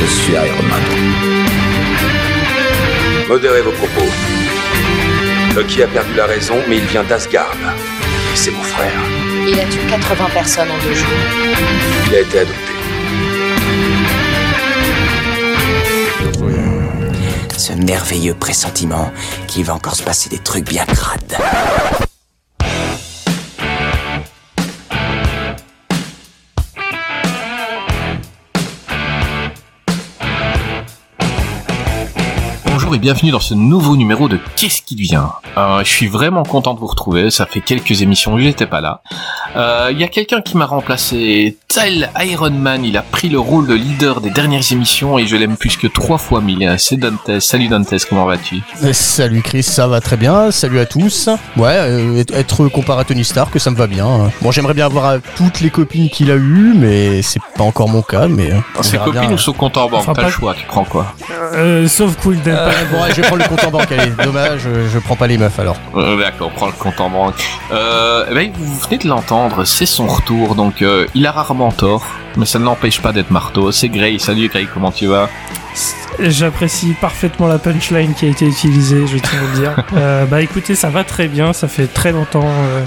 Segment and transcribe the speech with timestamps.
[0.00, 0.82] Je suis Iron Man.
[3.28, 4.08] Modérez vos propos.
[5.54, 7.56] Loki a perdu la raison, mais il vient d'Asgard.
[8.32, 8.92] Et c'est mon frère.
[9.46, 11.08] Il a tué 80 personnes en deux jours.
[12.08, 12.74] Il a été adopté.
[17.56, 19.12] Ce merveilleux pressentiment
[19.46, 21.38] qu'il va encore se passer des trucs bien crades.
[32.94, 35.22] Et bienvenue dans ce nouveau numéro de Qu'est-ce qui devient
[35.56, 38.80] euh, Je suis vraiment content de vous retrouver, ça fait quelques émissions que j'étais pas
[38.80, 39.00] là.
[39.56, 43.40] Euh, Il y a quelqu'un qui m'a remplacé, tel Iron Man, il a pris le
[43.40, 46.72] rôle de leader des dernières émissions et je l'aime plus que trois fois mille.
[46.78, 48.60] C'est Dantes, salut Dantes, comment vas-tu?
[48.84, 50.50] Euh, Salut Chris, ça va très bien.
[50.50, 51.28] Salut à tous.
[51.56, 54.30] Ouais, euh, être- comparé à Tony Stark, ça me va bien.
[54.40, 58.02] Bon, j'aimerais bien avoir toutes les copines qu'il a eues, mais c'est pas encore mon
[58.02, 58.28] cas.
[58.28, 58.50] Mais
[58.82, 59.32] Ses copines bien.
[59.32, 61.06] ou son compte en banque Enfin, T'as pas- le choix, tu prends quoi?
[61.54, 63.92] Euh, sauf Quill Euh, bon, ouais, je prendre le compte en banque.
[63.92, 65.76] Allez, dommage, je, je prends pas les meufs alors.
[65.94, 67.42] Euh, D'accord, prends le compte en banque.
[67.72, 71.72] Euh, eh ben, vous venez de l'entendre, c'est son retour, donc euh, il a rarement
[71.72, 73.72] tort, mais ça ne l'empêche pas d'être marteau.
[73.72, 75.28] C'est Gray, salut Gray, comment tu vas?
[76.20, 79.84] J'apprécie parfaitement la punchline qui a été utilisée, je tiens à le dire.
[79.96, 82.84] Euh, bah écoutez, ça va très bien, ça fait très longtemps euh,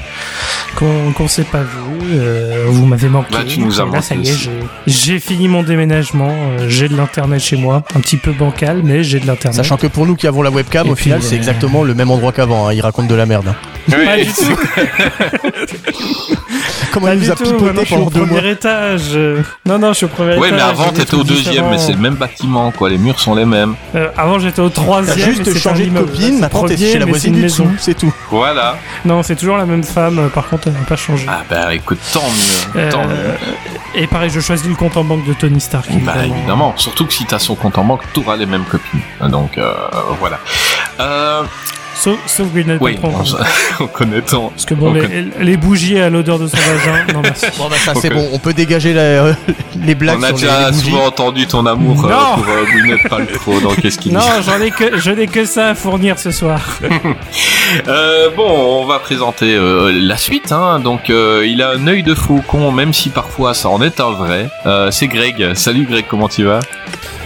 [0.75, 1.67] qu'on qu'on s'est pas vu.
[2.13, 3.29] euh, vous m'avez manqué.
[3.33, 4.49] Bah, tu nous as là, ça y manqué est,
[4.87, 9.03] j'ai- fini mon déménagement, euh, j'ai de l'internet chez moi, un petit peu bancal, mais
[9.03, 9.55] j'ai de l'internet.
[9.55, 11.83] Sachant que pour nous qui avons la webcam, Et au puis, final, euh, c'est exactement
[11.83, 12.67] le même endroit qu'avant.
[12.67, 12.73] hein.
[12.73, 13.47] Il raconte de la merde.
[13.49, 13.55] hein.
[13.91, 14.57] Pas du tout.
[16.91, 19.17] Comment Pas il nous a tout, pipoté pendant deux mois premier étage.
[19.37, 20.59] Euh, Non, non, je suis au premier Ouais, étage.
[20.59, 22.89] mais avant t'étais au deuxième, mais c'est le même bâtiment, quoi.
[22.89, 23.75] Les murs sont les mêmes.
[23.95, 25.17] Euh, avant j'étais au troisième.
[25.33, 27.75] juste changé de copine, maintenant t'es chez la voisine c'est du dessous, maison.
[27.79, 28.13] c'est tout.
[28.31, 28.77] Voilà.
[29.05, 30.19] Non, c'est toujours la même femme.
[30.19, 31.25] euh, Par contre, elle n'a pas changé.
[31.29, 33.15] Ah bah écoute, tant mieux, Euh, tant mieux.
[33.95, 35.87] Et pareil, je choisis le compte en banque de Tony Stark.
[36.03, 38.99] Bah évidemment, surtout que si t'as son compte en banque, t'auras les mêmes copines.
[39.29, 39.73] Donc euh,
[40.19, 40.39] voilà.
[41.97, 43.35] Euh, Sauf, sauf Gwyneth oui, Paltrow.
[43.79, 44.49] on, on connaît ton.
[44.49, 47.45] Parce que bon, on les, bougies à l'odeur de son vagin, non merci.
[47.57, 48.27] Bon, bah ça, c'est bon.
[48.33, 49.31] On peut dégager la-
[49.83, 52.35] les blagues on a sur déjà les souvent entendu ton amour euh, Non.
[52.35, 55.45] pour euh, Gwyneth Paltrow dans Qu'est-ce qu'il Non, dit j'en ai que, je n'ai que
[55.45, 56.59] ça à fournir ce soir.
[57.87, 60.51] Euh, bon, on va présenter euh, la suite.
[60.51, 60.79] Hein.
[60.79, 64.11] Donc, euh, il a un œil de faucon, même si parfois ça en est un
[64.11, 64.49] vrai.
[64.65, 65.53] Euh, c'est Greg.
[65.55, 66.59] Salut Greg, comment tu vas?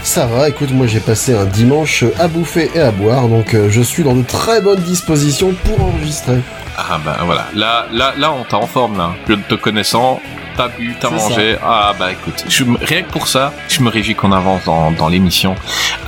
[0.04, 3.70] Ça va, écoute, moi j'ai passé un dimanche à bouffer et à boire, donc euh,
[3.70, 6.40] je suis dans de très bonnes dispositions pour enregistrer.
[6.78, 9.12] Ah bah voilà, là, là, là, on t'a en forme là.
[9.28, 10.20] Je te connaissant,
[10.58, 11.56] t'as bu, t'as mangé.
[11.64, 15.08] Ah bah écoute, je, rien que pour ça, je me réjouis qu'on avance dans, dans
[15.08, 15.56] l'émission.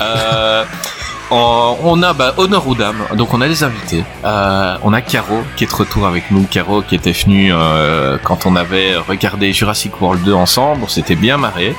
[0.02, 0.64] Euh,
[1.34, 4.04] on, on a bah, honneur aux dames, donc on a les invités.
[4.24, 6.44] Euh, on a Caro qui est de retour avec nous.
[6.44, 11.16] Caro qui était venue euh, quand on avait regardé Jurassic World 2 ensemble, on s'était
[11.16, 11.76] bien marré.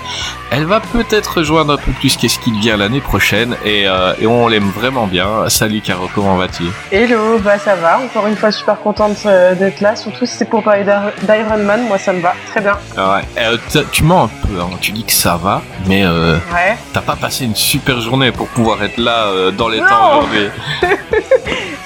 [0.50, 4.26] Elle va peut-être rejoindre un peu plus qu'est-ce qu'il vient l'année prochaine et, euh, et
[4.26, 5.48] on l'aime vraiment bien.
[5.48, 6.64] Salut Caro, comment vas-tu?
[6.92, 10.44] Hello, bah ça va, encore une fois super contente euh, d'être là, surtout si c'est
[10.48, 12.76] pour parler d'Ir- d'Iron Man, moi ça me va, très bien.
[12.96, 13.42] Ah Ouais.
[13.42, 13.56] Euh,
[13.90, 14.68] tu mens un peu, hein.
[14.80, 16.76] tu dis que ça va, mais euh, Ouais.
[16.92, 19.86] t'as pas passé une super journée pour pouvoir être là euh, dans les Non.
[19.86, 20.48] temps aujourd'hui.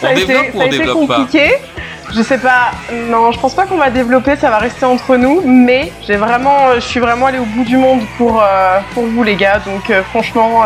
[0.01, 1.55] Ça On a été, ça développe pas compliqué.
[2.15, 2.71] Je sais pas,
[3.11, 6.69] non, je pense pas qu'on va développer, ça va rester entre nous, mais j'ai vraiment,
[6.69, 9.59] euh, je suis vraiment allée au bout du monde pour, euh, pour vous les gars,
[9.59, 10.63] donc franchement,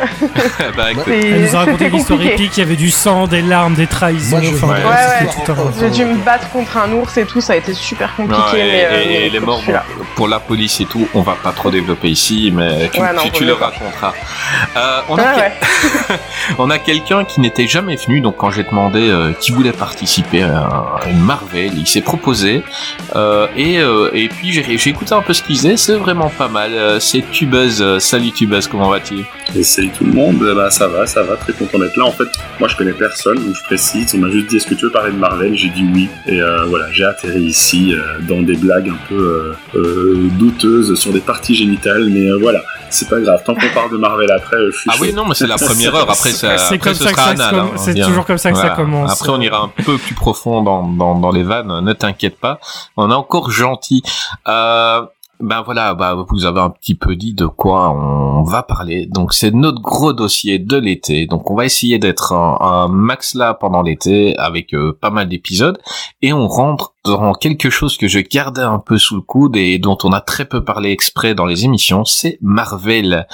[0.76, 3.74] bah Elle nous a raconté une histoire épique, il y avait du sang, des larmes,
[3.74, 4.38] des trahisons.
[4.38, 7.54] Moi, je- enfin, Ouais, ouais, J'ai dû me battre contre un ours et tout, ça
[7.54, 9.72] a été super compliqué, non, et, mais euh, et- et les morts bon,
[10.14, 13.22] pour la police et tout, on va pas trop développer ici, mais tu, Ouais, non,
[13.32, 14.12] tu- le raconteras.
[14.76, 16.20] Euh, on, a Ouais, quel- ouais.
[16.58, 20.42] on a quelqu'un qui n'était jamais venu, donc quand j'ai demandé euh, qui voulait participer
[20.42, 22.62] à une Marvel, il s'est proposé,
[23.14, 26.48] euh, et, euh, et puis j'ai écouté un peu ce qu'il faisait, c'est vraiment pas
[26.48, 27.00] mal.
[27.00, 29.24] C'est Tubuzz, salut Tubuzz, comment vas-tu?
[29.54, 32.04] Et salut tout le monde, Eh ben, ça va, ça va, très content d'être là.
[32.04, 32.28] En fait,
[32.58, 34.14] moi je connais personne, donc je précise.
[34.14, 35.56] On m'a juste dit est-ce que tu veux parler de Marvel?
[35.56, 36.08] J'ai dit oui.
[36.26, 39.14] Et euh, voilà, j'ai atterri ici euh, dans des blagues un peu
[39.74, 42.60] euh, euh, douteuses sur des parties génitales, mais euh, voilà,
[42.90, 43.42] c'est pas grave.
[43.44, 45.56] Tant qu'on parle de Marvel après, euh, je suis Ah oui, non, mais c'est la
[45.56, 46.10] première heure.
[46.10, 48.06] Après, ça, C'est après, comme ce ça que ça anal, hein, c'est bien.
[48.06, 49.12] toujours comme ça que ça commence.
[49.12, 51.80] Après, on ira un peu plus profond dans, dans, dans les vannes.
[51.82, 52.58] Ne t'inquiète pas.
[52.96, 54.02] On est encore gentil.
[54.48, 55.02] Euh,
[55.40, 59.06] Ben voilà, bah vous avez un petit peu dit de quoi on va parler.
[59.06, 61.26] Donc c'est notre gros dossier de l'été.
[61.26, 65.78] Donc on va essayer d'être un, max là pendant l'été avec euh, pas mal d'épisodes
[66.22, 69.78] et on rentre dans quelque chose que je gardais un peu sous le coude et
[69.78, 73.26] dont on a très peu parlé exprès dans les émissions, c'est Marvel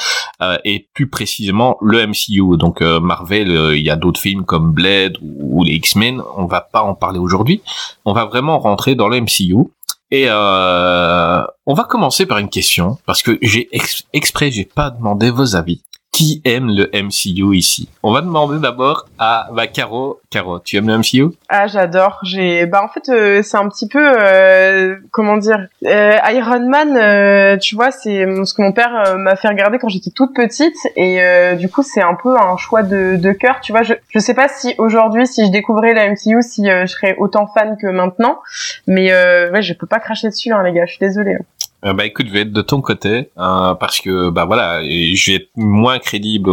[0.43, 2.56] euh, et plus précisément le MCU.
[2.58, 6.22] Donc euh, Marvel, euh, il y a d'autres films comme Blade ou, ou les X-Men.
[6.37, 7.62] On va pas en parler aujourd'hui.
[8.05, 9.70] On va vraiment rentrer dans le MCU.
[10.14, 14.91] Et euh, on va commencer par une question parce que j'ai ex- exprès j'ai pas
[14.91, 15.81] demandé vos avis.
[16.12, 17.88] Qui aime le MCU ici?
[18.03, 20.20] On va demander d'abord à bah, Caro.
[20.29, 22.19] Caro, tu aimes le MCU Ah, j'adore.
[22.23, 26.99] J'ai, bah en fait, euh, c'est un petit peu, euh, comment dire, euh, Iron Man.
[26.99, 30.35] euh, tu vois, c'est ce que mon père euh, m'a fait regarder quand j'étais toute
[30.35, 33.61] petite, et euh, du coup, c'est un peu un choix de, de cœur.
[33.62, 36.85] Tu vois, je, je sais pas si aujourd'hui, si je découvrais la MCU, si je
[36.87, 38.38] serais autant fan que maintenant,
[38.87, 39.11] mais
[39.50, 40.85] ouais, je peux pas cracher dessus, hein, les gars.
[40.85, 41.38] Je suis désolée.
[41.84, 45.31] Euh, bah écoute, je vais être de ton côté euh, parce que bah voilà, je
[45.31, 46.50] vais être moins crédible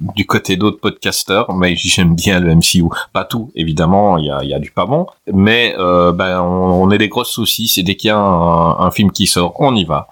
[0.00, 2.84] du côté d'autres podcasteurs, mais j'aime bien le MCU.
[3.12, 6.82] Pas tout, évidemment, il y a, y a du pas bon, mais euh, bah, on,
[6.84, 7.66] on a des grosses soucis.
[7.66, 10.08] C'est dès qu'il y a un, un film qui sort, on y va.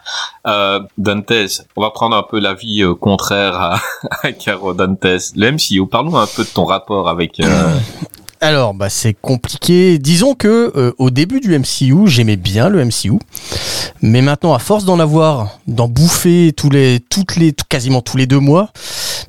[0.46, 1.32] Euh, Dantes,
[1.76, 3.80] on va prendre un peu l'avis euh, contraire à,
[4.22, 5.04] à Caro Dantes.
[5.36, 7.40] Le MCU, parle-nous un peu de ton rapport avec.
[8.40, 9.98] Alors, bah, c'est compliqué.
[9.98, 13.18] Disons que euh, au début du MCU, j'aimais bien le MCU,
[14.00, 18.26] mais maintenant, à force d'en avoir, d'en bouffer tous les, toutes les, quasiment tous les
[18.26, 18.70] deux mois,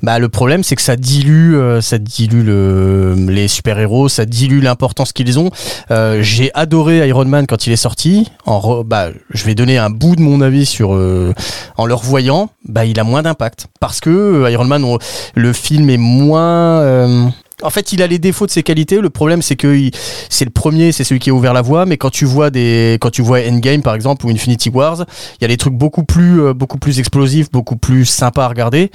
[0.02, 4.24] bah, le problème, c'est que ça dilue, euh, ça dilue le, les super héros, ça
[4.26, 5.50] dilue l'importance qu'ils ont.
[5.90, 8.30] Euh, J'ai adoré Iron Man quand il est sorti.
[8.46, 11.34] En re- bah, je vais donner un bout de mon avis sur, euh,
[11.76, 14.86] en le revoyant, bah, il a moins d'impact parce que Iron Man,
[15.34, 19.00] le film est moins en fait, il a les défauts de ses qualités.
[19.00, 19.90] Le problème, c'est que
[20.28, 21.86] c'est le premier, c'est celui qui a ouvert la voie.
[21.86, 25.04] Mais quand tu vois des, quand tu vois Endgame par exemple ou Infinity Wars,
[25.40, 28.48] il y a des trucs beaucoup plus, euh, beaucoup plus explosifs, beaucoup plus sympas à
[28.48, 28.90] regarder.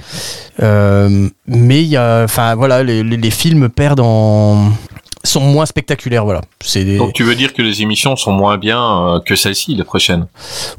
[0.62, 2.26] Euh, mais il y a,
[2.56, 4.70] voilà, les films perdent en
[5.26, 6.24] sont moins spectaculaires.
[6.24, 6.96] Voilà, c'est des...
[6.98, 8.80] Donc tu veux dire que les émissions sont moins bien
[9.16, 10.26] euh, que celle-ci, les prochaines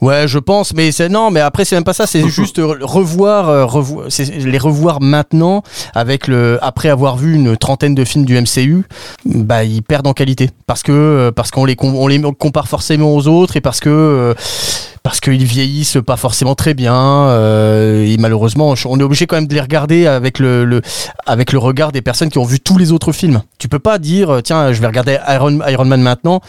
[0.01, 2.81] Ouais, je pense, mais c'est non, mais après c'est même pas ça, c'est juste re-
[2.83, 4.03] revoir, euh, revo-
[4.49, 5.63] les revoir maintenant
[5.94, 8.83] avec le après avoir vu une trentaine de films du MCU,
[9.25, 12.67] bah ils perdent en qualité parce que euh, parce qu'on les com- on les compare
[12.67, 14.33] forcément aux autres et parce que euh,
[15.07, 16.94] parce qu'ils vieillissent pas forcément très bien
[17.30, 20.81] euh, et malheureusement on est obligé quand même de les regarder avec le, le
[21.25, 23.42] avec le regard des personnes qui ont vu tous les autres films.
[23.57, 26.42] Tu peux pas dire euh, tiens je vais regarder Iron, Iron Man maintenant.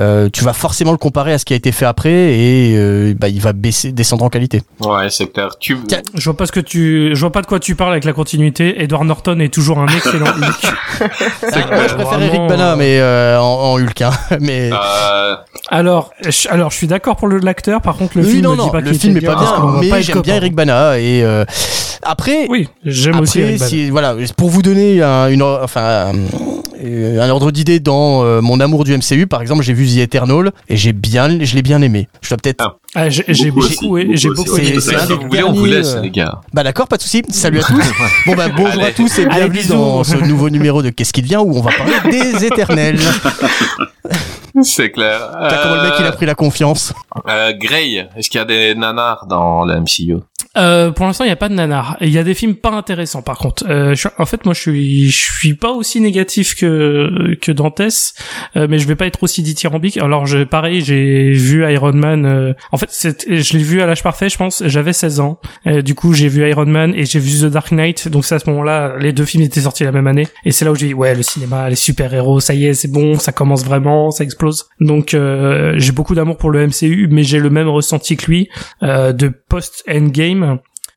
[0.00, 3.12] Euh, tu vas forcément le comparer à ce qui a été fait après et euh,
[3.14, 4.62] bah, il va baisser descendre en qualité.
[4.80, 5.50] Ouais, c'est clair.
[5.60, 5.76] Tu
[6.14, 8.14] Je vois pas ce que tu, je vois pas de quoi tu parles avec la
[8.14, 8.82] continuité.
[8.82, 10.74] Edward Norton est toujours un excellent Hulk.
[11.02, 11.06] Ah,
[11.70, 14.10] moi, je préfère Vraiment, Eric Bana mais euh, en, en Hulk hein.
[14.40, 15.36] mais Euh,
[15.68, 17.82] Alors, je, alors, je suis d'accord pour l'acteur.
[17.82, 20.36] Par contre, le oui film non pas le film est pas bien mais j'aime bien.
[20.36, 21.44] Eric Bana et euh,
[22.02, 23.68] après Oui, j'aime aussi Eric Bana.
[23.68, 28.60] si- voilà, pour vous donner un, une, enfin, un, un ordre d'idée dans euh, mon
[28.60, 31.82] amour du MCU, par exemple, j'ai vu The Eternal et j'ai bien, je l'ai bien
[31.82, 32.06] aimé.
[32.22, 32.62] Je dois peut-être.
[32.64, 32.76] Ah.
[32.94, 34.74] Ah, j'ai Beaucoup j'ai beaucoup aimé.
[34.74, 36.40] Bah, si vous voulez, on vous derniers, laisse, euh, les gars.
[36.54, 37.22] Bah d'accord, pas de souci.
[37.30, 37.82] Salut à tous.
[38.26, 41.40] Bon bah bonjour à tous et bienvenue dans ce nouveau numéro de Qu'est-ce qui devient
[41.44, 43.00] où on va parler des Éternels.
[44.62, 45.30] C'est clair.
[45.48, 46.92] T'as comment le mec il a pris la confiance?
[47.28, 50.16] Euh, Grey, est-ce qu'il y a des nanars dans le MCU
[50.56, 51.96] Euh, pour l'instant, il y a pas de nanar.
[52.00, 53.64] Il y a des films pas intéressants, par contre.
[53.68, 57.80] Euh, je en fait, moi, je suis, je suis pas aussi négatif que que Dantes,
[58.56, 59.98] euh, mais je vais pas être aussi dithyrambique.
[59.98, 62.24] Alors, je, pareil, j'ai vu Iron Man.
[62.26, 62.88] euh, en fait,
[63.28, 64.62] je l'ai vu à l'âge parfait, je pense.
[64.66, 65.38] J'avais 16 ans.
[65.66, 68.08] Euh, du coup, j'ai vu Iron Man et j'ai vu The Dark Knight.
[68.08, 70.28] Donc, c'est à ce moment-là, les deux films étaient sortis la même année.
[70.44, 72.74] Et c'est là où j'ai dit, ouais, le cinéma, les super héros, ça y est,
[72.74, 74.66] c'est bon, ça commence vraiment, ça explose.
[74.80, 78.48] Donc, euh, j'ai beaucoup d'amour pour le MCU, mais j'ai le même ressenti que lui
[78.82, 80.45] de post Endgame.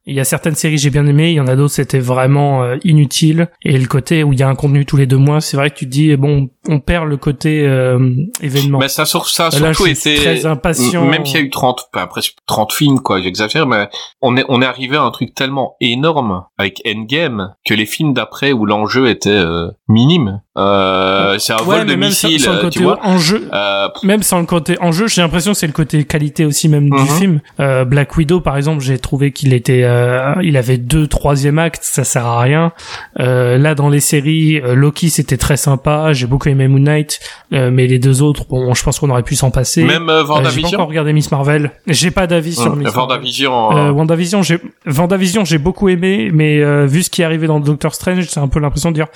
[0.06, 2.00] Il y a certaines séries que j'ai bien aimées, il y en a d'autres c'était
[2.00, 3.50] vraiment euh, inutile.
[3.64, 5.70] Et le côté où il y a un contenu tous les deux mois, c'est vrai
[5.70, 8.80] que tu te dis bon, on perd le côté euh, événement.
[8.80, 11.06] Mais ça, sur- ça a Là, surtout été très impatient.
[11.06, 13.88] même s'il y a eu 30 pas presque 30 films quoi, j'exagère mais
[14.22, 18.14] on est on est arrivé à un truc tellement énorme avec Endgame que les films
[18.14, 20.42] d'après où l'enjeu était euh, minime.
[20.60, 23.00] Euh, c'est un ouais, vol de même sans, missile, sans le euh, côté tu vois.
[23.04, 26.68] enjeu, Euh, même sans le côté enjeu, j'ai l'impression que c'est le côté qualité aussi
[26.70, 27.08] même du Mhm.
[27.08, 27.40] film.
[27.60, 31.82] Euh, Black Widow par exemple, j'ai trouvé qu'il était, euh, il avait deux troisième acte,
[31.84, 32.72] ça sert à rien.
[33.20, 37.20] Euh, là dans les séries, Loki c'était très sympa, j'ai beaucoup aimé Moon Knight,
[37.54, 39.84] euh, mais les deux autres, bon, je pense qu'on aurait pu s'en passer.
[39.84, 40.68] même Euh, j'ai pas Vendavision.
[40.80, 41.72] encore regardé Miss Marvel.
[41.88, 43.00] J'ai pas d'avis sur Hum, Miss Marvel.
[43.02, 43.78] Vendavision.
[43.78, 47.60] Euh, WandaVision, j'ai WandaVision, j'ai beaucoup aimé, mais euh, vu ce qui est arrivé dans
[47.60, 49.08] Doctor Strange, c'est un peu l'impression de dire,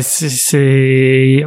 [0.00, 1.44] c'est- c'est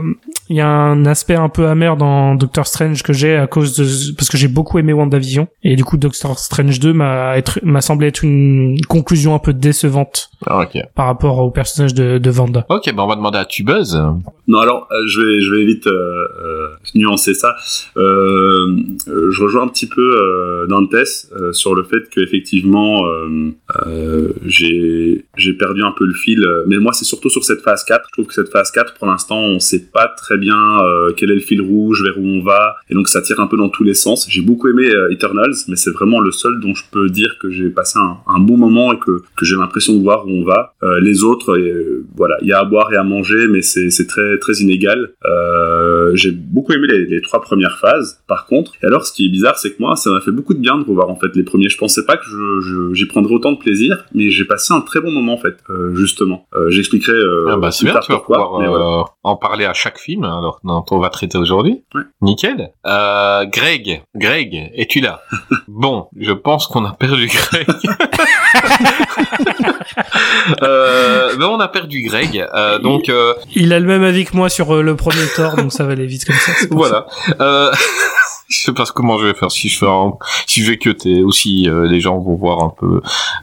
[0.49, 3.75] il y a un aspect un peu amer dans Doctor Strange que j'ai à cause
[3.75, 7.59] de parce que j'ai beaucoup aimé WandaVision et du coup Doctor Strange 2 m'a être
[7.63, 12.29] m'a semblé être une conclusion un peu décevante Ah, par rapport au personnage de, de
[12.29, 12.65] Vanda.
[12.69, 13.99] Ok, ben on va demander à Tubuzz.
[14.47, 17.55] Non, alors euh, je vais je vais vite euh, euh, nuancer ça.
[17.97, 23.51] Euh, je rejoins un petit peu euh, Dantes euh, sur le fait qu'effectivement euh,
[23.87, 26.45] euh, j'ai j'ai perdu un peu le fil.
[26.67, 28.05] Mais moi, c'est surtout sur cette phase 4.
[28.07, 31.31] Je trouve que cette phase 4, pour l'instant, on sait pas très bien euh, quel
[31.31, 33.69] est le fil rouge, vers où on va, et donc ça tire un peu dans
[33.69, 34.27] tous les sens.
[34.29, 37.49] J'ai beaucoup aimé euh, Eternals, mais c'est vraiment le seul dont je peux dire que
[37.49, 40.43] j'ai passé un, un bon moment et que que j'ai l'impression de voir où on
[40.43, 40.73] va.
[40.83, 44.07] Euh, les autres, euh, voilà, il y a à boire et à manger, mais c'est
[44.07, 45.11] très très inégal.
[46.13, 48.73] J'ai beaucoup aimé les, les trois premières phases, par contre.
[48.81, 50.77] Et alors, ce qui est bizarre, c'est que moi, ça m'a fait beaucoup de bien
[50.77, 51.69] de revoir en fait les premiers.
[51.69, 52.25] Je pensais pas que
[52.93, 55.57] j'y prendrais autant de plaisir, mais j'ai passé un très bon moment en fait,
[55.93, 56.47] justement.
[56.67, 57.17] J'expliquerai
[57.49, 58.37] Ah bah c'est plus bien, tard pourquoi.
[58.67, 61.83] Euh, en parler à chaque film alors dont on va traiter aujourd'hui.
[62.21, 62.71] Nickel.
[62.85, 65.21] Euh, Greg, Greg, es-tu là?
[65.67, 67.67] Bon, je pense qu'on a perdu Greg.
[70.61, 72.45] euh, ben on a perdu Greg.
[72.53, 75.71] Euh, donc euh, Il a le même avis que moi sur le premier Thor, donc
[75.71, 76.51] ça va aller vite comme ça.
[76.71, 77.05] voilà.
[78.47, 80.13] Je sais pas comment je vais faire si je fais un,
[80.45, 83.01] si je vais cuter aussi euh, les gens vont voir un peu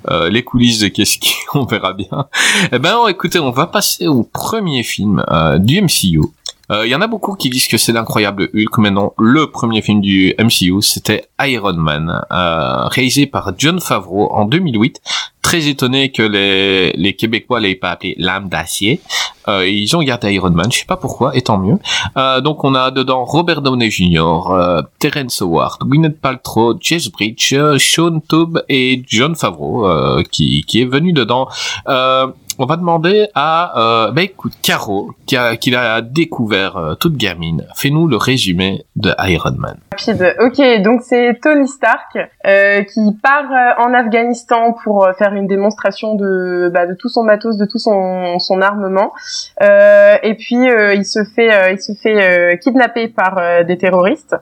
[0.09, 1.19] euh, les coulisses de qu'est-ce
[1.49, 2.29] qu'on verra bien.
[2.71, 6.21] Eh ben écoutez, on va passer au premier film euh, du MCU.
[6.71, 9.51] Euh, Il y en a beaucoup qui disent que c'est l'incroyable Hulk, mais non, le
[9.51, 15.01] premier film du MCU, c'était Iron Man, euh, réalisé par John Favreau en 2008.
[15.43, 19.01] Très étonné que les, les Québécois l'aient pas appelé l'âme d'acier.
[19.49, 21.79] Euh, ils ont gardé Iron Man, je sais pas pourquoi, et tant mieux.
[22.17, 27.53] Euh, donc on a dedans Robert Downey Jr., euh, Terrence Howard, Gwyneth Paltrow, Jess Bridge,
[27.55, 31.49] euh, Sean Taub et John Favreau euh, qui, qui est venu dedans.
[32.59, 37.67] On va demander à, euh, bah écoute, Caro, qui a, qui découvert euh, toute gamine.
[37.75, 39.79] Fais-nous le résumé de Iron Man.
[39.93, 40.35] rapide.
[40.41, 45.47] Ok, donc c'est Tony Stark euh, qui part euh, en Afghanistan pour euh, faire une
[45.47, 49.13] démonstration de, bah, de tout son matos, de tout son, son armement.
[49.61, 54.37] Et puis il se fait, il se fait kidnapper par des terroristes.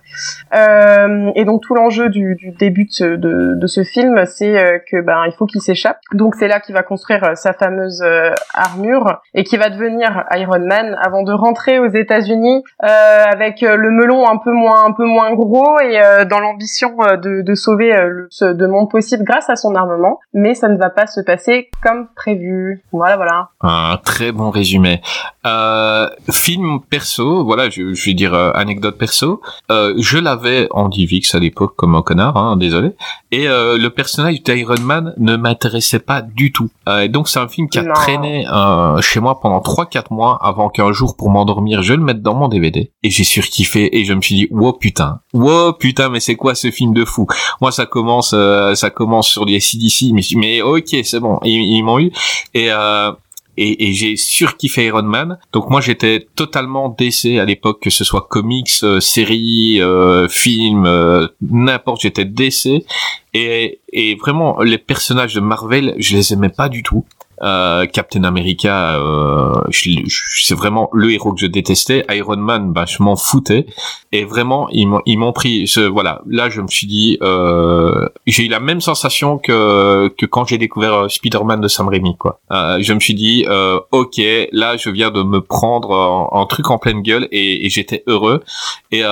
[0.52, 5.24] Et donc tout l'enjeu du, du début de ce, de, ce film, c'est que ben
[5.26, 5.98] il faut qu'il s'échappe.
[6.12, 10.60] Donc c'est là qu'il va construire sa fameuse euh, armure et qui va devenir Iron
[10.60, 14.92] Man avant de rentrer aux États-Unis euh, avec euh, le melon un peu moins un
[14.92, 19.74] peu moins gros et dans l'ambition de, sauver le de monde possible grâce à son
[19.74, 20.20] armement.
[20.32, 22.82] Mais ça ne va pas se passer comme prévu.
[22.92, 23.48] Voilà voilà.
[23.60, 25.00] Un très bon résumé.
[26.30, 29.40] Film perso, voilà, je, vais dire anecdote perso.
[29.68, 32.92] Je l'avais en DivX à l'époque comme un connard, hein, désolé.
[33.30, 36.70] Et le personnage d'Iron Man ne m'intéressait pas du tout.
[37.08, 38.00] Donc c'est un film qui a Non.
[38.00, 42.22] traîné euh, chez moi pendant 3-4 mois avant qu'un jour pour m'endormir je le mette
[42.22, 42.92] dans mon DVD.
[43.02, 46.54] Et j'ai surkiffé et je me suis dit wow putain, wow putain mais c'est quoi
[46.54, 47.26] ce film de fou?
[47.60, 51.76] Moi ça commence, euh, ça commence sur les CDC, mais mais ok c'est bon, ils,
[51.76, 52.12] ils m'ont eu.
[52.54, 53.12] Et euh,
[53.56, 55.38] et, et j'ai surkiffé Iron Man.
[55.52, 60.86] Donc moi j'étais totalement DC à l'époque, que ce soit comics, euh, séries, euh, films,
[60.86, 62.84] euh, n'importe, j'étais DC.
[63.34, 67.04] Et, et vraiment les personnages de Marvel, je les aimais pas du tout.
[67.42, 72.04] Euh, Captain America, euh, c'est vraiment le héros que je détestais.
[72.10, 73.66] Iron Man, bah, je m'en foutais.
[74.12, 75.66] Et vraiment, ils m'ont, pris.
[75.68, 80.26] Ce, voilà, là, je me suis dit, euh, j'ai eu la même sensation que que
[80.26, 82.40] quand j'ai découvert euh, Spider-Man de Sam Raimi, quoi.
[82.50, 84.20] Euh, je me suis dit, euh, ok,
[84.52, 88.42] là, je viens de me prendre un, truc en pleine gueule et, et j'étais heureux.
[88.90, 89.02] Et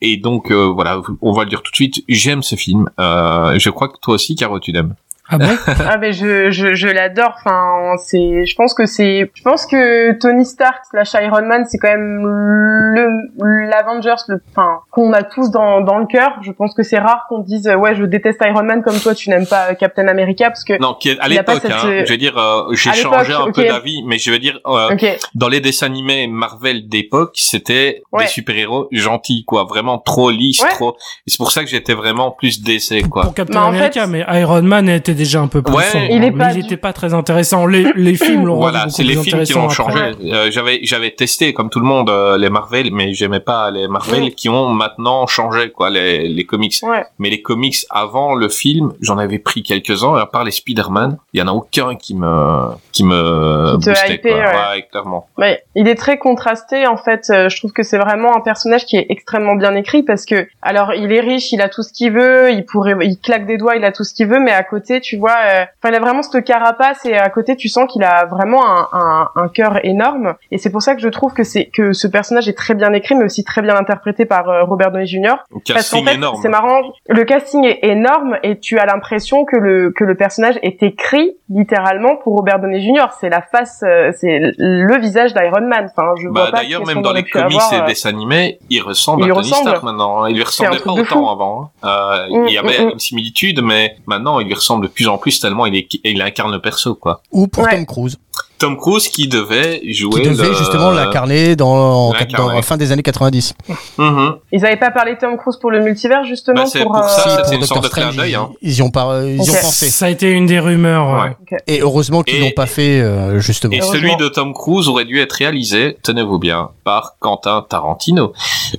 [0.00, 2.04] et donc voilà, on va le dire tout de suite.
[2.08, 2.90] J'aime ce film.
[2.98, 4.94] Je crois que toi aussi, Caro, tu l'aimes.
[5.28, 5.46] Ah bon?
[5.88, 7.34] Ah mais je je, je l'adore.
[7.38, 11.78] Enfin c'est je pense que c'est je pense que Tony Stark slash Iron Man c'est
[11.78, 16.38] quand même le l'Avengers le enfin qu'on a tous dans dans le cœur.
[16.42, 19.30] Je pense que c'est rare qu'on dise ouais je déteste Iron Man comme toi tu
[19.30, 22.12] n'aimes pas Captain America parce que Non, qui est à l'époque, cette, hein, euh, je
[22.12, 24.94] veux dire, euh, j'ai changé un peu d'avis, mais je veux dire, euh,
[25.34, 28.24] dans les dessins animés Marvel d'époque, c'était Ouais.
[28.24, 30.70] des super-héros gentils, quoi, vraiment trop lisses, Ouais.
[30.70, 30.96] trop.
[31.26, 33.22] Et c'est pour ça que j'étais vraiment plus DC, quoi.
[33.24, 35.82] Pour Captain Bah, en America, fait- mais Iron Man était déjà un peu plus Ouais.
[35.84, 36.38] sombre, Il est mais
[36.78, 37.66] pas il très intéressant.
[37.66, 40.12] Les, les films l'ont Voilà, c'est les films qui l'ont changé.
[40.24, 43.88] Euh, j'avais j'avais testé comme tout le monde euh, les Marvel, mais j'aimais pas les
[43.88, 46.74] Marvel qui ont maintenant changé quoi les les comics.
[46.82, 50.16] ouais Mais les comics avant le film, j'en avais pris quelques-uns.
[50.16, 53.88] Et à part les Spider-Man, il y en a aucun qui me qui me Qui
[53.90, 54.30] boostait quoi.
[54.32, 54.44] ouais.
[54.74, 55.26] Ouais, clairement.
[55.38, 57.26] Ouais, il est très contrasté en fait.
[57.30, 60.46] Euh, je trouve que c'est vraiment un personnage qui est extrêmement bien écrit parce que
[60.62, 63.56] alors il est riche, il a tout ce qu'il veut, il pourrait, il claque des
[63.56, 65.36] doigts, il a tout ce qu'il veut, mais à côté tu vois.
[65.44, 68.62] euh, Enfin, il a vraiment cette carapace et à côté, tu sens qu'il a vraiment
[68.66, 70.34] un, un, un cœur énorme.
[70.50, 72.92] Et c'est pour ça que je trouve que c'est que ce personnage est très bien
[72.92, 75.34] écrit, mais aussi très bien interprété par euh, Robert Downey Jr.
[75.50, 76.38] Qu'en casting fait, énorme.
[76.42, 76.80] c'est marrant.
[77.08, 81.36] Le casting est énorme et tu as l'impression que le que le personnage est écrit
[81.50, 83.06] littéralement pour Robert Downey Jr.
[83.20, 85.90] C'est la face, euh, c'est le visage d'Iron Man.
[85.96, 88.80] Enfin, je Bah, vois pas d'ailleurs, même dans les comics avoir, et dessins animés, il
[88.80, 89.68] ressemble il à Tony ressemble.
[89.68, 90.26] Stark maintenant.
[90.26, 90.98] Il lui ressemblait pas fou.
[91.00, 91.70] autant avant.
[91.84, 92.90] Euh, il y avait mm, mm.
[92.92, 96.52] une similitude, mais maintenant il lui ressemble plus en plus tellement il, est, il incarne
[96.52, 97.22] le perso, quoi.
[97.32, 97.70] Ou pour Ouais.
[97.70, 98.18] Tom Cruise,
[98.58, 103.02] Tom Cruise qui devait jouer qui devait le- justement l'incarner dans, la fin des années
[103.02, 103.54] 90.
[103.98, 104.36] Mhm.
[104.52, 107.02] Ils avaient pas parlé de Tom Cruise pour le multivers justement Bah, c'est pour, pour
[107.02, 108.48] euh, ça, Si, c'était pour une Doctor sorte de clin Strange, d'œil, hein.
[108.62, 109.60] Ils y ont, pas, ils ont Ok.
[109.60, 109.90] pensé.
[109.90, 111.06] Ça a été une des rumeurs.
[111.24, 111.36] ouais.
[111.52, 111.58] Ouais.
[111.66, 113.72] Et heureusement qu'ils Et- l'ont pas fait, euh, justement.
[113.74, 118.32] Et celui de Tom Cruise aurait dû être réalisé, tenez-vous bien, par Quentin Tarantino.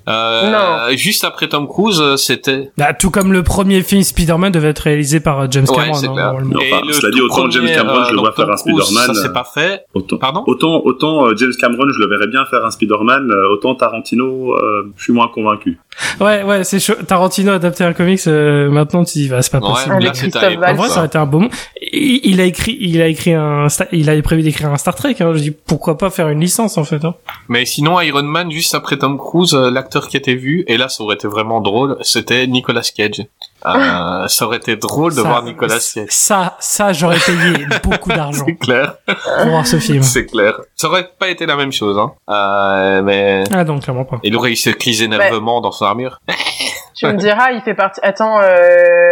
[0.07, 4.69] Euh, juste après Tom Cruise, euh, c'était Bah, tout comme le premier film Spider-Man devait
[4.69, 5.93] être réalisé par euh, James Ouais, Cameron.
[5.95, 6.25] c'est hein, clair.
[6.27, 6.55] normalement.
[6.57, 8.57] Enfin, Et le cela dit, autant James premier, Cameron, je le euh, vois faire un
[8.57, 9.64] Spider-Man, Ça euh, s'est pas fait.
[9.93, 13.53] Autant, Pardon autant, autant euh, James Cameron, je le verrais bien faire un Spider-Man, euh,
[13.53, 15.77] autant Tarantino, euh, je suis moins convaincu.
[16.19, 16.95] Ouais, ouais, c'est chaud.
[17.07, 18.19] Tarantino adapté un comics.
[18.27, 19.95] euh, maintenant, tu dis, bah, c'est pas Ouais, possible.
[19.95, 20.73] Avec Christophe Valls.
[20.73, 21.39] En vrai, ça aurait été un beau.
[21.39, 21.51] moment.
[21.91, 25.15] Il, il a écrit, il a écrit un, il avait prévu d'écrire un Star Trek.
[25.21, 25.31] Hein.
[25.33, 27.03] Je dis pourquoi pas faire une licence en fait.
[27.05, 27.15] Hein.
[27.47, 31.03] Mais sinon, Iron Man, juste après Tom Cruise, l'acteur qui était vu, et là, ça
[31.03, 33.21] aurait été vraiment drôle, c'était Nicolas Cage.
[33.65, 36.05] Euh, ça aurait été drôle de Ça- voir Nicolas Cage.
[36.09, 40.03] Ça, ça, j'aurais payé beaucoup d'argent C'est clair, pour voir ce film.
[40.03, 40.53] c'est clair.
[40.75, 42.11] Ça aurait pas été la même chose, hein.
[42.29, 44.19] Euh, mais Ah non, clairement pas.
[44.23, 46.19] il aurait eu ce crise énervement dans son armure.
[46.95, 47.99] Tu me diras, il fait partie.
[48.03, 49.11] Attends, euh,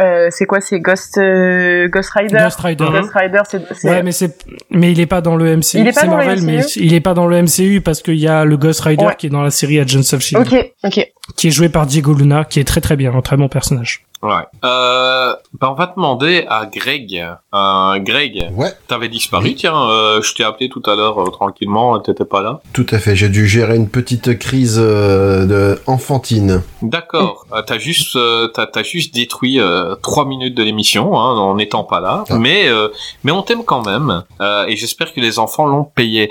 [0.00, 2.36] euh, c'est quoi C'est Ghost euh, Ghost Rider?
[2.36, 2.84] Ghost Rider.
[2.90, 3.74] Ghost Rider, c'est.
[3.74, 4.36] c'est- Ouais, mais c'est,
[4.70, 5.78] mais il est pas dans le MCU.
[5.78, 6.80] Il est pas c'est dans le Marvel, mais MCU?
[6.80, 9.14] il est pas dans le MCU parce qu'il y a le Ghost Rider Ouais.
[9.16, 11.12] qui est dans la série Agents of Shield, Ok, ok.
[11.36, 14.04] qui est joué par Diego Luna, qui est très très bien, un très bon personnage.
[14.22, 14.44] Ouais.
[14.64, 17.26] Euh, bah on va demander à Greg.
[17.54, 19.76] Euh, Greg, Ouais, t'avais disparu, tiens.
[19.90, 22.60] Euh, je t'ai appelé tout à l'heure euh, tranquillement, t'étais pas là.
[22.72, 23.16] tout à fait.
[23.16, 26.62] J'ai dû gérer une petite crise euh, de enfantine.
[26.82, 27.46] D'accord.
[27.52, 31.56] Euh, t'as juste, euh, t'as, t'as juste détruit euh, trois minutes de l'émission hein, en
[31.56, 32.24] n'étant pas là.
[32.30, 32.36] Ah.
[32.38, 32.88] Mais, euh,
[33.24, 34.22] mais on t'aime quand même.
[34.40, 36.30] Euh, et j'espère que les enfants l'ont payé.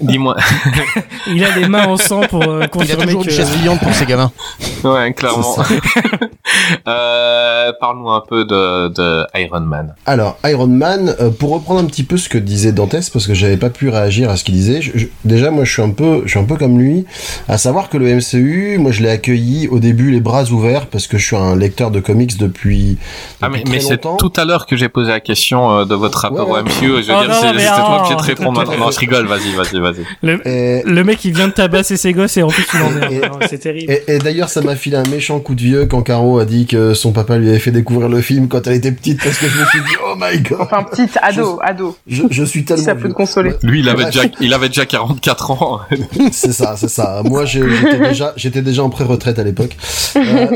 [0.00, 0.36] Dis-moi.
[1.26, 3.28] Il a les mains en sang pour euh, Il a toujours que.
[3.28, 4.30] une chaise pliante pour ses gamins.
[4.84, 5.56] ouais, clairement.
[6.88, 9.94] euh, parle-nous un peu de, de Iron Man.
[10.04, 13.34] Alors, Iron Man, euh, pour reprendre un petit peu ce que disait Dantès, parce que
[13.34, 15.90] j'avais pas pu réagir à ce qu'il disait, je- je- déjà, moi, je suis un
[15.90, 17.06] peu, je suis un peu comme lui,
[17.48, 21.06] à savoir que le MCU, moi, je l'ai accueilli au début les bras ouverts, parce
[21.06, 22.98] que je suis un lecteur de comics depuis,
[23.42, 26.18] Ah mais, mais c'est tout à l'heure que j'ai posé la question euh, de votre
[26.18, 26.70] rapport Ouais, au ouais.
[26.70, 27.02] MCU.
[27.02, 28.84] Je veux Oh dire, non, c'est, toi obligé de répondre maintenant.
[28.86, 29.26] Non, je rigole.
[29.26, 30.04] Vas-y, vas-y, vas-y.
[30.22, 33.10] Le, Et, le mec il vient de tabasser ses gosses et en plus il en
[33.10, 33.48] est.
[33.48, 33.92] C'est terrible.
[33.92, 36.66] et, et d'ailleurs, ça m'a filé un méchant coup de vieux quand Caro a dit
[36.66, 39.46] que son papa lui avait fait découvrir le film quand elle était petite, parce que
[39.48, 41.96] je me suis dit, oh my god, Enfin, petite ado, ado.
[42.06, 43.52] je, je suis tellement Ça peut te consoler.
[43.62, 45.80] Lui, il avait déjà, il avait déjà 44 ans.
[46.32, 47.22] C'est ça, c'est ça.
[47.24, 49.76] Moi, j'étais déjà, j'étais déjà en pré-retraite à l'époque.
[50.16, 50.46] Euh,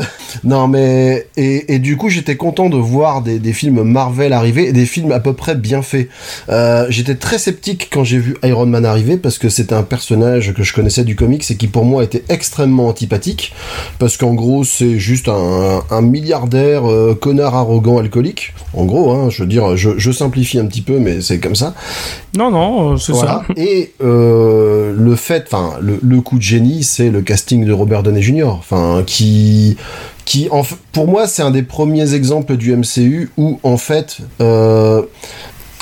[0.45, 4.67] non, mais et, et du coup, j'étais content de voir des, des films Marvel arriver
[4.69, 6.09] et des films à peu près bien faits.
[6.49, 10.53] Euh, j'étais très sceptique quand j'ai vu Iron Man arriver parce que c'était un personnage
[10.55, 13.53] que je connaissais du comics et qui pour moi était extrêmement antipathique
[13.99, 18.55] parce qu'en gros, c'est juste un, un milliardaire euh, connard arrogant alcoolique.
[18.75, 21.55] En gros, hein, je veux dire, je, je simplifie un petit peu, mais c'est comme
[21.57, 21.75] ça.
[22.37, 23.43] Non, non, euh, c'est Voilà.
[23.47, 23.55] ça.
[23.57, 28.03] Et euh, le fait, enfin, le, le coup de génie, c'est le casting de Robert
[28.03, 28.47] Downey Jr.
[28.49, 29.77] Enfin, qui,
[30.25, 35.03] qui, en, pour moi, c'est un des premiers exemples du MCU où, en fait, euh,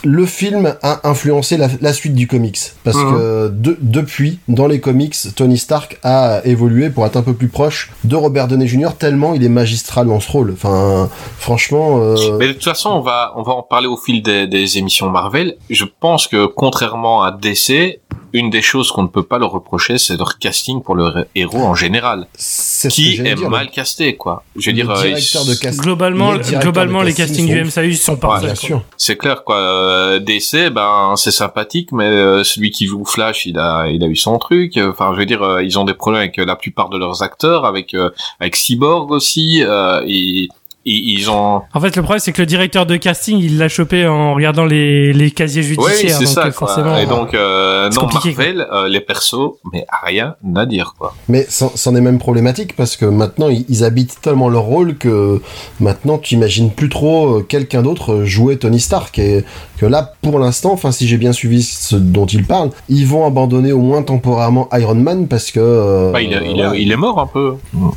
[0.05, 2.59] le film a influencé la, la suite du comics.
[2.85, 3.13] Parce Mhm.
[3.15, 7.49] que de- depuis, dans les comics, Tony Stark a évolué pour être un peu plus
[7.49, 8.91] proche de Robert Downey Jr.
[8.99, 10.53] tellement il est magistral dans ce rôle.
[10.53, 11.09] Enfin,
[11.39, 11.99] franchement.
[12.01, 14.79] euh, Mais de toute façon, on va, on va en parler au fil des, des
[14.79, 15.57] émissions Marvel.
[15.71, 18.01] Je pense que contrairement à DC,
[18.33, 21.63] une des choses qu'on ne peut pas leur reprocher, c'est leur casting pour le héros
[21.63, 24.43] en général, que qui est dire, mal casté, quoi.
[24.57, 25.81] Je veux dire, euh, de.
[25.81, 28.45] Globalement, les globalement de les casting castings du sont- MCU sont parfaits.
[28.45, 28.67] Bien quoi.
[28.67, 28.83] sûr.
[28.97, 29.57] c'est clair, quoi.
[29.57, 34.07] Euh, DC, ben, c'est sympathique, mais euh, celui qui joue Flash, il a, il a
[34.07, 34.77] eu son truc.
[34.79, 37.65] Enfin, je veux dire, euh, ils ont des problèmes avec la plupart de leurs acteurs,
[37.65, 38.11] avec, euh,
[38.41, 39.63] avec Cyborg aussi.
[39.63, 40.49] Euh, et,
[40.89, 41.63] ils, ils ont.
[41.75, 44.65] En fait, le problème, c'est que le directeur de casting, il l'a chopé en regardant
[44.65, 46.17] les, les casiers Oui, judiciaires.
[46.19, 46.67] c'est donc, ça, euh, quoi.
[46.69, 46.97] forcément.
[46.99, 51.15] Et donc, euh, c'est non, compliqué, Marvel, euh, les persos, mais rien à dire, quoi.
[51.29, 55.41] Mais c'en est même problématique parce que maintenant ils, ils habitent tellement leur rôle que
[55.81, 59.45] maintenant tu imagines plus trop euh, quelqu'un d'autre jouer Tony Stark et
[59.79, 63.27] que là pour l'instant, enfin si j'ai bien suivi ce dont il parle, ils vont
[63.27, 66.75] abandonner au moins temporairement Iron Man parce que euh, Bah, il, est, il, voilà.
[66.75, 67.55] est, il est mort un peu.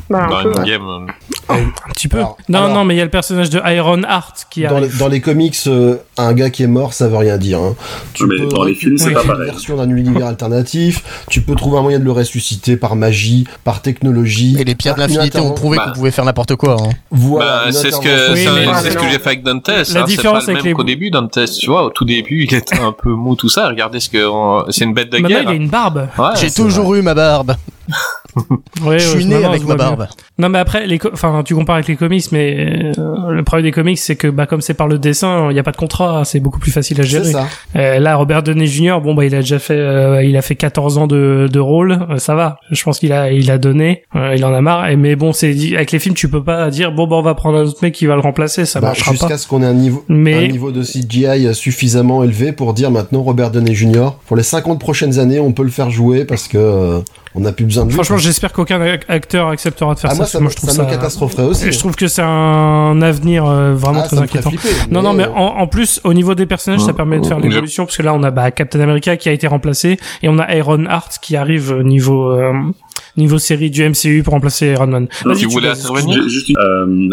[0.09, 0.65] Bah, un Dans peu, une ouais.
[0.69, 1.07] game.
[1.49, 2.17] Un petit peu.
[2.19, 4.63] Alors- non, alors, non, Non, mais il y a le personnage de Iron Heart qui
[4.63, 7.59] Dans les, dans les comics, euh, un gars qui est mort, ça veut rien dire.
[7.59, 7.75] hein.
[8.15, 9.45] Tu Mais dans les films, c'est pas une pareil.
[9.45, 11.03] version d'un univers alternatif.
[11.29, 14.55] Tu peux trouver un moyen de le ressusciter par magie, par technologie.
[14.59, 15.83] Et les pierres de une l'infinité ont prouvé Bah.
[15.89, 16.77] qu'on pouvait faire n'importe quoi.
[16.81, 16.89] hein.
[17.11, 18.39] Voilà, Bah, une c'est ce que Oui,
[18.81, 19.67] c'est ce j'ai fait avec Dantes.
[19.67, 21.11] La hein, c'est différence pas le avec même les- qu'au début.
[21.11, 23.67] Dantes, tu vois, au tout début, il était un peu mou, tout ça.
[23.67, 24.25] Regardez ce que
[24.71, 25.43] c'est une bête de Maintenant, guerre.
[25.43, 26.07] il a une barbe.
[26.17, 27.53] Ouais, J'ai c'est toujours eu ma barbe.
[28.85, 29.85] Ouais, Je suis né avec ma bien.
[29.91, 30.07] barbe.
[30.37, 33.71] Non, mais après, les enfin, tu compares avec les comics, mais euh, le problème des
[33.71, 36.23] comics, c'est que bah, comme c'est par le dessin, il n'y a pas de contrat,
[36.25, 37.31] c'est beaucoup plus facile à C'est gérer.
[37.31, 37.47] ça.
[37.75, 40.55] Euh, là, Robert Downey Jr., bon, bah, il a déjà fait, euh, il a fait
[40.55, 42.57] 14 ans de, de rôle, ça va.
[42.71, 44.89] Je pense qu'il a, il a donné, il en a marre.
[44.89, 47.35] Et, mais bon, c'est avec les films, tu peux pas dire, bon, bah, on va
[47.35, 49.17] prendre un autre mec qui va le remplacer, ça Bah, marchera pas.
[49.17, 52.89] Jusqu'à ce qu'on ait un niveau, Mais- un niveau de CGI suffisamment élevé pour dire
[52.91, 54.11] maintenant Robert Downey Jr.
[54.27, 57.01] pour les 50 prochaines années, on peut le faire jouer parce que
[57.33, 57.93] on n'a plus besoin de lui.
[57.95, 60.39] Franchement, j'espère qu'aucun ac- acteur acceptera de faire ah, ça.
[60.39, 60.83] moi, ça, je trouve ça ça.
[60.83, 61.67] me catastropherait aussi.
[61.67, 64.49] Et je trouve que c'est un avenir euh, vraiment Ah, très inquiétant.
[64.49, 67.25] flipper, Non, non, mais euh, en, en plus, au niveau des personnages, ça permet de
[67.25, 70.29] faire l'évolution, parce que là, on a bah, Captain America qui a été remplacé, et
[70.29, 72.53] on a Iron Heart qui arrive au niveau, euh,
[73.17, 75.07] niveau série du MCU pour remplacer Iron Man.
[75.25, 76.57] Non, tu tu voulais peux- intervenir Ju- Juste, une-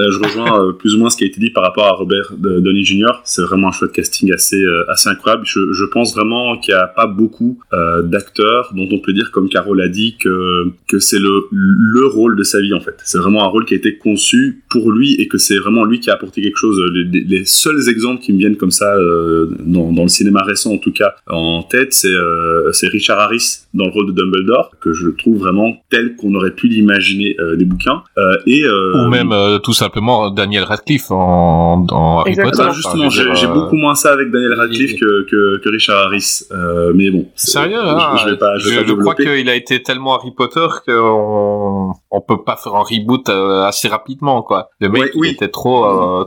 [0.00, 1.92] euh, je rejoins euh, plus ou moins ce qui a été dit par rapport à
[1.92, 3.20] Robert de- Downey Jr.
[3.24, 5.42] C'est vraiment un choix de casting assez euh, assez incroyable.
[5.46, 9.30] Je, je pense vraiment qu'il n'y a pas beaucoup euh, d'acteurs dont on peut dire,
[9.32, 12.96] comme Carole a dit, que que c'est le le rôle de sa vie en fait.
[13.04, 16.00] C'est vraiment un rôle qui a été conçu pour lui et que c'est vraiment lui
[16.00, 16.80] qui a apporté quelque chose.
[16.94, 20.42] Les, les- les seuls exemples qui me viennent comme ça euh, dans, dans le cinéma
[20.42, 24.12] récent en tout cas en tête, c'est euh, c'est Richard Harris dans le rôle de
[24.12, 28.62] Dumbledore que je trouve vraiment tel qu'on aurait pu l'imaginer euh, des bouquins euh, et
[28.64, 32.50] euh, Ou même euh, tout simplement Daniel Radcliffe en, dans Harry Exactement.
[32.50, 32.62] Potter.
[32.68, 36.42] Enfin, justement, j'ai euh, beaucoup moins ça avec Daniel Radcliffe que, que, que Richard Harris.
[36.52, 37.26] Euh, mais bon.
[37.34, 39.82] c'est- Sérieux, je, hein, je vais pas, je vais pas je crois qu'il a été
[39.82, 44.68] tellement Harry Potter qu'on on peut pas faire un reboot euh, assez rapidement quoi.
[44.80, 45.28] Le mec Ouais, il oui.
[45.30, 46.24] était trop euh,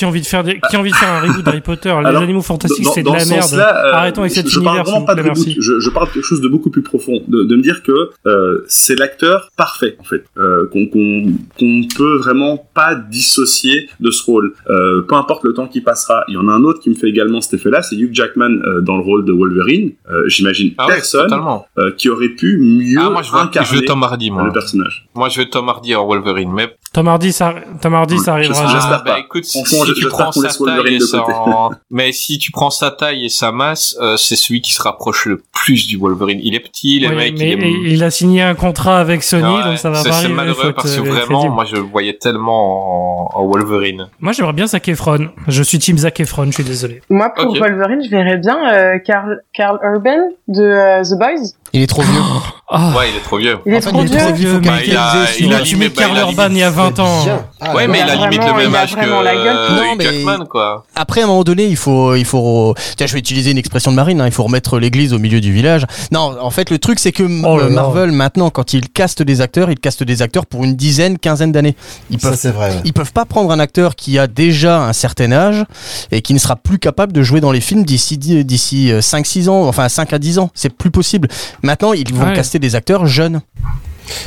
[0.00, 0.58] Qui a envie de faire des...
[0.70, 3.10] qui a envie de faire un reboot d'Harry Potter Les Alors, animaux fantastiques, c'est de
[3.12, 3.52] la ce merde.
[3.52, 5.46] euh, Arrêtons avec cet je, univers, parle vraiment pas de plaît, reboot.
[5.46, 5.60] merci.
[5.60, 7.20] Je, je parle de quelque chose de beaucoup plus profond.
[7.28, 12.16] De, de me dire que euh, c'est l'acteur parfait, en fait, euh, qu'on qu'on peut
[12.16, 14.54] vraiment pas dissocier de ce rôle.
[14.70, 16.24] Euh, peu importe le temps qui passera.
[16.28, 18.62] Il y en a un autre qui me fait également cet effet-là, c'est Hugh Jackman
[18.64, 19.92] euh, dans le rôle de Wolverine.
[20.10, 21.30] Euh, J'imagine ah personne
[21.78, 24.44] euh, qui aurait pu mieux Ah moi je incarner veux Tom Hardy moi.
[24.44, 25.06] le personnage.
[25.20, 28.30] Moi je veux Tom Hardy en Wolverine mais Tom Hardy, ça, Tom Hardy, ça Je
[28.30, 28.74] arrivera sais- jamais.
[28.74, 29.18] j'espère bah pas.
[29.20, 31.24] écoute, si, tu prends sa taille et sa...
[31.90, 35.26] mais si tu prends sa taille et sa masse, euh, c'est celui qui se rapproche
[35.26, 36.40] le plus du Wolverine.
[36.42, 37.70] Il est petit, le Ouais, mec, mais il est...
[37.70, 40.72] il il a signé un contrat avec Sony, Ouais, donc ça va pas C'est malheureux
[40.72, 44.08] parce que euh, vraiment, moi je le voyais tellement en, en Wolverine.
[44.20, 45.28] Moi, j'aimerais bien Zac Efron.
[45.46, 47.02] Je suis team Zac Efron, je suis désolé.
[47.08, 47.56] Moi, pour.
[47.56, 51.52] Wolverine, je verrais bien euh, Carl, Carl Urban de euh, The Boys.
[51.72, 52.20] Il est trop vieux.
[52.72, 53.58] Ah, Ouais, il est trop vieux.
[53.66, 54.48] Il est En fait, trop il est trop vieux.
[54.50, 54.60] vieux.
[54.60, 56.76] Bah, il a, il il a bah, il a Carl Urban il y a limite-
[56.76, 57.26] 20 ans.
[57.60, 59.34] Ah, Ouais, mais il a a limite le même il a âge que vraiment la
[59.34, 59.56] gueule.
[59.56, 60.84] euh, Non, Hugh mais- Jackman, quoi.
[60.94, 62.76] Après, à un moment donné, il faut, il faut.
[62.96, 64.20] Tiens, je vais utiliser une expression de Marine.
[64.20, 65.84] hein, il faut remettre l'église au milieu du village.
[66.12, 67.68] Non, en fait, le truc, c'est que Oh euh.
[67.70, 71.50] Marvel maintenant, quand il caste des acteurs, il caste des acteurs pour une dizaine, quinzaine
[71.50, 71.74] d'années.
[72.12, 72.38] Ils Ça, peuvent.
[72.40, 72.70] c'est vrai.
[72.70, 72.80] ouais.
[72.84, 75.64] Ils peuvent pas prendre un acteur qui a déjà un certain âge
[76.12, 79.66] et qui ne sera plus capable de jouer dans les films d'ici d'ici 5-6 ans,
[79.66, 80.50] enfin 5 à 10 ans.
[80.54, 81.26] C'est plus possible.
[81.62, 82.32] Maintenant, ils vont Ouais.
[82.34, 83.40] caster des acteurs jeunes.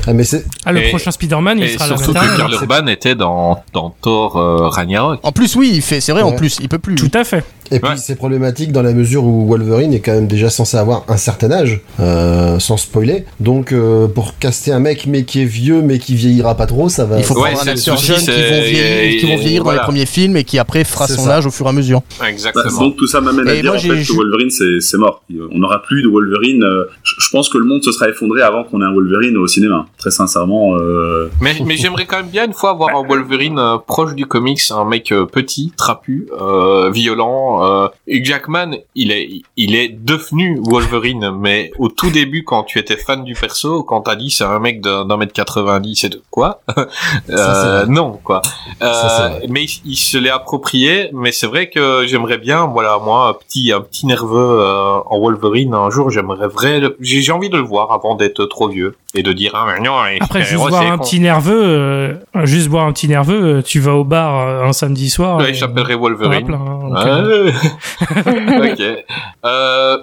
[0.08, 0.46] Ah, mais c'est.
[0.66, 2.38] Ah, le Et- prochain Spider-Man, il Et sera surtout que.
[2.38, 5.20] Karl Urban était dans, dans Thor euh, Ragnarok.
[5.24, 6.00] En plus, oui, il fait.
[6.00, 6.96] C'est vrai, en plus, il peut plus.
[6.96, 7.44] Tout à fait.
[7.72, 7.98] Et puis Ouais.
[7.98, 11.52] c'est problématique dans la mesure où Wolverine est quand même déjà censé avoir un certain
[11.52, 13.26] âge, euh, sans spoiler.
[13.40, 16.90] Donc euh, pour caster un mec mais qui est vieux mais qui vieillira pas trop,
[16.90, 17.18] ça va.
[17.18, 19.80] Il faut Ouais, prendre un acteur jeune qui vont vieillir, qui vont vieillir dans les
[19.80, 21.38] premiers films et qui après fera son ça.
[21.38, 22.02] âge au fur et à mesure.
[22.20, 22.80] Bah, Exactement.
[22.80, 25.24] donc tout ça m'amène à Et dire moi, en fait que Wolverine c'est mort.
[25.52, 26.64] On n'aura plus de Wolverine.
[26.64, 29.48] euh, Je pense que le monde se sera effondré avant qu'on ait un Wolverine au
[29.48, 29.86] cinéma.
[29.98, 30.76] Très sincèrement.
[30.78, 34.26] euh, Mais, mais j'aimerais quand même bien une fois avoir un Wolverine euh, proche du
[34.26, 37.53] comics, un mec euh, petit, trapu, euh, violent.
[37.62, 37.88] Euh.
[38.08, 42.98] Hugh Jackman, il est, il est devenu Wolverine, mais au tout début, quand tu étais
[42.98, 46.62] fan du perso, quand t'as dit c'est un mec d'un mètre 90 et de quoi
[47.30, 47.86] euh.
[47.88, 48.42] Non, quoi.
[48.82, 51.10] Euh, Ça, mais il, il se l'est approprié.
[51.14, 54.64] Mais c'est vrai que j'aimerais bien, voilà, moi, un petit, un petit nerveux
[55.06, 56.10] en Wolverine un jour.
[56.10, 59.52] J'aimerais vrai, le- j'ai envie de le voir avant d'être trop vieux et de dire
[59.54, 60.04] ah mais non.
[60.04, 61.04] les Après, juste super-héros, boire un con.
[61.04, 62.14] petit nerveux, euh,
[62.46, 65.38] juste boire un petit nerveux, tu vas au bar un samedi soir.
[65.38, 66.46] Ouais, et- Wolverine.
[66.46, 67.43] plein, hein, donc, euh, Ouais.
[68.72, 69.06] ok.
[69.46, 69.98] Euh,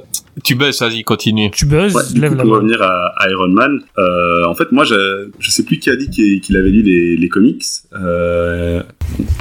[0.44, 1.50] Tu baisses, vas-y, continue.
[1.50, 2.56] Tu buzzes, Ouais, lève coup, la pour main.
[2.58, 5.96] revenir à, à Iron Man, euh, en fait, moi, je, je sais plus qui a
[5.96, 7.62] dit qu'il qu'il avait lu les, les comics.
[7.94, 8.82] Euh,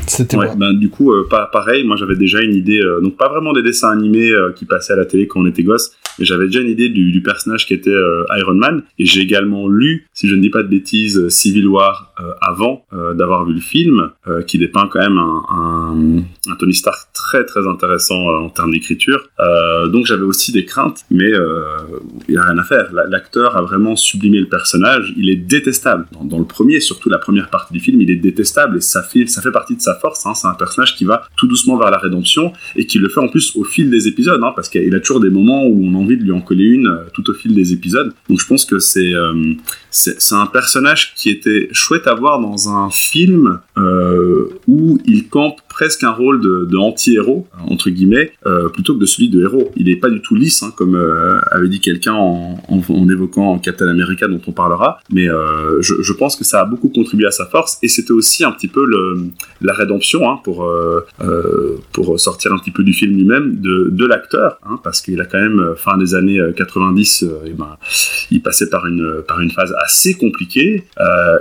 [0.08, 0.56] C'était ouais, moi.
[0.56, 3.54] ben, du coup, euh, pas, pareil, moi, j'avais déjà une idée, euh, donc pas vraiment
[3.54, 6.46] des dessins animés euh, qui passaient à la télé quand on était gosse, mais j'avais
[6.48, 10.08] déjà une idée du, du personnage qui était euh, Iron Man, et j'ai également lu,
[10.14, 13.62] si je ne dis pas de bêtises, Civil War euh, avant euh, d'avoir vu le
[13.62, 18.40] film, euh, qui dépeint quand même un, un, un Tony Stark très très intéressant euh,
[18.46, 19.30] en termes d'écriture.
[19.40, 21.58] Euh, donc j'avais aussi des craintes, mais euh,
[22.28, 22.92] il n'y a rien à faire.
[22.94, 25.14] La- L'acteur a vraiment sublimé le personnage.
[25.18, 26.06] Il est détestable.
[26.24, 29.26] Dans, le premier, surtout la première partie du film, il est détestable et ça fait,
[29.28, 30.26] ça fait partie de sa force.
[30.26, 30.34] hein.
[30.36, 33.28] C'est un personnage qui va tout doucement vers la rédemption et qui le fait en
[33.28, 35.98] plus au fil des épisodes, hein, parce qu'il a toujours des moments où on a
[35.98, 38.14] envie de lui en coller une euh, tout au fil des épisodes.
[38.30, 39.54] Donc je pense que c'est euh,
[39.92, 43.60] c'est un personnage qui était chouette à voir dans un film
[44.68, 49.30] où il campe presque un rôle de, anti-héros entre guillemets euh, plutôt que de celui
[49.30, 49.72] de héros.
[49.78, 52.58] Il est pas du tout lisse hein, comme euh, avait dit quelqu'un en,
[53.10, 57.28] évoquant Captain America dont on parlera, mais euh, je, pense que ça a beaucoup contribué
[57.28, 57.78] à sa force.
[57.82, 58.84] Et c'était aussi un petit peu
[59.62, 60.70] la rédemption hein, pour
[61.94, 65.40] pour sortir un petit peu du film lui-même de, l'acteur hein, parce qu'il a quand
[65.40, 67.78] même fin des années euh, 90 euh, et ben
[68.32, 70.84] il passait par une par une phase assez compliquée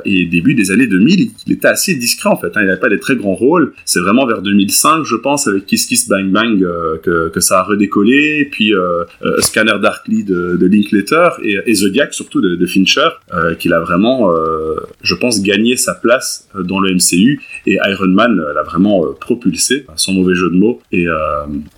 [0.05, 2.99] et début des années 2000 il était assez discret en fait il n'avait pas des
[2.99, 3.73] très grands rôles.
[3.85, 7.61] C'est vraiment vers 2005 je pense avec Kiss Kiss Bang Bang euh, que, que ça
[7.61, 12.41] a redécollé et puis euh, euh, Scanner Darkly de, de Linklater et, et Zodiac surtout
[12.41, 13.09] de, de Fincher
[13.59, 14.31] qu'il a vraiment
[15.03, 20.13] je pense gagné sa place dans le MCU et Iron Man l'a vraiment propulsé sans
[20.13, 20.81] mauvais jeu de mots.
[20.93, 21.07] Et,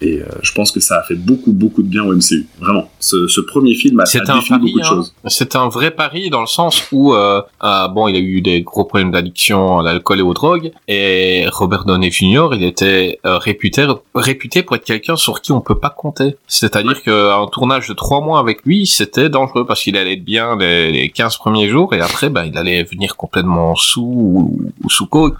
[0.00, 2.90] et je pense que ça a fait beaucoup beaucoup de bien au MCU vraiment.
[2.98, 4.88] Ce, ce premier film a, a défini pari, beaucoup de hein.
[4.88, 5.14] choses.
[5.26, 9.10] C'était un vrai pari dans le sens où, bon, il a eu des gros problèmes
[9.10, 12.39] d'addiction à l'alcool et aux drogues, et Robert Downey Jr.
[12.52, 16.36] il était euh, réputé réputé pour être quelqu'un sur qui on peut pas compter.
[16.46, 20.56] C'est-à-dire qu'un tournage de trois mois avec lui, c'était dangereux parce qu'il allait être bien
[20.56, 24.90] les, les 15 premiers jours et après, bah, il allait venir complètement sous ou, ou
[24.90, 25.36] sous coke.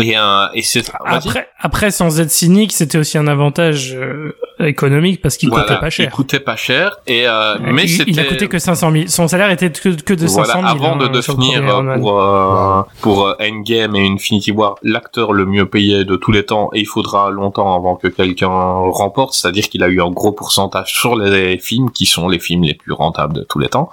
[0.00, 0.82] Et, euh, et vas-y.
[1.04, 5.80] Après, après, sans être cynique, c'était aussi un avantage euh, économique parce qu'il Voilà, coûtait
[5.80, 6.10] pas Il cher.
[6.12, 9.04] coûtait pas cher et euh, mais il, il a coûté que 500 000.
[9.08, 10.44] Son salaire était que, que de 500 000.
[10.44, 15.32] Voilà, avant de hein, devenir euh, pour euh, pour euh, Endgame et Infinity War l'acteur
[15.32, 19.32] le mieux payé de tous les temps et il faudra longtemps avant que quelqu'un remporte,
[19.34, 22.74] c'est-à-dire qu'il a eu un gros pourcentage sur les films qui sont les films les
[22.74, 23.90] plus rentables de tous les temps.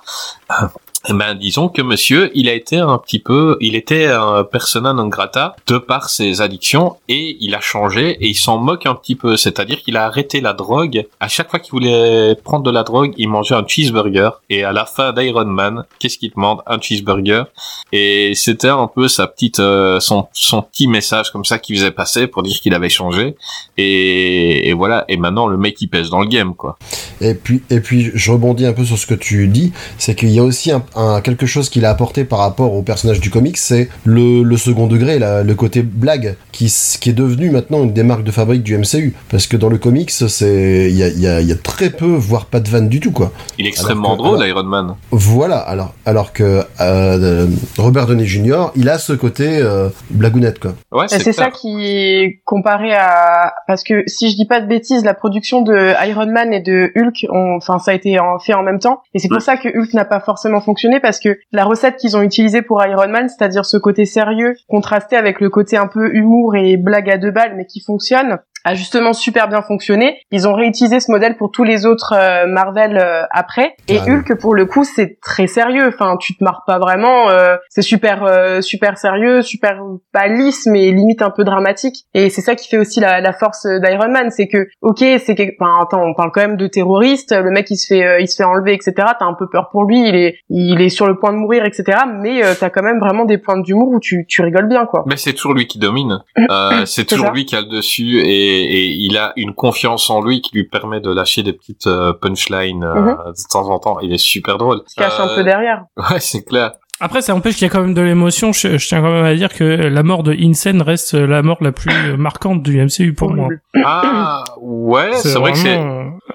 [1.07, 4.91] Eh ben, disons que monsieur, il a été un petit peu, il était un persona
[4.93, 8.95] non grata de par ses addictions et il a changé et il s'en moque un
[8.95, 9.37] petit peu.
[9.37, 11.05] C'est-à-dire qu'il a arrêté la drogue.
[11.19, 14.71] À chaque fois qu'il voulait prendre de la drogue, il mangeait un cheeseburger et à
[14.71, 16.61] la fin d'Iron Man, qu'est-ce qu'il demande?
[16.65, 17.43] Un cheeseburger.
[17.91, 21.91] Et c'était un peu sa petite, euh, son, son petit message comme ça qu'il faisait
[21.91, 23.35] passer pour dire qu'il avait changé.
[23.77, 25.05] Et, et voilà.
[25.07, 26.77] Et maintenant, le mec, il pèse dans le game, quoi.
[27.21, 30.29] Et puis, et puis, je rebondis un peu sur ce que tu dis, c'est qu'il
[30.29, 33.29] y a aussi un, un- quelque chose qu'il a apporté par rapport au personnage du
[33.29, 37.93] comics, c'est le, le second degré, la- le côté blague, qui, est devenu maintenant une
[37.93, 39.13] des marques de fabrique du MCU.
[39.29, 42.05] Parce que dans le comics, c'est, il y a, y a- y a très peu,
[42.07, 43.31] voire pas de vanne du tout, quoi.
[43.57, 44.95] Il est extrêmement Alors que- drôle, alors- Iron Man.
[45.11, 50.73] Voilà, alors, alors que euh, Robert Downey Jr., il a ce côté euh, blagounette, quoi.
[50.91, 54.67] Ouais, Et c'est ça qui est comparé à parce que si je dis pas de
[54.67, 58.53] bêtises, la production de Iron Man et de Hulk, enfin ça a été en- fait
[58.53, 59.43] en même temps, et c'est pour Ouais.
[59.43, 62.83] ça que Hulk n'a pas forcément fonctionné parce que la recette qu'ils ont utilisée pour
[62.85, 67.09] Iron Man, c'est-à-dire ce côté sérieux contrasté avec le côté un peu humour et blague
[67.09, 70.17] à deux balles, mais qui fonctionne a justement super bien fonctionné.
[70.31, 73.75] Ils ont réutilisé ce modèle pour tous les autres euh, Marvel euh, après.
[73.87, 73.99] Et.
[73.99, 75.87] Hulk, pour le coup, c'est très sérieux.
[75.87, 77.29] Enfin, tu te marres pas vraiment.
[77.29, 79.79] euh, c'est super, euh, super sérieux, super
[80.11, 82.05] pas lisse, mais limite un peu dramatique.
[82.13, 85.35] Et c'est ça qui fait aussi la, la force d'Iron Man, c'est que, ok, c'est,
[85.35, 87.33] que- enfin, attends, on parle quand même de terroriste.
[87.33, 88.93] Le mec, il se fait, euh, il se fait enlever, etc.
[89.19, 90.07] T'as un peu peur pour lui.
[90.09, 91.99] Il est, il est sur le point de mourir, etc.
[92.19, 95.03] Mais euh, t'as quand même vraiment des points d'humour où tu, tu rigoles bien, quoi.
[95.05, 96.19] Mais c'est toujours lui qui domine.
[96.51, 97.31] Euh, c'est toujours ça.
[97.33, 100.63] lui qui a le dessus et, et il a une confiance en lui qui lui
[100.65, 103.17] permet de lâcher des petites euh, punchlines euh, Mhm.
[103.27, 103.97] de temps en temps.
[104.01, 104.81] Il est super drôle.
[104.87, 105.83] Il se cache un Euh, peu derrière.
[105.97, 106.71] Ouais, c'est clair.
[107.01, 108.53] Après, ça empêche qu'il y a quand même de l'émotion.
[108.53, 111.57] Je, je tiens quand même à dire que la mort de Insane reste la mort
[111.59, 113.49] la plus marquante du MCU pour moi.
[113.83, 115.75] Ah, ouais, c'est vrai que c'est...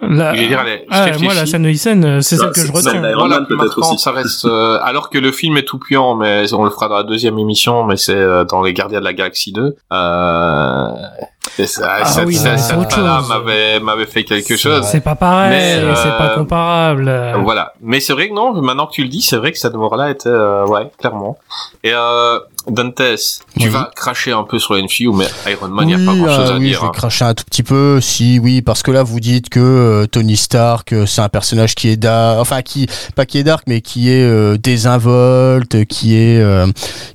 [0.03, 3.97] la- Je dire, allez, Ah, moi, la scène de Insane, c'est celle que je retiens.
[3.97, 4.45] Ça reste.
[4.45, 7.39] euh, alors que le film est tout puant, mais on le fera dans la deuxième
[7.39, 9.77] émission, mais c'est euh, dans les Gardiens de la Galaxie 2.
[9.93, 10.89] Euh,
[11.59, 13.29] et ça, Ah cette, oui, cette- c'est cette chose.
[13.29, 14.87] m'avait m'avait fait quelque C'est chose.
[14.91, 17.11] C'est pas pareil, Mais, euh, c'est pas comparable.
[17.43, 17.73] Voilà.
[17.81, 20.11] Mais c'est vrai que non, maintenant que tu le dis, c'est vrai que cette mort-là
[20.11, 21.39] était, euh, ouais, clairement.
[21.83, 22.95] Et euh, Dantes,
[23.59, 23.69] tu Oui.
[23.69, 26.51] vas cracher un peu sur MCU, mais Iron Man, il oui, n'y a pas grand-chose
[26.51, 26.77] euh, à oui, dire.
[26.77, 26.93] je vais hein.
[26.95, 30.37] cracher un tout petit peu, si, oui, parce que là, vous dites que euh, Tony
[30.37, 33.81] Stark, euh, c'est un personnage qui est dark, enfin qui pas qui est dark, mais
[33.81, 36.67] qui est euh, désinvolte, qui est euh,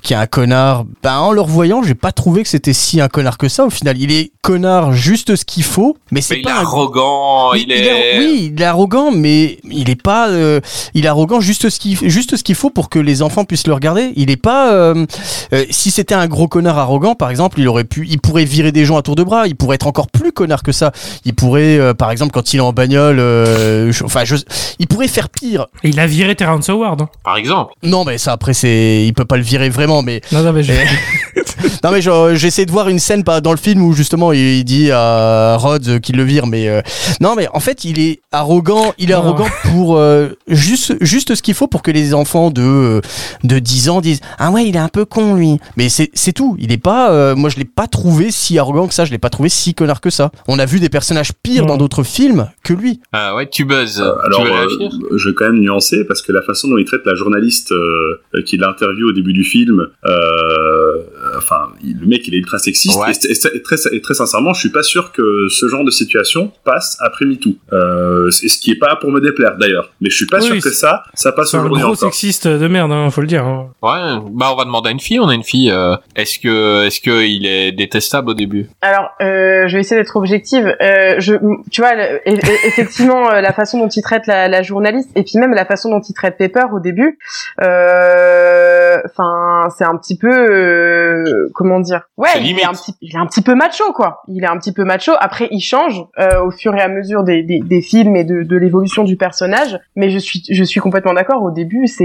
[0.02, 0.86] qui est un connard.
[1.04, 3.66] Ben en le revoyant, j'ai pas trouvé que c'était si un connard que ça.
[3.66, 6.54] Au final, il est connard juste ce qu'il faut, mais c'est Mais il pas est
[6.54, 8.18] un arrogant, il, est...
[8.20, 10.30] oui, il est arrogant, mais il est pas.
[10.30, 10.60] euh,
[10.94, 13.68] il est arrogant juste ce qu'il juste ce qu'il faut pour que les enfants puissent
[13.68, 14.12] le regarder.
[14.16, 14.72] Il est pas.
[14.74, 15.06] euh,
[15.54, 18.06] euh, si c'était un gros connard arrogant, par exemple, il aurait pu.
[18.10, 19.48] Il pourrait virer des gens à tour de bras.
[19.48, 20.92] Il pourrait être encore plus connard que ça.
[21.26, 24.36] Il pourrait, euh, par exemple, quand il est en bagnole, euh, je- enfin, je,
[24.80, 25.66] il pourrait faire pire.
[25.84, 27.02] Il a viré Terrence Howard.
[27.02, 27.10] hein.
[27.24, 27.74] Par exemple.
[27.84, 30.22] Non, mais ça après c'est, il peut pas le virer vraiment, mais.
[30.32, 30.72] Non, non, mais je...
[31.84, 34.64] non mais genre, j'essaie de voir une scène pas dans le film où justement il,
[34.64, 36.82] dit à Rhodes qu'il le vire mais euh,
[37.22, 41.42] non mais en fait il est arrogant il est arrogant pour euh, juste juste ce
[41.42, 43.02] qu'il faut pour que les enfants de euh,
[43.44, 46.34] de 10 ans disent ah ouais il est un peu con lui mais c'est c'est
[46.34, 46.56] tout.
[46.60, 49.06] Il est pas euh, moi je l'ai pas trouvé si arrogant que ça.
[49.06, 50.32] Je l'ai pas trouvé si connard que ça.
[50.48, 53.00] On a vu des personnages pires dans d'autres films que lui.
[53.12, 54.02] Ah ouais, tu buzzes.
[54.02, 54.92] Euh, alors, tu veux euh, réagir?
[55.16, 58.20] je vais quand même nuancer parce que la façon dont il traite la journaliste euh,
[58.46, 61.02] qui l'interview au début du film, euh,
[61.38, 62.98] enfin, le mec il est ultra sexiste.
[63.00, 63.12] Ouais.
[63.12, 65.92] et, et- et très, et très sincèrement, je suis pas sûr que ce genre de
[65.92, 67.52] situation passe après MeToo.
[67.74, 70.46] Euh, c'est ce qui est pas pour me déplaire d'ailleurs, mais je suis pas Oui,
[70.46, 72.14] sûr que ça, ça passe C'est un aujourd'hui gros encore.
[72.14, 73.44] sexiste de merde, hein, faut le dire.
[73.46, 73.70] hein.
[73.82, 75.20] Ouais, bah on va demander à une fille.
[75.20, 75.72] On a une fille.
[75.72, 78.68] euh, est-ce que, est-ce que il est détestable au début?
[78.82, 80.76] Alors, euh, je vais essayer d'être objective.
[80.82, 81.36] Euh, je,
[81.72, 85.24] tu vois, le- e- e- effectivement, la façon dont il traite la, la journaliste, et
[85.24, 87.18] puis même la façon dont il traite Pepper au début,
[87.62, 92.02] euh, enfin, c'est un petit peu, euh, comment dire?
[92.18, 94.22] Ouais, il est un petit, il est un petit peu macho, quoi.
[94.28, 95.14] Il est un petit peu macho.
[95.20, 98.44] Après, il change euh, au fur et à mesure des, des, des films et de,
[98.44, 99.80] de l'évolution du personnage.
[99.96, 101.44] Mais je suis, je suis complètement d'accord.
[101.44, 102.04] Au début, c'est,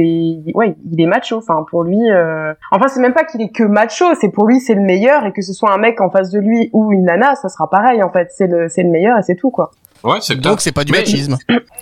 [0.55, 1.39] ouais, il est macho.
[1.39, 2.53] Enfin, pour lui, euh...
[2.71, 4.07] enfin, c'est même pas qu'il est que macho.
[4.21, 6.39] C'est pour lui, c'est le meilleur, et que ce soit un mec en face de
[6.39, 8.03] lui ou une nana, ça sera pareil.
[8.03, 9.71] En fait, c'est le, c'est le meilleur et c'est tout, quoi.
[10.05, 11.37] Ouais, c'est donc c'est pas du Mais- machisme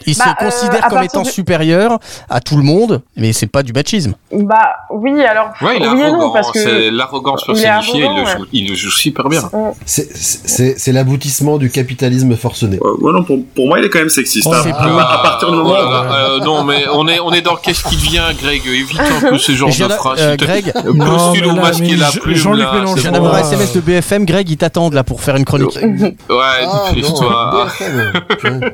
[0.07, 1.99] il Bah, se euh, considère comme étant de- supérieur
[2.31, 5.89] à tout le monde mais c'est pas du machisme Bah oui, alors Ouais, il est
[5.89, 6.19] oui arrogant.
[6.27, 8.05] non parce que C'est l'arrogance personnifiée.
[8.05, 9.43] Il, le joue, il le joue super bien.
[9.87, 12.79] C'est- C'est l'aboutissement du capitalisme forcené.
[12.83, 14.47] Euh, ouais, non, pour, pour moi, il est quand même sexiste.
[14.49, 14.61] Oh, hein.
[14.63, 17.85] c'est à, à partir du moment euh, non, mais on est, on est dans qu'est-ce
[17.85, 18.63] qui devient, Greg?
[18.67, 20.19] Évite un peu ce genre de phrase.
[20.21, 21.47] euh, Greg Postule
[21.85, 22.35] et la plume.
[22.37, 23.39] Jean-Luc Mélenchon, un.
[23.39, 27.67] SMS de BFM Greg ils t'attendent là pour faire une chronique Ouais, Ah, dépêche-toi.
[28.13, 28.73] BFM.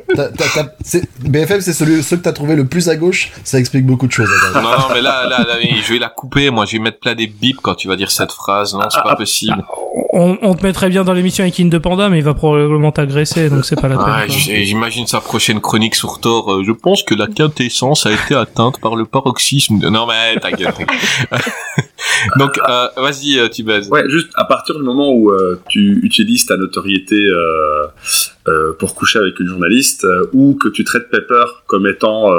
[0.83, 3.31] C'est- BFM, c'est celui, ceux que t'as trouvé le plus à gauche.
[3.45, 4.29] Ça explique beaucoup de choses.
[4.55, 6.51] Non, non, mais là, là, là, je vais la couper.
[6.51, 8.75] Moi, je vais mettre plein des bips quand tu vas dire cette phrase.
[8.75, 9.65] Non, c'est pas possible.
[10.15, 12.93] On, on te mettrait bien dans l'émission avec King de Panda, mais il va probablement
[12.93, 14.07] t'agresser, donc c'est pas la peine.
[14.15, 14.29] Ouais,
[14.65, 16.53] j'imagine sa prochaine chronique sur Thor.
[16.53, 19.79] euh, je pense que la quintessence a été atteinte par le paroxysme.
[19.79, 20.73] de- Non, mais ta gueule.
[22.39, 23.89] Donc, euh, vas-y, euh, tu baises.
[23.91, 27.87] Ouais, juste à partir du moment où euh, tu utilises ta notoriété euh,
[28.47, 32.37] euh, pour coucher avec une journaliste euh, ou que tu traites Pepper comme étant euh,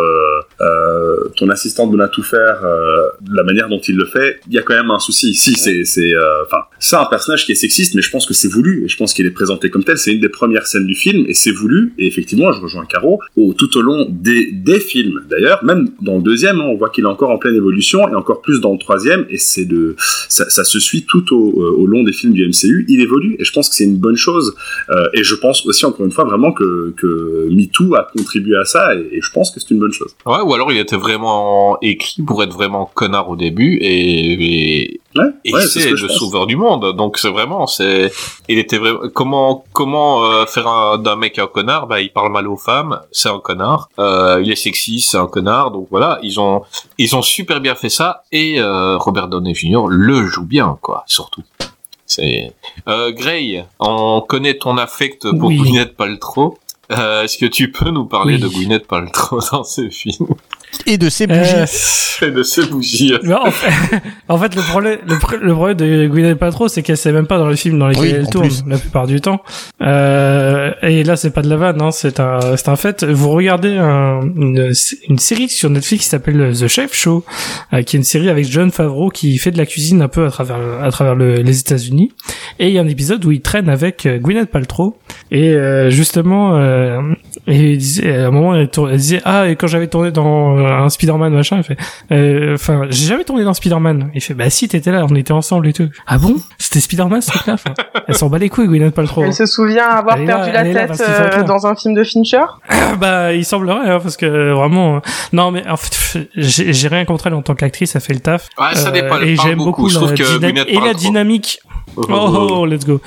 [0.61, 4.53] euh, ton assistante de tout faire euh, de la manière dont il le fait, il
[4.53, 5.33] y a quand même un souci.
[5.33, 8.33] Si, c'est, c'est, euh, enfin, c'est un personnage qui est sexiste, mais je pense que
[8.33, 9.97] c'est voulu et je pense qu'il est présenté comme tel.
[9.97, 11.93] C'est une des premières scènes du film et c'est voulu.
[11.97, 15.23] Et effectivement, je rejoins Caro au, tout au long des, des films.
[15.29, 18.15] D'ailleurs, même dans le deuxième, hein, on voit qu'il est encore en pleine évolution et
[18.15, 19.25] encore plus dans le troisième.
[19.29, 19.95] Et c'est de,
[20.29, 22.85] ça, ça se suit tout au, euh, au long des films du MCU.
[22.87, 24.55] Il évolue et je pense que c'est une bonne chose.
[24.89, 28.65] Euh, et je pense aussi encore une fois vraiment que, que MeToo a contribué à
[28.65, 30.15] ça et, et je pense que c'est une bonne chose.
[30.25, 34.99] Ouais, ou alors il était vraiment écrit pour être vraiment connard au début et, et,
[35.15, 36.95] Ouais, et ouais, c'est ce le sauveur du monde.
[36.97, 38.11] Donc c'est vraiment, c'est,
[38.49, 41.87] il était vraiment, comment, comment euh, faire un- d'un mec un connard?
[41.87, 43.89] Bah, il parle mal aux femmes, c'est un connard.
[43.99, 45.71] Euh, il est sexiste, c'est un connard.
[45.71, 46.63] Donc voilà, ils ont,
[46.97, 49.85] ils ont super bien fait ça et euh, Robert Downey Jr.
[49.87, 51.43] le joue bien, quoi, surtout.
[52.05, 52.53] C'est
[52.87, 55.57] Gray, on connaît ton affect pour Oui.
[55.57, 56.57] Gwyneth Paltrow.
[56.91, 58.41] Euh, Est-ce que tu peux nous parler Oui.
[58.41, 60.27] de Gwyneth Paltrow dans ce film?
[60.85, 61.65] Et de ses bougies Euh,
[62.27, 65.77] et de ses bougies Mais en, fait, en fait, le problème, le, pr- le problème
[65.77, 68.29] de Gwyneth Paltrow, c'est qu'elle sait même pas dans les films dans lesquels Oui, elle
[68.29, 68.63] tourne plus.
[68.67, 69.41] la plupart du temps.
[69.81, 73.03] Euh, et là, c'est pas de la vanne, hein, c'est un, c'est un fait.
[73.03, 74.71] Vous regardez un- une,
[75.09, 77.23] une série sur Netflix qui s'appelle The Chef Show,
[77.73, 80.25] euh, qui est une série avec John Favreau qui fait de la cuisine un peu
[80.25, 82.11] à travers, à travers le- les États-Unis.
[82.59, 84.97] Et il y a un épisode où il traîne avec euh, Gwyneth Paltrow.
[85.31, 87.01] Et euh, justement, euh,
[87.47, 90.11] et il disait, à un moment, elle, tour- elle disait ah et quand j'avais tourné
[90.11, 91.77] dans euh, un Spider-Man machin, il fait,
[92.11, 94.11] euh, enfin, j'ai jamais tourné dans Spider-Man.
[94.13, 95.89] Il fait bah si t'étais là, on était ensemble et tout.
[96.07, 96.35] Ah bon?
[96.57, 97.55] C'était Spider-Man ce truc-là.
[98.07, 99.23] Elle s'en bat les couilles, Gwyneth Paltrow.
[99.23, 101.43] Elle se souvient avoir Elle est là, perdu la là tête euh, là.
[101.43, 102.43] dans un film de Fincher.
[102.99, 104.99] bah il semblerait hein, parce que vraiment, euh,
[105.33, 108.49] non mais en fait, j'ai rien contre elle en tant qu'actrice, elle fait le taf.
[108.59, 109.83] Ouais, ça Euh, dépend, elle et j'aime beaucoup.
[109.83, 111.59] beaucoup, Je la, trouve que et la dynamique
[111.97, 112.05] Oh,
[112.51, 113.01] oh, let's go.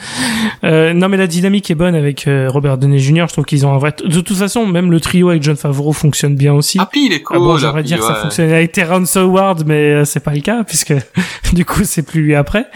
[0.64, 3.24] Euh, non, mais la dynamique est bonne avec euh, Robert Downey Jr.
[3.28, 3.94] Je trouve qu'ils ont un vrai.
[4.04, 6.78] De toute façon, même le trio avec John Favreau fonctionne bien aussi.
[6.80, 7.36] Ah, puis il est cool.
[7.36, 10.40] Ah bon, j'aimerais dire que ça fonctionnait avec Terrence Howard, mais euh, c'est pas le
[10.40, 10.94] cas puisque
[11.52, 12.66] du coup c'est plus lui après.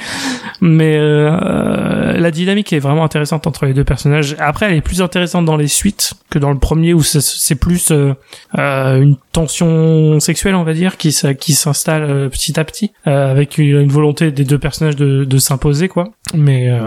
[0.61, 4.37] Mais euh, la dynamique est vraiment intéressante entre les deux personnages.
[4.39, 7.55] Après, elle est plus intéressante dans les suites que dans le premier où c'est- c'est
[7.57, 8.15] plus euh,
[8.59, 13.31] euh, une tension sexuelle, on va dire, qui qui s'installe euh, petit à petit euh,
[13.31, 16.09] avec une, une volonté des deux personnages de, de s'imposer, quoi.
[16.35, 16.81] Mais euh,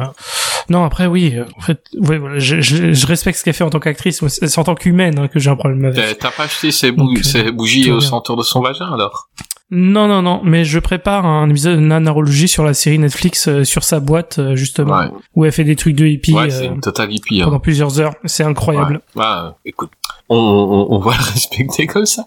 [0.69, 3.63] non, après oui, euh, en fait, ouais, voilà, je, je, je respecte ce qu'elle fait
[3.63, 6.17] en tant qu'actrice, c'est en tant qu'humaine hein, que j'ai un problème avec.
[6.19, 9.29] T'as pas acheté ses, bou- Donc, euh, ses bougies au centre de son vagin alors?
[9.71, 13.63] Non, non, non, mais je prépare un épisode de nanarologie sur la série Netflix euh,
[13.63, 15.07] sur sa boîte, euh, justement, Ouais.
[15.33, 17.41] où elle fait des trucs de hippie Ouais, c'est euh, une totale hippie.
[17.41, 17.45] hein.
[17.45, 18.13] pendant plusieurs heures.
[18.25, 19.01] C'est incroyable.
[19.15, 19.89] Ouais, euh, écoute,
[20.29, 22.25] on, on, on va le respecter comme ça.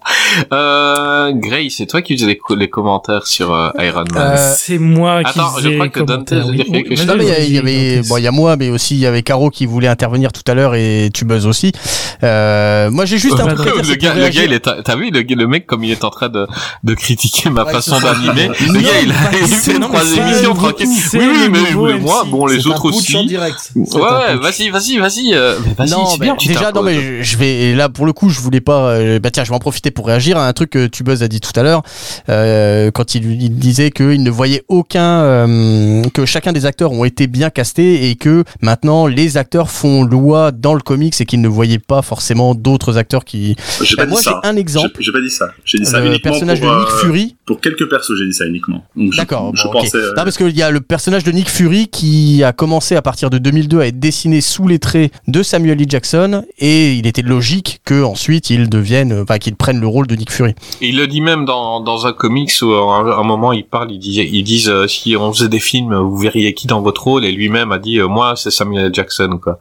[0.53, 4.35] Euh, Gray, c'est toi qui faisais les, co- les commentaires sur euh, Iron Man.
[4.37, 6.55] Euh, C'est moi qui Attends, je crois les que Dante oui.
[6.55, 7.07] dire quelque Oui, chose.
[7.07, 9.21] Non, mais il y avait, bon, il y a moi, mais aussi il y avait
[9.23, 11.71] Caro qui voulait intervenir tout à l'heure et tu buzz aussi.
[12.23, 14.59] Euh, moi, j'ai juste un Euh, truc à dire, le, gars, le gars, il est,
[14.59, 16.47] t'as vu le, gars- le mec comme il est en train de,
[16.83, 18.49] de critiquer ma Ouais, façon d'animer.
[18.59, 20.87] Le Non, gars, il a, du fait trois émissions un tranquilles.
[20.87, 23.15] c'est Oui, oui, mais moi, bon, les un autres aussi.
[23.15, 23.37] Ouais,
[24.29, 25.31] un vas-y, vas-y, vas-y.
[25.31, 28.13] mais vas-y, non, c'est bah, bien, déjà, non, mais je- vais, et là, pour le
[28.13, 30.53] coup, je voulais pas, euh, bah tiens, je vais en profiter pour réagir à un
[30.53, 31.81] truc que Tubuzz a dit tout à l'heure,
[32.29, 37.05] euh, quand il, il disait qu'il ne voyait aucun, euh, que chacun des acteurs ont
[37.05, 41.41] été bien castés et que maintenant les acteurs font loi dans le comics et qu'il
[41.41, 43.55] ne voyait pas forcément d'autres acteurs qui.
[43.97, 44.97] Bah, moi, j'ai un exemple.
[44.99, 45.49] J'ai pas dit ça.
[45.65, 47.35] J'ai dit ça uniquement personnage pour, de Nick Fury.
[47.45, 48.85] Pour quelques persos, j'ai dit ça uniquement.
[48.95, 49.53] D'accord.
[49.53, 49.71] Bon, ok.
[49.71, 49.97] pensais.
[49.97, 53.29] Non, parce qu'il y a le personnage de Nick Fury qui a commencé à partir
[53.29, 55.89] de 2002 à être dessiné sous les traits de Samuel L.
[55.89, 60.07] Jackson et il était logique que ensuite il devienne, euh, enfin qu'il prenne le rôle
[60.07, 60.53] de Nick Fury.
[60.81, 64.69] Il le dit même dans, un comics où à un, moment il parle, ils disent
[64.69, 67.25] euh, si on faisait des films, vous verriez qui dans votre rôle?
[67.25, 68.93] Et lui-même a dit euh, moi c'est Samuel.
[68.93, 69.59] Jackson quoi.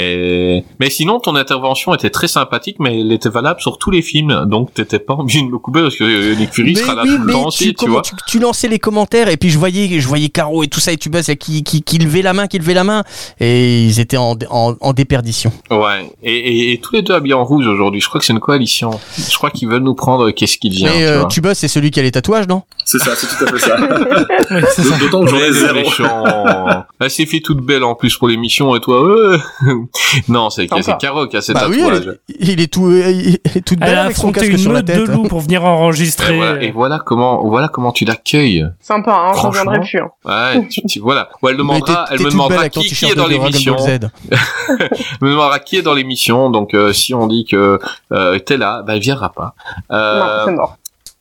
[0.00, 4.02] Et mais sinon ton intervention était très sympathique mais elle était valable sur tous les
[4.02, 6.94] films donc t'étais pas obligé de me couper parce que euh, Nick Fury Mais sera
[6.94, 8.02] là oui, tout le temps aussi tu vois.
[8.02, 10.92] tu, tu lançais les commentaires et puis je voyais, je voyais Caro et tout ça
[10.92, 13.04] et tu buzz qui, qui, qui levait la main, qui levait la main
[13.40, 15.52] et ils étaient en, en, en déperdition.
[15.70, 18.00] Ouais et, et, et tous les deux habillés en rouge aujourd'hui.
[18.00, 18.90] Je crois que c'est une coalition.
[19.18, 20.90] Je crois qu'ils veulent nous prendre qu'est-ce qu'il vient.
[20.90, 22.62] mais tu euh, tu buzz c'est celui qui a les tatouages, non?
[22.84, 23.76] C'est ça, c'est tout à fait ça.
[24.50, 24.98] Oui, c'est ça.
[24.98, 25.74] D'autant que j'en ai zéro.
[25.74, 26.24] méchant.
[27.00, 29.02] Elle s'est fait toute belle en plus pour l'émission et toi.
[29.04, 29.38] euh.
[30.28, 32.20] non, c'est c'est Caro qui a ses Bah oui, elle est-
[32.52, 34.72] il est tout, euh, il est toute belle Elle a avec son casque une sur
[34.72, 34.96] la tête.
[34.98, 36.36] de loups pour venir Et enregistrer.
[36.36, 38.66] voilà, et voilà comment, voilà comment tu l'accueilles.
[38.80, 39.48] Sympa, hein, je Franchement.
[39.70, 40.00] reviendrai plus.
[40.00, 40.10] Hein.
[40.24, 41.28] Ouais, tu, tu- voilà.
[41.42, 43.76] Ou elle demandera, elle me demandera qui, qui est dans l'émission.
[43.88, 44.08] Elle
[45.20, 46.50] me demandera qui est dans l'émission.
[46.50, 47.78] Donc, euh, si on dit que
[48.12, 49.54] euh, t'es là, bah, elle viendra pas.
[49.90, 50.76] Non, Euh, c'est mort.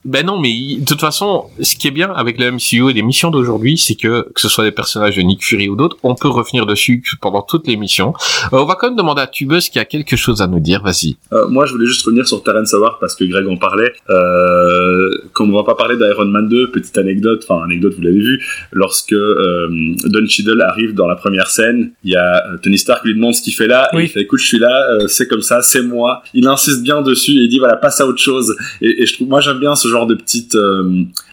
[0.06, 2.93] Ben non, mais il- de toute façon, ce qui est bien avec le MCU et
[2.93, 6.16] l'émission d'aujourd'hui, c'est que, que ce soit des personnages de Nick Fury ou d'autres, on
[6.16, 8.14] peut revenir dessus pendant toute l'émission.
[8.54, 10.82] Euh, on va quand même demander à Tubus qui a quelque chose à nous dire,
[10.84, 11.18] vas-y.
[11.34, 13.91] Euh, moi, je voulais juste revenir sur Terrence Howard parce que Greg en parlait.
[14.10, 18.20] Euh, comme on va pas parler d'Iron Man 2, petite anecdote, enfin anecdote, vous l'avez
[18.20, 18.41] vu,
[18.72, 19.68] lorsque euh,
[20.06, 23.34] Don Cheadle arrive dans la première scène, il y a euh, Tony Stark lui demande
[23.34, 24.04] ce qu'il fait là, et Oui.
[24.06, 26.24] il fait écoute, je suis là, euh, c'est comme ça, c'est moi.
[26.34, 28.56] Il insiste bien dessus et il dit voilà, passe à autre chose.
[28.82, 30.84] Et, et je trouve, moi, j'aime bien ce genre de petite, euh,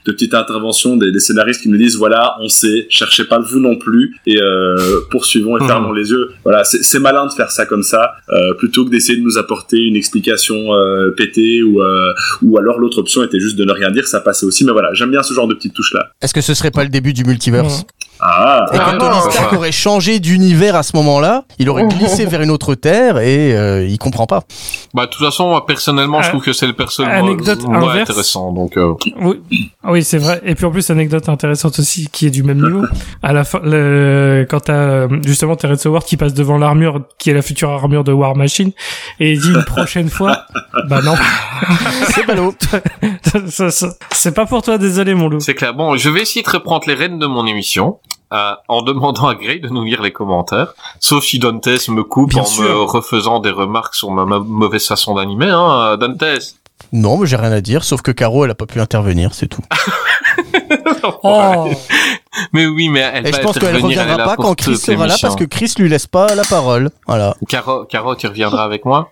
[0.06, 3.60] de petite intervention des, des scénaristes qui nous disent voilà, on sait, cherchez pas vous
[3.60, 5.66] non plus et euh, poursuivons et Mhm.
[5.68, 6.30] fermons les yeux.
[6.44, 9.78] Voilà, c'est malin de faire ça comme ça euh, plutôt que d'essayer de nous apporter
[9.78, 13.90] une explication euh, pétée ou euh, ou alors l'autre option était juste de ne rien
[13.90, 14.64] dire, ça passait aussi.
[14.64, 16.06] Mais voilà, j'aime bien ce genre de petites touches là.
[16.22, 17.84] Est-ce que ce serait pas le début du multiverse
[18.20, 19.58] Ah, Et Ah que non, Tony Stark va.
[19.58, 23.84] aurait changé d'univers à ce moment-là, il aurait glissé vers une autre terre et euh,
[23.86, 24.44] il comprend pas.
[24.94, 28.10] Bah, de toute façon, moi, personnellement, je Euh, trouve que c'est le personnage inverse.
[28.10, 29.40] intéressant, donc, euh, Oui,
[29.82, 30.40] Ah oui c'est vrai.
[30.44, 32.84] Et puis en plus, anecdote intéressante aussi, qui est du même niveau.
[33.22, 34.46] À la fin, le...
[34.48, 38.04] quand t'as euh, justement Terrence Howard qui passe devant l'armure, qui est la future armure
[38.04, 38.72] de War Machine,
[39.20, 40.42] et il dit une prochaine fois,
[40.88, 41.14] bah non,
[42.14, 42.54] C'est ballot.
[43.48, 45.40] Ça- ça- c'est pas pour toi, désolé mon loup.
[45.40, 45.74] c'est clair.
[45.74, 47.98] Bon, je vais essayer de reprendre les rênes de mon émission.
[48.32, 52.30] euh, en demandant à Gray de nous lire les commentaires, sauf si Dantes me coupe
[52.30, 52.90] Bien en me sûr.
[52.90, 56.24] refaisant des remarques sur ma ma mauvaise façon d'animer, hein, Dantes.
[56.96, 59.48] Non, mais j'ai rien à dire, sauf que Caro, elle a pas pu intervenir, c'est
[59.48, 59.60] tout.
[61.22, 61.68] Oh,
[62.52, 65.14] Mais oui, mais elle Et va je pense qu'elle reviendra pas quand Chris sera là
[65.20, 66.90] parce que Chris lui laisse pas la parole.
[67.06, 67.34] Voilà.
[67.48, 69.10] Caro, Caro, tu reviendras avec moi?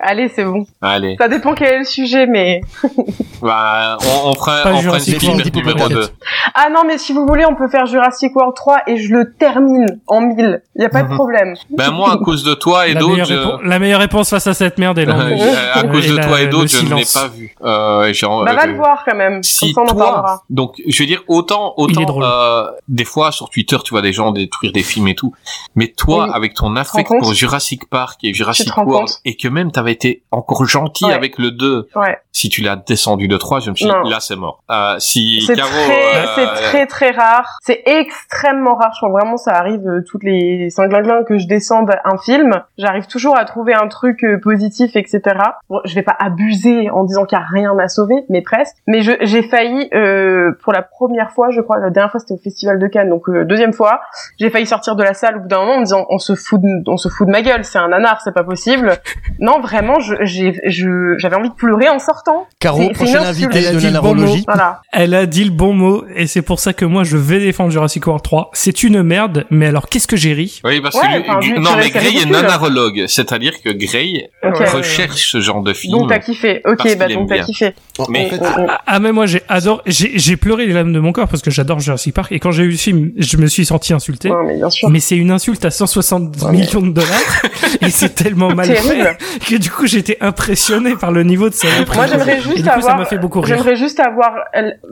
[0.00, 0.64] Allez, c'est bon.
[0.80, 1.16] Allez.
[1.20, 2.60] Ça dépend quel est le sujet, mais...
[3.42, 5.96] Bah, on, on fera, Pas on fera une Jurassic spin World, numéro Pocket.
[5.96, 6.08] 2.
[6.54, 9.32] Ah non, mais si vous voulez, on peut faire Jurassic World 3 et je le
[9.32, 10.62] termine en 1000.
[10.76, 11.14] Y a pas de Mhm.
[11.16, 11.54] problème.
[11.70, 14.78] Ben moi, à cause de toi et d'autres, je- la meilleure réponse face à cette
[14.78, 15.38] merde est Euh, l'anglais.
[15.38, 17.52] j'ai- à cause Et de la- toi et d'autres, je ne l'ai pas vu.
[17.64, 18.12] Euh,
[18.44, 19.42] Bah va euh, le voir quand même.
[19.42, 20.42] Si Comme ça, on en toi, parlera.
[20.48, 24.30] donc je veux dire autant autant euh, des fois sur Twitter, tu vois des gens
[24.32, 25.32] détruire des films et tout.
[25.74, 26.30] Mais toi, Oui.
[26.34, 30.64] avec ton affect pour Jurassic Park et Jurassic World, et que même t'avais été encore
[30.66, 31.12] gentil Ouais.
[31.12, 32.18] avec le 2, Ouais.
[32.32, 34.62] si tu l'as descendu de 3, je me suis dit, là c'est mort.
[34.70, 37.58] Euh, si C'est Caro, très, euh, c'est très très rare.
[37.62, 38.92] C'est extrêmement rare.
[38.94, 42.62] Je crois vraiment ça arrive euh, toutes les cinglingling que je descende un film.
[42.78, 45.20] J'arrive toujours à trouver un truc euh, positif, etc.
[45.68, 48.76] Bon, je vais pas abuser en disant qu'il y a rien à sauver, mais presque.
[48.86, 51.01] Mais j'ai failli euh, pour la première
[51.34, 54.00] fois, je crois, la dernière fois c'était au Festival de Cannes, donc euh, deuxième fois,
[54.38, 56.34] j'ai failli sortir de la salle au bout d'un moment en me disant on se
[56.34, 58.96] fout, de, on se fout de ma gueule, c'est un nanar, c'est pas possible.
[59.40, 62.46] non, vraiment, j'avais envie de pleurer en sortant.
[62.58, 64.44] Caro, prochaine invitée Elle a de dit le bon nanarologie.
[64.46, 64.80] Voilà.
[64.92, 67.70] Elle a dit le bon mot et c'est pour ça que moi je vais défendre
[67.70, 68.50] Jurassic World 3.
[68.52, 70.60] C'est une merde, mais alors qu'est-ce que j'ai ri?
[70.64, 74.58] Oui, parce Ouais, que enfin, non, mais Gray est nanarologue, c'est-à-dire que Gray Ok.
[74.68, 75.98] recherche ce genre de film.
[75.98, 76.60] Donc t'as kiffé.
[76.66, 77.74] Ok, bah donc t'as kiffé.
[78.08, 81.00] Mais- en fait, Ah, ah, mais moi j'ai adoré, j'ai j'ai pleuré les lames de
[81.00, 83.46] mon corps parce que j'adore Jurassic Park et quand j'ai vu le film, je me
[83.46, 84.30] suis senti insulté.
[84.30, 84.88] Ouais, mais bien sûr.
[84.90, 87.42] Mais c'est une insulte à 160 Ouais, mais- millions de dollars
[87.80, 89.16] et c'est tellement mal Terrible.
[89.40, 92.56] fait que du coup j'étais impressionné par le niveau de sa Moi, j'aimerais Et juste
[92.58, 93.56] coup, ça avoir, m'a fait beaucoup rire.
[93.56, 94.32] j'aimerais juste avoir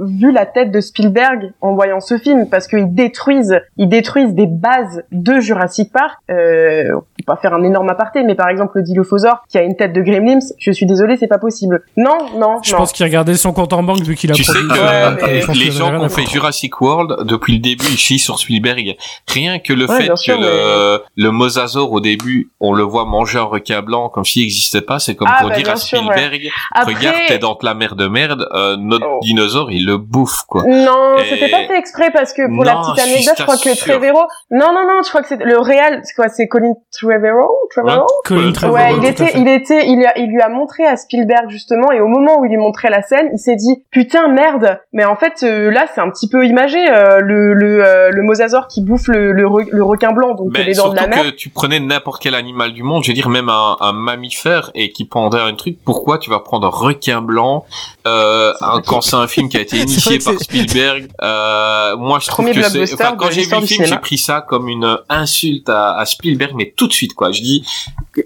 [0.00, 4.46] vu la tête de Spielberg en voyant ce film parce qu'ils détruisent, ils détruisent des
[4.46, 6.18] bases de Jurassic Park.
[6.30, 9.62] Euh, on peut pas faire un énorme aparté, mais par exemple le Dilophosaure qui a
[9.62, 11.82] une tête de Gremlins, je suis désolée, c'est pas possible.
[11.96, 12.78] Non, non, Je non.
[12.78, 14.68] pense qu'il regardait son compte en banque vu qu'il a Tu sais produit.
[14.68, 16.26] que Ouais, euh, les gens à fait.
[16.26, 18.96] Jurassic World, depuis le début, ils chient sur Spielberg.
[19.28, 23.04] Rien que le Ouais, fait sûr, que le, le mosasaure, au début, on le voit
[23.04, 25.76] manger un requin blanc comme s'il n'existait pas, c'est comme Ah, pour bah, dire à
[25.76, 26.12] sûr, ouais.
[26.12, 29.18] Spielberg, Après, regarde, t'es dans la mer de merde, euh, notre Oh.
[29.22, 30.62] dinosaure, il le bouffe, quoi.
[30.66, 33.74] Non, Et- c'était pas fait exprès parce que pour la petite anecdote, je crois que
[33.74, 33.86] sûr.
[33.94, 34.26] Trevorrow.
[34.50, 36.00] Non, non, non, je crois que c'est le réel.
[36.04, 37.54] C'est quoi C'est Colin Trevorrow?
[37.70, 38.06] Trevorrow?
[38.24, 41.48] Colin Trevorrow, Ouais, il était, il était, il, a- il lui a montré à Spielberg
[41.48, 44.80] justement, et au moment où il lui montrait la scène, il s'est dit putain merde.
[44.92, 48.22] Mais en fait, euh, là, c'est un petit peu imagé euh, le le euh, le
[48.22, 51.22] mosasaure qui bouffe le le, re- le requin blanc, donc les dents de la mer.
[51.24, 54.70] que tu prenais n'importe quel animal du monde, je veux dire même un, un mammifère
[54.74, 57.64] et qui pendait un truc, pourquoi tu vas prendre un requin blanc
[58.06, 62.26] euh, un- quand c'est un film qui a été initié par Spielberg euh, Moi je
[62.28, 62.94] trouve que c'est...
[62.94, 66.52] Enfin, quand j'ai vu le film, j'ai pris ça comme une insulte à, à Spielberg,
[66.56, 67.30] mais tout de suite quoi.
[67.32, 67.64] Je dis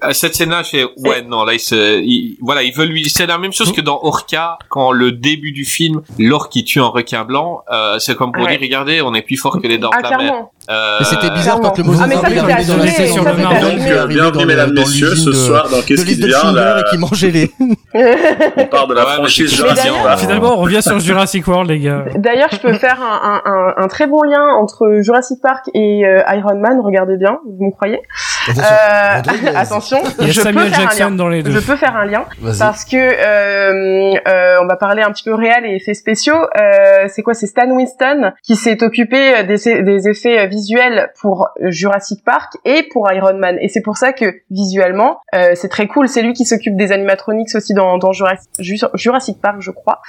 [0.00, 3.08] à cette scène-là, je fais ouais non là il se, il- voilà il veut lui,
[3.10, 6.80] c'est la même chose que dans Orca quand le début du film, l'orque qui tue
[6.80, 8.50] un requin blanc, euh, c'est comme pour Ouais.
[8.52, 10.18] dire regardez on est plus fort que les dents Ah de la mer.
[10.18, 10.50] clairement.
[10.70, 12.00] Euh, c'était bizarre quand le Clairement.
[12.02, 12.82] Ah, est dans la Marvel, assumé.
[12.84, 16.34] il est arrivé Bienvenue, mesdames, le- messieurs, ce soir, dans Qu'est-ce qui devient
[16.80, 17.50] et qui mangeait les.
[18.56, 20.18] On part de la Ouais, franchise Jurassic d'ailleurs- Park.
[20.20, 22.04] Finalement, on revient sur Jurassic World, les gars.
[22.16, 26.04] D'ailleurs, je peux faire un, un, un, un très bon lien entre Jurassic Park et
[26.06, 26.80] euh, Iron Man.
[26.82, 28.00] Regardez bien, vous me croyez?
[28.48, 29.48] Attention, Euh, Rodriguez.
[29.56, 31.10] Attention, Il y a je peux Samuel faire un Jackson lien.
[31.12, 31.50] dans les deux.
[31.50, 32.24] Je peux faire un lien
[32.58, 36.34] parce que euh, euh, on va parler un petit peu réel et effets spéciaux.
[36.58, 37.34] Euh, c'est quoi?
[37.34, 43.10] C'est Stan Winston qui s'est occupé des, des effets visuels pour Jurassic Park et pour
[43.12, 43.56] Iron Man.
[43.60, 46.08] Et c'est pour ça que visuellement, euh, c'est très cool.
[46.08, 48.48] C'est lui qui s'occupe des animatronics aussi dans, dans Jurassic,
[48.94, 50.00] Jurassic Park, je crois.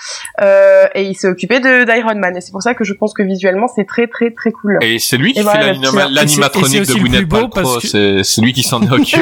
[0.42, 2.38] Euh, et il s'est occupé de d'Iron Man.
[2.38, 4.80] Et c'est pour ça que je pense que visuellement, c'est très très très cool.
[4.82, 7.80] Et c'est lui qui Et fait voilà, l'animatronique c'est de Gwyneth Paltrow.
[7.80, 9.20] que- C'est lui qui s'en occupe.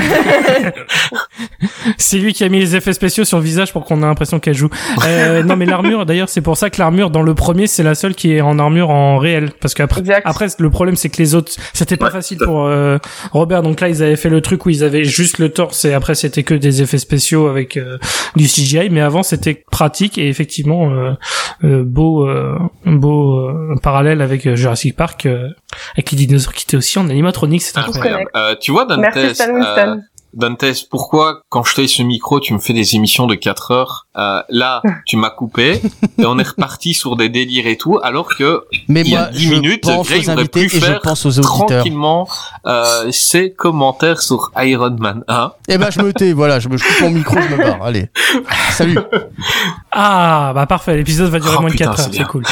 [1.98, 4.40] C'est lui qui a mis les effets spéciaux sur le visage pour qu'on ait l'impression
[4.40, 4.70] qu'elle joue.
[5.06, 7.96] Euh, non, mais l'armure, d'ailleurs, c'est pour ça que l'armure dans le premier, c'est la
[7.96, 11.36] seule qui est en armure en réel, parce qu'après, après, le problème, c'est que les
[11.36, 12.98] autres, c'était pas Ouais, facile pour euh,
[13.32, 13.62] Robert.
[13.64, 16.16] Donc là, ils avaient fait le truc où ils avaient juste le torse et après,
[16.16, 17.98] c'était que des effets spéciaux avec euh,
[18.36, 18.90] du CGI.
[18.90, 21.14] Mais avant, c'était pratique et effectivement euh,
[21.64, 25.48] euh, beau, euh, beau euh, parallèle avec Jurassic Park, euh,
[25.96, 27.62] avec les dinosaures qui étaient aussi en animatronique.
[27.62, 28.26] C'est incroyable.
[28.36, 30.02] Euh, tu vois, Dantes, Merci Stan Winston.
[30.34, 34.08] Dantes, pourquoi quand je t'ai ce micro, tu me fais des émissions de 4 heures
[34.18, 35.82] euh, Là, tu m'as coupé
[36.18, 39.22] et on est reparti sur des délires et tout, alors que Mais il y a
[39.24, 41.68] moi, 10 je minutes, Greg aux aurait invités pu et je faire pense aux auditeurs.
[41.68, 42.28] tranquillement
[42.66, 45.52] euh, ses commentaires sur Iron Man 1.
[45.70, 47.84] Eh ben, je me tais, voilà, je me je coupe mon micro, je me barre.
[47.84, 48.10] Allez.
[48.72, 48.98] Salut.
[49.92, 50.96] Ah, bah parfait.
[50.98, 52.10] L'épisode va durer Oh, moins de putain, 4 heures.
[52.12, 52.44] c'est cool.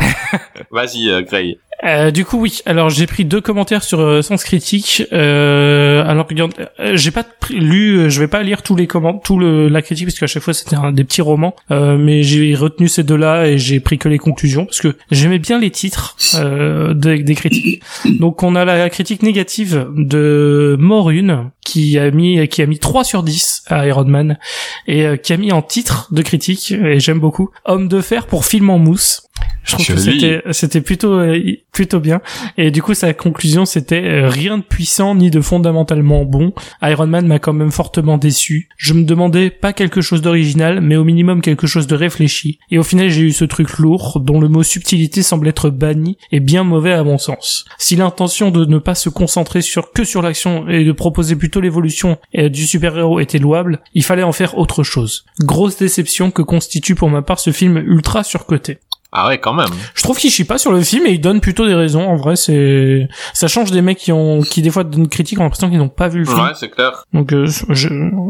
[0.70, 1.58] Vas-y, euh, Grey.
[1.84, 2.60] Euh, du coup, oui.
[2.64, 5.02] Alors, j'ai pris deux commentaires sur euh, Sens Critique.
[5.12, 9.68] Euh, alors, euh, j'ai pas lu, je vais pas lire tous les commentaires, tout le,
[9.68, 11.54] la critique, parce qu'à chaque fois c'était des petits romans.
[11.70, 15.58] Mais j'ai retenu ces deux-là et j'ai pris que les conclusions, parce que j'aimais bien
[15.58, 17.82] les titres de- des critiques.
[18.18, 23.04] Donc, on a la critique négative de Morune qui a mis qui a mis 3
[23.04, 24.38] sur 10 à Iron Man
[24.86, 28.26] et euh, qui a mis en titre de critique et j'aime beaucoup Homme de fer
[28.26, 29.28] pour film en mousse.
[29.64, 31.40] Je trouve que c'était c'était plutôt euh,
[31.70, 32.20] plutôt bien
[32.58, 36.52] et du coup sa conclusion c'était euh, rien de puissant ni de fondamentalement bon.
[36.82, 38.68] Iron Man m'a quand même fortement déçu.
[38.76, 42.78] Je me demandais pas quelque chose d'original mais au minimum quelque chose de réfléchi et
[42.78, 46.40] au final j'ai eu ce truc lourd dont le mot subtilité semble être banni et
[46.40, 47.64] bien mauvais à mon sens.
[47.78, 51.51] Si l'intention de ne pas se concentrer sur que sur l'action et de proposer plutôt
[51.60, 55.24] l'évolution euh, du super-héros était louable, il fallait en faire autre chose.
[55.40, 58.78] Grosse déception que constitue pour ma part ce film ultra surcoté.
[59.14, 59.68] Ah ouais, quand même.
[59.94, 62.08] Je trouve qu'il chie pas sur le film et il donne plutôt des raisons.
[62.08, 65.42] En vrai, c'est ça change des mecs qui ont qui des fois donnent critique en
[65.42, 66.40] l'impression qu'ils n'ont pas vu le film.
[66.40, 67.04] Ouais, c'est clair.
[67.12, 67.88] Donc euh, je,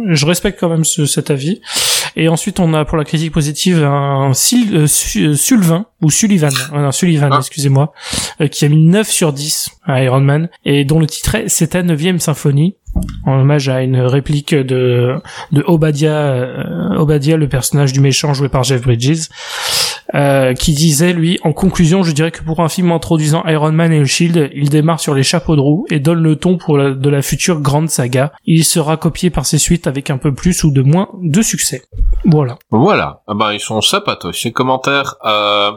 [0.09, 1.61] je respecte quand même ce, cet avis.
[2.17, 4.87] Et ensuite, on a pour la critique positive un Sil, euh,
[5.17, 7.39] euh, Sullivan ou Sullivan, non, Sullivan, ah.
[7.39, 7.93] excusez-moi,
[8.51, 11.69] qui a mis 9 sur 10 à Iron Man et dont le titre est C'est
[11.69, 12.77] ta neuvième symphonie
[13.25, 15.15] en hommage à une réplique de
[15.51, 19.29] de Obadiah Obadiah le personnage du méchant joué par Jeff Bridges
[20.15, 23.93] euh, qui disait lui en conclusion je dirais que pour un film introduisant Iron Man
[23.93, 26.77] et le Shield il démarre sur les chapeaux de roue et donne le ton pour
[26.77, 28.33] la, de la future grande saga.
[28.45, 31.83] Il sera copié par ses suites avec un peu plus ou de moins de succès.
[32.25, 32.59] Voilà.
[32.71, 33.23] Voilà.
[33.27, 35.73] Ah ben ils sont sympathiques ces commentaires euh,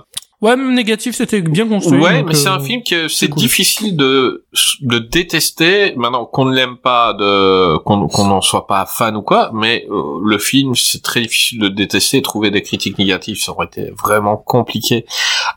[0.45, 1.99] Ouais, même négatif, c'était bien construit.
[1.99, 4.45] Ouais, mais c'est un euh, film que c'est difficile de
[4.81, 5.95] de détester.
[5.95, 9.87] Maintenant qu'on ne l'aime pas, de qu'on qu'on n'en soit pas fan ou quoi, mais
[9.89, 12.21] euh, le film c'est très difficile de détester.
[12.21, 15.07] Trouver des critiques négatives, ça aurait été vraiment compliqué.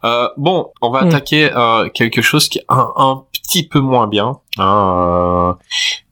[0.05, 1.09] Euh, bon, on va mm.
[1.09, 4.39] attaquer euh, quelque chose qui est un, un petit peu moins bien.
[4.59, 5.53] Hein, euh,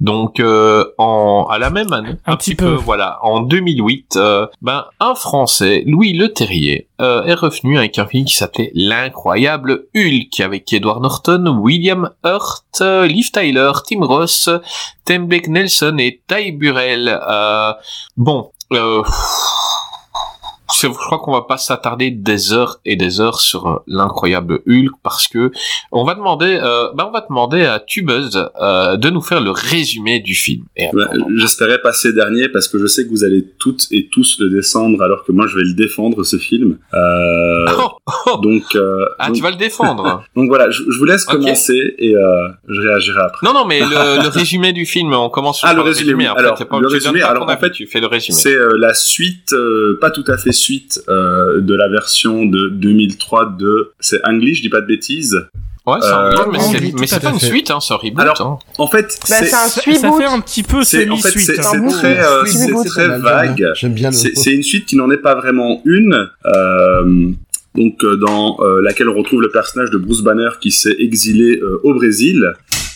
[0.00, 2.74] donc euh, en à la même année, un, petit, peu.
[2.74, 8.24] voilà, en 2008, euh, ben un Français, Louis Le Terrier, est revenu avec un film
[8.24, 14.48] qui s'appelait L'incroyable Hulk avec Edward Norton, William Hurt, Liv Tyler, Tim Ross,
[15.04, 17.20] Tembeck Nelson et Ty Burrell.
[18.16, 18.50] bon.
[18.72, 19.02] Euh,
[20.74, 24.92] je crois qu'on va pas s'attarder des heures et des heures sur euh, l'incroyable Hulk
[25.02, 25.50] parce que
[25.92, 29.50] on va demander, euh, bah on va demander à Tubeuse euh, de nous faire le
[29.50, 30.64] résumé du film.
[31.36, 35.02] J'espérais passer dernier parce que je sais que vous allez toutes et tous le descendre
[35.02, 36.78] alors que moi je vais le défendre ce film.
[36.94, 38.76] Euh, oh, donc
[39.18, 40.24] ah tu vas le défendre.
[40.36, 42.14] donc voilà, je, vous laisse commencer et
[42.68, 43.46] je réagirai après.
[43.46, 43.86] Non non mais le,
[44.22, 46.26] le, résumé du film, on commence ah, le résumé.
[46.26, 48.36] alors le résumé, alors en fait tu fais le résumé.
[48.36, 49.54] C'est la suite,
[50.00, 54.62] pas tout à fait suite euh, de la version de 2003 de c'est Anglais, je
[54.62, 55.46] dis pas de bêtises.
[55.86, 56.32] Ouais, c'est euh,
[56.98, 58.20] mais c'est pas une suite, hein, c'est un reboot.
[58.20, 58.58] Alors, hein.
[58.78, 59.98] en fait, bah, c'est un suite.
[59.98, 63.70] Ça fait un petit peu c'est en fait, c'est très, euh, très vague.
[63.74, 64.10] J'aime bien.
[64.10, 66.28] C'est une suite qui n'en est pas vraiment une.
[66.46, 67.30] Euh,
[67.76, 72.54] donc dans laquelle on retrouve le personnage de Bruce Banner qui s'est exilé au Brésil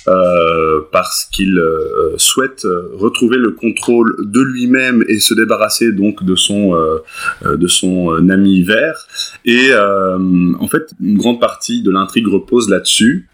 [0.09, 6.35] euh, parce qu'il euh, souhaite retrouver le contrôle de lui-même et se débarrasser donc de
[6.37, 9.07] son euh, de son ami vert.
[9.45, 13.29] Et en fait, une grande partie de l'intrigue repose là-dessus.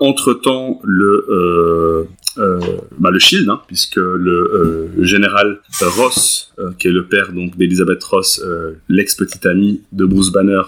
[0.00, 2.06] entre temps, le
[2.38, 2.60] euh,
[2.98, 7.56] bah, le Shield, hein, puisque le euh, général Ross, euh, qui est le père donc
[7.56, 8.42] d'Elizabeth Ross,
[8.88, 10.62] l'ex petite amie de Bruce Banner,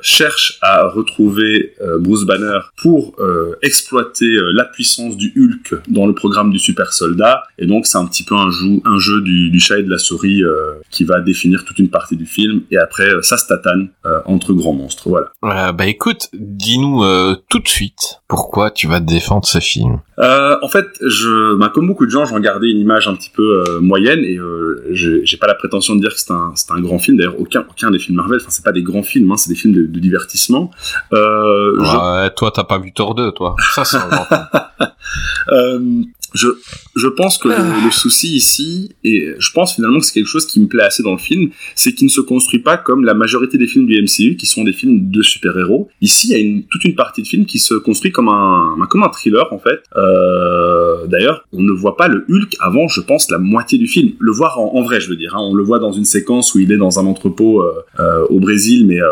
[0.00, 3.16] cherche à retrouver Bruce Banner pour
[3.62, 7.44] exploiter la puissance du Hulk dans le programme du super soldat.
[7.58, 9.90] Et donc c'est un petit peu un jeu, un jeu du, du, chat et de
[9.90, 10.42] la souris
[10.90, 12.62] qui va définir toute une partie du film.
[12.70, 13.88] Et après ça se tatane
[14.24, 15.08] entre grands monstres.
[15.08, 15.72] Voilà.
[15.72, 17.04] bah écoute, dis-nous
[17.48, 20.00] tout de suite pourquoi tu vas défendre ce film?
[20.18, 23.64] en fait, je, bah, comme beaucoup de gens, j'en gardais une image un petit peu
[23.68, 26.98] euh, moyenne et euh, j'ai pas la prétention de dire que c'est un, un, grand
[26.98, 27.16] film.
[27.16, 29.54] D'ailleurs, aucun, aucun des films Marvel, enfin, c'est pas des grands films, hein, c'est des
[29.54, 30.70] films de, de divertissement.
[31.12, 33.54] Euh, ouais, toi, t'as pas vu Thor 2, toi.
[33.74, 36.06] Ça, c'est un grand film.
[36.34, 36.48] Je,
[36.96, 40.46] je pense que le, le, souci ici, et je pense finalement que c'est quelque chose
[40.46, 43.14] qui me plaît assez dans le film, c'est qu'il ne se construit pas comme la
[43.14, 45.88] majorité des films du MCU, qui sont des films de super-héros.
[46.00, 48.76] Ici, il y a une, toute une partie de film qui se construit comme un,
[48.90, 49.82] comme un thriller, en fait.
[49.96, 54.12] Euh, D'ailleurs, on ne voit pas le Hulk avant, je pense, la moitié du film.
[54.18, 55.34] Le voir en, en vrai, je veux dire.
[55.34, 55.40] Hein.
[55.40, 58.40] On le voit dans une séquence où il est dans un entrepôt euh, euh, au
[58.40, 59.08] Brésil, mais euh,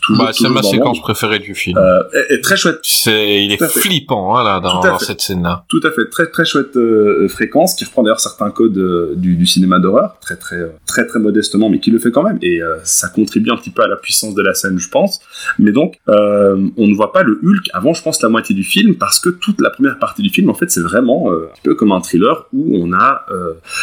[0.00, 1.78] toujours, bah, C'est ma séquence préférée du film.
[1.78, 2.80] Euh, et, très chouette.
[2.82, 5.64] C'est, il est flippant, hein, là, dans, dans cette scène-là.
[5.68, 6.08] Tout à fait.
[6.10, 10.36] Très, très chouette euh, fréquence qui reprend d'ailleurs certains codes euh, du, cinéma d'horreur très
[10.36, 13.56] très euh, très très modestement mais qui le fait quand même et ça contribue un
[13.56, 15.20] petit peu à la puissance de la scène je pense
[15.58, 18.96] mais donc on ne voit pas le Hulk avant je pense la moitié du film
[18.96, 21.92] parce que toute la première partie du film en fait c'est vraiment un peu comme
[21.92, 23.26] un thriller où on a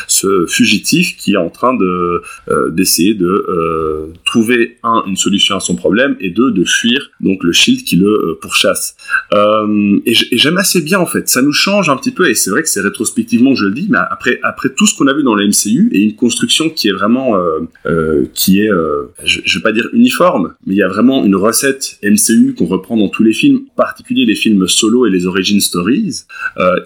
[0.08, 2.22] ce fugitif qui est en train de
[2.70, 7.52] d'essayer de trouver un une solution à son problème et deux de fuir donc le
[7.52, 8.96] Shield qui le pourchasse.
[9.34, 11.30] Et j'aime assez bien en fait.
[11.30, 13.88] Ça nous change un petit peu et c'est que c'est rétrospectivement que je le dis,
[13.90, 16.88] mais après après tout ce qu'on a vu dans la MCU et une construction qui
[16.88, 20.78] est vraiment euh, euh, qui est euh, je, je vais pas dire uniforme, mais il
[20.78, 24.36] y a vraiment une recette MCU qu'on reprend dans tous les films, en particulier les
[24.36, 26.26] films solo et les origin stories.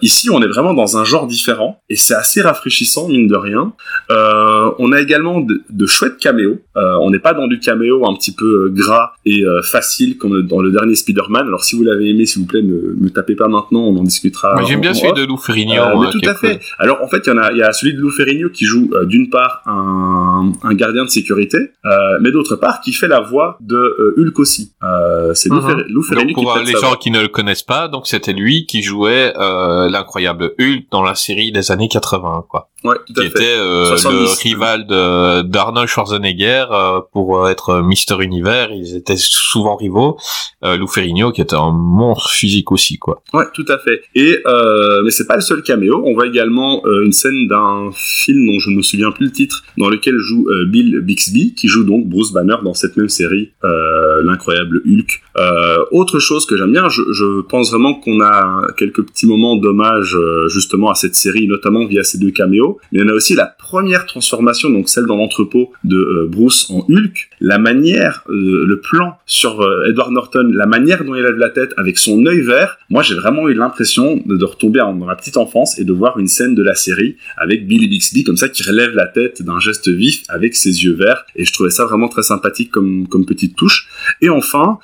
[0.02, 3.72] Ici, on est vraiment dans un genre différent et c'est assez rafraîchissant mine de rien.
[4.10, 6.58] On a également de, de chouettes caméos.
[6.74, 10.70] On n'est pas dans du caméo un petit peu gras et facile comme dans le
[10.70, 11.46] dernier Spider-Man.
[11.46, 14.02] Alors si vous l'avez aimé, s'il vous plaît, ne me tapez pas maintenant, on en
[14.02, 14.54] discutera.
[14.54, 15.36] Moi, j'aime bien en celui de Lou
[15.70, 15.82] Ferrigno.
[15.82, 16.58] Euh, mais euh, tout à fait.
[16.58, 16.66] cool.
[16.78, 18.64] Alors en fait, il y en a, il y a celui de Lou Ferrigno qui
[18.64, 23.08] joue euh, d'une part un, un gardien de sécurité, euh, mais d'autre part qui fait
[23.08, 24.72] la voix de euh, Hulk aussi.
[24.82, 25.84] Euh, c'est Lou, Mhm.
[25.88, 26.96] Lou Ferrigno Donc qui pour fait les gens voix.
[26.96, 31.14] qui ne le connaissent pas, donc c'était lui qui jouait euh, l'incroyable Hulk dans la
[31.14, 32.68] série des années 80, quoi.
[32.84, 33.56] Ouais, tout Qui à était fait.
[33.58, 34.18] euh, 70.
[34.18, 38.70] le rival de d'Arnold Schwarzenegger euh, pour euh, être Mister Univers.
[38.72, 40.16] Ils étaient souvent rivaux.
[40.64, 43.22] Euh, Lou Ferrigno qui était un monstre physique aussi, quoi.
[43.32, 44.02] Ouais, tout à fait.
[44.14, 46.02] Et euh, mais c'est pas le seul caméo.
[46.04, 49.32] On voit également euh, une scène d'un film dont je ne me souviens plus le
[49.32, 53.50] titre, dans lequel joue Bill Bixby, qui joue donc Bruce Banner dans cette même série,
[53.64, 55.20] euh, l'incroyable Hulk.
[55.38, 59.56] Euh, autre chose que j'aime bien, je, je pense vraiment qu'on a quelques petits moments
[59.56, 62.71] d'hommage euh, justement à cette série, notamment via ces deux caméos.
[62.90, 66.84] Mais en a aussi la première transformation, donc celle dans l'entrepôt de euh, Bruce en
[66.88, 67.30] Hulk.
[67.40, 71.48] La manière, euh, le plan sur euh, Edward Norton, la manière dont il lève la
[71.48, 75.38] tête avec son œil vert, moi j'ai vraiment eu l'impression de, retomber dans la petite
[75.38, 78.62] enfance et de voir une scène de la série avec Billy Bixby comme ça qui
[78.62, 82.08] relève la tête d'un geste vif avec ses yeux verts et je trouvais ça vraiment
[82.08, 83.88] très sympathique comme, comme petite touche.
[84.20, 84.78] Et enfin,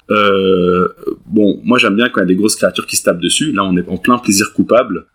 [1.27, 3.53] bon, moi j'aime bien quand il y a des grosses créatures qui se tapent dessus.
[3.53, 5.07] Là, on est en plein plaisir coupable.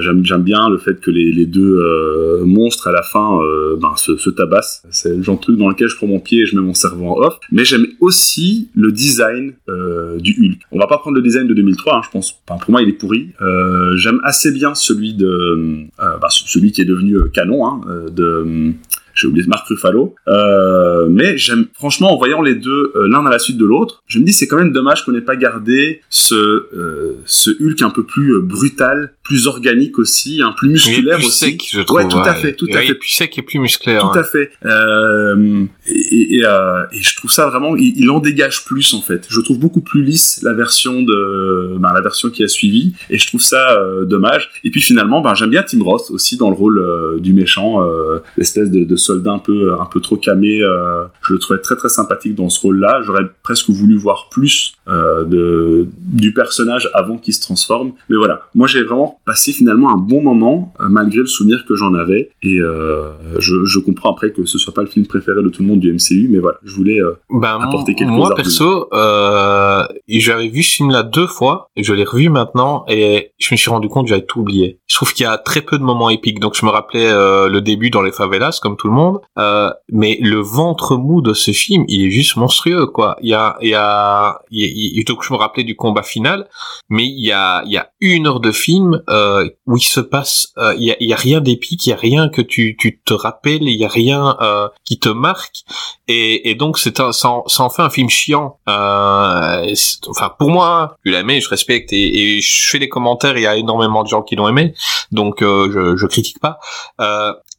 [0.00, 4.16] J'aime, bien le fait que les deux euh, monstres à la fin euh, ben, se,
[4.16, 4.82] se tabassent.
[4.90, 6.74] C'est le genre de truc dans lequel je prends mon pied et je mets mon
[6.74, 7.38] cerveau en off.
[7.50, 10.60] Mais j'aime aussi le design euh, du Hulk.
[10.72, 12.32] On va pas prendre le design de 2003, hein, je pense.
[12.46, 13.30] Pour moi, il est pourri.
[13.40, 17.80] Euh, j'aime assez bien celui de ben, celui qui est devenu canon hein,
[18.10, 18.74] de
[19.14, 20.14] j'ai oublié Marc Ruffalo.
[20.28, 24.02] Euh, mais j'aime, franchement, en voyant les deux euh, l'un à la suite de l'autre,
[24.06, 27.82] je me dis c'est quand même dommage qu'on n'ait pas gardé ce euh, ce Hulk
[27.82, 31.50] un peu plus euh, brutal, plus organique aussi, un plus musculaire plus aussi.
[31.52, 31.98] sec, je trouve.
[31.98, 32.94] Ouais, tout à fait, tout à fait.
[32.94, 33.98] plus sec et plus musclé.
[33.98, 34.12] Tout hein.
[34.14, 34.50] à fait.
[34.64, 39.00] Euh, et, et, euh, et je trouve ça vraiment, il, il en dégage plus en
[39.00, 39.26] fait.
[39.28, 43.18] Je trouve beaucoup plus lisse la version de, ben, la version qui a suivi, et
[43.18, 44.50] je trouve ça dommage.
[44.64, 48.18] Et puis finalement, ben, j'aime bien Tim Roth aussi dans le rôle du méchant, euh,
[48.36, 50.62] l'espèce de, de soldat un peu, un peu trop camé.
[50.62, 53.02] euh, je le trouvais très très sympathique dans ce rôle-là.
[53.04, 57.92] J'aurais presque voulu voir plus euh, de du personnage avant qu'il se transforme.
[58.08, 61.74] Mais voilà, moi j'ai vraiment passé finalement un bon moment euh, malgré le souvenir que
[61.76, 62.30] j'en avais.
[62.42, 65.62] Et euh, je, je comprends après que ce soit pas le film préféré de tout
[65.62, 69.84] le monde du MCU, mais voilà, je voulais euh, Ben, apporter quelques moi perso, euh,
[70.08, 73.70] j'avais vu ce film-là deux fois et je l'ai revu maintenant et je me suis
[73.70, 74.78] rendu compte que j'avais tout oublié.
[74.86, 76.40] Je trouve qu'il y a très peu de moments épiques.
[76.40, 78.93] Donc je me rappelais euh, le début dans les favelas comme tout le monde,
[79.38, 83.16] euh, mais le ventre mou de ce film, il est juste monstrueux quoi.
[83.22, 84.64] Il y a, il y a, il
[84.96, 86.48] il a- donc je me rappelais du combat final,
[86.88, 90.00] mais il y a, il y a une heure de film euh, où il se
[90.00, 92.42] passe, euh, il y a, il y a rien d'épique, il y a rien que
[92.42, 95.64] tu, tu te rappelles, il y a rien euh, qui te marque.
[96.08, 98.58] Et, et donc c'est un, ça, en, fait un film chiant.
[98.68, 99.74] Euh,
[100.08, 103.36] enfin pour moi, je l'ai aimé, je respecte et, et je fais les commentaires.
[103.36, 104.74] Il y a énormément de gens qui l'ont aimé,
[105.12, 106.58] donc euh, je, je critique pas.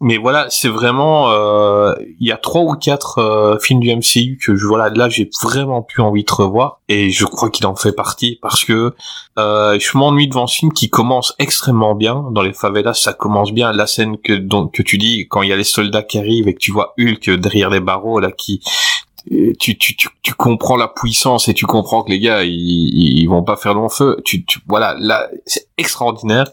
[0.02, 4.38] Mais voilà, c'est vraiment, euh, il y a trois ou quatre euh, films du MCU
[4.46, 6.82] que je voilà là j'ai vraiment plus envie de revoir.
[6.90, 8.94] Et je crois qu'il en fait partie parce que
[9.40, 12.26] euh, je m'ennuie devant ce film qui commence extrêmement bien.
[12.32, 13.72] Dans les favelas, ça commence bien.
[13.72, 16.50] La scène que dont, que tu dis quand il y a les soldats qui arrivent
[16.50, 18.62] et que tu vois Hulk derrière les barreaux là qui
[19.60, 23.28] tu, tu, tu, tu comprends la puissance et tu comprends que les gars ils, ils
[23.28, 24.18] vont pas faire long feu.
[24.24, 26.46] Tu, tu voilà là c'est extraordinaire.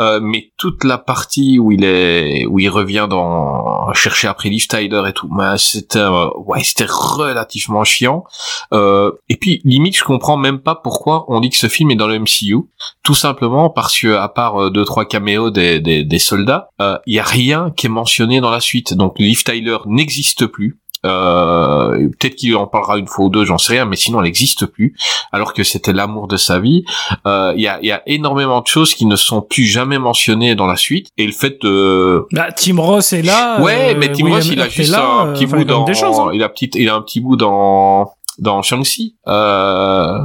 [0.00, 4.66] Euh, mais toute la partie où il est où il revient dans chercher après Liv
[4.66, 8.24] Tyler et tout bah, c'était euh, ouais c'était relativement chiant.
[8.72, 11.96] Euh, et puis limite je comprends même pas pourquoi on dit que ce film est
[11.96, 12.56] dans le MCU
[13.02, 16.98] tout simplement parce que à part euh, deux trois caméos des, des, des soldats euh,
[17.06, 18.94] il y a rien qui est mentionné dans la suite.
[18.94, 23.58] Donc Liv Tyler n'existe plus euh, peut-être qu'il en parlera une fois ou deux, j'en
[23.58, 24.96] sais rien, mais sinon elle n'existe plus,
[25.32, 26.84] alors que c'était l'amour de sa vie.
[27.26, 29.98] Euh, Il y, a, il y a énormément de choses qui ne sont plus jamais
[29.98, 32.26] mentionnées dans la suite, et le fait de...
[32.32, 33.60] Bah, Tim Ross est là.
[33.60, 35.86] Ouais, euh, mais Tim Ross, il a juste là, un petit bout dans...
[35.92, 36.30] choses, hein.
[36.32, 38.12] il, a petit, il a un petit bout dans...
[38.38, 39.16] Dans Shang-Chi.
[39.28, 40.20] Euh...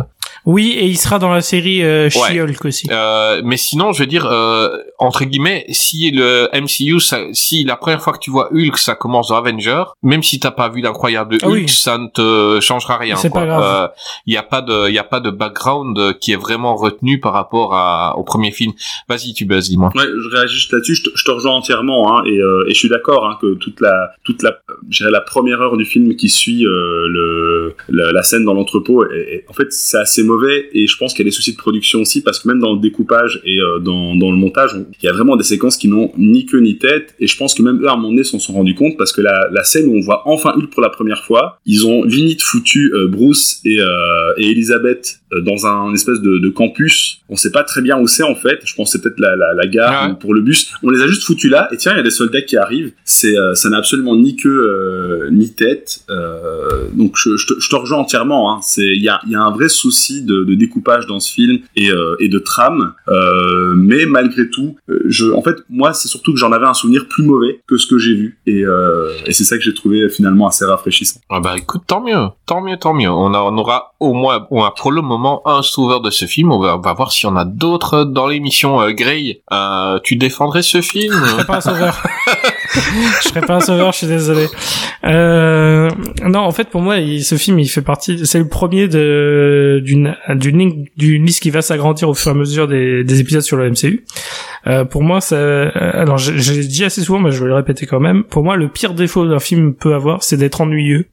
[0.46, 2.88] Oui, et il sera dans la série euh, She-Hulk aussi.
[2.92, 4.70] Euh, mais sinon, je veux dire, euh,
[5.00, 8.96] entre guillemets, si le MCU, ça, si la première fois que tu vois Hulk, ça
[8.96, 11.68] commence dans Avenger, même si t'as pas vu l'incroyable Ah Hulk, oui.
[11.70, 13.16] ça ne te changera rien.
[13.16, 13.92] C'est pas grave.
[14.28, 16.76] Il y a pas de, il y a pas de background euh, qui est vraiment
[16.76, 18.74] retenu par rapport à, au premier film.
[19.10, 19.92] Vas-y, tu buzz, dis-moi.
[19.96, 20.96] Ouais, je réagis juste là-dessus.
[20.96, 23.56] Je te, je te rejoins entièrement, hein, et, euh, et je suis d'accord hein, que
[23.56, 24.58] toute la, toute la,
[24.90, 28.54] je dirais la première heure du film qui suit euh, le, la, la scène dans
[28.54, 30.35] l'entrepôt, est- en fait, c'est assez mauvais,
[30.74, 32.74] et je pense qu'il y a des soucis de production aussi, parce que même dans
[32.74, 35.78] le découpage et euh, dans, dans le montage, on- il y a vraiment des séquences
[35.78, 38.10] qui n'ont ni queue ni tête, et je pense que même eux à un moment
[38.10, 40.70] donné s'en sont rendus compte, parce que la, la scène où on voit enfin Hulk
[40.72, 45.66] pour la première fois, ils ont limite foutu euh, Bruce et, euh, et Elisabeth dans
[45.66, 47.20] un espèce de, de campus.
[47.28, 48.60] On sait pas très bien où c'est en fait.
[48.64, 50.72] Je pense que c'est peut-être la, la, la gare pour le bus.
[50.82, 51.68] On les a juste foutus là.
[51.74, 52.94] Et tiens, il y a des soldats qui arrivent.
[53.04, 56.06] C'est ça n'a absolument ni queue ni tête.
[56.94, 58.54] Donc je, je, te, je te rejoins entièrement.
[58.54, 58.62] Hein.
[58.78, 61.60] Il y a, il y a un vrai souci de, de découpage dans ce film
[61.76, 62.94] et, euh, et de trame.
[63.08, 66.74] Euh, mais malgré tout, euh, je en fait moi c'est surtout que j'en avais un
[66.74, 69.74] souvenir plus mauvais que ce que j'ai vu et, euh, et c'est ça que j'ai
[69.74, 71.20] trouvé finalement assez rafraîchissant.
[71.30, 73.10] Ah bah écoute, tant mieux, tant mieux, tant mieux.
[73.10, 76.26] On, a, on aura au moins, on a pour le moment un sauveur de ce
[76.26, 76.52] film.
[76.52, 79.42] On va, on va voir s'il y en a d'autres dans l'émission euh, Grey.
[79.52, 81.14] Euh, tu défendrais ce film?
[81.14, 82.04] Je pas un sauveur.
[83.24, 84.48] je serais pas un sauveur, je suis désolé.
[85.06, 85.90] Euh,
[86.24, 90.16] non, en fait, pour moi, ce film, il fait partie, c'est le premier d'une,
[90.98, 94.06] liste qui va s'agrandir au fur et à mesure des épisodes sur le MCU.
[94.68, 97.86] Euh, pour moi, ça, euh, alors, j'ai dit assez souvent, mais je vais le répéter
[97.86, 98.24] quand même.
[98.24, 101.06] Pour moi, le pire défaut d'un film peut avoir, c'est d'être ennuyeux.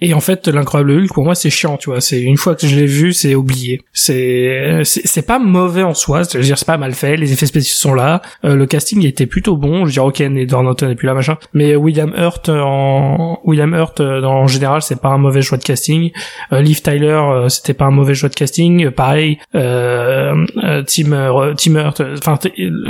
[0.00, 2.00] Et en fait, l'incroyable Hulk, pour moi, c'est chiant, tu vois.
[2.00, 3.82] C'est une fois que je l'ai vu, c'est oublié.
[3.92, 6.22] C'est, c'est pas mauvais en soi.
[6.22, 7.16] Je veux dire, c'est pas mal fait.
[7.16, 8.22] Les effets spéciaux sont là.
[8.44, 9.84] Euh, le casting était plutôt bon.
[9.86, 11.36] Je dire, ok, Edward Norton est plus là, machin.
[11.52, 15.64] Mais William Hurt en William Hurt euh, en général, c'est pas un mauvais choix de
[15.64, 16.10] casting.
[16.52, 18.86] Euh, Liv Tyler, euh, c'était pas un mauvais choix de casting.
[18.86, 22.00] Euh, pareil, euh, euh, Tim euh, Tim Hurt.
[22.00, 22.38] euh, Enfin,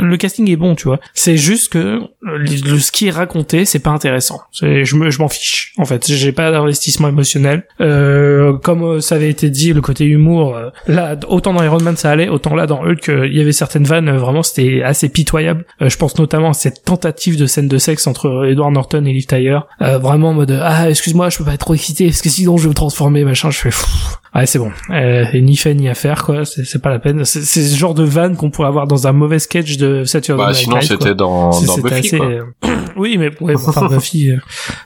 [0.09, 0.99] le casting est bon, tu vois.
[1.15, 4.41] C'est juste que euh, le, ce qui est raconté, c'est pas intéressant.
[4.61, 5.73] Je me je m'en fiche.
[5.79, 7.65] En fait, j'ai pas d'investissement émotionnel.
[7.81, 11.81] Euh, comme euh, ça avait été dit, le côté humour, euh, là, autant dans Iron
[11.81, 15.09] Man ça allait, autant là dans Hulk, il y avait certaines vannes, vraiment c'était assez
[15.09, 15.65] pitoyable.
[15.81, 19.27] Je pense notamment à cette tentative de scène de sexe entre Edward Norton et Liv
[19.27, 22.29] Tyler, euh, vraiment en mode ah excuse-moi, je peux pas être trop excité parce que
[22.29, 23.51] sinon je vais me transformer, machin.
[23.51, 24.19] Je fais Pfff.
[24.35, 24.71] Ouais, c'est bon.
[24.91, 26.45] Euh, ni fait ni à faire, quoi.
[26.45, 27.25] C'est pas la peine.
[27.25, 30.51] C'est ce genre de vanne qu'on pourrait avoir dans un mauvais sketch de Saturday Bah
[30.51, 32.27] Night sinon Live, c'était dans, Buffy assez, quoi.
[32.27, 32.43] euh,
[32.97, 34.31] oui, mais ouais, enfin Buffy.
[34.31, 34.37] euh,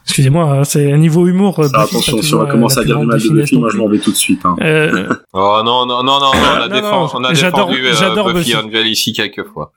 [0.05, 1.59] Excusez-moi, hein, c'est un niveau humour.
[1.61, 3.55] euh, Buffy, pas attention, si on va commencer à dire du mal de finesse Buffy,
[3.55, 4.41] non moi je m'en vais tout de suite.
[4.45, 4.57] Hein.
[4.63, 7.87] Euh, Oh non non non non, on a, Non, défendu, non, on a j'adore- défendu
[7.87, 8.67] euh, j'adore Buffy Buffy.
[8.67, 9.73] Unveil ici quelques fois.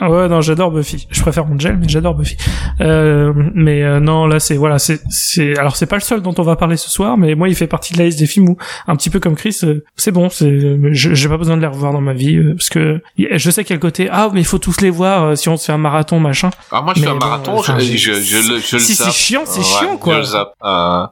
[0.00, 1.06] Ah ouais, non, j'adore Buffy.
[1.10, 2.36] Je préfère Angel, mais j'adore Buffy.
[2.80, 6.42] Euh, mais non, là, c'est voilà, c'est c'est alors c'est pas le seul dont on
[6.42, 8.56] va parler ce soir, mais moi, il fait partie de la liste des films où
[8.86, 9.58] un petit peu comme Chris,
[9.96, 13.50] c'est bon, c'est j'ai pas besoin de les revoir dans ma vie parce que je
[13.50, 15.48] sais qu'il y a le côté ah mais il faut tous les voir euh, si
[15.48, 16.50] on se fait un marathon machin.
[16.70, 18.76] Ah moi je Mais fais un bon, marathon, enfin, je, j'ai- je, je, le- je
[18.76, 20.14] le Si, c'est chiant, c'est Ouais, chiant, quoi.
[20.14, 20.52] Je le zappe.
[20.62, 21.06] Euh,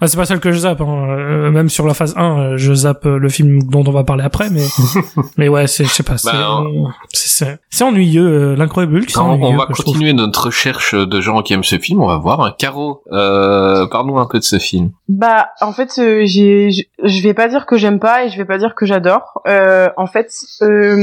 [0.00, 1.06] Ah, c'est pas celle que je zappe, hein.
[1.08, 4.24] Euh, même sur la phase 1, euh, je zappe le film dont on va parler
[4.24, 4.64] après, mais
[5.36, 6.64] mais ouais, c'est je sais pas, c'est Bah,
[7.12, 12.00] c'est- ennuyeux, l'incroyable Hulk, on, va continuer notre recherche de gens qui aiment ce film.
[12.02, 13.02] On va voir un Caro.
[13.12, 14.90] Euh, Parle-nous un peu de ce film.
[15.08, 18.36] Bah, en fait, euh, j'ai, je je vais pas dire que j'aime pas et je
[18.38, 19.42] vais pas dire que j'adore.
[19.46, 20.30] Euh, en fait,
[20.62, 20.96] euh,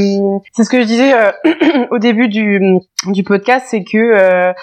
[0.54, 1.32] c'est ce que je disais euh,
[1.92, 2.60] au début du
[3.08, 4.54] du podcast, c'est que euh,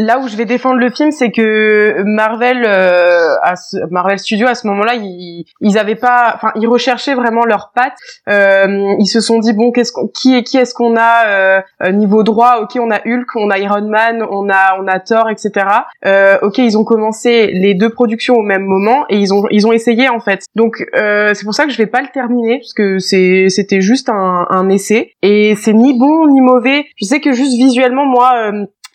[0.00, 4.48] là où je vais défendre le film, c'est que Marvel, euh, à ce, Marvel Studios
[4.48, 7.98] à ce moment-là, ils, ils avaient pas, enfin, ils recherchaient vraiment leurs pattes.
[8.28, 11.92] Euh, ils se sont dit bon, qu'est-ce qui est qui est-ce qu'on a euh, euh,
[11.92, 12.60] niveau droit?
[12.62, 15.66] Ok, on a Hulk, on a Iron Man, on a on a Thor, etc.
[16.06, 19.66] Euh, ok, ils ont commencé les deux productions au même moment et ils ont ils
[19.66, 20.46] ont essayé en fait.
[20.56, 23.82] Donc euh, c'est pour ça que je vais pas le terminer parce que c'est c'était
[23.82, 26.86] juste un, un essai et c'est ni bon ni mauvais.
[26.96, 28.50] Je sais que juste visuellement moi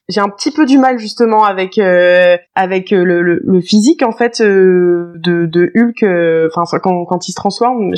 [0.08, 4.04] j'ai un petit peu du mal justement avec euh, avec euh, le, le, le physique
[4.04, 7.94] en fait euh, de, de Hulk euh, enfin quand, quand il se transforme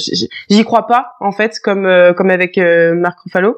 [0.49, 3.57] j'y crois pas en fait comme euh, comme avec Mark Ruffalo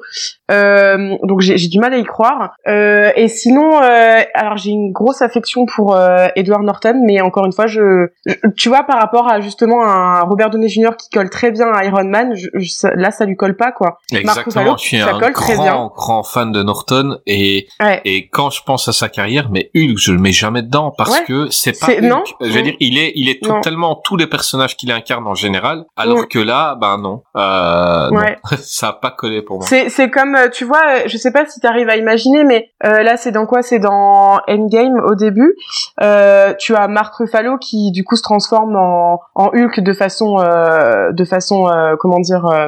[0.49, 4.91] euh, donc j'ai du mal à y croire euh, et sinon euh, alors j'ai une
[4.91, 8.99] grosse affection pour euh, Edward Norton mais encore une fois je, je- tu vois par
[8.99, 12.47] rapport à justement un Robert Downey Jr qui colle très bien à Iron Man je,
[12.55, 14.77] je- là ça lui colle pas quoi Exactement.
[14.77, 18.27] Je suis ça un colle très bien grand, grand fan de Norton et ouais et
[18.29, 21.25] quand je pense à sa carrière, mais Hulk, je le mets jamais dedans parce Ouais.
[21.27, 22.01] que c'est pas Hulk.
[22.01, 22.23] non.
[22.41, 23.61] Je veux dire, il est, il est Non.
[23.61, 26.27] tellement tous les personnages qu'il incarne en général, alors Mm.
[26.27, 28.17] que là, ben non, euh, non.
[28.19, 28.37] Ouais.
[28.61, 29.65] ça a pas collé pour moi.
[29.67, 33.03] C'est c'est comme tu vois, euh, je sais pas si t'arrives à imaginer, mais euh,
[33.03, 33.61] là c'est dans quoi?
[33.61, 35.55] C'est dans Endgame au début.
[36.01, 41.11] Euh, tu as Mark Ruffalo qui du coup se transforme en, Hulk de façon euh,
[41.11, 42.67] de façon euh, comment dire euh,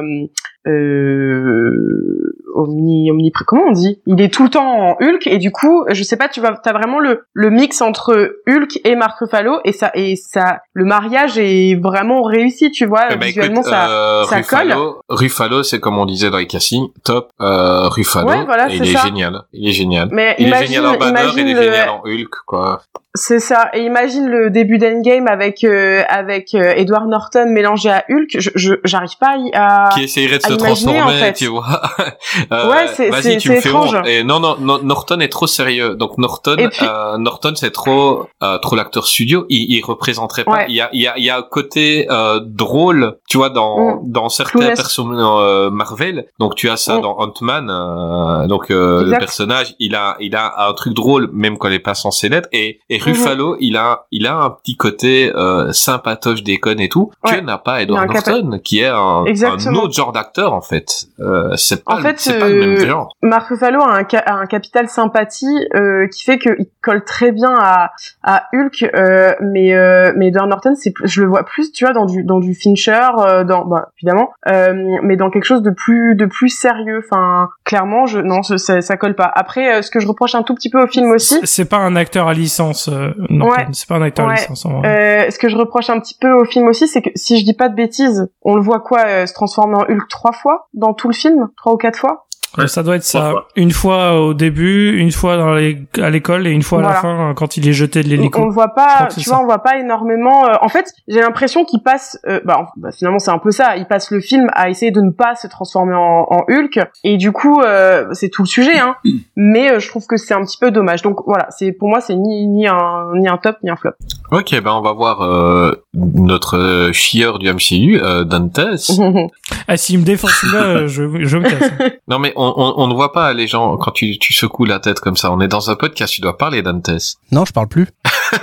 [0.66, 4.00] euh, omni omni comment on dit?
[4.06, 6.52] Il est tout le temps en Hulk et du coup je sais pas tu vas
[6.62, 10.84] t'as vraiment le le mix entre Hulk et Mark Ruffalo et ça et ça le
[10.84, 14.74] mariage est vraiment réussi tu vois Eh ben, visuellement écoute, ça euh, ça colle.
[15.08, 17.30] Ruffalo, c'est comme on disait dans les castings, top.
[17.40, 19.04] Euh, Ruffalo, Ouais, voilà, il est ça.
[19.04, 19.42] génial.
[19.52, 20.08] Il est génial.
[20.12, 22.82] Mais il imagine- est génial en Banner, il est le- génial en Hulk, quoi.
[23.14, 23.68] C'est ça.
[23.74, 28.38] Et imagine le début d'Endgame avec euh, avec euh, Edward Norton mélangé à Hulk.
[28.38, 31.32] Je j'arrive pas à, qui essayerait de à se imaginer, transformer, en fait.
[31.34, 31.82] tu vois.
[32.50, 33.94] Euh, Ouais, c'est- Vas-y, c'est- tu me fais étrange.
[33.94, 34.06] honte.
[34.06, 35.94] Et non, non, non, Norton est trop sérieux.
[35.94, 39.44] Donc Norton, puis- euh, Norton, c'est trop, euh, trop l'acteur studio.
[39.48, 40.52] Il, il représenterait pas.
[40.52, 40.66] Ouais.
[40.68, 43.50] Il y a, il y a, il y a un côté euh, drôle, tu vois,
[43.50, 44.10] dans, Mm.
[44.10, 46.26] dans certains personnages euh, Marvel.
[46.38, 47.02] Donc tu as ça Mm.
[47.02, 47.68] dans Ant-Man.
[47.70, 51.74] euh, donc euh, le personnage, il a, il a un truc drôle, même quand il
[51.74, 52.48] est pas censé l'être.
[52.52, 53.04] Et, et Mhm.
[53.04, 57.36] Ruffalo, il a, il a un petit côté euh, sympatoche, déconne et tout Ouais.
[57.40, 61.06] que n'a pas Edward Norton, qui est un, un autre genre d'acteur en fait.
[61.20, 62.76] Euh, c'est pas, En fait, euh.
[63.22, 67.32] Mark Ruffalo a un, ca- a un capital sympathie euh, qui fait qu'il colle très
[67.32, 71.44] bien à, à Hulk, euh, mais euh, mais Edward Norton, c'est plus- je le vois
[71.44, 75.30] plus, tu vois, dans du dans du Fincher, euh, dans bah, évidemment, euh, mais dans
[75.30, 77.02] quelque chose de plus de plus sérieux.
[77.06, 79.30] Enfin, clairement, je non, ça, ça colle pas.
[79.34, 81.76] Après, euh, ce que je reproche un tout petit peu au film aussi, C'est- pas
[81.78, 82.88] un acteur à licence.
[82.88, 83.54] euh, Norton.
[83.56, 83.66] Ouais.
[83.72, 84.66] C'est pas un acteur à licence.
[84.66, 85.26] en vrai.
[85.26, 87.44] Euh, ce que je reproche un petit peu au film aussi, c'est que si je
[87.44, 90.68] dis pas de bêtises, on le voit quoi euh, se transformer en Hulk trois fois
[90.74, 92.21] dans tout le film, trois ou quatre fois?
[92.66, 93.30] Ça doit être ça.
[93.30, 93.48] fois.
[93.56, 96.94] Une fois au début, une fois dans les, à l'école et une fois à la
[96.94, 98.40] fin euh, quand il est jeté de on, l'hélico.
[98.42, 99.30] on le voit pas, tu ça.
[99.34, 100.46] vois, on voit pas énormément.
[100.46, 103.76] euh, en fait, j'ai l'impression qu'il passe, euh, bah, bah, finalement c'est un peu ça.
[103.76, 107.16] Il passe le film à essayer de ne pas se transformer en, en Hulk, et
[107.16, 108.78] du coup, euh, c'est tout le sujet.
[108.78, 108.96] Hein.
[109.36, 111.02] Mais euh, je trouve que c'est un petit peu dommage.
[111.02, 113.92] Donc voilà, c'est pour moi c'est ni ni un ni un top ni un flop.
[114.32, 118.58] Ok, ben on va voir euh, notre euh, chieur du MCU, euh, Dantes.
[119.68, 121.70] Ah, s'il me défend celui-là, euh, je, je me casse.
[122.08, 124.80] non mais on, on, on ne voit pas les gens quand tu, tu secoues la
[124.80, 125.30] tête comme ça.
[125.30, 126.90] On est dans un podcast, tu dois parler Dantes.
[127.30, 127.86] Non, je parle plus.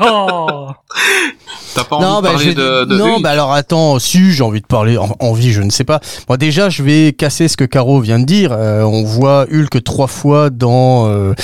[0.00, 0.68] oh
[1.74, 4.42] T'as pas envie non, de bah, parler de, de non, bah alors attends, si j'ai
[4.42, 6.00] envie de parler, en- envie, je ne sais pas.
[6.28, 8.52] Moi déjà, je vais casser ce que Caro vient de dire.
[8.52, 11.34] Euh, on voit Hulk trois fois dans euh,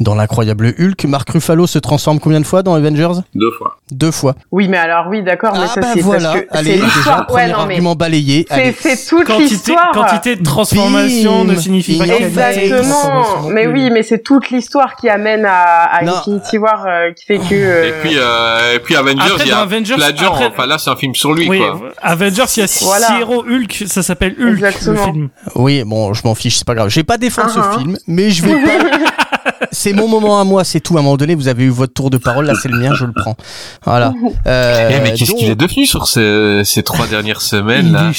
[0.00, 1.04] dans l'incroyable Hulk.
[1.04, 3.20] Mark Ruffalo se transforme combien de fois dans Avengers?
[3.34, 3.78] Deux fois.
[3.90, 4.34] Deux fois.
[4.50, 6.34] oui, mais alors oui, d'accord, mais ah ça bah c'est voilà.
[6.54, 7.26] c'est déjà l'histoire.
[7.26, 8.46] premier Ouais, non mais argument balayé.
[8.48, 8.74] c'est Allez.
[8.78, 9.90] c'est toute quantité, l'histoire.
[9.92, 11.52] quantité de transformation Bim.
[11.52, 13.48] ne signifie pas Exactement.
[13.50, 16.04] Mais oui, mais c'est toute l'histoire qui amène à, à.
[16.04, 17.44] Infinity War euh, qui fait que.
[17.52, 20.32] euh, Et puis, euh, et puis Avengers, Après, il y a Avengers, gens.
[20.32, 21.80] après- Enfin là, c'est un film sur lui, Oui, quoi.
[22.02, 23.18] Avengers, il y a six Voilà.
[23.20, 25.06] héros Hulk, ça s'appelle Hulk, Exactement.
[25.06, 25.28] le film.
[25.56, 26.88] Oui, bon, je m'en fiche, c'est pas grave.
[26.88, 27.70] Je vais pas défendre ah.
[27.74, 28.70] ce film, mais je vais pas.
[29.72, 30.96] c'est mon moment à moi, c'est tout.
[30.96, 32.94] À un moment donné, vous avez eu votre tour de parole, là c'est le mien,
[32.94, 33.36] je le prends.
[33.84, 34.12] Voilà.
[34.46, 37.92] Euh, Eh, mais qu'est-ce donc- qu'il est devenu sur ces, ces trois dernières semaines Il
[37.92, 38.14] là est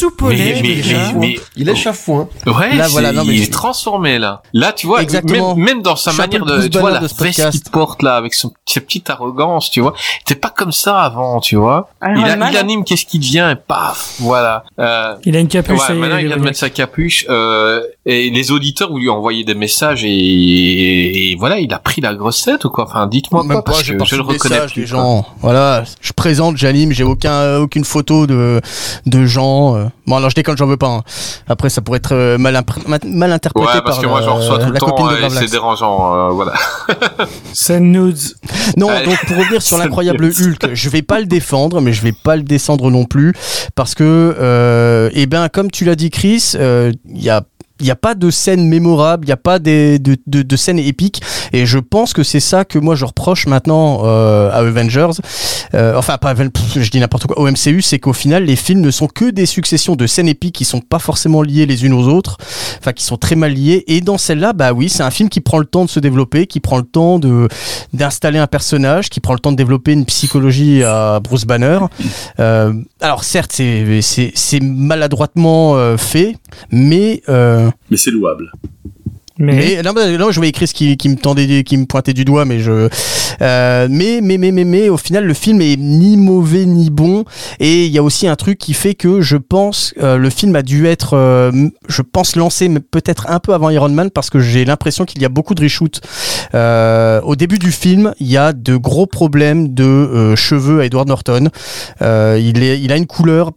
[0.00, 0.96] soupolé Mais- mais- déjà.
[1.12, 2.28] mais- mais- Il est chafouin.
[2.46, 4.42] Ouais, Là, voilà, non, mais il est transformé là.
[4.54, 5.54] Là, tu vois, Exactement.
[5.54, 8.16] même, même dans sa manière de, tu vois, la de ce veste qu'il porte là,
[8.16, 9.92] avec son, sa petite arrogance, tu vois.
[10.24, 11.90] T'es pas comme ça avant, tu vois.
[12.02, 14.64] Iron Il, a- il anime qu'est-ce qu'il devient et paf, voilà.
[14.78, 15.86] Euh, Il a une capuce.
[15.88, 19.44] Ouais, maintenant il vient de mettre sa capuche euh, et les auditeurs vous lui envoyez
[19.44, 20.08] des messages et,
[20.62, 22.84] et voilà il a pris la grosse tête ou quoi?
[22.84, 25.26] Enfin dites-moi pas, parce que je le reconnais plus, des gens.
[25.40, 28.60] Voilà, je présente, j'anime, j'ai aucun, euh, aucune photo de,
[29.06, 29.76] de gens.
[29.76, 29.84] euh.
[30.06, 30.88] Bon, alors je déconne, j'en veux pas.
[30.88, 31.02] hein.
[31.48, 32.60] Après, ça pourrait être euh, mal,
[33.04, 35.30] mal interprété Ouais parce par que moi j'en reçois tout le la copine temps et
[35.30, 36.52] c'est dérangeant euh, voilà.
[37.52, 38.18] C'est nudes.
[38.76, 39.06] Non, Allez.
[39.06, 40.26] donc pour revenir sur l'incroyable.
[40.26, 43.32] Hulk, je vais pas le défendre, mais je vais pas le descendre non plus
[43.74, 47.42] parce que, euh, eh ben, comme tu l'as dit, Chris, euh, il y a
[47.80, 50.78] il n'y a pas de scène mémorable, il n'y a pas de, de, de scène
[50.78, 51.22] épique,
[51.52, 55.20] et je pense que c'est ça que moi je reproche maintenant euh, à Avengers,
[55.74, 58.80] euh, enfin pas pff, je dis n'importe quoi, au MCU, c'est qu'au final les films
[58.80, 61.92] ne sont que des successions de scènes épiques qui sont pas forcément liées les unes
[61.92, 62.36] aux autres,
[62.78, 65.40] enfin qui sont très mal liées, et dans celle-là, bah oui, c'est un film qui
[65.40, 67.48] prend le temps de se développer, qui prend le temps de
[67.92, 71.78] d'installer un personnage, qui prend le temps de développer une psychologie à Bruce Banner.
[72.38, 76.36] Euh, alors certes, c'est maladroitement fait,
[76.70, 77.22] mais
[77.90, 78.52] Mais c'est louable.
[79.40, 82.12] Mais, Mais non, bah, non, je voyais Chris qui, qui me tendait, qui me pointait
[82.12, 82.88] du doigt, mais je,
[83.42, 87.24] euh, mais, mais, mais, mais, mais, au final, le film est ni mauvais ni bon.
[87.58, 90.54] Et il y a aussi un truc qui fait que je pense, euh, le film
[90.56, 91.50] a dû être, euh,
[91.88, 95.22] je pense, lancé mais peut-être un peu avant Iron Man parce que j'ai l'impression qu'il
[95.22, 96.00] y a beaucoup de reshoots.
[96.54, 100.84] Euh, au début du film, il y a de gros problèmes de euh, cheveux à
[100.84, 101.48] Edward Norton.
[102.02, 103.52] Euh, il, est, il a une couleur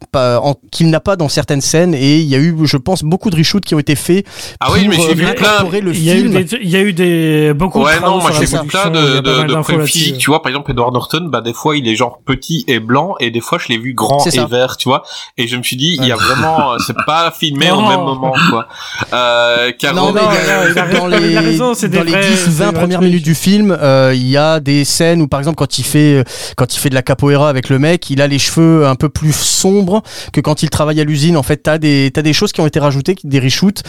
[0.70, 3.36] qu'il n'a pas dans certaines scènes et il y a eu, je pense, beaucoup de
[3.36, 4.26] reshoots qui ont été faits
[4.60, 5.64] Ah oui, mais j'ai euh, vu plein.
[5.80, 6.44] Le y film.
[6.62, 10.18] il y a eu des beaucoup de Ouais, non, moi j'ai vu plein de, physiques.
[10.18, 13.14] Tu vois, par exemple, Edward Norton, bah, des fois, il est genre petit et blanc,
[13.20, 14.46] et des fois, je l'ai vu grand et ça.
[14.46, 15.02] vert, tu vois.
[15.36, 17.88] Et je me suis dit, il y a vraiment, c'est pas filmé au Non.
[17.88, 18.68] même moment, quoi.
[19.12, 21.88] Euh, Caro, Non, mais non, il y a- non, il a dans les, raison, dans
[21.88, 24.36] des les vrais- 10, c'est 20 des premières vrais minutes du film, euh, il y
[24.36, 26.24] a des scènes où, par exemple, quand il fait, euh,
[26.56, 29.08] quand il fait de la capoeira avec le mec, il a les cheveux un peu
[29.08, 30.02] plus sombres
[30.32, 31.36] que quand il travaille à l'usine.
[31.36, 33.82] En fait, t'as des, t'as des choses qui ont été rajoutées, des reshoots,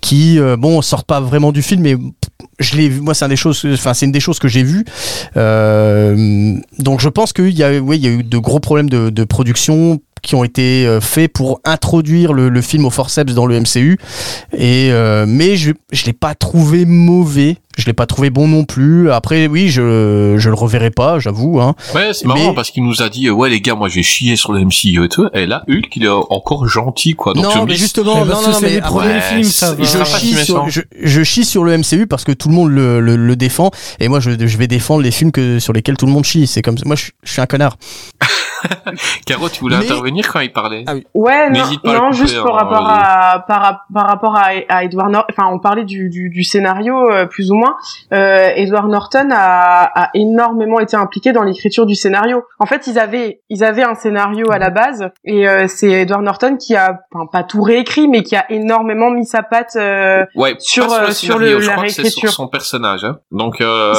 [0.00, 1.96] qui, euh, bon, sortent pas vraiment du film, mais
[2.58, 3.00] je l'ai vu.
[3.00, 4.84] Moi, c'est un des choses, enfin, c'est une des choses que j'ai vues.
[5.36, 8.90] Euh, donc, je pense qu'il y a, oui, il y a eu de gros problèmes
[8.90, 13.46] de, production qui ont été euh, faits pour introduire le, le film au forceps dans
[13.46, 13.98] le MCU.
[14.52, 18.64] Et euh, mais je je l'ai pas trouvé mauvais, je l'ai pas trouvé bon non
[18.64, 19.10] plus.
[19.10, 21.60] Après oui, je je le reverrai pas, j'avoue.
[21.60, 21.74] Hein.
[21.94, 24.02] Ouais, c'est marrant Mais- parce qu'il nous a dit, euh, ouais, les gars, moi, j'ai
[24.02, 25.28] chié sur le MCU et tout.
[25.34, 27.32] Et là, Hulk, il est encore gentil, quoi.
[27.34, 29.44] Donc, non, mais justement, Mais non, parce non, c'est mais les après, premiers ouais, films,
[29.44, 29.84] ça va.
[29.84, 33.00] je chie, sur, je, je chie sur le MCU parce que tout le monde le,
[33.00, 36.06] le, le défend et moi je, je vais défendre les films que sur lesquels tout
[36.06, 36.46] le monde chie.
[36.46, 37.76] C'est comme moi je, je suis un connard.
[39.26, 41.06] Caro, tu voulais Mais- intervenir quand il parlait Ah oui.
[41.14, 42.98] Ouais, non, N'hésite pas à le non couper, juste par hein, rapport vas-y.
[43.02, 45.32] à par, rap- par rapport à, à Edward Norton.
[45.36, 47.76] Enfin, on parlait du, du, du scénario euh, plus ou moins.
[48.12, 52.42] Euh, Edward Norton a, a énormément été impliqué dans l'écriture du scénario.
[52.58, 56.22] En fait, ils avaient ils avaient un scénario à la base et euh, c'est Edward
[56.22, 59.76] Norton qui a, enfin pas tout réécrit, mais qui a énormément mis sa patte.
[59.76, 62.32] euh, Ouais, Sur, pas euh, sur scénario, le- je la crois que c'est sur réécriture.
[62.32, 63.04] son personnage.
[63.04, 63.18] Hein.
[63.30, 63.92] Donc, euh,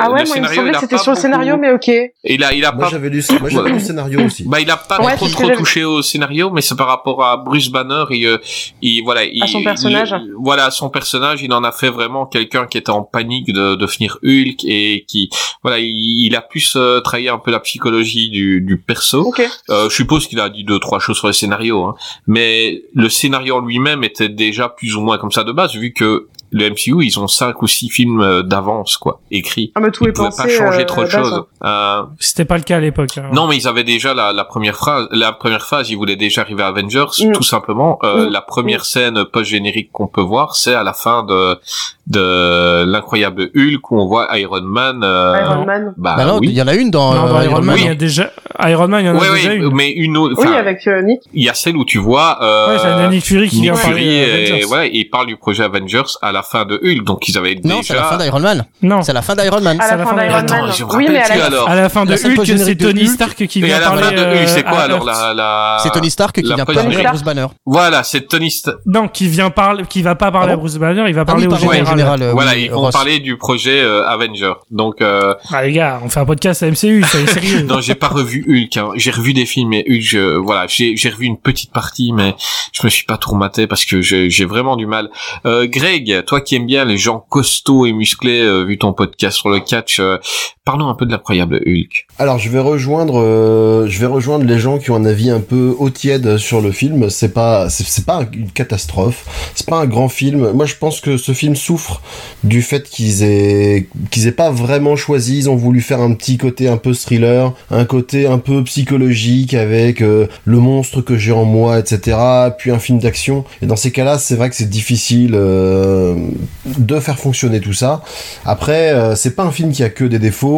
[0.00, 1.90] Ah ouais, moi le il me semblait que c'était sur le scénario, beaucoup- mais ok.
[2.24, 4.44] Il a, il a Moi pas j'avais lu, moi j'avais lu le scénario aussi.
[4.46, 7.36] Bah, il a pas Ouais, trop trop touché au scénario, mais c'est par rapport à
[7.36, 8.38] Bruce Banner et euh,
[8.82, 10.14] il voilà, il, À son personnage.
[10.18, 13.74] il- voilà, son personnage, il en a fait vraiment quelqu'un qui était en panique de
[13.74, 15.30] devenir Hulk et qui
[15.62, 19.22] voilà, il, il a pu se trahir un peu la psychologie du, du perso.
[19.22, 19.42] Ok.
[19.70, 21.94] Euh, je suppose qu'il a dit deux trois choses sur le scénario, hein.
[22.26, 25.92] mais le scénario en lui-même était déjà plus ou moins comme ça de base, vu
[25.92, 29.72] que le MCU ils ont cinq ou six films euh, d'avance quoi, écrits.
[29.74, 30.42] Ah, mais tout Ils est pouvaient pensé.
[30.44, 31.42] pas changer euh, trop de choses.
[31.64, 33.18] Euh, C'était pas le cas à l'époque.
[33.18, 33.30] hein.
[33.32, 36.42] non, mais ils avaient déjà la, la première phrase, la première phase, ils voulaient déjà
[36.42, 37.32] arriver à Avengers, Mm.
[37.32, 37.98] tout simplement.
[38.04, 38.30] Euh, Mm.
[38.30, 41.58] La première scène post-générique qu'on peut voir, c'est à la fin de
[42.06, 45.00] de l'incroyable Hulk où on voit Iron Man.
[45.02, 45.94] euh, Iron Man.
[45.96, 46.54] Bah, Bah non, il oui.
[46.54, 47.80] y en a une dans, Non, dans euh, Iron Man, oui.
[47.82, 48.30] il y a déjà
[48.68, 49.74] Iron Man, il y en a Ouais, déjà ouais, une.
[49.74, 50.34] mais une autre.
[50.38, 51.20] Oui, avec euh, Nick.
[51.32, 52.38] il y a celle où tu vois.
[52.42, 54.64] Euh, Ouais, c'est Nick Fury qui Nick vient Fury parler et, Avengers.
[54.68, 57.80] voilà, il parle du projet Avengers à la fin de Hulk, donc ils avaient Non,
[57.82, 58.24] c'est la fin déjà.
[58.30, 58.64] d'Iron Man.
[58.82, 59.80] Non, C'est la fin d'Iron Man.
[59.80, 60.72] À C'est la la fin fin d'Iron Attends, Man.
[60.76, 61.68] je me Oui, mais à la alors.
[61.68, 63.08] à la fin de La Hulk, c'est Tony Hulk.
[63.10, 64.02] Stark qui Et vient à la parler.
[64.02, 65.78] fin de Hulk, euh, c'est quoi à alors la, la...
[65.82, 67.08] C'est Tony Stark qui la vient parler à.
[67.10, 67.46] Bruce Banner.
[67.66, 68.78] Voilà, c'est Tony Stark.
[68.86, 71.24] Non, qui vient parler, qui va pas parler Ah à Bruce Banner, il va Ah
[71.24, 72.22] parler oui, au général.
[72.22, 74.52] euh, voilà, ils vont parler du projet euh, Avenger.
[74.70, 77.62] Donc, euh, Ah les gars, on fait un podcast à MCU, soyez sérieux.
[77.62, 78.76] non, j'ai pas revu Hulk.
[78.76, 78.90] Hein.
[78.96, 82.34] J'ai revu des films, mais Hulk, je, voilà, j'ai revu une petite partie, mais
[82.72, 85.10] je me suis pas trop maté parce que j'ai j'ai vraiment du mal.
[85.46, 89.36] Euh, Greg, toi qui aimes bien les gens costauds et musclés, euh, vu ton podcast
[89.36, 90.18] sur le catch, euh,
[90.64, 92.06] parlons un peu de l'incroyable Hulk.
[92.18, 95.40] Alors je vais rejoindre, euh, je vais rejoindre les gens qui ont un avis un
[95.40, 97.10] peu haut tiède sur le film.
[97.10, 99.26] C'est pas, c'est pas une catastrophe.
[99.54, 100.52] C'est pas un grand film.
[100.52, 102.00] Moi je pense que ce film souffre
[102.44, 105.36] du fait qu'ils aient, qu'ils aient pas vraiment choisi.
[105.36, 109.52] Ils ont voulu faire un petit côté un peu thriller, un côté un peu psychologique
[109.52, 112.16] avec euh, le monstre que j'ai en moi, etc.
[112.56, 113.44] Puis un film d'action.
[113.60, 116.16] Et dans ces cas-là, c'est vrai que c'est difficile euh,
[116.64, 118.02] de faire fonctionner tout ça.
[118.46, 120.53] Après, euh, c'est pas un film qui a que des défauts.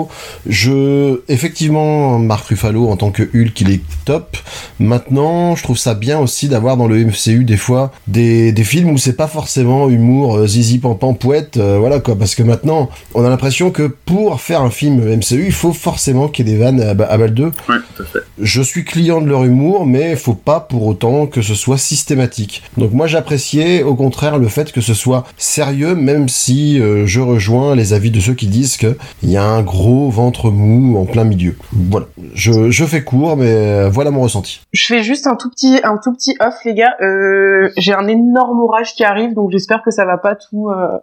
[0.46, 4.36] Je, effectivement, Mark Ruffalo en tant que Hulk, il est top.
[4.78, 8.90] Maintenant, je trouve ça bien aussi d'avoir dans le MCU des fois des, des films
[8.90, 12.16] où c'est pas forcément humour euh, zizi pampan pouette, euh, voilà quoi.
[12.16, 16.28] Parce que maintenant, on a l'impression que pour faire un film MCU, il faut forcément
[16.28, 17.44] qu'il y ait des vannes à, à balle 2.
[17.44, 17.52] Ouais,
[17.96, 18.20] tout à fait.
[18.40, 22.62] Je suis client de leur humour, mais faut pas pour autant que ce soit systématique.
[22.76, 27.20] Donc moi j'appréciais au contraire le fait que ce soit sérieux, même si euh, je
[27.20, 30.98] rejoins les avis de ceux qui disent que il y a un gros ventre mou
[30.98, 31.56] en plein milieu.
[31.72, 34.60] Voilà, je, je fais court, mais voilà mon ressenti.
[34.72, 36.94] Je fais juste un tout petit, un tout petit off, les gars.
[37.00, 40.98] Euh, j'ai un énorme orage qui arrive, donc j'espère que ça va pas tout, euh,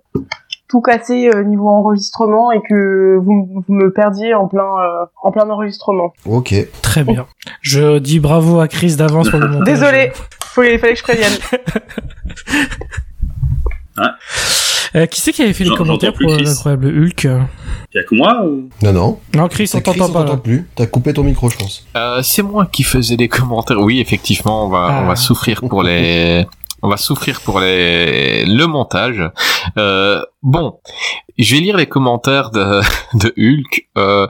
[0.68, 5.32] tout casser euh, niveau enregistrement et que vous, vous me perdiez en plein, euh, en
[5.32, 6.14] plein enregistrement.
[6.26, 6.56] Ok.
[6.82, 7.28] Très bien.
[7.62, 9.74] Je dis bravo à Chris d'avance pour le montage.
[9.74, 10.12] Désolé,
[10.44, 11.34] faut, il fallait que je prévienne.
[14.96, 17.24] Euh, qui c'est qui avait fait les commentaires pour euh, l'incroyable Hulk
[17.94, 18.70] Y'a que moi ou?
[18.82, 19.20] Non, non.
[19.36, 20.38] Non, Chris, on t'entend pas.
[20.38, 20.68] plus.
[20.76, 21.86] T'as coupé ton micro, je pense.
[21.96, 23.80] Euh, c'est moi qui faisais des commentaires.
[23.80, 25.02] Oui, effectivement, on va, Ah.
[25.04, 26.46] on va souffrir pour les,
[26.82, 29.22] on va souffrir pour les, le montage.
[29.78, 30.80] Euh, bon,
[31.38, 32.82] je vais lire les commentaires de,
[33.14, 33.88] de Hulk.
[33.98, 34.28] Euh,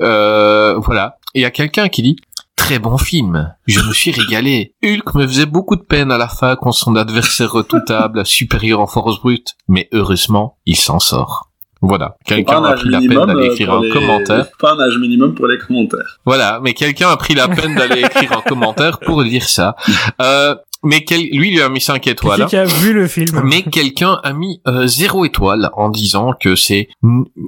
[0.00, 1.16] euh, voilà.
[1.34, 2.16] Il y a quelqu'un qui dit.
[2.56, 3.54] Très bon film.
[3.66, 4.74] Je me suis régalé.
[4.84, 8.86] Hulk me faisait beaucoup de peine à la fin contre son adversaire redoutable, supérieur en
[8.86, 9.52] force brute.
[9.68, 11.50] Mais heureusement, il s'en sort.
[11.82, 12.16] Voilà.
[12.24, 14.46] Quelqu'un a pris la peine d'aller euh, écrire un les- commentaire.
[14.58, 16.18] Pas un âge minimum pour les commentaires.
[16.24, 19.76] Voilà, mais quelqu'un a pris la peine d'aller écrire un commentaire pour dire ça.
[20.22, 21.20] Euh, mais quel...
[21.20, 22.40] lui, il lui a mis 5 Qui étoiles.
[22.42, 26.32] c'est qui a vu le film Mais quelqu'un a mis euh, zéro étoile en disant
[26.38, 26.88] que c'est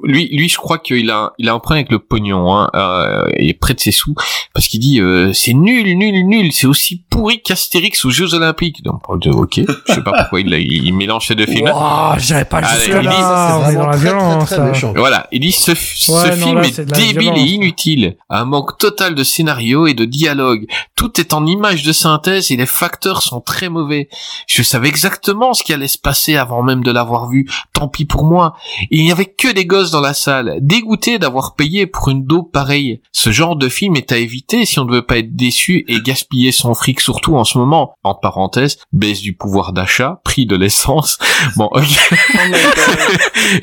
[0.05, 3.25] lui lui je crois qu'il a il a un problème avec le pognon hein, euh,
[3.39, 4.15] il est près de ses sous
[4.55, 8.83] parce qu'il dit euh, c'est nul nul nul c'est aussi pourri qu'Astérix aux Jeux Olympiques
[8.83, 12.45] donc ok je sais pas pourquoi il, a- il mélange ces deux films Ouah, j'irais
[12.45, 13.61] pas jusque il dit- là.
[13.65, 14.51] On est dans la violence.
[14.53, 14.73] là.
[14.97, 18.79] voilà, il dit ce, ce non, film là, est, c'est débile et inutile, un manque
[18.79, 20.67] total de scénario et de dialogue.
[20.97, 24.09] Tout est en images de synthèse et les facteurs sont très mauvais.
[24.47, 27.49] Je savais exactement ce qui allait se passer avant même de l'avoir vu.
[27.73, 28.55] Tant pis pour moi.
[28.91, 32.53] Il n'y avait que des gosses dans la salle, dégoûtés d'avoir payé pour une dope
[32.53, 33.01] pareille.
[33.13, 36.01] Ce genre de film est à éviter si on ne veut pas être déçu et
[36.01, 37.95] gaspiller son fric, surtout en ce moment.
[38.03, 41.19] En parenthèse, baisse du pouvoir d'achat, prix de l'essence.
[41.57, 42.13] Bon, ok.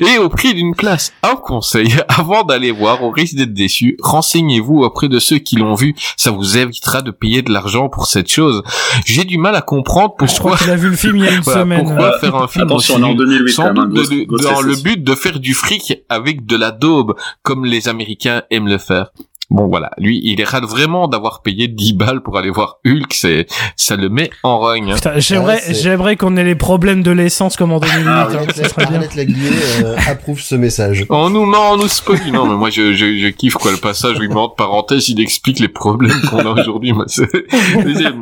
[0.00, 1.12] et au prix d'une place.
[1.22, 5.74] Un conseil, avant d'aller voir, au risque d'être déçu, renseignez-vous auprès de ceux qui l'ont
[5.74, 5.94] vu.
[6.16, 8.62] Ça vous évitera de payer de l'argent pour cette chose.
[9.04, 10.56] J'ai du mal à comprendre Je crois pourquoi.
[10.58, 11.84] qu'il a vu le film il y a une Voilà, semaine.
[11.84, 15.14] pourquoi faire un film Attention, en nul 2008 Sans doute de- dans le but de
[15.14, 19.10] faire du fric avec de la daube, comme les Américains aiment le faire.
[19.50, 23.46] Bon voilà, lui, il rate vraiment d'avoir payé 10 balles pour aller voir Hulk, c'est,
[23.76, 24.94] ça le met en rogne.
[24.94, 28.04] Putain, j'aimerais, Ouais, j'aimerais qu'on ait les problèmes de l'essence comme en 2008.
[28.08, 28.96] Ah, hein, ça serait bien.
[28.96, 29.50] Arlette Laguier
[29.84, 31.06] euh, approuve ce message.
[31.10, 32.18] On nous ment, on nous spoil.
[32.32, 35.08] Non, mais moi, je, je, je kiffe, quoi, le passage où il met entre parenthèses,
[35.08, 36.92] il explique les problèmes qu'on a aujourd'hui.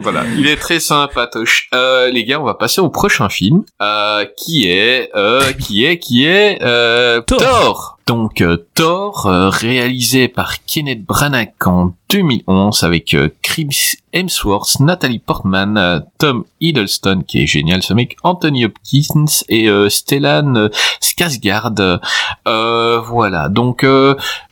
[0.02, 0.24] Voilà.
[0.36, 1.68] Il est très sympatoche.
[1.74, 5.98] Euh, les gars, on va passer au prochain film, euh, qui est, euh, qui est,
[5.98, 7.38] qui est, euh, Thor.
[7.38, 7.98] Thor.
[8.06, 15.20] Donc, euh, Thor, euh, réalisé par Kenneth Branagh en 2011 avec euh, Chris Hemsworth, Natalie
[15.20, 20.68] Portman, euh, Tom Hiddleston, qui est génial ce mec, Anthony Hopkins et Stellan
[21.00, 22.00] Skarsgård.
[22.46, 23.86] Euh, voilà, donc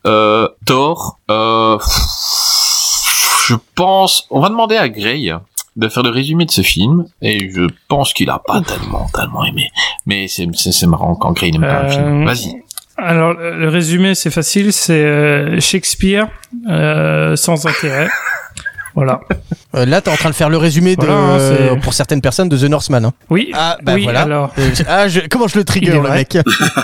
[0.02, 1.78] Thor, euh,
[3.48, 5.30] je pense, on va demander à Grey
[5.76, 9.44] de faire le résumé de ce film, et je pense qu'il a pas tellement, tellement
[9.44, 9.70] aimé.
[10.06, 12.24] Mais c'est, marrant quand Grey n'aime pas un film.
[12.24, 12.62] Vas-y.
[13.04, 16.28] Alors, le résumé, c'est facile, c'est euh, Shakespeare
[16.68, 18.08] euh, sans intérêt.
[18.94, 19.20] Voilà.
[19.74, 22.20] Euh, là, t'es en train de faire le résumé de, Voilà, hein, c'est- pour certaines
[22.20, 23.06] personnes de The Northman.
[23.06, 23.12] hein.
[23.30, 23.50] Oui.
[23.54, 24.20] Ah, bah oui, voilà.
[24.20, 24.52] alors.
[24.58, 26.36] Euh, ah, je- comment je le trigger, le mec?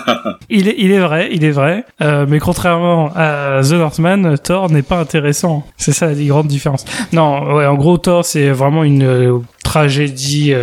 [0.49, 1.85] Il est, il est vrai, il est vrai.
[2.01, 5.67] Euh, mais contrairement à The Northman, Thor n'est pas intéressant.
[5.77, 6.87] C'est ça la grande différence.
[7.13, 10.55] Non, ouais, en gros, Thor, c'est vraiment une euh, tragédie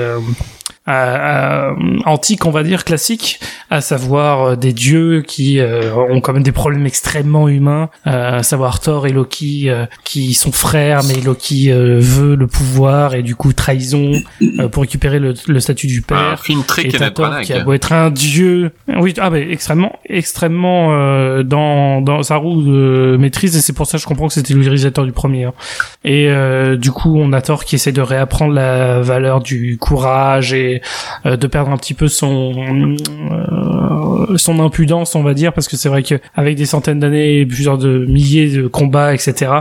[0.88, 1.72] euh,
[2.06, 3.40] antique, on va dire, classique,
[3.70, 8.38] à savoir euh, des dieux qui euh, ont quand même des problèmes extrêmement humains, euh,
[8.40, 13.16] à savoir Thor et Loki euh, qui sont frères, mais Loki euh, veut le pouvoir
[13.16, 14.12] et du coup trahison
[14.60, 16.18] euh, pour récupérer le, le statut du père.
[16.18, 17.45] Un film très Et t'as Kenneth Thor Branagh.
[17.45, 22.36] qui a beau être un dieu, oui, ah ben extrêmement, extrêmement euh, dans dans sa
[22.38, 25.12] roue de maîtrise et c'est pour ça que je comprends que c'était le réalisateur du
[25.12, 25.45] premier.
[25.45, 25.53] hein.
[26.03, 30.53] Et euh, du coup, on a Thor qui essaie de réapprendre la valeur du courage
[30.53, 30.74] et
[31.26, 32.95] euh, de perdre un petit peu son
[33.31, 37.45] euh, son impudence, on va dire, parce que c'est vrai que avec des centaines d'années,
[37.45, 39.52] plusieurs de milliers de combats, etc.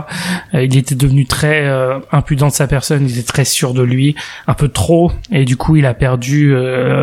[0.53, 1.65] euh, il était devenu très
[2.11, 4.15] impudent de sa personne, il était très sûr de lui,
[4.47, 6.53] un peu trop, et du coup, il a perdu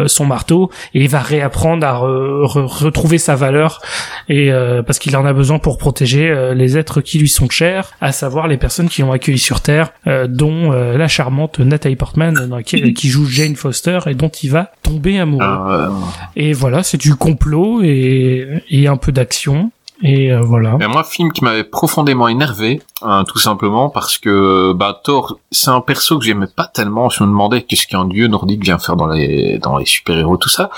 [0.07, 3.81] son marteau et il va réapprendre à re- re- retrouver sa valeur
[4.29, 4.51] et
[4.87, 8.49] parce qu'il en a besoin pour protéger les êtres qui lui sont chers, à savoir
[8.49, 9.93] les personnes qui l'ont accueilli sur Terre,
[10.29, 15.45] dont la charmante Natalie Portman, qui joue Jane Foster et dont il va tomber amoureux.
[15.45, 15.89] Euh,
[16.37, 19.71] Et voilà, c'est du complot et, et un peu d'action.
[20.05, 20.77] Et euh, voilà.
[20.79, 25.71] Mais moi, film qui m'avait profondément énervé, hein, tout simplement parce que bah Thor, c'est
[25.71, 27.09] un perso que j'aimais pas tellement.
[27.09, 30.37] Je me demandais qu'est-ce qu'un dieu nordique vient faire dans les dans les super héros,
[30.39, 30.71] tout ça.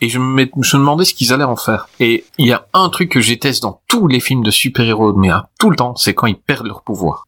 [0.00, 1.88] Et je me, je me demandais ce qu'ils allaient en faire.
[2.00, 4.86] Et il y a un truc que je déteste dans tous les films de super
[4.86, 7.26] héros, mais hein, tout le temps, c'est quand ils perdent leur pouvoir.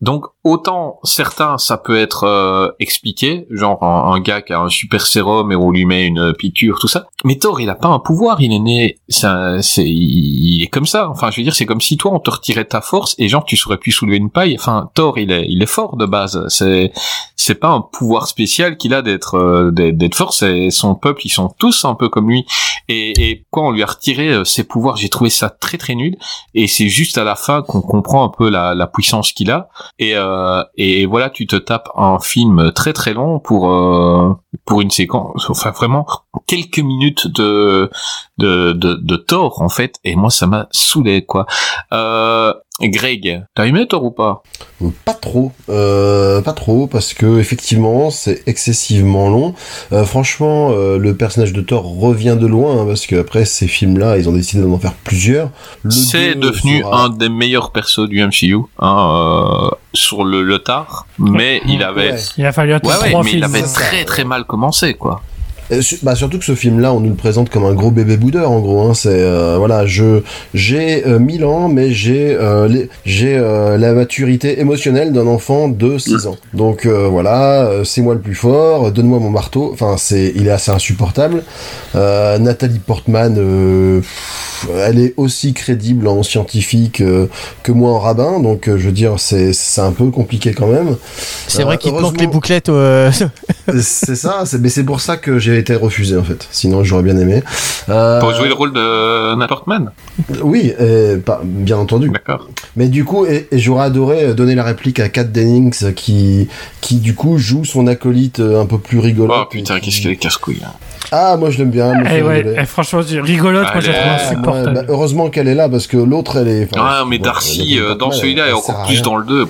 [0.00, 4.70] Donc autant certains ça peut être euh, expliqué, genre un, un, gars qui a un
[4.70, 7.06] super sérum et on lui met une piqûre, tout ça.
[7.24, 11.10] Mais Thor, il a pas un pouvoir, il est né, c'est, il est comme ça.
[11.10, 13.44] Enfin, je veux dire, c'est comme si toi on te retirait ta force et genre
[13.44, 14.56] tu saurais plus soulever une paille.
[14.58, 16.46] Enfin, Thor, il est, il est fort de base.
[16.48, 16.92] C'est,
[17.36, 20.32] c'est pas un pouvoir spécial qu'il a d'être, euh, d'être fort.
[20.32, 22.46] C'est son peuple, ils sont tous un peu comme lui.
[22.88, 25.94] Et, et quand on lui a retiré euh, ses pouvoirs, j'ai trouvé ça très très
[25.94, 26.16] nul.
[26.54, 29.68] Et c'est juste à la fin qu'on comprend un peu la, la puissance qu'il a.
[29.98, 34.32] Et, euh, et voilà, tu te tapes un film très très long pour euh,
[34.64, 36.06] pour une séquence, enfin vraiment
[36.46, 37.90] quelques minutes de
[38.38, 39.96] de de, de Thor en fait.
[40.04, 41.46] Et moi, ça m'a saoulé quoi.
[41.92, 44.42] Euh, Greg, t'as aimé Thor ou pas?
[45.04, 49.54] Pas trop, euh, pas trop, parce que effectivement c'est excessivement long.
[49.92, 53.66] Euh, franchement, euh, le personnage de Thor revient de loin, hein, parce que après ces
[53.66, 55.50] films-là, ils ont décidé d'en faire plusieurs.
[55.90, 61.60] C'est devenu un des meilleurs persos du MCU hein, euh, sur le, le tard, mais
[61.66, 62.20] il avait, ouais.
[62.38, 63.38] il a fallu attendre ouais, trois mais films.
[63.40, 65.22] il avait très très mal commencé quoi.
[65.72, 68.50] Euh, bah surtout que ce film-là, on nous le présente comme un gros bébé boudeur
[68.50, 68.82] en gros.
[68.82, 68.94] Hein.
[68.94, 70.22] C'est euh, voilà, je
[70.54, 76.26] j'ai euh, 1000 ans, mais j'ai euh, j'ai la maturité émotionnelle d'un enfant de 6
[76.26, 76.36] ans.
[76.54, 78.90] Donc voilà, c'est moi le plus fort.
[78.92, 79.70] Donne-moi mon marteau.
[79.72, 81.42] Enfin, c'est il est assez insupportable.
[81.94, 84.02] Nathalie Portman,
[84.78, 87.02] elle est aussi crédible en scientifique
[87.62, 88.40] que moi en rabbin.
[88.40, 90.96] Donc je veux dire, c'est c'est un peu compliqué quand même.
[91.46, 92.70] C'est vrai qu'il manque les bouclettes.
[93.78, 94.42] c'est ça.
[94.44, 96.48] C'est mais c'est pour ça que j'ai été refusé en fait.
[96.50, 97.42] Sinon, j'aurais bien aimé.
[97.88, 98.20] Euh...
[98.20, 99.92] Pour jouer le rôle de n'importe man.
[100.42, 102.10] Oui, et, bien entendu.
[102.10, 102.48] D'accord.
[102.76, 106.48] Mais du coup, et, et j'aurais adoré donner la réplique à Kat Dennings qui,
[106.80, 109.34] qui du coup joue son acolyte un peu plus rigolo.
[109.36, 110.62] Oh putain, qu'est-ce qu'il est casse-couille.
[110.64, 110.72] Hein.
[111.12, 111.92] Ah, moi je l'aime bien.
[112.10, 114.60] Eh ouais, eh, franchement, rigolote, moi j'ai trouvé.
[114.60, 116.68] Ouais, bah, heureusement qu'elle est là parce que l'autre elle est.
[116.76, 119.48] Ah, mais Darcy, euh, dans celui-là et encore plus dans le 2.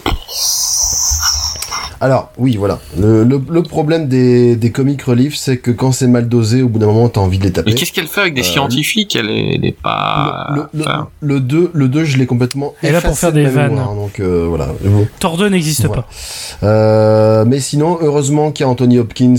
[2.03, 2.79] Alors, oui, voilà.
[2.99, 6.69] Le, le, le problème des, des comic relief, c'est que quand c'est mal dosé, au
[6.69, 7.71] bout d'un moment, t'as envie de les taper.
[7.71, 9.15] Mais qu'est-ce qu'elle fait avec des euh, scientifiques?
[9.17, 10.49] Elle est, elle est pas.
[10.55, 11.09] Le, enfin...
[11.21, 12.73] le, 2, le 2, je l'ai complètement.
[12.83, 13.75] Elle est là pour faire des vannes.
[13.75, 14.69] Mémoire, donc euh, voilà.
[15.19, 16.03] Thor 2 n'existe voilà.
[16.03, 16.67] pas.
[16.67, 19.35] Euh, mais sinon, heureusement qu'il y a Anthony Hopkins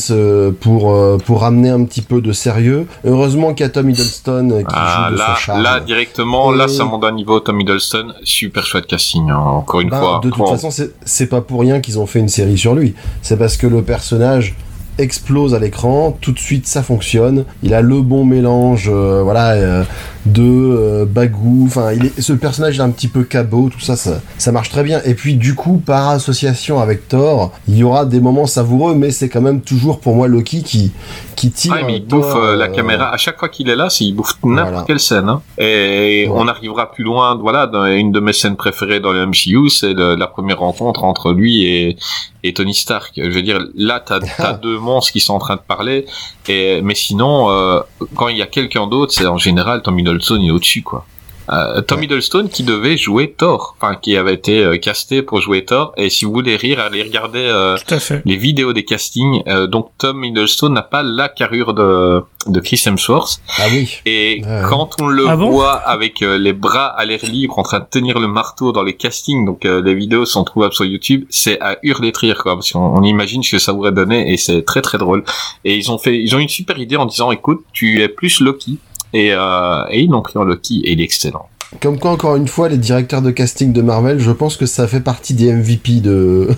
[0.60, 2.86] pour, pour ramener un petit peu de sérieux.
[3.06, 5.64] Heureusement qu'il y a Tom Hiddleston qui ah, joue de là, son charme.
[5.64, 6.58] Là, directement, Et...
[6.58, 8.14] là, ça monte un niveau Tom Hiddleston.
[8.24, 10.22] Super chouette casting, hein, encore une bah, fois.
[10.24, 10.70] De toute façon,
[11.06, 12.94] c'est pas pour rien qu'ils ont fait une série sur lui.
[13.22, 14.56] C'est parce que le personnage
[14.98, 19.52] explose à l'écran, tout de suite ça fonctionne, il a le bon mélange euh, voilà
[19.54, 19.84] euh,
[20.26, 23.96] de euh, bagou, enfin il est ce personnage est un petit peu cabot, tout ça,
[23.96, 27.84] ça ça marche très bien et puis du coup par association avec Thor, il y
[27.84, 30.92] aura des moments savoureux mais c'est quand même toujours pour moi Loki qui
[31.38, 34.14] qui tire mais il bouffe la caméra à chaque fois qu'il est là, c'est il
[34.14, 34.84] bouffe n'importe Voilà.
[34.86, 35.42] quelle scène hein.
[35.58, 36.34] et Ouais.
[36.36, 39.94] on arrivera plus loin voilà dans une de mes scènes préférées dans le MCU, c'est
[39.94, 41.98] la première rencontre entre lui et
[42.44, 43.14] et Tony Stark.
[43.16, 46.06] Je veux dire, là, t'as as deux monstres qui sont en train de parler,
[46.48, 47.82] et mais sinon, euh,
[48.16, 51.06] quand il y a quelqu'un d'autre, c'est en général Tom Hiddleston il est au-dessus, quoi.
[51.52, 55.66] Euh, Tom Hiddleston qui devait jouer Thor, enfin qui avait été euh, casté pour jouer
[55.66, 55.94] Thor.
[55.98, 57.78] Et si vous voulez rire, allez regarder euh,
[58.26, 59.44] les vidéos des castings.
[59.48, 63.40] Euh, donc Tom Hiddleston n'a pas la carrure de de Chris Hemsworth.
[63.60, 64.00] Ah oui.
[64.06, 67.80] Et quand on le Ah bon voit avec les bras à l'air libre en train
[67.80, 71.26] de tenir le marteau dans les castings, donc euh, les vidéos sont trouvables sur YouTube,
[71.30, 74.32] c'est à hurler de rire quoi, parce qu'on on imagine ce que ça aurait donné
[74.32, 75.24] et c'est très très drôle.
[75.64, 78.42] Et ils ont fait, ils ont une super idée en disant, écoute, tu es plus
[78.42, 78.78] Loki.
[79.14, 81.51] Et, euh, et ils ont pris en Loki et il est excellent.
[81.80, 84.88] Comme quoi, encore une fois, les directeurs de casting de Marvel, je pense que ça
[84.88, 86.50] fait partie des MVP de,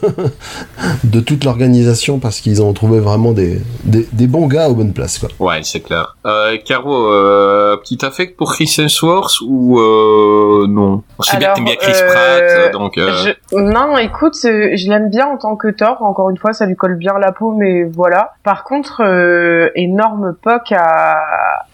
[1.03, 4.91] de toute l'organisation parce qu'ils ont trouvé vraiment des, des, des bons gars aux bonnes
[4.91, 5.30] places, quoi.
[5.40, 6.18] Ouais, c'est clair.
[6.26, 11.03] Euh, Caro, euh, petit affect pour Chris Hemsworth ou euh, non?
[11.22, 12.98] C'est bien, Alors, t'aimes bien Chris euh, Pratt, donc.
[12.98, 13.11] Euh...
[13.52, 16.02] Je- Non, écoute, je l'aime bien en tant que Thor.
[16.02, 18.31] Encore une fois, ça lui colle bien la peau, mais voilà.
[18.44, 21.19] Par contre, euh, énorme poc à,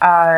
[0.02, 0.34] à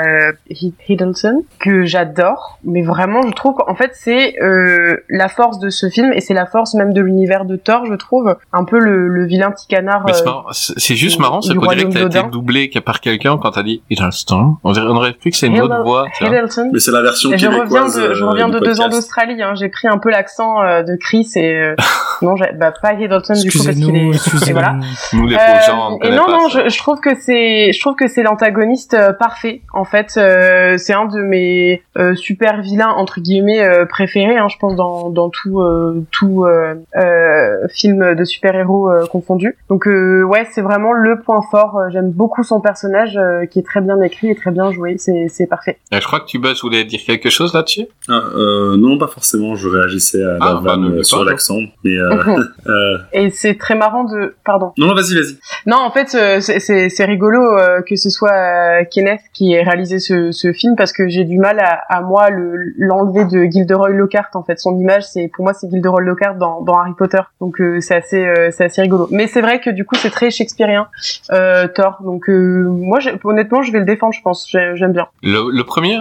[0.51, 5.69] Hi- Hiddleston que j'adore, mais vraiment, je trouve qu'en fait, c'est euh, la force de
[5.69, 8.35] ce film et c'est la force même de l'univers de Thor, je trouve.
[8.53, 10.05] Un peu le, le vilain petit canard.
[10.09, 10.13] Euh,
[10.51, 13.63] c'est juste du- marrant, c'est qu'on dirait que t'as été doublé par quelqu'un quand t'as
[13.63, 14.57] dit Hiddleston.
[14.63, 16.05] On dirait, on aurait plus que c'est une autre voix.
[16.19, 16.69] Hiddleston.
[16.73, 17.95] Mais c'est la version Et je reviens québécoise.
[17.97, 19.41] de, je euh, reviens du de deux ans d'Australie.
[19.41, 19.53] Hein.
[19.55, 21.75] J'ai pris un peu l'accent euh, de Chris et euh,
[22.21, 24.11] non, j'ai- bah pas Hiddleston du coup parce qu'il est.
[24.49, 24.75] et voilà.
[25.13, 27.79] Nous les Euh, pauvres gens, et non, pas non, je, je trouve que c'est, je
[27.79, 29.61] trouve que c'est l'antagoniste euh, parfait.
[29.73, 34.37] En fait, euh, c'est un de mes euh, super vilains entre guillemets euh, préférés.
[34.37, 39.55] Hein, je pense dans dans tout euh, tout euh, euh, film de super héros confondu.
[39.69, 41.79] Donc euh, ouais, c'est vraiment le point fort.
[41.91, 44.95] J'aime beaucoup son personnage euh, qui est très bien écrit et très bien joué.
[44.97, 45.77] C'est c'est parfait.
[45.91, 47.85] Et Je crois que tu Buzz voulais dire quelque chose là-dessus?
[48.09, 49.55] Ah, euh, non, pas forcément.
[49.55, 51.59] Je réagissais à la Ah, bah, vanne sur l'accent.
[51.83, 52.09] Mais euh,
[52.67, 54.35] euh, Et c'est très marrant de.
[54.45, 54.71] Pardon.
[54.77, 55.37] Non, non, vas-y, vas-y.
[55.65, 56.07] Non, en fait,
[56.41, 56.59] c'est-
[56.89, 60.93] c'est rigolo euh, que ce soit euh, Kenneth qui ait réalisé ce, ce film parce
[60.93, 64.29] que j'ai du mal à, à moi le- l'enlever de Gilderoy Lockhart.
[64.35, 67.21] En fait, son image, c'est pour moi c'est Gilderoy Lockhart dans, dans Harry Potter.
[67.39, 69.07] Donc euh, c'est assez euh, c'est assez rigolo.
[69.11, 70.87] Mais c'est vrai que du coup c'est très shakespearien
[71.31, 71.97] euh, Thor.
[72.03, 74.13] Donc euh, moi honnêtement je vais le défendre.
[74.13, 75.07] Je pense J'ai- j'aime bien.
[75.23, 75.97] Le, le premier?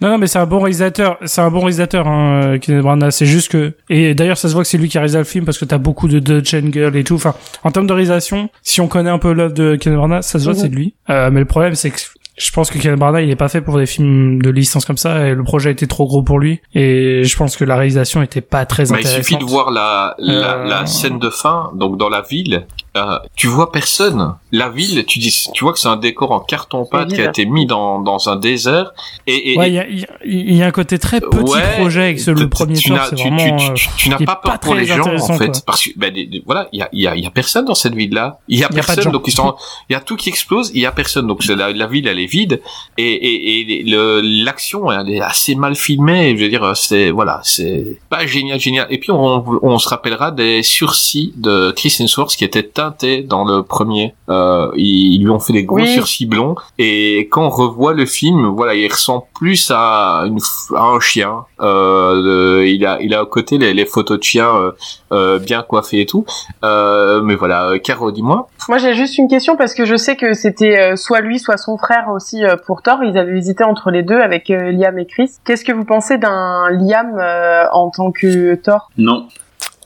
[0.00, 1.18] Non, non, mais c'est un bon réalisateur.
[1.24, 3.10] C'est un bon réalisateur, hein, Kenneth Branagh.
[3.10, 5.24] C'est juste que, et d'ailleurs, ça se voit que c'est lui qui a réalisé le
[5.24, 7.14] film parce que t'as beaucoup de Dutch and Girl et tout.
[7.14, 7.34] Enfin,
[7.64, 10.44] en termes de réalisation, si on connaît un peu l'œuvre de Kenneth Branagh, ça se
[10.44, 10.58] voit, Mhm.
[10.60, 10.94] c'est de lui.
[11.10, 11.98] Euh, mais le problème, c'est que
[12.38, 14.96] je pense que Kenneth Branagh, il est pas fait pour des films de licence comme
[14.96, 16.60] ça et le projet était trop gros pour lui.
[16.74, 19.24] Et je pense que la réalisation était pas très Bah, il intéressante.
[19.24, 22.66] suffit de voir la, la, Euh, la scène de fin, donc dans la ville,
[22.96, 24.34] euh, tu vois personne.
[24.50, 27.28] La ville, tu dis, tu vois que c'est un décor en carton-pâte C'est qui a
[27.28, 28.92] été mis dans, dans un désert.
[29.26, 31.20] Et, et, Ouais, il y a, il y a- il y a un côté très
[31.20, 34.16] petit Ouais, projet avec ce, le premier tu n'as- c'est tu, euh, tu, tu n'as
[34.16, 35.60] qui est pas peur pas pour les très gens intéressant, en fait quoi.
[35.66, 36.14] parce que ben,
[36.46, 38.38] voilà il y a, il y, a, il y a personne dans cette ville là
[38.48, 39.54] il y a Il personne donc ils sont
[39.88, 42.06] il y a tout qui explose il y a personne donc c'est la, la ville
[42.08, 42.60] elle est vide
[42.96, 47.40] et et, et le l'action elle est assez mal filmée je veux dire c'est voilà
[47.44, 52.34] c'est pas génial génial et puis on, on se rappellera des sursis de Chris Hemsworth
[52.36, 55.88] qui étaient teintés dans le premier euh, ils, ils lui ont fait des gros Oui.
[55.98, 60.74] sursis blonds et quand on revoit le film voilà il ressemble plus à, une, f-
[60.76, 64.52] à un chien euh, il a il a à côté les, les photos de chiens
[64.56, 64.70] euh,
[65.12, 66.24] euh, bien coiffés et tout
[66.64, 70.34] euh, mais voilà Caro dis-moi Moi j'ai juste une question parce que je sais que
[70.34, 72.98] c'était soit lui soit son frère aussi pour Thor.
[73.02, 75.30] Ils avaient hésité entre les deux avec Liam et Chris.
[75.44, 78.90] Qu'est-ce que vous pensez d'un Liam euh, en tant que Thor?
[78.98, 79.26] Non.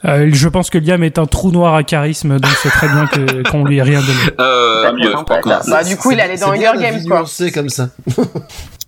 [0.05, 3.07] Euh, je pense que Liam est un trou noir à charisme, donc c'est très bien
[3.07, 4.13] que qu'on lui ait rien donné.
[4.41, 5.65] euh, D'accord, mieux, sympa, par contre.
[5.65, 5.71] ça.
[5.71, 7.17] Bah, du coup, il allait dans C'est Hunger Games, quoi.
[7.19, 7.89] nuancée comme ça.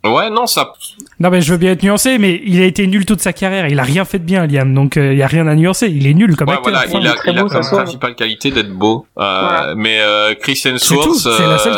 [0.04, 0.72] ouais non ça
[1.20, 3.68] Non, mais je veux bien être nuancé, mais il a été nul toute sa carrière.
[3.68, 4.74] Il a rien fait de bien, Liam.
[4.74, 5.88] Donc il y a rien à nuancer.
[5.88, 6.72] Il est nul comme Ouais, acteur.
[6.72, 9.06] voilà, il a, très il a comme principale qualité d'être beau.
[9.18, 9.74] Euh, Voilà.
[9.76, 11.26] Mais euh, Chris C'est Hemsworth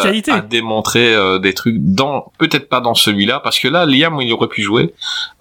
[0.03, 0.31] qualité.
[0.33, 4.33] a démontré euh, des trucs dans, peut-être pas dans celui-là, parce que là, Liam, il
[4.33, 4.93] aurait pu jouer,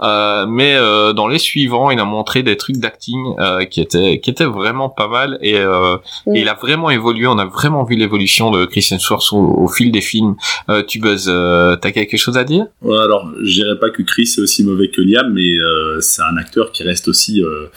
[0.01, 4.19] euh, mais euh, dans les suivants, il a montré des trucs d'acting euh, qui étaient
[4.19, 6.39] qui étaient vraiment pas mal et, euh, Oui.
[6.39, 7.27] et il a vraiment évolué.
[7.27, 10.35] On a vraiment vu l'évolution de Chris Hemsworth au, au fil des films.
[10.69, 12.65] Euh, tu buzz, euh, t'as quelque chose à dire?
[12.65, 16.21] Ouais, alors, je dirais pas que Chris est aussi mauvais que Liam, mais euh, c'est
[16.21, 17.67] un acteur qui reste aussi euh,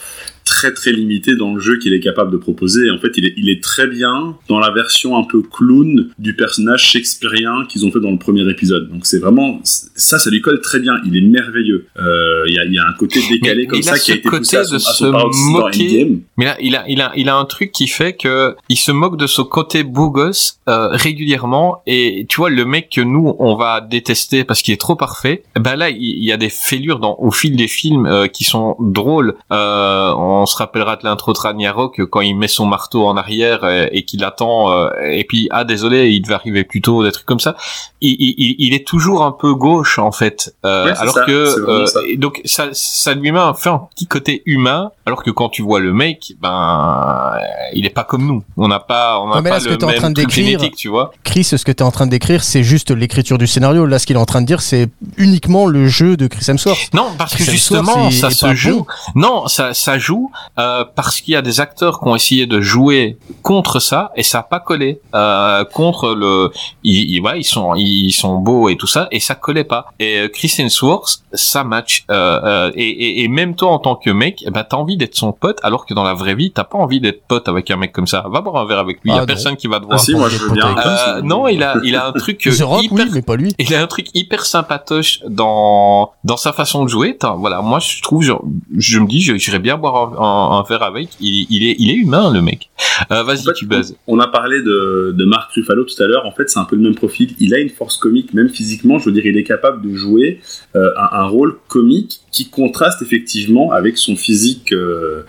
[0.59, 2.91] très très limité dans le jeu qu'il est capable de proposer.
[2.91, 6.35] En fait, il est, il est très bien dans la version un peu clown du
[6.35, 8.91] personnage shakespearien qu'ils ont fait dans le premier épisode.
[8.91, 10.95] Donc c'est vraiment ça, ça lui colle très bien.
[11.07, 11.87] Il est merveilleux.
[12.01, 14.15] Euh, Il y, a, il y a un côté décalé Mais comme ça qui a
[14.15, 16.19] ce été poussé à côté son, de à son se moquer.
[16.37, 18.91] Mais là, il a, il a, il a un truc qui fait que il se
[18.91, 21.83] moque de son côté beau gosse euh, régulièrement.
[21.87, 25.45] Et tu vois, le mec que nous on va détester parce qu'il est trop parfait.
[25.55, 28.75] Ben là, il, y a des fêlures dans au fil des films euh, qui sont
[28.81, 29.37] drôles.
[29.51, 33.89] On se rappellera de l'intro de Ragnarok quand il met son marteau en arrière et,
[33.93, 34.73] et qu'il attend.
[34.73, 37.55] euh, et puis ah désolé, il devait arriver plus tôt, des trucs comme ça.
[38.01, 40.55] Il, il, il- est toujours un peu gauche en fait.
[40.65, 42.01] Euh, alors ça, que euh, ça.
[42.17, 45.63] donc ça, ça lui met un, fait un petit côté humain, alors que quand tu
[45.63, 47.41] vois le mec, ben, euh,
[47.75, 48.45] il est pas comme nous.
[48.57, 50.77] On n'a pas, on mais pas que le en même train de truc décrire- génétique,
[50.77, 51.13] tu vois.
[51.25, 53.85] Chris, ce que tu es en train de décrire, c'est juste l'écriture du scénario.
[53.87, 56.95] Là, ce qu'il est en train de dire, c'est uniquement le jeu de Chris Hemsworth.
[56.95, 58.79] Non, parce que justement, Hemsworth, ça se joue.
[58.79, 58.87] bon.
[59.15, 62.61] Non, ça, ça joue euh, parce qu'il y a des acteurs qui ont essayé de
[62.61, 66.51] jouer contre ça et ça a pas collé euh, contre le.
[66.85, 69.87] Ils, ils, ouais, ils sont, ils sont beaux et tout ça et ça collait pas.
[69.99, 72.05] Et euh, Chris Hemsworth, ça match.
[72.11, 74.97] Euh, euh, et, et, et même toi en tant que mec, eh ben t'as envie
[74.97, 77.71] d'être son pote, alors que dans la vraie vie, t'as pas envie d'être pote avec
[77.71, 78.25] un mec comme ça.
[78.29, 79.11] Va boire un verre avec lui.
[79.11, 79.27] Il y Ah a non.
[79.27, 80.01] personne qui va te Ah voir.
[80.01, 80.75] si, moi je veux bien.
[80.77, 83.55] Euh, non, il a, il a un truc The Rock, hyper oui, mais pas lui.
[83.59, 87.17] il a un truc hyper sympatoche dans dans sa façon de jouer.
[87.39, 88.33] Voilà, moi je trouve, je,
[88.77, 91.09] je me dis, je- j'irais bien boire un, un- un verre avec.
[91.21, 92.71] Il, il est il est humain le mec.
[93.11, 93.97] Euh, Vas-y, En fait, tu buzzes.
[94.07, 96.27] On a parlé de, de Mark Ruffalo tout à l'heure.
[96.27, 97.35] En fait, c'est un peu le même profil.
[97.39, 98.99] Il a une force comique, même physiquement.
[98.99, 100.41] Je veux dire, il est capable de jouer
[100.77, 105.23] euh, un, un rôle comique qui contraste effectivement avec son physique euh,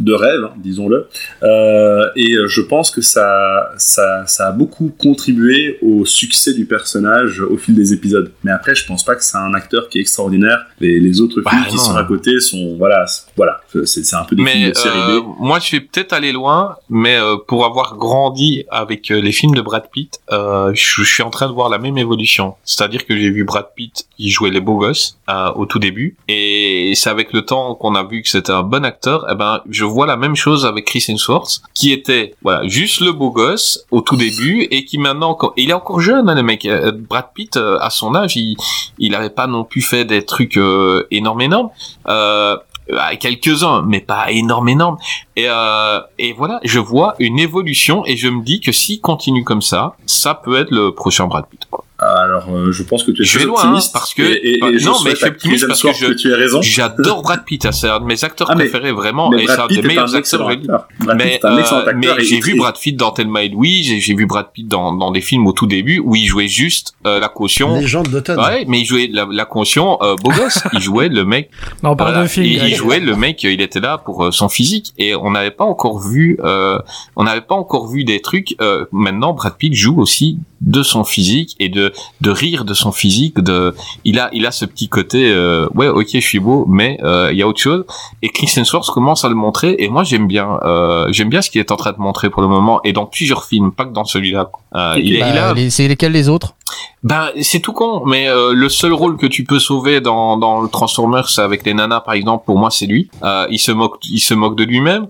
[0.00, 1.08] de rêve, hein, disons-le.
[1.42, 6.64] Euh, et euh, je pense que ça, ça, ça a beaucoup contribué au succès du
[6.66, 8.32] personnage au fil des épisodes.
[8.44, 10.66] Mais après, je pense pas que c'est un acteur qui est extraordinaire.
[10.80, 11.82] Les, les autres Bah, films qui non.
[11.82, 14.98] sont à côté sont, voilà, c'est- voilà, c'est un peu des films Mais de série
[14.98, 15.24] euh, B.
[15.38, 19.54] moi, je vais peut-être aller loin, mais euh, pour avoir grandi avec euh, les films
[19.54, 22.54] de Brad Pitt, euh, je, suis en train de voir la même évolution.
[22.64, 26.16] C'est-à-dire que j'ai vu Brad Pitt qui jouait les beaux gosses euh, au tout début,
[26.28, 29.28] et c'est avec le temps qu'on a vu que c'était un bon acteur.
[29.30, 33.12] Et ben, je vois la même chose avec Chris Hemsworth, qui était voilà juste le
[33.12, 36.42] beau gosse au tout début, et qui maintenant, encore- il est encore jeune, hein, le
[36.42, 36.64] mec.
[36.64, 38.56] Euh, Brad Pitt, euh, à son âge, il
[38.98, 41.70] il avait pas non plus fait des trucs euh, énormes, énormes.
[42.08, 42.56] Euh,
[42.90, 44.96] euh, quelques-uns, mais pas énorme, énorme.
[45.36, 49.44] Et, euh, et voilà, je vois une évolution et je me dis que s'il continue
[49.44, 51.60] comme ça, ça peut être le prochain Brad Pitt.
[51.70, 51.84] Quoi.
[52.02, 54.54] Alors, euh, je pense que tu es Je vais loin, optimiste hein, parce que- et,
[54.54, 56.62] et- et je non, mais je suis optimiste parce que je- tu aies raison.
[56.62, 59.46] J'adore Brad Pitt, hein, c'est un de mes acteurs Ah, mais- préférés vraiment, mais et
[59.46, 60.48] c'est Brad un Pitt des est meilleurs un acteurs.
[60.48, 60.86] acteur.
[61.00, 64.14] Brad Pitt Mais, euh, mais j'ai vu Brad Pitt dans Thelma et Louise, j'ai j'ai
[64.14, 67.20] vu Brad Pitt dans, dans des films au tout début où il jouait juste euh,
[67.20, 67.78] la caution.
[67.78, 68.38] Légende d'automne.
[68.40, 70.60] Ouais, mais il jouait la, la caution euh, beau gosse.
[70.72, 71.50] il jouait le mec.
[71.82, 72.46] Non, on parle voilà, de film.
[72.46, 73.42] il, jouait le mec.
[73.42, 76.38] Il était là pour euh, son physique et on n'avait pas encore vu.
[76.42, 76.78] Euh,
[77.16, 78.54] on n'avait pas encore vu des trucs.
[78.62, 82.92] Euh, maintenant, Brad Pitt joue aussi de son physique et de de rire de son
[82.92, 83.40] physique.
[83.40, 83.74] De
[84.04, 85.30] il a il a ce petit côté.
[85.32, 87.84] Euh, ouais, ok, je suis beau, mais euh, il y a autre chose.
[88.22, 90.58] Et Chris Hemsworth commence à le montrer et moi j'aime bien.
[90.62, 93.06] Euh, j'aime bien ce qu'il est en train de montrer pour le moment et dans
[93.06, 94.50] plusieurs films, pas que dans celui-là.
[94.74, 96.54] Euh, il, est- Bah, il a les- C'est lesquels les autres?
[97.02, 100.60] Ben, c'est tout con, mais euh, le seul rôle que tu peux sauver dans, dans
[100.60, 103.10] le Transformers avec les nanas, par exemple, pour moi, c'est lui.
[103.24, 105.06] Euh, il se moque, il se moque de lui-même.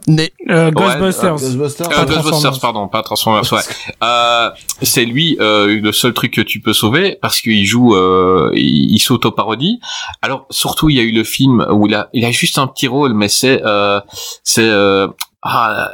[0.49, 1.33] Euh, Ghostbusters.
[1.35, 1.89] Ghostbusters.
[1.89, 2.61] Euh, Pas Ghostbusters, Transformers.
[2.61, 3.61] pardon, pas Transformers, ouais.
[4.05, 4.51] Euh,
[4.83, 8.93] c'est lui euh, le seul truc que tu peux sauver parce qu'il joue, euh, il,
[8.93, 9.81] il s'auto-parodie.
[10.23, 12.67] Alors surtout, il y a eu le film où il a, il a juste un
[12.67, 14.01] petit rôle, mais c'est, euh,
[14.45, 15.09] c'est euh,
[15.43, 15.91] ah,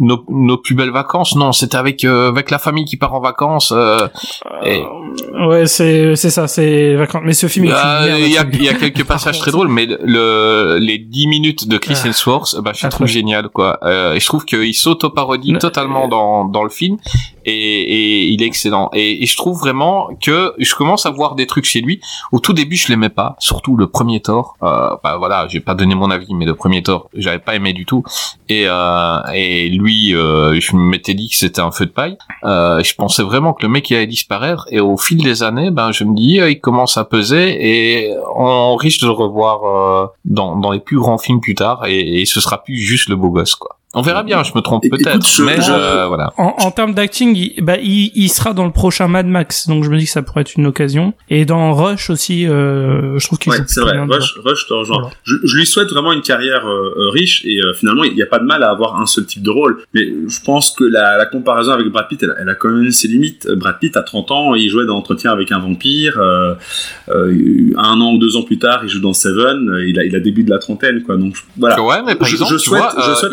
[0.00, 1.34] nos, nos plus belles vacances.
[1.36, 3.72] Non, c'était avec euh, avec la famille qui part en vacances.
[3.74, 4.08] Euh,
[4.64, 4.82] et-
[5.46, 7.22] Ouais, c'est c'est ça, c'est vacances.
[7.24, 8.24] Mais ce film il y a, là-dessus.
[8.58, 12.06] il y a quelques passages très drôles, mais le, les 10 minutes de Chris Ah.
[12.08, 13.78] Hemsworth, bah, je Ah, trouve génial, quoi.
[13.84, 16.96] Euh, et je trouve qu'il s'auto-parodie totalement dans, dans le film,
[17.48, 18.90] et, et il est excellent.
[18.92, 22.00] Et, et je trouve vraiment que je commence à voir des trucs chez lui.
[22.32, 24.56] Au tout début, je l'aimais pas, surtout le premier Thor.
[24.62, 27.72] Euh, bah voilà, j'ai pas donné mon avis, mais le premier Thor, j'avais pas aimé
[27.72, 28.02] du tout.
[28.48, 32.16] Et, euh, et lui, euh, je m'étais dit que c'était un feu de paille.
[32.44, 34.66] Euh, je pensais vraiment que le mec il allait disparaître.
[34.70, 38.14] Et au fil des années, ben je me dis, euh, il commence à peser et
[38.36, 41.86] on risque de le revoir euh, dans, dans les plus grands films plus tard.
[41.86, 43.76] Et, et ce sera plus juste le beau gosse, quoi.
[43.94, 46.34] On verra bien, je me trompe peut-être, mais je- euh, voilà.
[46.36, 49.82] En, en termes d'acting, il, bah, il, il sera dans le prochain Mad Max, donc
[49.82, 51.14] je me dis que ça pourrait être une occasion.
[51.30, 53.98] Et dans Rush aussi, euh, je trouve qu'il Ouais, c'est vrai.
[53.98, 54.98] Rush, Rush, te rejoins.
[55.00, 55.14] Voilà.
[55.24, 58.20] Je, je lui souhaite vraiment une carrière euh, euh, riche et euh, finalement il n'y
[58.22, 59.78] a pas de mal à avoir un seul type de rôle.
[59.94, 62.90] Mais je pense que la, la comparaison avec Brad Pitt, elle, elle a quand même
[62.92, 63.48] ses limites.
[63.56, 66.18] Brad Pitt à 30 ans, il jouait dans Entretien avec un vampire.
[66.20, 66.54] Euh,
[67.08, 69.70] euh, un an ou deux ans plus tard, il joue dans Seven.
[69.70, 71.16] euh, Il a, il a début de la trentaine, quoi.
[71.16, 71.80] Donc je- voilà.
[71.82, 73.32] Ouais, mais par Je- exemple, je tu souhaite- vois, je euh, souhaite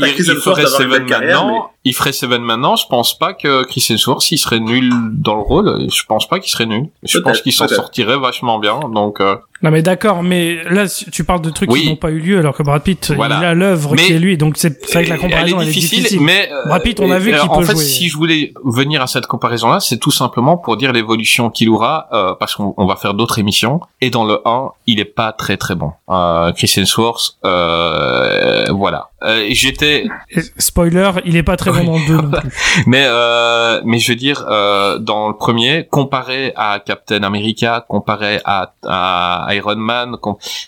[0.53, 1.71] Seven maintenant.
[1.85, 2.75] Il ferait Seven maintenant.
[2.75, 6.39] Je pense pas que Chris Hemsworth, s'il serait nul dans le rôle, je pense pas
[6.39, 6.87] qu'il serait nul.
[7.03, 8.79] Je pense qu'il s'en sortirait vachement bien.
[8.91, 11.83] Donc, euh, Non mais d'accord, mais là tu parles de trucs Oui.
[11.83, 13.37] qui n'ont pas eu lieu, alors que Brad Pitt, Voilà.
[13.39, 16.19] il a l'œuvre qui est lui, donc c'est vrai que la comparaison elle est difficile,
[16.21, 17.83] mais euh, Brad Pitt, on a vu qu'il en peut fait, jouer.
[17.83, 22.07] si je voulais venir à cette comparaison-là, c'est tout simplement pour dire l'évolution qu'il aura,
[22.13, 23.79] euh, parce qu'on on va faire d'autres émissions.
[24.01, 25.91] Et dans le 1, il est pas très très bon.
[26.09, 29.09] Euh, Chris Hemsworth, euh, voilà.
[29.23, 30.05] Euh, J'étais,
[30.57, 32.49] Spoiler, il est pas très bon dans le 2 non plus.
[32.87, 38.39] mais euh, mais je veux dire, euh, dans le premier, comparé à Captain America, comparé
[38.45, 40.15] à, à Iron Man,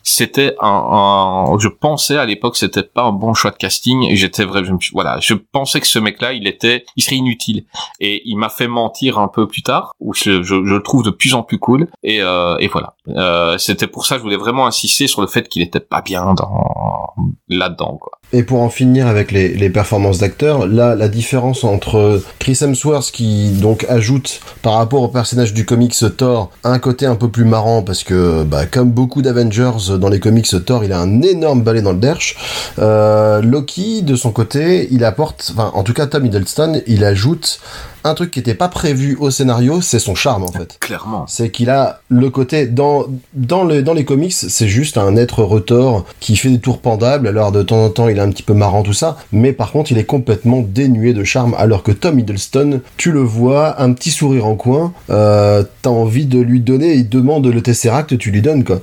[0.03, 4.03] c'était un, un- je pensais à l'époque c'était pas un bon choix de casting.
[4.03, 7.65] Et J'étais vrai, je voilà, je pensais que ce mec-là, il était, il serait inutile.
[7.99, 11.03] Et il m'a fait mentir un peu plus tard, où je, je, je le trouve
[11.03, 11.88] de plus en plus cool.
[12.03, 12.93] Et, euh, et voilà.
[13.09, 16.01] Euh, c'était pour ça que je voulais vraiment insister sur le fait qu'il était pas
[16.01, 17.13] bien dans
[17.49, 18.13] là-dedans, quoi.
[18.34, 23.11] Et pour en finir avec les, les performances d'acteurs, là, la différence entre Chris Hemsworth
[23.11, 27.45] qui donc ajoute par rapport au personnage du comics Thor un côté un peu plus
[27.45, 31.61] marrant parce que bah, comme beaucoup d'Avengers dans les comics Thor, il a un énorme
[31.61, 32.35] balai dans le derche.
[32.79, 37.59] Euh, Loki de son côté, il apporte, enfin en tout cas Tom Hiddleston, il ajoute
[38.03, 40.77] un truc qui n'était pas prévu au scénario, c'est son charme en fait.
[40.79, 41.25] Clairement.
[41.27, 45.43] C'est qu'il a le côté dans dans le dans les comics, c'est juste un être
[45.43, 47.27] retors qui fait des tours pendables.
[47.27, 49.71] Alors de temps en temps, il est un petit peu marrant tout ça, mais par
[49.71, 51.55] contre, il est complètement dénué de charme.
[51.57, 56.25] Alors que Tom Hiddleston, tu le vois, un petit sourire en coin, euh, t'as envie
[56.25, 58.79] de lui donner, il demande le Tesseract, tu lui donnes quoi.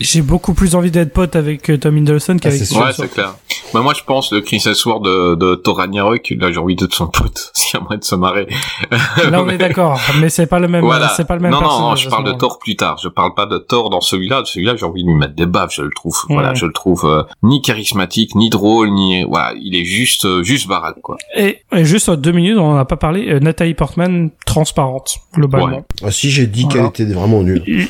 [0.00, 3.36] J'ai beaucoup plus envie d'être pote avec euh, Tom Hiddleston qu'avec Chris Ouais, c'est clair.
[3.72, 6.94] Bah, moi, je pense le Chris Hemsworth de, de Thor Ragnarok, là, j'ai envie d'être
[6.94, 8.46] son pote, s'il y a moyen de se marrer.
[9.30, 11.08] Là on est d'accord, mais c'est pas le même, Voilà.
[11.16, 12.32] c'est pas le même non, non, je parle de.
[12.32, 12.98] Thor plus tard.
[13.02, 14.42] Je parle pas de Thor dans celui-là.
[14.44, 15.72] Celui-là, j'ai envie de lui mettre des baffes.
[15.74, 16.54] Je le trouve, voilà, Ouais.
[16.56, 20.68] je le trouve euh, ni charismatique, ni drôle, ni voilà, il est juste, euh, juste
[20.68, 21.16] baraque, quoi.
[21.36, 23.28] Et, et juste euh, deux minutes, on en a pas parlé.
[23.28, 25.84] euh, Nathalie Portman transparente globalement.
[26.04, 26.88] Ah, si j'ai dit Voilà.
[26.90, 27.86] qu'elle était vraiment nulle.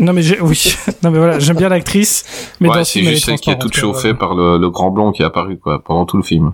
[0.00, 2.24] Non mais j'ai, oui, non mais voilà, j'aime bien l'actrice,
[2.60, 4.70] mais ouais, dans c'est juste celle qui est toute transparente, chauffée euh, par le, le
[4.70, 6.52] grand blond qui est apparu, quoi, pendant tout le film.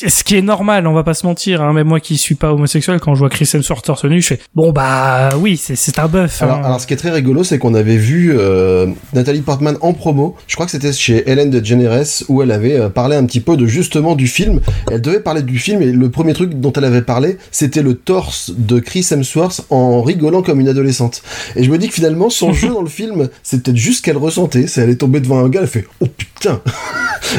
[0.08, 1.62] Ce qui est normal, on va pas se mentir.
[1.62, 4.28] Hein, même moi qui suis pas homosexuel, quand je vois Chris Hemsworth torse nu, je
[4.28, 6.42] fais bon bah oui, c'est c'est un bœuf.
[6.42, 6.62] Alors, hein.
[6.64, 10.36] alors, ce qui est très rigolo, c'est qu'on avait vu euh, Nathalie Portman en promo.
[10.46, 13.56] Je crois que c'était chez Hélène DeGeneres où elle avait euh, parlé un petit peu
[13.56, 14.60] de justement du film.
[14.90, 17.94] Elle devait parler du film et le premier truc dont elle avait parlé, c'était le
[17.94, 21.22] torse de Chris Hemsworth en rigolant comme une adolescente.
[21.56, 24.02] Et je me dis que finalement, son jeu dans le film, c'est peut-être juste ce
[24.02, 24.66] qu'elle ressentait.
[24.66, 26.60] C'est elle est tombée devant un gars, elle fait oh putain.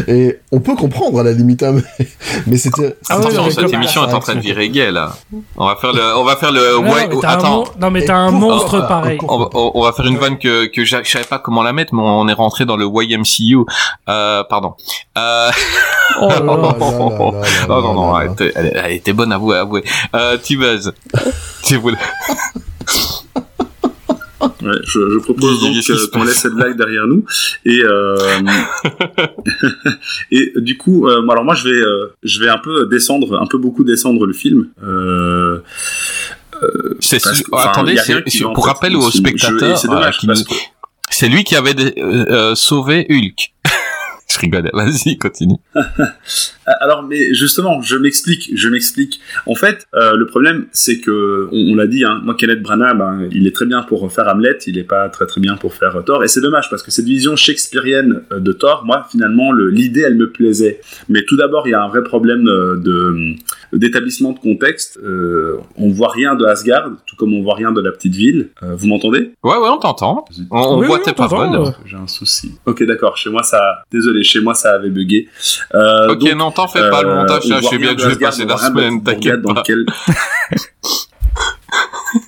[0.08, 1.76] Et on peut comprendre à la limite, hein,
[2.48, 2.95] mais, mais c'était.
[3.10, 5.14] Ah ouais, Attention, cette comme- émission est en train de virer gay là.
[5.57, 6.76] On va faire le, on va faire le.
[6.82, 7.49] Non, ouais, mais t'as un attends.
[7.49, 9.18] mon- non mais t'as un monstre pareil.
[9.28, 11.72] On va, on- on va faire une vanne que, que je savais pas comment la
[11.73, 13.60] mettre, mais on est rentré dans le YMCU.
[14.10, 14.73] Euh, pardon.
[15.18, 15.49] Euh...
[16.19, 16.76] Oh là là là
[17.69, 19.84] Oh non, non, là elle était, elle, elle était bonne à vous, avouer.
[20.14, 20.94] Euh, T-Buzz.
[21.64, 21.98] Tu voulais-
[24.61, 27.23] Ouais, je, je propose donc euh, qu'on laisse cette blague derrière nous.
[27.65, 28.15] Et euh,
[30.31, 31.81] et du coup euh, alors moi je vais
[32.23, 34.68] je vais un peu descendre un peu beaucoup descendre le film.
[36.99, 37.30] C'est que,
[37.69, 40.53] attendez, c'est- c'est- pour rappel aux spectateurs, c'est dommage qui parce nous- que
[41.09, 41.76] c'est lui qui avait
[42.55, 43.53] sauvé Hulk.
[44.32, 44.70] Je rigole.
[44.74, 45.56] Vas-y, continue.
[46.66, 49.20] Alors, mais justement, je m'explique, je m'explique.
[49.45, 53.28] En fait, euh, le problème, c'est que, on, l'a dit, hein, moi, Kenneth Branagh, ben,
[53.32, 55.95] il est très bien pour faire Hamlet, il est pas très très bien pour faire
[55.95, 59.52] euh, Thor, et c'est dommage parce que cette vision shakespearienne euh, de Thor, moi, finalement,
[59.52, 60.82] le- l'idée, elle me plaisait.
[61.10, 63.36] Mais tout d'abord, il y a un vrai problème de
[63.73, 64.98] d'établissement de contexte.
[65.03, 68.49] Euh, on voit rien de Asgard, tout comme on voit rien de la petite ville.
[68.64, 69.31] Euh, vous m'entendez?
[69.43, 70.26] Ouais, ouais, on t'entend.
[70.49, 71.73] On, on Oui, voit oui, tes paroles.
[71.85, 72.53] J'ai un souci.
[72.65, 73.15] Ok, d'accord.
[73.18, 73.84] Chez moi, ça.
[73.91, 75.30] Désolé, chez moi, ça avait bugué.
[75.73, 77.43] Euh, ok, donc, non, t'en fais pas le montage.
[77.45, 79.02] Je sais bien que je vais passer la semaine.
[79.03, 79.61] T'inquiète dans pas.
[79.61, 79.85] lequel-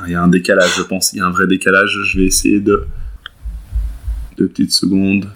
[0.07, 1.11] Il y a un décalage, je pense.
[1.13, 1.99] Il y a un vrai décalage.
[2.05, 2.85] Je vais essayer de.
[4.37, 5.27] Deux petites secondes.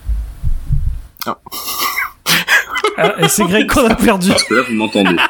[2.97, 4.29] Ah, et c'est Greg qu'on a perdu.
[4.29, 5.15] Parce que là, vous m'entendez.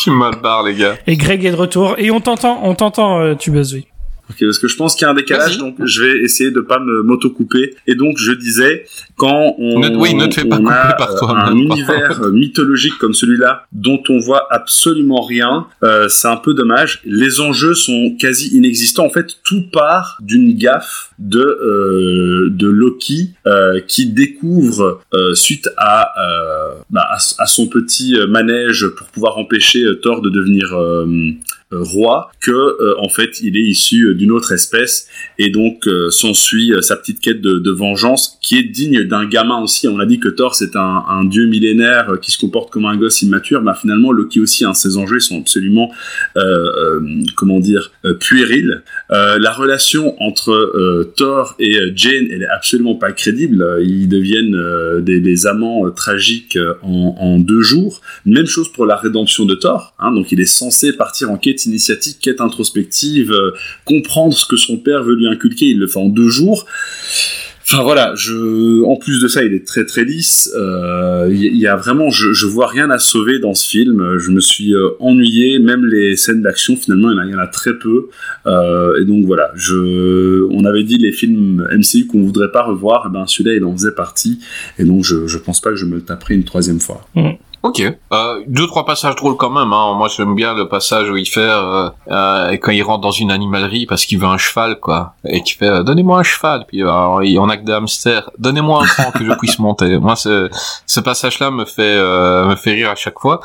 [0.00, 0.96] Je suis barre, les gars.
[1.06, 1.94] Et Greg est de retour.
[1.98, 3.86] Et on t'entend, on t'entend, euh, tu buzz, oui.
[4.30, 6.60] Ok, parce que je pense qu'il y a un décalage, donc je vais essayer de
[6.60, 7.74] pas me m'auto-couper.
[7.86, 8.84] Et donc, je disais,
[9.16, 12.30] quand on, Ne- oui, ne te fais pas on a par euh, un univers euh,
[12.30, 17.00] mythologique comme celui-là, dont on voit absolument rien, euh, c'est un peu dommage.
[17.04, 19.04] Les enjeux sont quasi inexistants.
[19.04, 25.68] En fait, tout part d'une gaffe de euh, de Loki euh, qui découvre euh, suite
[25.76, 30.72] à, euh, bah, à à son petit manège pour pouvoir empêcher euh, Thor de devenir
[31.70, 35.06] roi que euh, en fait il est issu euh, d'une autre espèce
[35.38, 39.24] et donc euh, s'ensuit euh, sa petite quête de, de vengeance qui est digne d'un
[39.24, 39.86] gamin aussi.
[39.86, 42.86] On a dit que Thor c'est un, un dieu millénaire euh, qui se comporte comme
[42.86, 43.62] un gosse immature.
[43.62, 45.92] Bah finalement Loki aussi hein, ses enjeux sont absolument
[46.36, 47.00] euh, euh,
[47.36, 48.82] comment dire euh, puérils.
[49.12, 53.62] Euh, la relation entre euh, Thor et euh, Jane elle est absolument pas crédible.
[53.62, 58.00] Euh, ils deviennent euh, des, des amants euh, tragiques euh, en, en deux jours.
[58.26, 59.94] Même chose pour la rédemption de Thor.
[60.00, 63.52] Hein, donc il est censé partir en quête initiatique, quête introspective, euh,
[63.84, 65.66] comprendre ce que son père veut lui inculquer.
[65.66, 66.66] Il le fait en deux jours.
[67.62, 70.50] Enfin voilà, en plus de ça, il est très très lisse.
[70.56, 74.18] Euh, Il y, a vraiment, je, je vois rien à sauver dans ce film.
[74.18, 75.60] Je me suis euh, ennuyé.
[75.60, 78.08] Même les scènes d'action, finalement, il y en a, très peu.
[78.46, 79.52] Et donc voilà,
[80.50, 83.06] on avait dit les films MCU qu'on voudrait pas revoir.
[83.08, 84.40] Eh ben celui-là, il en faisait partie.
[84.80, 87.06] Et donc je, je pense pas que je me taperai une troisième fois.
[87.62, 87.80] Ok.
[88.12, 89.72] Euh, deux trois passages drôles quand même.
[89.72, 89.94] Hein.
[89.94, 93.30] Moi j'aime bien le passage où il fait euh, euh, quand il rentre dans une
[93.30, 96.80] animalerie parce qu'il veut un cheval quoi et qu'il fait euh, donnez-moi un cheval puis
[96.82, 99.98] alors, il- on a que des hamsters donnez-moi un cran que je puisse monter.
[99.98, 100.48] Moi ce,
[100.86, 103.40] ce passage là me fait euh, me fait rire à chaque fois.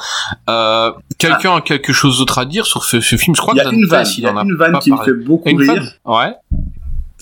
[0.49, 3.35] Euh, Quelqu'un a quelque chose d'autre à dire sur ce, ce film?
[3.35, 4.55] Je crois Il y que a une Dantes, vanne, il y a en a une
[4.55, 5.83] vanne qui me fait beaucoup Une rire.
[6.05, 6.33] Ouais.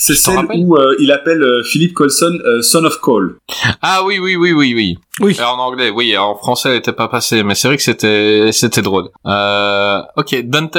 [0.06, 3.38] C'est celle où euh, il appelle euh, Philippe Colson euh, Son of Cole.
[3.82, 4.98] Ah oui oui oui oui oui.
[5.22, 5.38] Oui.
[5.40, 8.82] En anglais, oui, en français, elle était pas passée, mais c'est vrai que c'était, c'était
[8.82, 9.10] drôle.
[9.28, 10.76] Euh, ok, Dantes,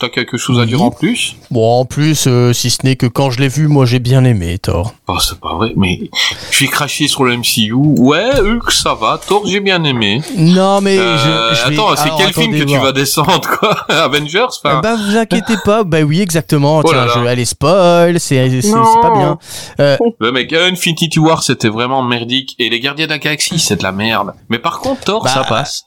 [0.00, 0.66] t'as quelque chose à Oui.
[0.66, 1.36] dire en plus?
[1.52, 4.24] Bon, en plus, euh, si ce n'est que quand je l'ai vu, moi j'ai bien
[4.24, 4.92] aimé Thor.
[5.06, 6.10] Oh, c'est pas vrai, mais
[6.50, 7.72] je vais cracher sur le MCU.
[7.74, 9.20] Ouais, Hulk, ça va.
[9.24, 10.20] Thor, j'ai bien aimé.
[10.36, 11.74] Non, mais Euh, je, je vais...
[11.74, 13.70] Attends, c'est quel film que tu vas descendre, quoi?
[13.88, 14.46] Avengers?
[14.64, 16.82] Enfin, Bah vous inquiétez pas, bah oui exactement.
[16.84, 17.22] Oh là Tiens, là.
[17.24, 18.38] je allez spoil, c'est
[18.70, 19.38] c'est pas bien.
[19.80, 22.54] Euh, le mec, Infinity War, c'était vraiment merdique.
[22.58, 24.34] Et les Gardiens de la Galaxie, c'est de la merde.
[24.48, 25.84] Mais par contre, Thor, Bah, ça passe.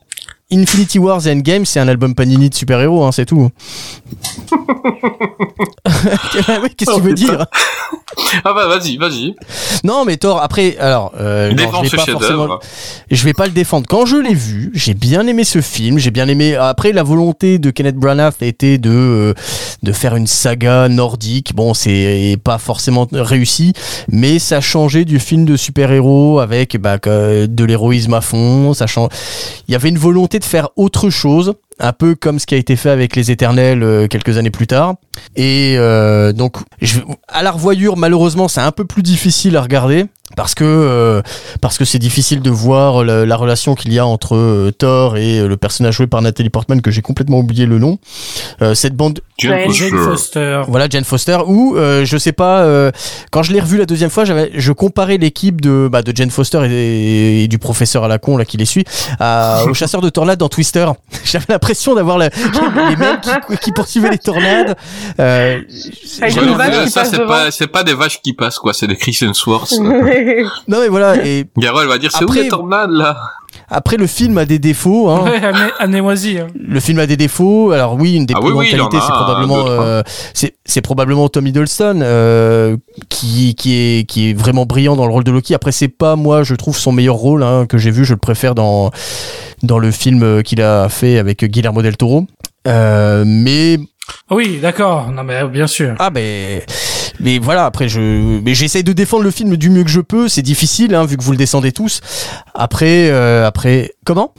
[0.51, 3.49] Infinity Wars et Endgame, c'est un album Panini de super-héros, hein, c'est tout.
[6.77, 7.45] qu'est-ce que tu veux dire
[8.43, 9.35] Ah bah, vas-y, vas-y.
[9.83, 12.59] Non, mais Thor, après, alors, euh, non, je vais pas forcément,
[13.09, 13.85] je vais pas le défendre.
[13.87, 16.55] Quand je l'ai vu, j'ai bien aimé ce film, j'ai bien aimé.
[16.55, 19.33] Après, la volonté de Kenneth Branagh était de euh,
[19.83, 21.55] de faire une saga nordique.
[21.55, 23.73] Bon, c'est pas forcément réussi,
[24.09, 28.73] mais ça changeait du film de super-héros avec bah, de l'héroïsme à fond.
[28.73, 29.09] Ça change.
[29.67, 32.57] Il y avait une volonté de faire autre chose, un peu comme ce qui a
[32.57, 34.95] été fait avec les Éternels euh, quelques années plus tard.
[35.35, 36.57] Et euh, donc,
[37.27, 40.05] à la revoyure, malheureusement, c'est un peu plus difficile à regarder
[40.35, 41.21] parce que euh,
[41.59, 45.47] parce que c'est difficile de voir la, la relation qu'il y a entre Thor et
[45.47, 47.97] le personnage joué par Nathalie Portman que j'ai complètement oublié le nom.
[48.73, 50.03] Cette bande Jane Jane Foster.
[50.05, 50.61] Foster.
[50.67, 52.91] voilà Jane Foster où euh, je sais pas euh,
[53.31, 56.29] quand je l'ai revu la deuxième fois j'avais je comparais l'équipe de bah, de Jane
[56.29, 58.85] Foster et, et du professeur à la con là qui les suit
[59.19, 60.85] à, aux chasseurs de tornades dans Twister
[61.25, 64.75] j'avais l'impression d'avoir la- les mecs qui, qui poursuivaient les tornades
[65.19, 65.59] euh,
[66.21, 68.21] Avec Ouais, une non, vache mais qui ça passe c'est pas c'est pas des vaches
[68.21, 69.71] qui passent quoi, c'est des Chris Hemsworth.
[69.79, 73.17] non mais voilà et Garo elle va dire c'est où les tornades là?
[73.69, 75.25] Après le film a des défauts hein.
[75.25, 76.47] Ouais, hein.
[76.59, 77.71] Le film a des défauts.
[77.71, 79.83] Alors oui, une des Ah plus oui, grandes oui, qualités, c'est probablement trois.
[79.83, 80.03] euh,
[80.33, 82.77] c'est c'est probablement Tom Hiddleston euh,
[83.09, 85.53] qui qui est qui est vraiment brillant dans le rôle de Loki.
[85.53, 88.19] Après c'est pas moi, je trouve son meilleur rôle hein, que j'ai vu, je le
[88.19, 88.91] préfère dans
[89.63, 92.25] dans le film qu'il a fait avec Guillermo del Toro.
[92.67, 93.77] Euh, mais
[94.31, 95.11] Oui, d'accord.
[95.11, 95.95] Non, mais bien sûr.
[95.99, 96.65] ah mais
[97.19, 97.99] mais voilà après je
[98.43, 101.17] mais j'essaye de défendre le film du mieux que je peux c'est difficile hein, vu
[101.17, 102.01] que vous le descendez tous
[102.55, 104.33] après euh, après comment?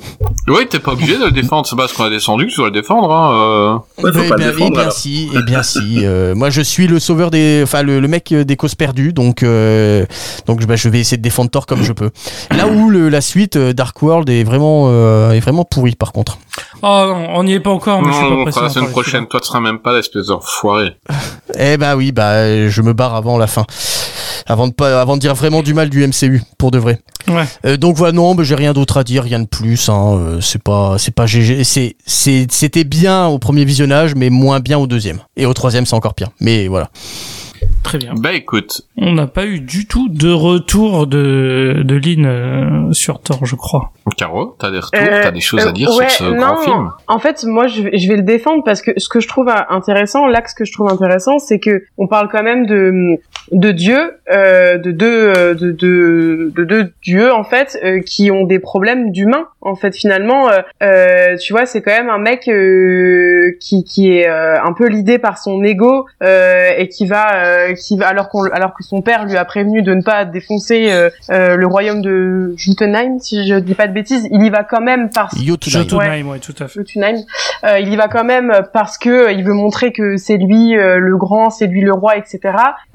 [0.48, 2.66] Oui, t'es pas obligé de le défendre, c'est parce qu'on a descendu que tu dois
[2.66, 3.12] le défendre.
[3.12, 4.92] Hein, Ouais, faut Eh pas bien, le défendre, eh bien alors.
[4.92, 6.04] si, eh bien si.
[6.04, 9.44] euh, moi, je suis le sauveur des, enfin le, le mec des causes perdues, donc
[9.44, 10.04] euh,
[10.46, 12.10] donc bah, je vais essayer de défendre Thor comme je peux.
[12.50, 16.10] Là où le, la suite euh, Dark World est vraiment euh, est vraiment pourri par
[16.12, 16.38] contre.
[16.82, 18.06] Oh non, on n'y est pas encore, euh.
[18.06, 19.26] mais je suis Non, pas on fera la semaine prochaine.
[19.28, 20.96] Toi, tu seras même pas l'espèce d'enfoiré.
[21.56, 23.64] Eh bah oui, bah je me barre avant la fin,
[24.46, 26.98] avant de pas, avant de dire vraiment du mal du MCU pour de vrai.
[27.28, 27.44] Ouais.
[27.64, 29.88] Euh, donc voilà, non, j'ai rien d'autre à dire, rien de plus.
[29.88, 31.62] Hein, euh, c'est pas, c'est pas GG.
[32.06, 35.20] C'était bien au premier visionnage, mais moins bien au deuxième.
[35.36, 36.30] Et au troisième, c'est encore pire.
[36.40, 36.90] Mais voilà.
[37.82, 38.14] Très bien.
[38.16, 43.20] Bah écoute, On n'a pas eu du tout de retour de, de Lynn euh, sur
[43.20, 43.92] Thor, je crois.
[44.16, 46.36] Caro, t'as des retours, Euh, t'as des choses euh, à dire ouais, sur ce non,
[46.38, 46.90] grand film?
[47.06, 49.48] En fait, moi, je vais, je vais le défendre parce que ce que je trouve
[49.48, 53.18] euh, intéressant, l'axe que je trouve intéressant, c'est que on parle quand même de
[53.52, 58.58] de dieux, euh, de deux euh, de, de, dieux en fait, euh, qui ont des
[58.58, 59.46] problèmes d'humains.
[59.60, 64.12] En fait, finalement, euh, euh, tu vois, c'est quand même un mec euh, qui qui
[64.12, 68.08] est euh, un peu lidé par son ego euh, et qui va euh, qui va
[68.08, 71.56] alors qu'on alors que son père lui a prévenu de ne pas défoncer euh, euh,
[71.56, 75.10] le royaume de Jotunheim, si je dis pas de bêtises, il y va quand même
[75.10, 75.82] parce Jotunheim.
[75.88, 76.80] Jotunheim, ouais, tout à fait.
[76.80, 77.16] Jotunheim.
[77.64, 80.76] Euh, il y va quand même parce que euh, il veut montrer que c'est lui
[80.76, 82.40] euh, le grand, c'est lui le roi, etc.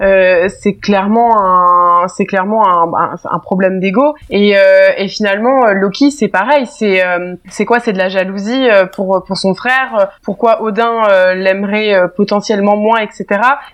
[0.00, 4.14] Euh, c'est clairement un, c'est clairement un, un, un problème d'ego.
[4.30, 6.66] Et, euh, et finalement, Loki, c'est pareil.
[6.66, 7.80] C'est, euh, c'est quoi?
[7.80, 10.08] C'est de la jalousie euh, pour pour son frère.
[10.22, 13.26] Pourquoi Odin euh, l'aimerait euh, potentiellement moins, etc.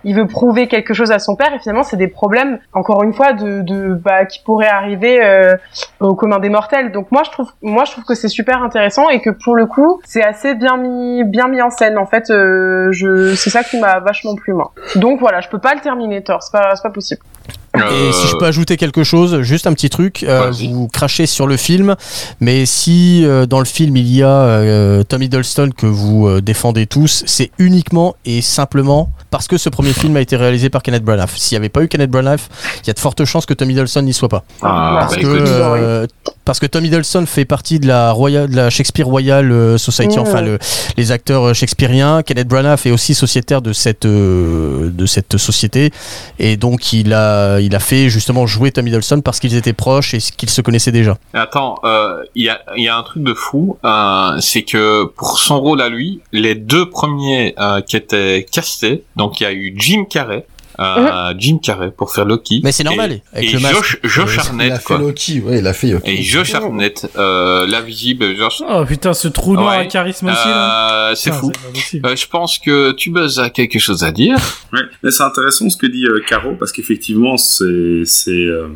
[0.04, 1.52] Il veut prouver quelque chose à son père.
[1.54, 5.56] Et finalement, c'est des problèmes, encore une fois, bah, qui pourraient arriver euh,
[6.00, 6.92] au commun des mortels.
[6.92, 9.66] Donc moi, je trouve, moi, je trouve que c'est super intéressant et que pour le
[9.66, 11.98] coup, c'est assez bien mis, bien mis en scène.
[11.98, 12.92] En fait, euh,
[13.36, 14.72] c'est ça qui m'a vachement plu moi.
[14.96, 17.22] Donc voilà, je peux pas le terminer, Thor, c'est pas, c'est pas possible.
[17.74, 21.46] Et si je peux ajouter quelque chose, juste un petit truc, euh, vous crachez sur
[21.46, 21.96] le film,
[22.38, 26.42] mais si euh, dans le film il y a euh, Tom Hiddleston que vous euh,
[26.42, 30.82] défendez tous, c'est uniquement et simplement parce que ce premier film a été réalisé par
[30.82, 31.30] Kenneth Branagh.
[31.34, 32.40] S'il n'y avait pas eu Kenneth Branagh,
[32.82, 34.44] il y a de fortes chances que Tom Hiddleston n'y soit pas.
[34.60, 36.06] Ah, parce, bah que, euh,
[36.44, 40.18] parce que Tom Hiddleston fait partie de la, Royal, de la Shakespeare Royal euh, Society,
[40.18, 40.20] Mmh.
[40.20, 40.58] enfin le,
[40.96, 42.22] les acteurs euh, shakespeariens.
[42.22, 45.90] Kenneth Branagh est aussi sociétaire de cette, euh, de cette société.
[46.38, 50.14] Et donc il a, il a fait justement jouer Tom Hiddleston parce qu'ils étaient proches
[50.14, 51.16] et qu'ils se connaissaient déjà.
[51.32, 55.04] Attends, euh, il y, a, il y a un truc de fou, euh, c'est que
[55.04, 59.46] pour son rôle à lui, les deux premiers euh, qui étaient castés, donc il y
[59.46, 60.46] a eu Jim Carrey,
[60.82, 62.60] euh, Jim Carrey pour faire Loki.
[62.64, 63.74] Mais c'est normal, Et, avec et le masque.
[63.74, 64.98] Josh, Josh il a fait quoi.
[64.98, 66.10] Loki, ouais, il a fait Loki.
[66.10, 68.62] Et Josh Hartnett, euh, l'invisible Josh.
[68.68, 69.84] Oh putain, ce trou noir Ouais.
[69.84, 70.36] à charisme aussi.
[70.46, 71.50] Euh, c'est fou.
[72.04, 74.36] Euh, je pense que tu buzz a quelque chose à dire.
[74.72, 78.68] Ouais, mais c'est intéressant ce que dit euh, Caro parce qu'effectivement, c'est, c'est, euh,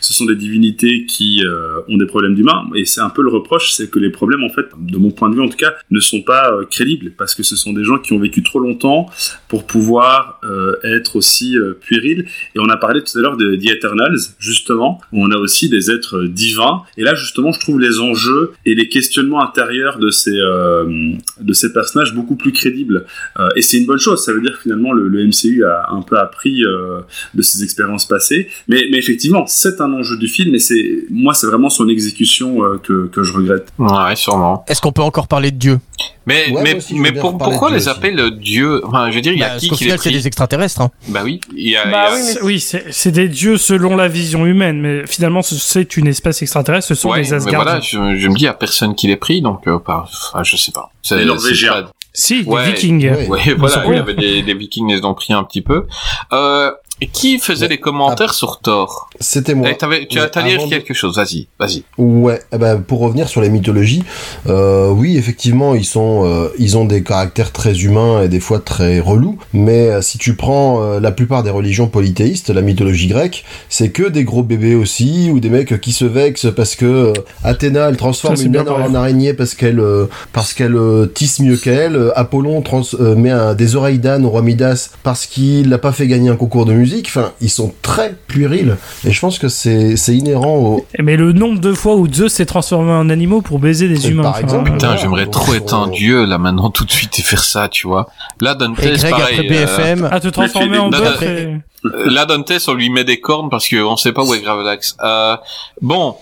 [0.00, 3.30] ce sont des divinités qui euh, ont des problèmes d'humains et c'est un peu le
[3.30, 5.72] reproche, c'est que les problèmes, en fait, de mon point de vue en tout cas,
[5.92, 8.58] ne sont pas euh, crédibles parce que ce sont des gens qui ont vécu trop
[8.58, 9.06] longtemps
[9.46, 12.26] pour pouvoir euh, être aussi euh, puérils.
[12.54, 15.68] Et on a parlé tout à l'heure de The Eternals, justement, où on a aussi
[15.68, 16.82] des êtres divins.
[16.96, 21.52] Et là, justement, je trouve les enjeux et les questionnements intérieurs de ces, euh, de
[21.52, 23.06] ces personnages beaucoup plus crédibles.
[23.38, 24.24] Euh, et c'est une bonne chose.
[24.24, 27.00] Ça veut dire que finalement le, le MCU a un peu appris euh,
[27.34, 28.48] de ses expériences passées.
[28.68, 30.54] Mais, mais effectivement, c'est un enjeu du film.
[30.54, 33.68] Et c'est moi, c'est vraiment son exécution euh, que, que je regrette.
[33.78, 34.64] Ouais, sûrement.
[34.68, 35.78] Est-ce qu'on peut encore parler de Dieu?
[36.26, 39.38] Mais, Ouais, mais, aussi, mais pour- pourquoi les appelle Dieu Enfin, je veux dire, il
[39.38, 40.80] y a Bah, qui qui les final, c'est prie des extraterrestres.
[40.80, 40.90] Hein.
[41.08, 41.84] Bah oui, il y a.
[41.86, 44.80] Bah il y a- oui, C'est- Oui, c'est c'est des dieux selon la vision humaine,
[44.80, 47.62] mais finalement, ce- c'est une espèce extraterrestre, ce sont Ouais, les mais Asgardiens.
[47.62, 50.06] voilà, je, je me dis, il y a personne qui les prie, donc, euh, pas,
[50.30, 50.90] enfin, je sais pas.
[51.02, 51.84] C'est- Les c'est Norvégiens.
[52.16, 53.10] Si, Ouais, des vikings.
[53.10, 53.26] ouais.
[53.28, 55.86] Ouais, voilà, il y avait des, des vikings, ils les ont pris un petit peu.
[56.32, 56.70] Euh,
[57.04, 57.70] et qui faisait Ouais.
[57.72, 59.68] les commentaires sur Thor C'était moi.
[59.70, 61.82] Eh, Tu as t'as lire de- quelque chose, vas-y, vas-y.
[61.98, 64.02] Ouais, eh ben, pour revenir sur les mythologies,
[64.48, 68.58] euh, oui, effectivement, ils sont, euh, ils ont des caractères très humains et des fois
[68.58, 69.38] très relous.
[69.52, 73.90] Mais euh, si tu prends euh, la plupart des religions polythéistes, la mythologie grecque, c'est
[73.90, 77.12] que des gros bébés aussi ou des mecs qui se vexent parce que euh,
[77.44, 78.70] Athéna elle transforme Ça, une vrai.
[78.82, 82.12] en araignée parce qu'elle, euh, parce qu'elle euh, tisse mieux qu'elle.
[82.16, 85.92] Apollon trans, euh, met un, des oreilles d'âne au roi Midas parce qu'il l'a pas
[85.92, 86.93] fait gagner un concours de musique.
[87.06, 88.76] Enfin, ils sont très puérils
[89.06, 92.32] et je pense que c'est, c'est inhérent au, Mais le nombre de fois où Zeus
[92.32, 94.22] s'est transformé en animaux pour baiser des Et humains.
[94.22, 97.18] par exemple, Putain, voilà, j'aimerais trop être un on- dieu, là, maintenant, tout de suite,
[97.18, 98.08] et faire ça, tu vois.
[98.40, 99.36] Là, Dantes, Et Greg, pareil.
[99.38, 101.58] après BFM, À te transformer en tu- bœuf euh,
[102.06, 104.96] là, Dantes, on lui met des cornes parce qu'on sait pas où est Gravelax.
[105.02, 105.36] Euh,
[105.82, 106.14] bon.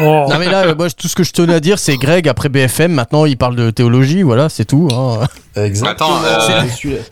[0.00, 0.26] Oh.
[0.30, 2.48] Non mais là, euh, moi, tout ce que je tenais à dire, c'est Greg après
[2.48, 2.92] BFM.
[2.92, 4.88] Maintenant, il parle de théologie, voilà, c'est tout.
[4.92, 5.26] hein.
[5.56, 6.18] Exactement.
[6.22, 6.62] Euh.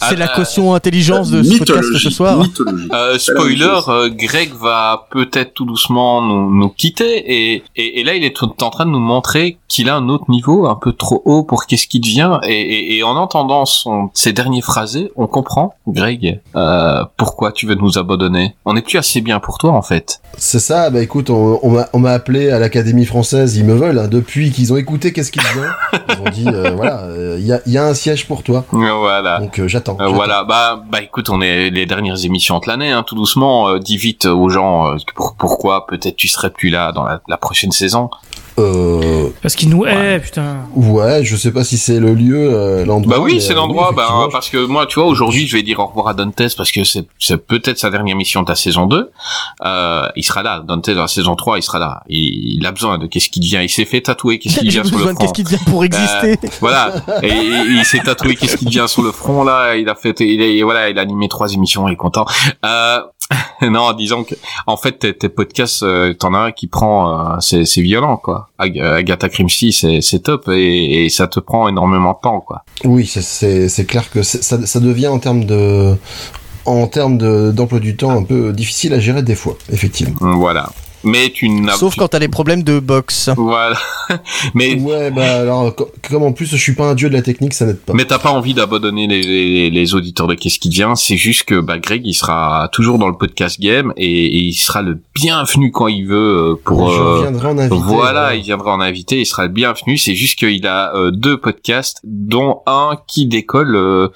[0.00, 2.36] C'est la Ah, caution intelligence de ce podcast mythologie, ce soir.
[2.36, 2.88] mythologie.
[2.92, 7.16] Euh, la spoiler, euh, Greg va peut-être tout doucement nous, nous quitter
[7.54, 10.24] et, et, et là il est en train de nous montrer qu'il a un autre
[10.28, 14.10] niveau un peu trop haut pour qu'est-ce qu'il devient et, et, et en entendant son,
[14.12, 18.54] ses derniers phrasés, on comprend, Greg, euh, pourquoi tu veux nous abandonner.
[18.66, 20.20] On n'est plus assez bien pour toi en fait.
[20.36, 23.74] C'est ça, bah écoute, on, on m'a- on m'a appelé à l'Académie française, ils me
[23.74, 25.68] veulent, hein, depuis qu'ils ont écouté qu'est-ce qu'ils disaient.
[26.08, 27.06] Ils ont dit, euh, voilà,
[27.38, 28.64] il y, a, y a un siège pour toi.
[28.72, 29.38] Voilà.
[29.38, 29.96] Donc euh, j'attends.
[30.00, 33.68] Euh, voilà, bah, bah écoute, on est les dernières émissions de l'année, hein, tout doucement.
[33.68, 37.20] euh, dis vite aux gens euh, pour- pourquoi peut-être tu serais plus là dans la,
[37.28, 38.10] la prochaine saison.
[38.56, 40.58] Euh, Parce qu'il nous hait, putain.
[40.76, 43.16] ouais, je sais pas si c'est le lieu, euh, l'endroit.
[43.16, 43.90] Bah oui, c'est euh, l'endroit.
[43.96, 46.70] bah, parce que moi, tu vois, aujourd'hui, je vais dire au revoir à Dantes parce
[46.70, 49.10] que c'est, c'est peut-être sa dernière mission de la saison 2.
[49.64, 50.60] Euh, il sera là.
[50.66, 52.04] Dantes dans la saison 3, il sera là.
[52.08, 53.60] Il, il a besoin de qu'est-ce qui devient.
[53.62, 55.24] Il s'est fait tatouer qu'est-ce qui J'ai vient sur le besoin de front.
[55.26, 56.38] qu'est-ce qui devient pour exister.
[56.60, 56.94] Voilà.
[57.22, 59.76] Et, il il s'est tatoué qu'est-ce qui devient sur le front là.
[59.76, 61.86] Il a fait, il a, voilà, il a animé trois émissions.
[61.88, 62.24] Il est content.
[62.64, 63.00] Euh,
[63.62, 64.34] non, disons que
[64.66, 68.48] en fait tes, tes podcasts, euh, t'en as un qui prend, euh, c'est, violent quoi.
[68.58, 72.64] Ag- Agatha Christie, c'est, top et, et ça te prend énormément de temps quoi.
[72.84, 75.94] Oui, c'est- clair que ça, ça devient en termes de
[76.66, 80.16] en termes de- d'emploi du temps un peu difficile à gérer des fois, effectivement.
[80.20, 80.70] Voilà.
[81.04, 83.30] Mais tu n'as Sauf quand t'as des problèmes de boxe.
[83.36, 83.76] Voilà.
[84.54, 87.22] Mais Ouais, bah alors, co- comme en plus je suis pas un dieu de la
[87.22, 87.92] technique, ça n'aide pas.
[87.94, 90.92] mais t'as pas envie d'abandonner les, les, les auditeurs de Qu'est-ce qui devient?
[90.96, 94.52] C'est juste que bah, Greg, il sera toujours dans le podcast game et, et il
[94.54, 96.90] sera le bienvenu quand il veut euh, pour.
[96.92, 97.82] je euh, viendrai en invité.
[97.86, 99.96] voilà, il viendra en invité, il sera le bienvenu.
[99.98, 104.08] C'est juste qu'il a euh, deux podcasts, dont un qui décolle euh,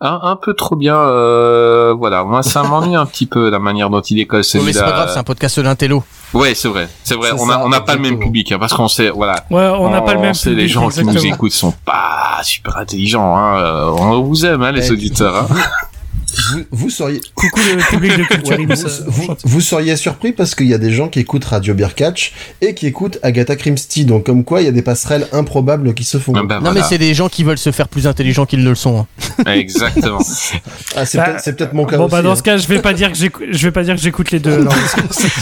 [0.00, 0.96] un, un peu trop bien.
[0.96, 4.72] euh, voilà, moi ça m'ennuie un petit peu la manière dont il décolle Non, mais
[4.72, 4.92] c'est pas celui-là.
[4.96, 6.02] grave, c'est un podcast d'intello.
[6.36, 7.30] Ouais, c'est vrai, c'est vrai.
[7.32, 9.44] On a ça, on n'a pas le même public hein, parce qu'on sait, voilà.
[9.50, 12.40] Ouais, on n'a pas le même sait, public, les gens qui nous écoutent sont pas
[12.42, 13.36] super intelligents.
[13.36, 13.94] Hein.
[13.98, 15.46] On vous aime, hein, les auditeurs.
[15.50, 15.54] Hein.
[16.52, 20.32] Vous, vous seriez Coucou le public de Culture Ouais, Ims, vous, euh, vous- seriez surpris
[20.32, 23.56] parce qu'il y a des gens qui écoutent Radio Beer Catch et qui écoutent Agatha
[23.56, 26.32] Christie, donc comme quoi il y a des passerelles improbables qui se font.
[26.36, 26.80] Ah bah Non, voilà.
[26.80, 28.98] mais c'est des gens qui veulent se faire plus intelligents qu'ils ne le sont.
[29.00, 29.06] hein.
[29.52, 30.18] Exactement.
[30.94, 32.12] Ah, c'est Bah, peut-être c'est peut-être mon cas Bon aussi.
[32.12, 32.36] bah dans hein.
[32.36, 34.38] ce cas, je vais pas dire que j'écoute, je vais pas dire que j'écoute les
[34.40, 34.58] deux.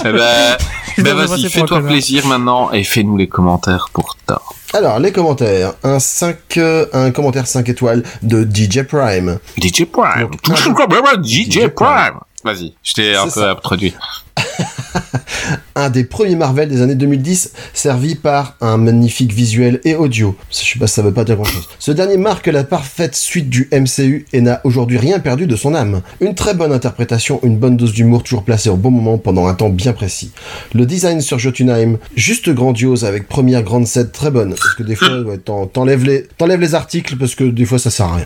[0.05, 0.57] eh ben,
[0.99, 4.54] ben vais vas-y, fais-toi plaisir maintenant et fais-nous les commentaires pour Thor.
[4.75, 5.75] Alors, les commentaires.
[5.85, 9.39] Un 5, euh, un commentaire 5 étoiles de DJ Prime.
[9.57, 10.31] DJ Prime.
[10.45, 12.19] Donc, DJ Prime.
[12.43, 13.95] Vas-y, je t'ai un peu introduit.
[15.77, 20.37] Un des premiers Marvel des années 2010, servi par un magnifique visuel et audio.
[20.51, 21.69] Je sais pas si ça veut pas dire grand chose.
[21.79, 25.75] Ce dernier marque la parfaite suite du MCU et n'a aujourd'hui rien perdu de son
[25.75, 26.03] âme.
[26.21, 29.55] Une très bonne interprétation, une bonne dose d'humour toujours placée au bon moment pendant un
[29.55, 30.31] temps bien précis.
[30.75, 34.51] Le design sur Jotunheim, juste grandiose avec première grande set très bonne.
[34.51, 38.07] Parce que des fois, ouais, t'en- t'enlèves les, articles parce que des fois ça sert
[38.07, 38.25] à rien.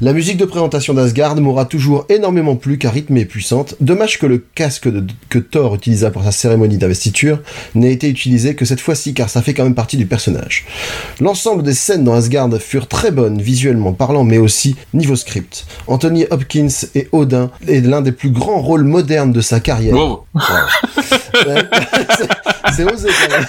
[0.00, 3.74] La musique de présentation d'Asgard m'aura toujours énormément plu car rythmée et puissante.
[3.80, 4.88] Dommage que le casque
[5.28, 7.38] que Thor utilisa pour sa cérémonie d'investiture
[7.74, 10.64] n'ait été utilisé que cette fois-ci car ça fait quand même partie du personnage.
[11.20, 15.66] L'ensemble des scènes dans Asgard furent très bonnes visuellement parlant mais aussi niveau script.
[15.86, 19.94] Anthony Hopkins et Odin est l'un des plus grands rôles modernes de sa carrière.
[19.94, 20.24] Wow.
[20.34, 20.42] Ouais.
[22.72, 23.46] C'est- osé quand même.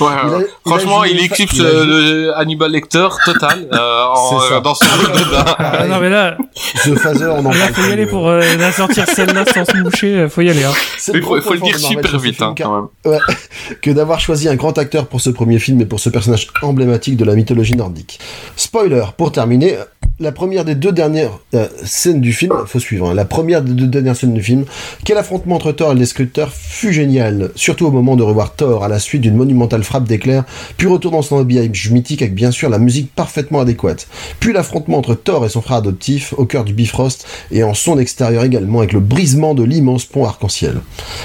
[0.00, 4.04] Ouais, Il a- il a franchement, il, éclipse il euh, le Hannibal Lecter total euh,
[4.04, 4.54] en, C'est ça.
[4.54, 5.10] euh, dans son rôle.
[5.58, 6.36] Ah, non mais là,
[6.84, 9.44] The Phaser, on en là parle faut y aller euh, pour euh, la sortir celle-là
[9.52, 10.64] sans se moucher, euh, faut y aller.
[10.64, 10.70] Hein.
[11.08, 13.18] Il le faut, le dire super vite hein, quand même.
[13.82, 17.16] que d'avoir choisi un grand acteur pour ce premier film et pour ce personnage emblématique
[17.16, 18.18] de la mythologie nordique.
[18.56, 19.76] Spoiler, pour terminer,
[20.20, 23.72] la première des deux dernières euh, scènes du film, faut suivre, hein, la première des
[23.72, 24.64] deux dernières scènes du film,
[25.04, 28.84] quel affrontement entre Thor et le Destructeur fut génial, surtout au moment de revoir Thor
[28.84, 30.44] à la suite d'une monumentale frappe d'éclair,
[30.76, 34.06] puis retour dans son habillage mythique avec bien sûr la musique parfaitement adéquate,
[34.38, 37.98] puis l'affrontement entre Thor et son frère adoptif au cœur du Bifrost et en son
[37.98, 40.80] extérieur également avec le brisement de l'immense pont arc-en-ciel.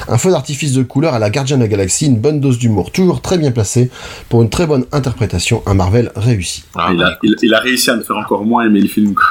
[0.08, 2.92] Un feu d'artifice de couleur à la Gardien de la Galaxie, une bonne dose d'humour,
[2.92, 3.92] toujours très bien placé
[4.30, 6.64] pour une très bonne interprétation, un Marvel réussi.
[6.76, 9.16] Ah, il, a, il, il a réussi à me faire encore moins aimer le film.
[9.16, 9.26] quoi.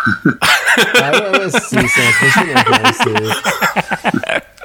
[1.01, 3.35] Ah ouais, ouais, c'est c'est impressionnant.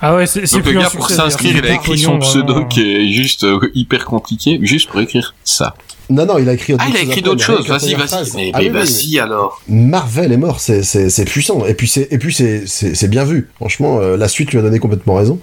[0.01, 2.53] Ah ouais, c'est, Donc le plus un gars pour s'inscrire, il a écrit son pseudo
[2.53, 2.67] vraiment.
[2.67, 5.75] qui est juste euh, hyper compliqué, juste pour écrire ça.
[6.09, 6.73] Non, non, il a écrit.
[6.79, 7.67] Ah, il a écrit d'autres choses.
[7.67, 8.35] Vas-y, vas-y.
[8.35, 9.61] Mais, mais vas-y alors.
[9.67, 13.07] Marvel est mort, c'est c'est c'est puissant et puis c'est et puis c'est c'est c'est
[13.07, 13.49] bien vu.
[13.55, 15.39] Franchement, euh, la suite lui a donné complètement raison.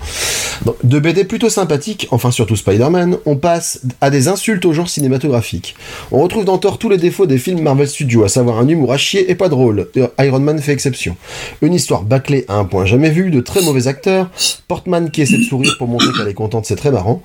[0.64, 4.88] Donc, de BD plutôt sympathique, enfin surtout Spider-Man, on passe à des insultes au genre
[4.88, 5.76] cinématographique.
[6.10, 8.92] On retrouve dans Thor tous les défauts des films Marvel Studios, à savoir un humour
[8.92, 9.88] à chier et pas drôle.
[10.18, 11.16] Iron Man fait exception.
[11.62, 14.30] Une histoire bâclée à un point jamais vu, de très mauvais acteurs,
[14.68, 17.22] Portman qui essaie de sourire pour montrer qu'elle est contente, c'est très marrant.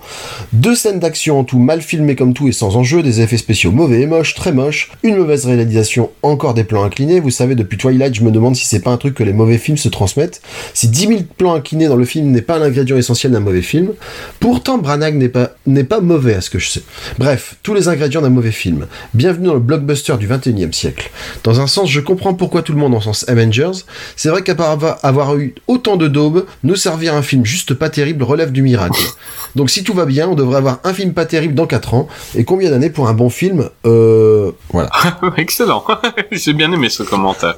[0.53, 3.71] Deux scènes d'action en tout mal filmées comme tout et sans enjeu, des effets spéciaux
[3.71, 7.19] mauvais et moches, très moches, une mauvaise réalisation, encore des plans inclinés.
[7.19, 9.57] Vous savez, depuis Twilight, je me demande si c'est pas un truc que les mauvais
[9.57, 10.41] films se transmettent.
[10.73, 13.93] Si 10 000 plans inclinés dans le film n'est pas l'ingrédient essentiel d'un mauvais film,
[14.39, 16.81] pourtant Branagh n'est pas, n'est pas mauvais à ce que je sais.
[17.17, 18.87] Bref, tous les ingrédients d'un mauvais film.
[19.13, 21.11] Bienvenue dans le blockbuster du 21e siècle.
[21.43, 23.71] Dans un sens, je comprends pourquoi tout le monde en sens Avengers.
[24.15, 28.23] C'est vrai avoir- avoir eu autant de daubes, nous servir un film juste pas terrible
[28.23, 29.01] relève du miracle.
[29.55, 32.07] Donc si tout va bien, on devrait avoir un film pas terrible dans 4 ans.
[32.35, 34.51] Et combien d'années pour un bon film Euh...
[34.71, 34.89] Voilà.
[35.37, 35.85] Excellent.
[36.31, 37.55] J'ai bien aimé ce commentaire.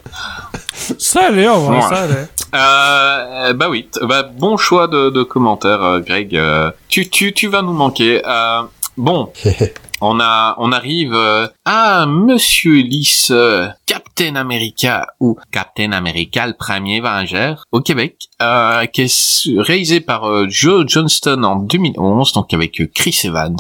[0.98, 1.82] Ça allait, Ouais.
[1.82, 2.28] ça allait.
[2.56, 6.36] Euh, bah oui, bah, bon choix de, de commentaire, euh, Greg.
[6.36, 8.22] Euh, tu, tu, tu vas nous manquer.
[8.26, 8.62] Euh,
[8.98, 9.32] bon,
[10.02, 13.68] on a, on arrive euh, à Monsieur Lys, euh,
[14.16, 20.26] Captain America ou Captain America, le premier Vengeur au Québec, euh, qui est réalisé par
[20.26, 23.58] euh, Joe Johnston en 2011, donc avec euh, Chris Evans,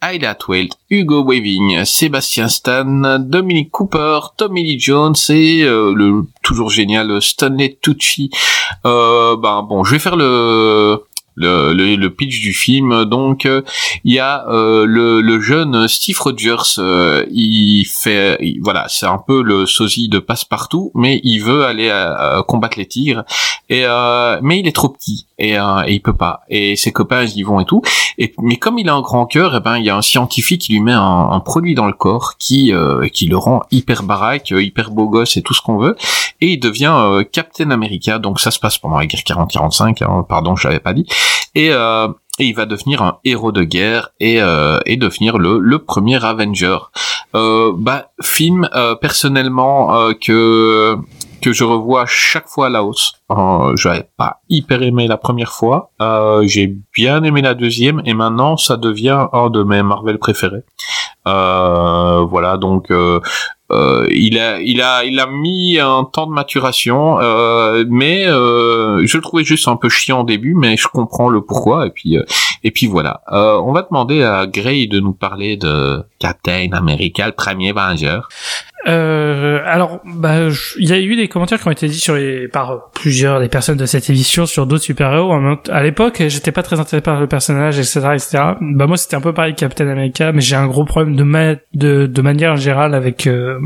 [0.00, 6.70] Ayla Twelt, Hugo Weaving, Sébastien Stan, Dominic Cooper, Tommy Lee Jones et euh, le toujours
[6.70, 8.30] génial Stanley Tucci.
[8.84, 11.04] Euh, ben bon, je vais faire le
[11.34, 13.04] le, le, le pitch du film.
[13.04, 13.62] Donc, euh,
[14.04, 16.78] il y a euh, le, le jeune Steve Rogers.
[16.78, 21.64] euh, il fait, il- voilà, c'est un peu le sosie de passe-partout, mais il veut
[21.64, 23.24] aller euh, combattre les tigres.
[23.68, 26.40] Et euh, mais il est trop petit et, euh, et il peut pas.
[26.48, 27.82] Et ses copains ils y vont et tout.
[28.18, 30.62] Et mais comme il a un grand cœur, et ben il y a un scientifique
[30.62, 34.02] qui lui met un, un produit dans le corps qui euh, qui le rend hyper
[34.02, 35.94] baraque, euh, hyper beau gosse et tout ce qu'on veut.
[36.40, 38.18] Et il devient euh, Captain America.
[38.18, 40.02] Donc ça se passe pendant la guerre 40-45.
[40.02, 41.06] Hein, pardon, je l'avais pas dit.
[41.54, 45.78] Et euh, il va devenir un héros de guerre et, euh, et devenir le, le
[45.78, 46.78] premier Avenger.
[47.34, 50.96] Euh, bah, film euh, personnellement euh, que
[51.42, 53.14] que je revois chaque fois à la hausse.
[53.30, 58.12] Euh, J'avais pas hyper aimé la première fois, euh, j'ai bien aimé la deuxième et
[58.12, 60.64] maintenant ça devient un de mes Marvel préférés.
[61.26, 62.90] Euh, voilà donc.
[63.70, 69.06] Euh, il a, il a, il a mis un temps de maturation, euh, mais euh,
[69.06, 71.90] je le trouvais juste un peu chiant au début, mais je comprends le pourquoi et
[71.90, 72.24] puis, euh,
[72.64, 73.22] et puis voilà.
[73.32, 78.28] Euh, on va demander à Gray de nous parler de Captain America, le premier Vengeur.
[78.88, 82.14] Euh, alors, bah, je- il y a eu des commentaires qui ont été dits sur
[82.14, 85.34] les, par plusieurs des personnes de cette émission sur d'autres super-héros.
[85.62, 88.38] T- À l'époque, j'étais pas très intéressé par le personnage, etc., etc.
[88.60, 91.54] Bah, moi, c'était un peu pareil Captain America, mais j'ai un gros problème de, ma
[91.74, 93.58] de, de manière générale avec euh,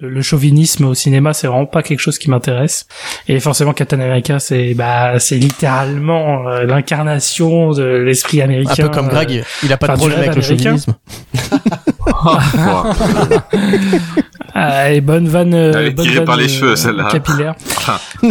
[0.00, 1.32] le chauvinisme au cinéma.
[1.32, 2.86] C'est vraiment pas quelque chose qui m'intéresse.
[3.28, 8.82] Et forcément, Captain America, c'est, bah, c'est littéralement euh, l'incarnation de l'esprit Un américain.
[8.82, 10.94] peu comme euh, Greg, il a pas de problème avec le chauvinisme.
[14.54, 17.08] Ah, et bonne vanne, euh, Elle est bonne tirée vanne, par les euh, cheveux, celle-là.
[17.10, 17.54] Capillaire.
[17.86, 17.98] Ah.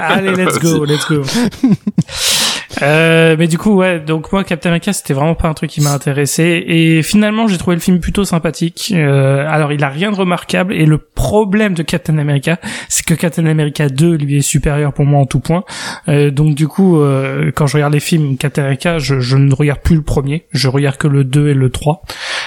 [0.00, 1.22] Allez, let's go, let's go.
[2.82, 5.80] Euh, mais du coup, ouais, donc moi, Captain America, c'était vraiment pas un truc qui
[5.80, 6.64] m'a intéressé.
[6.66, 8.92] Et finalement, j'ai trouvé le film plutôt sympathique.
[8.94, 10.74] Euh, alors, il a rien de remarquable.
[10.74, 15.04] Et le problème de Captain America, c'est que Captain America 2, lui, est supérieur pour
[15.04, 15.64] moi en tout point.
[16.08, 19.54] Euh, donc, du coup, euh, quand je regarde les films Captain America, je, je ne
[19.54, 20.46] regarde plus le premier.
[20.52, 22.02] Je regarde que le 2 et le 3.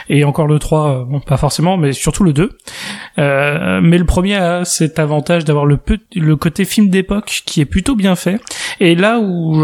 [0.09, 2.49] Et encore le 3, euh, bon, pas forcément, mais surtout le 2.
[3.19, 5.79] Euh, mais le premier a cet avantage d'avoir le,
[6.15, 8.39] le côté film d'époque qui est plutôt bien fait.
[8.79, 9.63] Et là où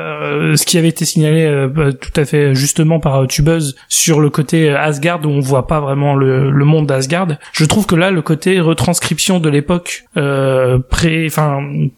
[0.00, 3.26] euh, euh, ce qui avait été signalé euh, bah, tout à fait justement par euh,
[3.26, 7.64] Tubeuse sur le côté Asgard où on voit pas vraiment le, le monde d'Asgard, je
[7.64, 10.78] trouve que là le côté retranscription de l'époque euh,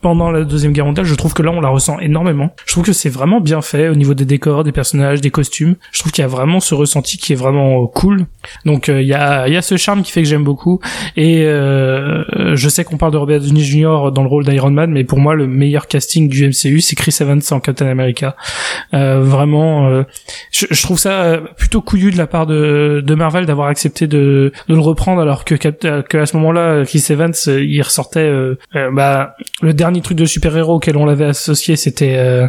[0.00, 2.54] pendant la deuxième guerre mondiale, je trouve que là on la ressent énormément.
[2.66, 5.76] Je trouve que c'est vraiment bien fait au niveau des décors, des personnages, des costumes.
[5.92, 8.26] Je trouve qu'il y a vraiment ce ressenti qui est vraiment euh, cool.
[8.64, 10.80] Donc euh, il y a il y a ce charme qui fait que j'aime beaucoup
[11.16, 12.24] et euh,
[12.54, 14.10] je sais qu'on parle de Robert Downey Jr.
[14.12, 17.16] dans le rôle d'Iron Man, mais pour moi le meilleur casting du MCU c'est Chris
[17.20, 18.34] Evans en Captain America.
[18.94, 20.02] Euh, vraiment, euh,
[20.50, 24.06] je, je trouve ça euh, plutôt couillu de la part de, de Marvel d'avoir accepté
[24.06, 25.54] de, de le reprendre alors que,
[26.16, 30.74] à ce moment-là Chris Evans il ressortait euh, euh, bah le dernier truc de super-héros
[30.74, 32.48] auquel on l'avait associé c'était euh,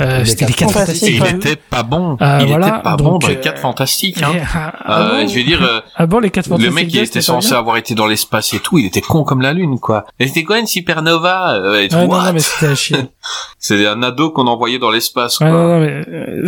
[0.00, 1.22] euh, Les c'était les Quatre quatre Et fantastiques.
[1.30, 2.16] il était pas bon.
[2.20, 4.22] Euh, il voilà, était pas bon dans les euh, 4 fantastiques.
[4.22, 4.32] Hein.
[4.54, 6.86] Ah, ah Euh, bon je veux dire, euh, ah bon les quatre le fantastiques mec
[6.88, 9.52] il deux, était censé avoir été dans l'espace et tout, il était con comme la
[9.52, 10.06] lune quoi.
[10.18, 12.96] Et c'était quoi une supernova euh, et Ouais, non, what non, mais c'était à chier.
[13.58, 14.46] C'est un ado qu'on
[14.76, 16.44] dans l'espace Ouais, non, non, mais euh,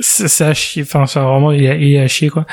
[0.00, 0.82] c'est à chier.
[0.82, 2.44] Enfin, c'est vraiment il est, il est à chier quoi.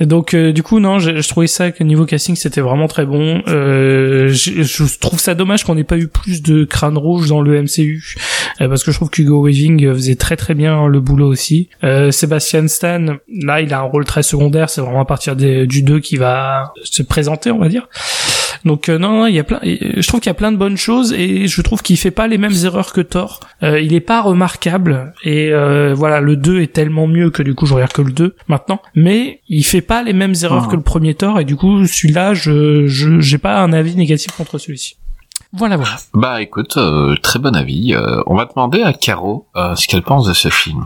[0.00, 2.88] Et donc euh, du coup non, je, je trouvais ça que niveau casting c'était vraiment
[2.88, 3.42] très bon.
[3.48, 7.40] Euh, je, je trouve ça dommage qu'on n'ait pas eu plus de crâne rouge dans
[7.40, 8.14] le MCU
[8.60, 11.68] euh, parce que je trouve qu'Hugo Weaving faisait très très bien le boulot aussi.
[11.84, 14.70] Euh, Sebastian Stan, là il a un rôle très secondaire.
[14.70, 17.88] C'est vraiment à partir des, du 2 qui va se présenter, on va dire.
[18.64, 19.60] Donc euh, non, non, il y a plein.
[19.62, 22.26] Je trouve qu'il y a plein de bonnes choses et je trouve qu'il fait pas
[22.28, 23.40] les mêmes erreurs que Thor.
[23.62, 27.54] Euh, il est pas remarquable et euh, voilà, le 2 est tellement mieux que du
[27.54, 28.80] coup je regarde que le 2 maintenant.
[28.94, 30.70] Mais il fait pas les mêmes erreurs Ah.
[30.70, 34.32] que le premier Thor et du coup celui-là, je je j'ai pas un avis négatif
[34.36, 34.96] contre celui-ci.
[35.54, 35.96] Voilà, voilà.
[36.12, 37.94] Bah écoute, euh, très bon avis.
[37.94, 40.84] Euh, on va demander à Caro euh, ce qu'elle pense de ce film.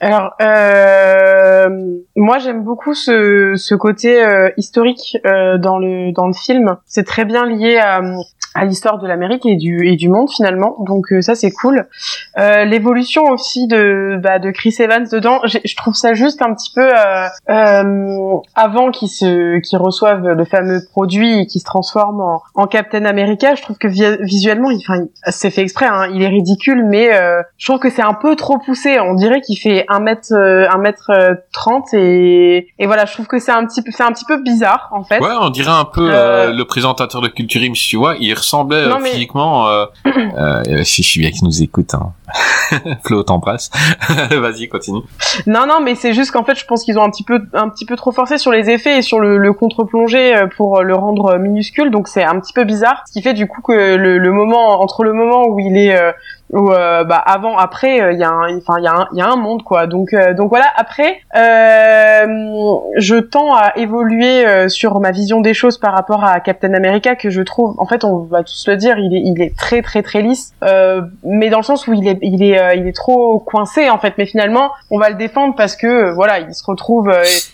[0.00, 1.68] Alors, euh,
[2.16, 6.76] moi j'aime beaucoup ce, côté euh, historique euh, dans le dans le film.
[6.86, 8.00] C'est très bien lié à,
[8.54, 10.76] à l'histoire de l'Amérique et du et du monde finalement.
[10.80, 11.86] Donc euh, ça c'est cool.
[12.38, 16.72] Euh, L'évolution aussi de bah, de Chris Evans dedans, je trouve ça juste un petit
[16.74, 22.20] peu euh, euh, avant qu'il se qu'il reçoive le fameux produit et qu'il se transforme
[22.20, 23.54] en, en Captain America.
[23.54, 25.86] Je trouve que vi- visuellement, il, enfin, c'est fait exprès.
[25.86, 28.98] Hein, il est ridicule, mais euh, je trouve que c'est un peu trop poussé.
[29.00, 31.10] On dirait qu'il fait un mètre euh, un mètre
[31.52, 33.04] trente et et voilà.
[33.04, 35.20] Je trouve que c'est un petit peu c'est un petit peu bizarre en fait.
[35.20, 38.88] Ouais, on dirait un peu le présentateur de Culture Ims, tu vois, il ressemblait euh,
[38.88, 39.68] Non, mais- physiquement.
[39.68, 41.94] Euh, euh, je suis bien qu'il nous écoute.
[41.94, 42.12] Hein.
[43.04, 43.70] Flo, t'embrasse.
[44.30, 45.00] Vas-y, continue.
[45.46, 47.68] Non, non, mais c'est juste qu'en fait, je pense qu'ils ont un petit peu, un
[47.68, 50.94] petit peu trop forcé sur les effets et sur le, le contre-plongé euh, pour le
[50.94, 51.90] rendre minuscule.
[51.90, 53.02] Donc c'est un petit peu bizarre.
[53.06, 55.96] Ce qui fait du coup que le, le moment entre le moment où il est,
[55.96, 56.12] euh,
[56.50, 59.08] où, euh, bah avant, après, euh, il y a un, enfin il y a un,
[59.12, 59.86] il y a un monde quoi.
[59.86, 60.66] Donc, euh, donc voilà.
[60.76, 62.26] Après, euh,
[62.96, 67.16] je tends à évoluer euh, sur ma vision des choses par rapport à Captain America
[67.16, 69.82] que je trouve, en fait, on va tous le dire, il est, il est très,
[69.82, 70.52] très, très lisse.
[70.62, 73.98] Euh, mais dans le sens où il est, il est, il est trop coincé en
[73.98, 74.14] fait.
[74.18, 77.12] Mais finalement, on va le défendre parce que voilà, il se retrouve,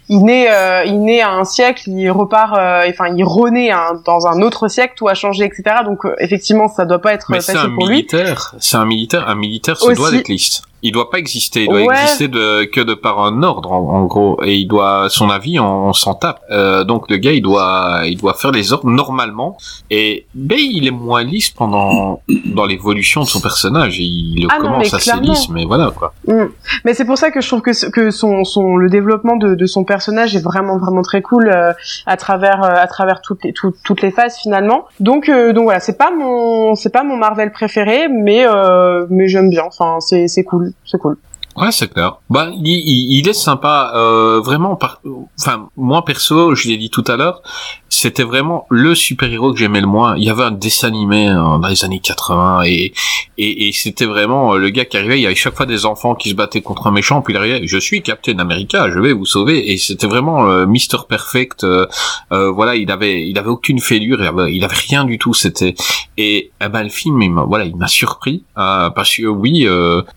[0.08, 0.48] il naît,
[0.86, 4.68] il naît à un siècle, il repart, euh, enfin, il renaît un- dans un autre
[4.68, 5.62] siècle, tout a changé, etc.
[5.84, 7.96] Donc effectivement, ça doit pas être Mais c'est facile un pour lui.
[7.96, 8.54] militaire.
[8.58, 9.28] C'est un militaire.
[9.28, 9.96] Un militaire se Aussi.
[9.96, 10.62] doit d'être lisse.
[10.84, 11.62] Il doit pas exister.
[11.64, 11.94] Il doit Ouais.
[12.02, 14.38] exister de, que de par un ordre, en, en gros.
[14.44, 16.40] Et il doit, son avis, on, on s'en tape.
[16.50, 19.56] Euh, donc le gars, il doit, il doit faire les ordres normalement.
[19.90, 22.20] Et ben, il est moins lisse pendant
[22.54, 23.98] dans l'évolution de son personnage.
[23.98, 26.12] Il Ah non, commence mais assez lisse, mais voilà quoi.
[26.28, 26.44] Mm.
[26.84, 29.66] Mais c'est pour ça que je trouve que, que son, son, le développement de, de
[29.66, 31.72] son personnage est vraiment vraiment très cool euh,
[32.04, 34.84] à travers euh, à travers toutes les tout- toutes les phases finalement.
[35.00, 39.28] Donc euh, donc voilà, c'est pas mon c'est pas mon Marvel préféré, mais euh, mais
[39.28, 39.62] j'aime bien.
[39.66, 41.16] Enfin c'est c'est cool, c'est cool.
[41.56, 42.16] Ouais, c'est clair.
[42.30, 44.74] Bah, il, il, il est sympa, euh, vraiment.
[44.76, 45.00] Par...
[45.38, 47.42] Enfin, moi perso, je l'ai dit tout à l'heure,
[47.88, 50.16] c'était vraiment le super-héros que j'aimais le moins.
[50.16, 52.92] Il y avait un dessin animé euh, dans les années 80 et
[53.38, 55.18] et, et c'était vraiment euh, le gars qui arrivait.
[55.18, 57.36] Il y avait chaque fois des enfants qui se battaient contre un méchant, puis il
[57.36, 57.66] arrivait.
[57.66, 59.72] Je suis Captain America, je vais vous sauver.
[59.72, 61.64] Et c'était vraiment euh, Mister Perfect.
[61.64, 61.86] euh,
[62.32, 65.34] euh, voilà, il avait il avait aucune fêlure, il avait, il avait rien du tout.
[65.34, 65.74] C'était
[66.16, 69.66] et eh ben le film, il voilà, il m'a surpris euh, parce que oui,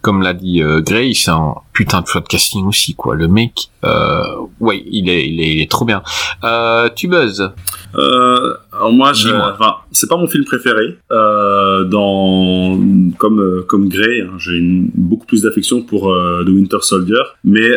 [0.01, 3.13] comme l'a dit Grace, c'est un putain de choix de casting aussi, quoi.
[3.13, 4.23] Le mec, euh,
[4.61, 6.01] ouais, il est, il est, il est trop bien.
[6.43, 7.51] Euh, tu buzz.
[7.95, 10.97] Euh, alors moi, je, enfin, c'est pas mon film préféré.
[11.11, 12.79] Euh, dans
[13.17, 14.59] comme comme Grey, hein, j'ai
[14.93, 16.13] beaucoup plus d'affection pour
[16.45, 17.69] The Winter Soldier, mais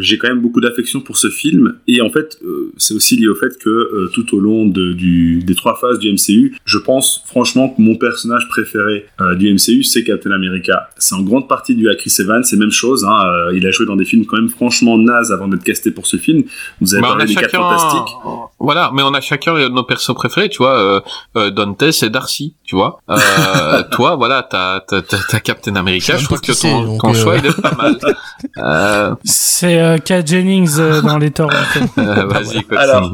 [0.00, 1.76] j'ai quand même beaucoup d'affection pour ce film.
[1.88, 2.38] Et en fait,
[2.76, 6.12] c'est aussi lié au fait que tout au long de, du, des trois phases du
[6.12, 9.06] MCU, je pense franchement que mon personnage préféré
[9.36, 10.88] du MCU, c'est Captain America.
[10.96, 12.44] C'est en grande partie dû à Chris Evans.
[12.44, 12.83] C'est même chose.
[12.92, 15.90] Hein, euh, il a joué dans des films quand même franchement nazes avant d'être casté
[15.90, 16.42] pour ce film.
[16.80, 18.14] Vous avez Bah, on parlé a des Quatre chacun, Fantastiques.
[18.60, 20.78] voilà, mais on a chacun nos persos préférés, tu vois.
[20.78, 21.00] Euh,
[21.36, 23.00] euh, Dantes et Darcy, tu vois.
[23.08, 24.80] Euh, toi, voilà, t'as,
[25.40, 26.16] Captain America.
[26.16, 27.98] Je trouve que ton, c'est, euh, choix il est pas mal.
[28.58, 31.50] Euh, C'est euh, Kat Jennings euh, dans les torrents.
[31.96, 32.62] vas-y.
[32.76, 33.12] Alors,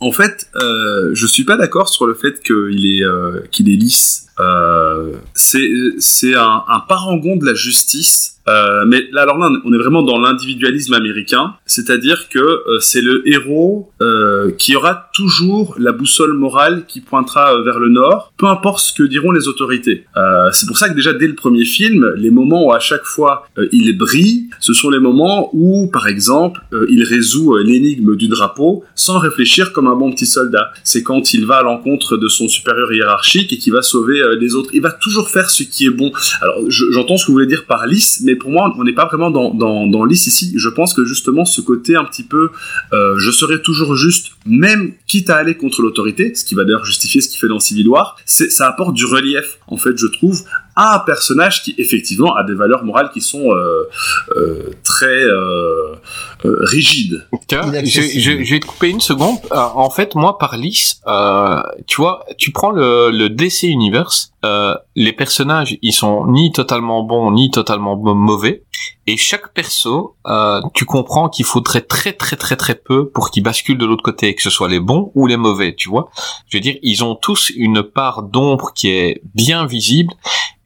[0.00, 3.74] en fait, euh, je suis pas d'accord sur le fait qu'il est euh, qu'il est
[3.76, 4.27] lisse.
[4.40, 8.37] Euh, c'est un, un parangon de la justice.
[8.48, 13.00] Euh, mais là, alors là, on est vraiment dans l'individualisme américain, c'est-à-dire que euh, c'est
[13.02, 18.46] le héros euh, qui aura toujours la boussole morale qui pointera vers le nord, peu
[18.46, 20.04] importe ce que diront les autorités.
[20.52, 23.46] C'est pour ça que déjà dès le premier film, les moments où à chaque fois
[23.72, 29.18] il brille, ce sont les moments où, par exemple, il résout l'énigme du drapeau sans
[29.18, 30.72] réfléchir comme un bon petit soldat.
[30.84, 34.54] C'est quand il va à l'encontre de son supérieur hiérarchique et qui va sauver les
[34.54, 34.70] autres.
[34.72, 36.10] Il va toujours faire ce qui est bon.
[36.40, 38.92] Alors, je- j'entends ce que vous voulez dire par lisse, mais pour moi, on n'est
[38.92, 40.52] pas vraiment dans, dans, ici.
[40.56, 42.50] Je pense que justement, ce côté un petit peu,
[42.92, 46.84] euh, je serai toujours juste, même quitte à aller contre l'autorité, ce qui va d'ailleurs
[46.84, 50.44] justifier ce qu'il fait dans Civil War, ça apporte du relief, en fait, je trouve,
[50.78, 53.88] à un personnage qui, effectivement, a des valeurs morales qui sont euh,
[54.36, 55.96] euh, très euh,
[56.44, 57.26] euh, rigides.
[57.50, 58.20] Je, Inaccessible.
[58.20, 59.38] je, je vais te couper une seconde.
[59.50, 64.30] Euh, en fait, moi, par lisse, euh, tu vois, tu prends le, le DC Universe,
[64.44, 68.62] euh, les personnages, ils sont ni totalement bons, ni totalement mauvais.
[69.10, 73.42] Et chaque perso, euh, tu comprends qu'il faudrait très très très très peu pour qu'ils
[73.42, 76.10] basculent de l'autre côté, que ce soit les bons ou les mauvais, tu vois.
[76.48, 80.12] Je veux dire, ils ont tous une part d'ombre qui est bien visible,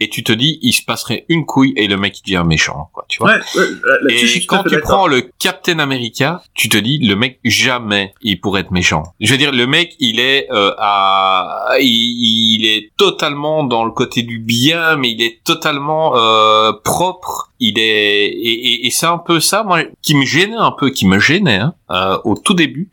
[0.00, 2.90] et tu te dis, il se passerait une couille et le mec il devient méchant,
[2.92, 3.34] quoi, tu vois.
[3.34, 7.14] Ouais, ouais, là- Et à quand tu prends le Captain America, tu te dis le
[7.14, 9.04] mec jamais il pourrait être méchant.
[9.20, 13.92] Je veux dire le mec il est euh, à il, il est totalement dans le
[13.92, 17.50] côté du bien mais il est totalement euh, propre.
[17.64, 21.06] Il est et, et, c'est un peu ça moi qui me gênait un peu qui
[21.06, 22.88] me gênait hein, euh, au tout début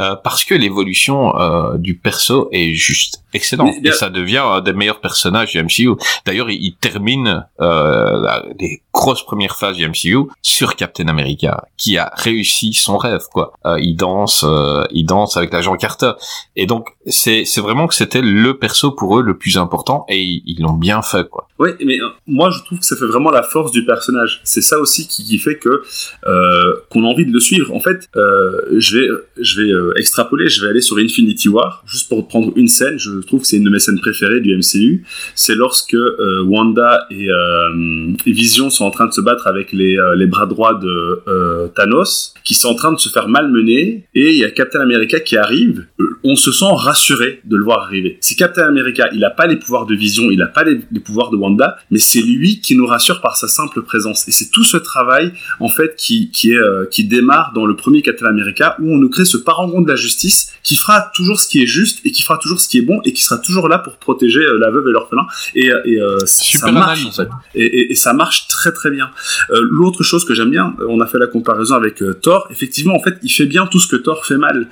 [0.00, 4.72] euh, parce que l'évolution euh, du perso est juste excellente et ça devient un des
[4.72, 5.96] meilleurs personnages du MCU.
[6.24, 11.64] D'ailleurs il, il termine euh, la- les grosses premières phases du MCU sur Captain America
[11.76, 13.52] qui a réussi son rêve quoi.
[13.66, 16.12] Euh, il danse euh, il danse avec l'agent Carter
[16.54, 20.22] et donc c'est c'est vraiment que c'était le perso pour eux le plus important et
[20.22, 21.48] ils l'ont bien fait quoi.
[21.58, 24.40] Oui, mais moi je trouve que ça fait vraiment la force du personnage.
[24.44, 25.82] C'est ça aussi qui, qui fait que
[26.26, 27.72] euh, qu'on a envie de le suivre.
[27.74, 28.43] En fait, euh,
[28.78, 29.08] je vais
[29.40, 32.98] je vais euh, extrapoler, je vais aller sur Infinity War juste pour prendre une scène.
[32.98, 35.04] Je trouve que c'est une de mes scènes préférées du MCU.
[35.34, 39.98] C'est lorsque euh, Wanda et, euh, Vision sont en train de se battre avec les
[39.98, 44.06] euh, les bras droits de euh, Thanos, qui sont en train de se faire malmener,
[44.14, 45.86] et il y a Captain America qui arrive.
[46.00, 48.18] Euh, On se sent rassuré de le voir arriver.
[48.20, 51.30] C'est Captain America, il n'a pas les pouvoirs de Vision, il n'a pas les, pouvoirs
[51.30, 54.26] de Wanda, mais c'est lui qui nous rassure par sa simple présence.
[54.28, 57.76] Et c'est tout ce travail, en fait, qui, qui, est, euh, qui démarre dans le
[57.76, 58.33] premier Captain America,
[58.80, 61.66] où on nous crée ce parangon de la justice, qui fera toujours ce qui est
[61.66, 63.96] juste, et qui fera toujours ce qui est bon, et qui sera toujours là pour
[63.96, 65.26] protéger euh, la veuve et l'orphelin.
[65.54, 67.20] Et, euh, et euh, ça marche, analyse.
[67.20, 67.28] en fait.
[67.54, 69.10] Et, et- et ça marche très très bien.
[69.50, 72.94] Euh, L'autre chose que j'aime bien, on a fait la comparaison avec euh, Thor, effectivement,
[72.94, 74.68] en fait, il fait bien tout ce que Thor fait mal.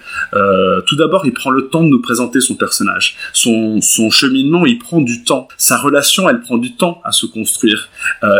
[0.86, 3.16] Tout d'abord, il prend le temps de nous présenter son personnage.
[3.32, 5.48] Son, son cheminement, il prend du temps.
[5.58, 7.88] Sa relation, elle prend du temps à se construire.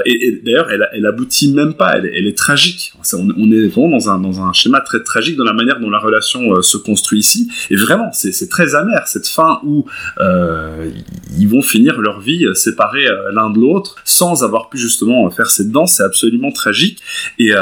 [0.07, 2.93] Et d'ailleurs, elle, elle aboutit même pas, elle, elle est tragique.
[3.13, 5.99] On est vraiment dans un, dans un schéma très tragique dans la manière dont la
[5.99, 7.51] relation euh, se construit ici.
[7.71, 9.87] Et vraiment, c'est très amer, cette fin où
[10.19, 10.91] euh,
[11.39, 15.51] ils vont finir leur vie euh, séparés l'un de l'autre sans avoir pu justement faire
[15.51, 15.95] cette danse.
[15.97, 17.01] C'est absolument tragique.
[17.39, 17.53] Et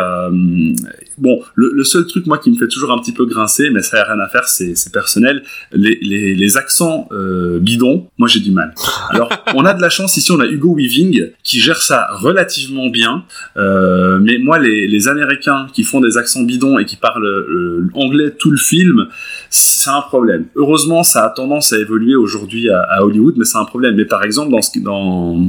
[1.21, 3.83] bon, le, le seul truc moi qui me fait toujours un petit peu grincer, mais
[3.83, 5.43] ça n'a rien à faire, c'est c'est personnel.
[5.73, 8.75] Les, les, les accents euh, bidons, moi j'ai du mal.
[9.11, 12.89] Alors, on a de la chance ici, on a Hugo Weaving qui gère ça relativement
[12.89, 13.25] bien.
[13.57, 17.89] Euh, mais moi, les, les Américains qui font des accents bidons et qui parlent euh,
[17.95, 19.07] anglais tout le film,
[19.51, 20.47] c'est un problème.
[20.57, 23.97] Heureusement, ça a tendance à évoluer aujourd'hui à, à Hollywood, mais c'est un problème.
[23.97, 25.47] Mais par exemple, dans, dans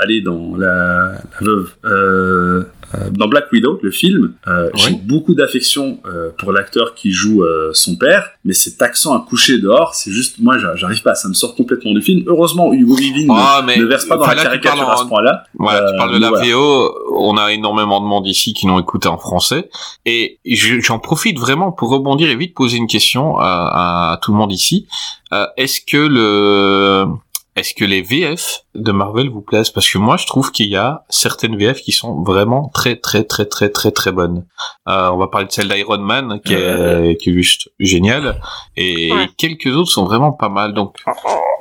[0.00, 1.70] euh, allez dans la, la veuve.
[1.84, 2.64] Euh,
[2.96, 7.44] euh, dans Black Widow, le film, euh, j'ai beaucoup d'affection euh, pour l'acteur qui joue
[7.44, 11.14] euh, son père, mais cet accent à coucher dehors, c'est juste, moi, j'a- j'arrive pas,
[11.14, 12.24] ça me sort complètement du film.
[12.26, 15.08] Heureusement, Hugo Weaving Ah, ne- ne verse pas dans la caricature parles à en- ce
[15.08, 15.44] point-là.
[15.56, 16.44] Voilà, tu Euh, parles de mais la voilà.
[16.44, 19.70] VO, on a énormément de monde ici qui l'ont écouté en français,
[20.04, 24.32] et je- j'en profite vraiment pour rebondir et vite poser une question à, à tout
[24.32, 24.88] le monde ici.
[25.32, 27.06] Euh, Est-ce que le
[27.60, 29.70] est-ce que les VF de Marvel vous plaisent?
[29.70, 33.22] Parce que moi, je trouve qu'il y a certaines VF qui sont vraiment très, très,
[33.24, 34.44] très, très, très, très bonnes.
[34.88, 38.40] Euh, on va parler de celle d'Iron Man, qui est, qui est juste géniale,
[38.76, 39.28] et Ouais.
[39.36, 40.74] quelques autres sont vraiment pas mal.
[40.74, 40.96] Donc,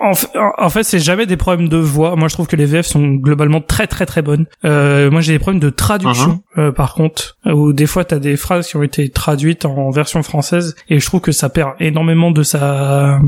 [0.02, 2.16] En, fait- en fait, c'est jamais des problèmes de voix.
[2.16, 4.46] Moi, je trouve que les VF sont globalement très très très bonnes.
[4.64, 8.38] Euh, moi, j'ai des problèmes de traduction, euh, par contre, où des fois, t'as des
[8.38, 12.32] phrases qui ont été traduites en version française, et je trouve que ça perd énormément
[12.32, 13.20] de sa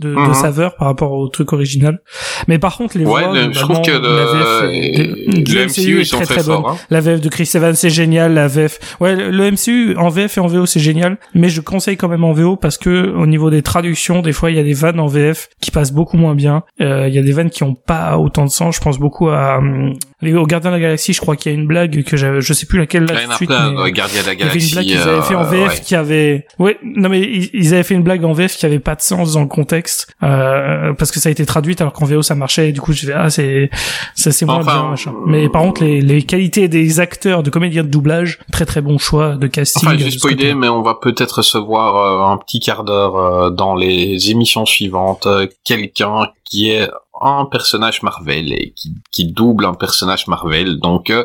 [0.00, 0.34] de, de Mhm.
[0.34, 2.00] saveur par rapport au truc original.
[2.48, 5.66] Mais par contre, les Ouais, voix, le- je trouve que globalement, la VF le, le
[5.66, 6.62] MCU est très très bonne.
[6.66, 6.76] hein.
[6.90, 8.78] La VF de Chris Evans c'est génial, la VF.
[9.00, 12.08] Ouais, le- le MCU en VF et en VO c'est génial, mais je conseille quand
[12.08, 14.74] même en VO parce que au niveau des traductions, des fois il y a des
[14.74, 16.62] vannes en VF qui passent beaucoup moins bien.
[16.80, 18.76] Euh, Il y a des vannes qui ont pas autant de sens.
[18.76, 19.94] Je pense beaucoup à hum,
[20.32, 21.12] au Gardien de la Galaxie.
[21.12, 23.20] Je crois qu'il y a une blague que j'avais, je sais plus laquelle là Il
[23.20, 23.48] y tout en de a suite.
[23.50, 25.34] plein, mais- ouais, Gardien de la il y avait une Galaxie, blague qu'ils avaient fait
[25.34, 25.80] en euh, VF ouais.
[25.84, 28.78] qui avait, ouais, non mais ils, ils avaient fait une blague en VF qui avait
[28.78, 32.06] pas de sens dans le contexte, euh, parce que ça a été traduite alors qu'en
[32.06, 33.70] VO ça marchait et du coup je fais ah c'est,
[34.14, 35.12] ça c'est moins Enfin, bien machin.
[35.26, 38.98] Mais par contre les, les qualités des acteurs, de comédiens de doublage, très très bon
[38.98, 39.88] choix de casting.
[39.88, 40.54] Enfin, ce spoilé, côté-là.
[40.54, 45.26] mais on va peut-être recevoir euh, un petit quart d'heure euh, dans les émissions suivantes.
[45.26, 46.88] euh, Quelqu'un qui est
[47.20, 50.78] un personnage Marvel et qui, qui double un personnage Marvel.
[50.78, 51.24] Donc, euh,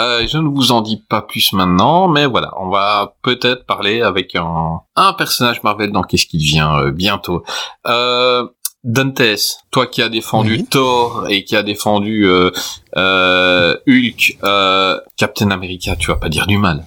[0.00, 4.00] euh, je ne vous en dis pas plus maintenant, mais voilà, on va peut-être parler
[4.00, 7.42] avec un, un personnage Marvel dans Qu'est-ce qui devient euh, bientôt.
[7.86, 8.46] Euh,
[8.82, 10.64] Dantes, toi qui as défendu Oui.
[10.64, 12.50] Thor et qui as défendu euh,
[12.96, 16.84] euh, Hulk, euh, Captain America, tu vas pas dire du mal.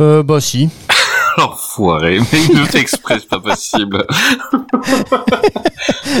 [0.00, 0.70] Euh, bah si.
[1.38, 4.04] L'enfoiré, mais il nous exprès, c'est pas possible.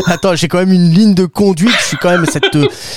[0.06, 1.70] Attends, j'ai quand même une ligne de conduite.
[1.80, 2.44] Je suis quand même cette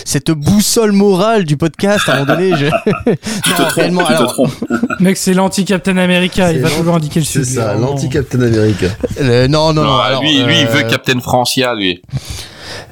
[0.06, 2.08] cette boussole morale du podcast.
[2.10, 2.66] À un moment donné, je...
[2.66, 2.72] Tu
[3.44, 4.52] te Non, trompes, réellement, tu te alors, trompes.
[5.00, 7.56] Mec, c'est l'anti-Captain America, il C'est va l'anti- toujours indiquer le C'est sud.
[7.56, 8.88] ça, lui, l'anti-Captain America.
[9.22, 9.92] euh, non, non, non.
[9.92, 12.02] Non, alors, lui, lui, il veut euh, Captain Francia, lui.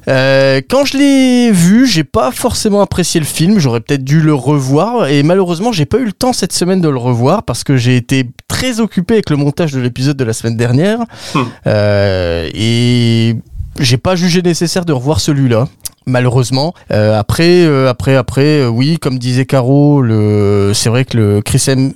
[0.08, 3.60] Euh, quand je l'ai vu, j'ai pas forcément apprécié le film.
[3.60, 6.90] J'aurais peut-être dû le revoir et malheureusement, j'ai pas eu le temps cette semaine de
[6.90, 8.26] le revoir parce que j'ai été
[8.58, 11.00] très occupé avec le montage de l'épisode de la semaine dernière
[11.36, 11.44] Hmm.
[11.68, 13.36] Euh, et
[13.80, 15.68] j'ai pas jugé nécessaire de revoir celui-là.
[16.10, 16.74] Malheureusement.
[16.94, 21.42] Euh, après, euh, après, après, euh, oui, comme disait Caro, le, c'est vrai que le
[21.42, 21.92] Chris M,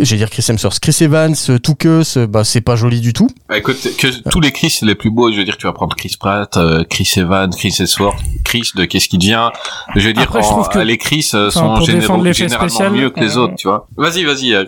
[0.00, 3.28] j'ai dire Chris Hemsworth, Chris Evans, Toukeus, bah c'est pas joli du tout.
[3.48, 5.94] Bah, Écoute, que tous les Chris les plus beaux, je veux dire, tu vas prendre
[5.94, 9.50] Chris Pratt, euh, Chris Evans, Chris Hemsworth, Chris de Qu'est-ce qui devient?
[9.94, 12.42] Je veux dire, Après, je en- trouve que- les Chris sont pour généraux- défendre l'effet
[12.48, 13.86] généralement spécial, mieux que les euh, autres, tu vois.
[13.96, 14.64] Vas-y, vas-y, euh.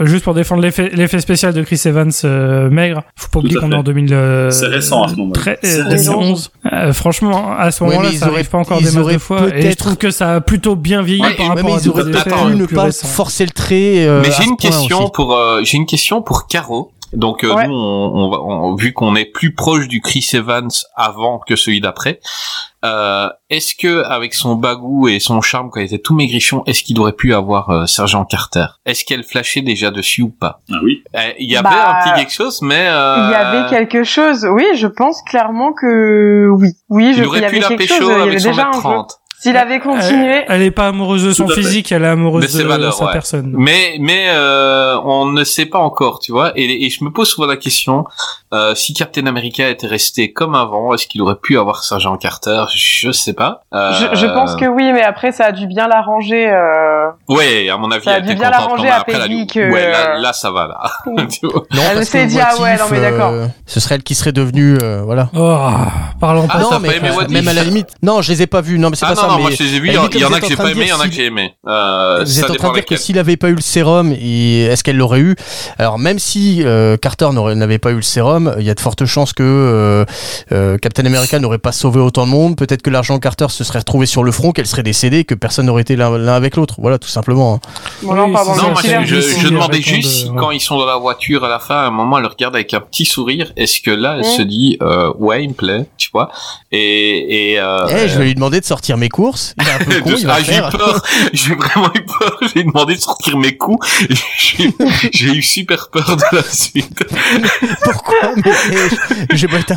[0.00, 3.70] Juste pour défendre l'effet l'effet spécial de Chris Evans euh, maigre, faut pas oublier qu'on
[3.70, 4.12] est en 2000.
[4.12, 5.40] euh, C'est récent à ce moment-là.
[5.64, 6.12] euh, récent.
[6.14, 6.50] 2011.
[6.72, 9.46] Euh, franchement, à ce Ouais, moment-là, mais ça arrive pas encore des masses de fois.
[9.54, 11.78] Et je trouve que ça a plutôt bien vieilli Ouais, par Ouais, rapport mais à
[11.80, 14.04] ils auraient des peut-être attends, pu ne pas forcer le trait.
[14.06, 16.90] euh, Mais j'ai une question pour, euh, j'ai une question pour Caro.
[17.14, 17.66] Donc euh, Ouais.
[17.66, 21.56] nous, on, on va, on- vu qu'on est plus proche du Chris Evans avant que
[21.56, 22.20] celui d'après,
[22.84, 26.82] euh, est-ce que avec son bagou et son charme quand il était tout maigrichon, est-ce
[26.82, 28.66] qu'il aurait pu avoir euh, Sergent Carter?
[28.84, 30.60] Est-ce qu'elle flashait déjà dessus ou pas?
[30.70, 31.02] Ah oui.
[31.16, 34.04] Euh, Il y avait Bah, un petit quelque chose, mais euh, Il y avait quelque
[34.04, 34.46] chose.
[34.50, 36.70] Oui, je pense clairement que oui.
[36.90, 38.04] Oui, je il il aurait y pu avait la quelque pécho chose.
[38.06, 38.94] Il y avait avec son déjà mètre un jeu.
[38.96, 39.18] 30.
[39.44, 40.36] S'il avait continué.
[40.36, 42.94] Elle, elle est pas amoureuse de son physique, elle est amoureuse De de, ses valeurs,
[42.94, 43.12] sa ouais.
[43.12, 43.52] personne.
[43.54, 46.52] Mais mais euh, on ne sait pas encore, tu vois.
[46.56, 48.06] Et, et je me pose souvent la question
[48.54, 52.64] euh, si Captain America était resté comme avant, est-ce qu'il aurait pu avoir Sergent Carter?
[52.74, 53.62] Je sais pas.
[53.74, 56.48] Euh, Je, je pense que oui, mais après ça a dû bien l'arranger.
[56.50, 57.08] Euh...
[57.28, 60.18] Ouais, à mon avis, Ça a dû bien l'arranger à Après, Peggy que- Ouais, là,
[60.18, 60.90] là, ça va là.
[61.06, 63.30] Non, Elle s'est dit, ah ouais, non, mais If, d'accord.
[63.32, 65.28] euh, ce serait elle qui serait devenue, euh, voilà.
[65.36, 65.58] Oh,
[66.20, 66.54] parlons pas.
[66.58, 67.88] Ah, non, mais pas What If même à la limite.
[68.02, 68.78] Non, je les ai pas vus.
[68.78, 69.26] Non, mais c'est Ah pas non, ça.
[69.28, 69.88] non, mais moi je les ai vus.
[69.88, 71.54] Il y, en- a que j'ai pas aimé, il y en a que j'ai aimé.
[71.66, 74.82] Euh, Vous êtes en train de dire que s'il avait pas eu le sérum, est-ce
[74.84, 75.36] qu'elle l'aurait eu?
[75.78, 79.04] Alors même si euh, Carter n'avait pas eu le sérum, il y a de fortes
[79.06, 80.04] chances que euh,
[80.52, 82.56] euh, Captain America n'aurait pas sauvé autant de monde.
[82.56, 85.34] Peut-être que l'argent Carter se serait retrouvé sur le front, qu'elle serait décédée, et que
[85.34, 86.74] personne n'aurait été l'un avec l'autre.
[86.78, 87.54] Voilà, tout simplement.
[87.54, 87.60] hein.
[88.02, 90.78] Bon, non, Oui, pardon, c'est Non, ça, moi je, demandais juste si quand ils sont
[90.78, 93.52] dans la voiture à la fin, à un moment, elle regarde avec un petit sourire.
[93.56, 96.30] Est-ce que là, elle se dit euh, ouais, il me plaît, tu vois
[96.72, 99.54] Et et euh, Eh, je vais lui demander de sortir mes courses.
[99.60, 101.02] Il est un peu con, de- il va ah, j'ai eu peur,
[101.32, 103.86] j'ai vraiment eu peur, j'ai demandé de sortir mes coups,
[105.12, 107.04] j'ai eu super peur de la suite.
[107.84, 108.33] Pourquoi
[109.32, 109.74] j'ai pas été.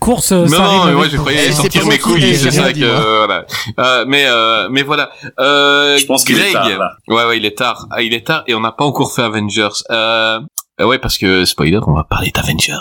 [0.00, 3.18] Course, euh, Non, ça non, mais moi Eh, c'est sortir mes couilles, c'est ça que
[3.18, 3.44] voilà.
[3.78, 5.10] Euh, mais euh, mais voilà.
[5.38, 6.52] Euh, Je pense qu'il est Greg.
[6.52, 6.92] tard, là.
[7.08, 7.86] Ouais ouais, il est tard.
[7.90, 9.68] Ah, il est tard et on n'a pas encore fait Avengers.
[9.90, 10.40] Euh,
[10.80, 12.74] ouais parce que spoiler, on va parler d'Avengers.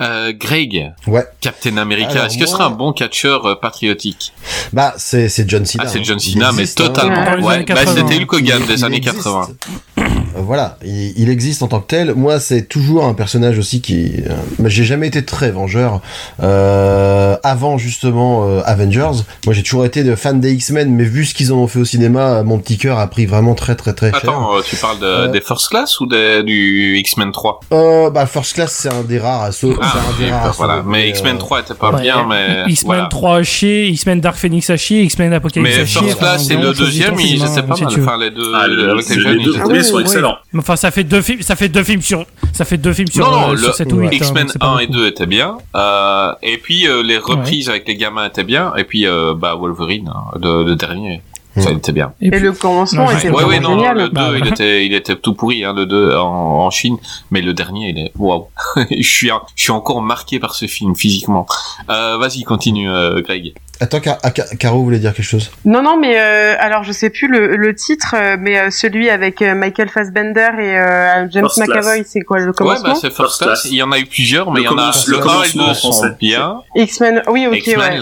[0.00, 1.26] Euh, Greg, Ouais.
[1.40, 4.32] Captain America, est-ce que ce moi- sera un bon catcheur euh, patriotique?
[4.72, 5.84] Bah, c'est c'est John Cena.
[5.86, 6.02] Ah, c'est hein.
[6.04, 6.84] John Cena, mais existe, hein.
[6.88, 7.46] totalement.
[7.46, 7.94] Ouais, bah 80.
[7.94, 9.16] c'était Hulk Hogan des années existe.
[9.16, 9.48] 80.
[10.38, 12.14] Euh, Voilà, il, il existe en tant que tel.
[12.14, 14.12] Moi, c'est toujours un personnage aussi qui.
[14.26, 16.00] euh, bah, j'ai jamais été très vengeur.
[16.42, 21.24] Euh, avant justement euh, Avengers, moi j'ai toujours été de fan des X-Men, mais vu
[21.24, 23.92] ce qu'ils en ont fait au cinéma, mon petit cœur a pris vraiment très très
[23.92, 24.20] très cher.
[24.22, 28.26] Attends, tu parles de, Euh, des First Class ou des, du X-Men 3 Euh, bah
[28.26, 29.76] First Class, c'est un des rares à sauver.
[29.80, 30.82] Ah, c'est un des rares voilà.
[30.86, 33.06] Mais euh, X-Men 3 était pas bien, mais X-Men voilà.
[33.10, 36.00] 3 à chier, X-Men Dark Phoenix à chier, X-Men Apocalypse Mais à chier.
[36.02, 37.92] First Class, c'est le deuxième, film, étaient hein, pas si mal.
[38.00, 40.27] Enfin, les deux, Ah, avec les les jeunes, deux premiers sont excellents.
[40.52, 43.08] Mais Enfin, ça fait deux films, ça fait deux films sur, ça fait deux films
[43.08, 44.14] sur, Non, non, euh, le sur 7 ou 8.
[44.14, 48.26] X-Men 1 et 2 étaient bien, euh, et puis euh, les reprises avec les gamins
[48.26, 51.22] étaient bien, et puis euh, bah Wolverine, hein, le, le dernier,
[51.60, 52.12] ça était bien.
[52.20, 53.96] Et Et puis- le commencement était Ouais, ouais, non, génial.
[53.96, 56.24] le 2, Bah, il était, il était tout pourri, hein, le 2 en,
[56.66, 56.96] en Chine,
[57.30, 58.46] mais le dernier, il est, waouh.
[58.90, 61.46] je suis, je suis encore marqué par ce film, physiquement.
[61.90, 63.54] Euh, vas-y, continue, euh, Greg.
[63.80, 65.52] Attends, Car- ah, Car- Caro voulait dire quelque chose.
[65.64, 69.08] Non, non, mais euh, alors je sais plus le, le titre, euh, mais euh, celui
[69.08, 71.58] avec Michael Fassbender et euh, James First.
[71.68, 73.68] McAvoy, c'est quoi le Ouais, commencement bah, c'est First Class.
[73.70, 75.20] Il y en a eu plusieurs, mais Le il y en a, le le 1
[75.20, 76.16] et le commencement 2 en sont français.
[76.18, 76.60] bien.
[76.74, 77.60] X-Men, oui, ok, ouais,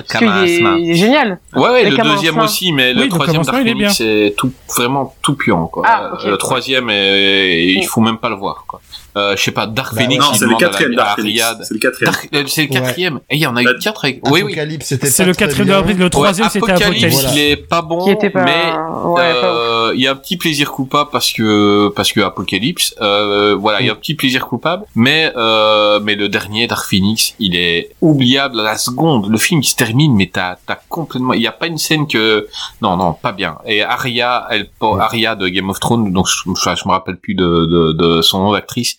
[0.09, 1.39] qu'il est, il est génial.
[1.55, 5.15] Ouais, ouais, Le deuxième aussi, mais le troisième Dark il est Phoenix, c'est tout, vraiment
[5.23, 5.83] tout puant, quoi.
[5.87, 6.13] Ah.
[6.25, 8.81] Euh, Le troisième, est- il faut même pas le voir, quoi.
[9.17, 11.41] Euh, je sais pas, Dark Bah, Phoenix, Non, c'est le quatrième Dark Phoenix.
[11.43, 11.65] Ariad.
[11.65, 12.13] C'est le quatrième.
[12.13, 12.81] Dark- euh, c'est le Ouais.
[12.81, 13.21] quatrième.
[13.31, 14.53] Et il y en a eu Bah, quatre avec, oui, oui.
[14.53, 18.11] Apocalypse, c'était C'est le quatrième avril, le troisième c'était Apocalypse, il est pas bon, Qui
[18.11, 18.73] était pas, mais,
[19.19, 23.81] euh, il y a un petit plaisir coupable parce que, parce que Apocalypse, euh, voilà,
[23.81, 27.57] il y a un petit plaisir coupable, mais, euh, mais le dernier, Dark Phoenix, il
[27.57, 29.31] est oubliable à la seconde.
[29.31, 32.07] Le film, il se termine, mais t'as, t'as complètement, il y a pas une scène
[32.07, 32.49] que,
[32.83, 33.57] non, non, pas bien.
[33.67, 34.69] Et Arya, elle,
[35.01, 38.23] Arya de Game of Thrones, donc je, je, je me rappelle plus de, de, de
[38.23, 38.99] son nom d'actrice,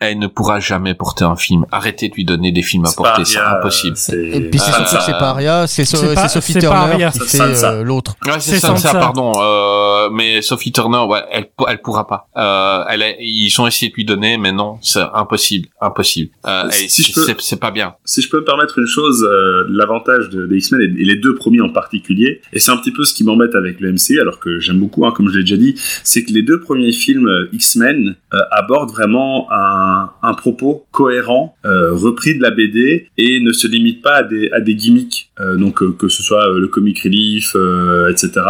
[0.00, 1.66] elle ne pourra jamais porter un film.
[1.70, 3.96] Arrêtez de lui donner des films à porter, c'est impossible.
[3.96, 7.24] c'est- Et puis c'est Ah, surtout que c'est pas Aria, c'est Sophie Turner qui C'est
[7.26, 7.72] fait Sansa.
[7.72, 8.16] euh, l'autre.
[8.24, 8.92] Ouais, c'est Sansa.
[8.98, 9.32] pardon.
[9.36, 12.28] Euh, mais Sophie Turner, ouais, elle, elle pourra pas.
[12.36, 16.30] Euh, elle, est- ils ont essayé de lui donner, mais non, c'est impossible, impossible.
[16.46, 17.94] Euh, Si- c'est- peux- c'est- c'est pas bien.
[18.06, 21.34] Si je peux me permettre une chose, euh, l'avantage de- des X-Men et, les deux
[21.34, 24.40] premiers en particulier, et c'est un petit peu ce qui m'embête avec le MCU, alors
[24.40, 25.74] que j'aime beaucoup, hein, comme je l'ai déjà dit,
[26.04, 29.89] c'est que les deux premiers films X-Men euh, abordent vraiment un,
[30.22, 34.50] un propos cohérent, euh, repris de la BD, et ne se limitent pas à des,
[34.50, 37.56] à des gimmicks, euh, donc euh, que ce soit le comic relief,
[38.10, 38.42] etc.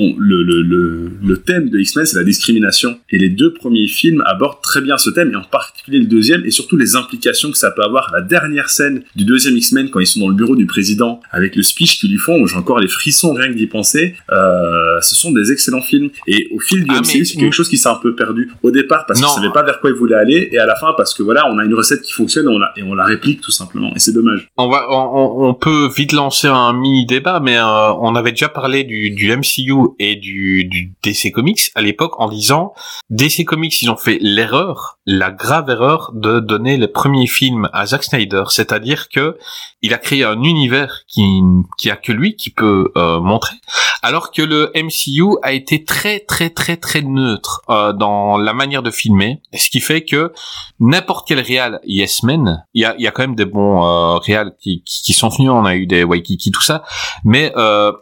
[0.00, 2.98] On- le, le, le, le thème de X-Men, c'est la discrimination.
[3.10, 6.44] Et les deux premiers films abordent très bien ce thème, et en particulier le deuxième,
[6.44, 8.10] et surtout les implications que ça peut avoir.
[8.12, 11.56] La dernière scène du deuxième X-Men, quand ils sont dans le bureau du président, avec
[11.56, 15.14] le speech qu'ils lui font, j'ai encore les frissons rien que d'y penser, euh, ce
[15.14, 16.10] sont des excellents films.
[16.26, 18.50] Et au fil du Ah, MCU, c'est quelque chose qui s'est un peu perdu.
[18.62, 19.26] Au départ, parce Non.
[19.28, 21.50] qu'ils savaient pas vers quoi ils voulaient aller, et à la fin, parce que voilà,
[21.50, 23.92] on a une recette qui fonctionne, et on la, et on la réplique tout simplement.
[23.96, 24.48] Et c'est dommage.
[24.56, 28.48] On va, on, on peut vite lancer un mini débat, mais euh, on avait déjà
[28.48, 32.72] parlé du, du MCU et du, du DC Comics à l'époque en disant
[33.10, 37.86] DC Comics, ils ont fait l'erreur, la grave erreur de donner les premiers films à
[37.86, 39.38] Zack Snyder, c'est-à-dire que
[39.82, 41.40] il a créé un univers qui
[41.78, 43.56] qui a que lui qui peut euh, montrer,
[44.02, 48.82] alors que le MCU a été très très très très neutre euh, dans la manière
[48.82, 50.32] de filmer, ce qui fait que
[50.80, 53.84] n'importe quel réal Yes Men, il y a, il y a quand même des bons
[53.84, 56.84] euh, réals qui, qui, qui sont venus, on a eu des Waikiki, tout ça,
[57.24, 57.92] mais euh,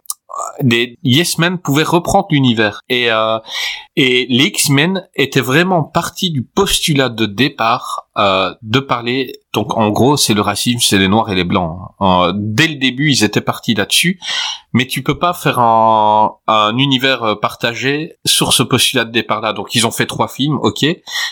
[0.61, 2.81] des Yes Men pouvaient reprendre l'univers.
[2.89, 3.39] Et euh,
[3.99, 9.39] et les X-Men étaient vraiment partis du postulat de départ euh, de parler.
[9.53, 12.27] Donc en gros c'est le racisme c'est les noirs et les blancs hein.
[12.27, 14.19] Euh, dès le début ils étaient partis là-dessus.
[14.73, 19.41] Mais tu peux pas faire un, un univers euh, partagé sur ce postulat de départ
[19.41, 20.85] là donc ils ont fait trois films ok.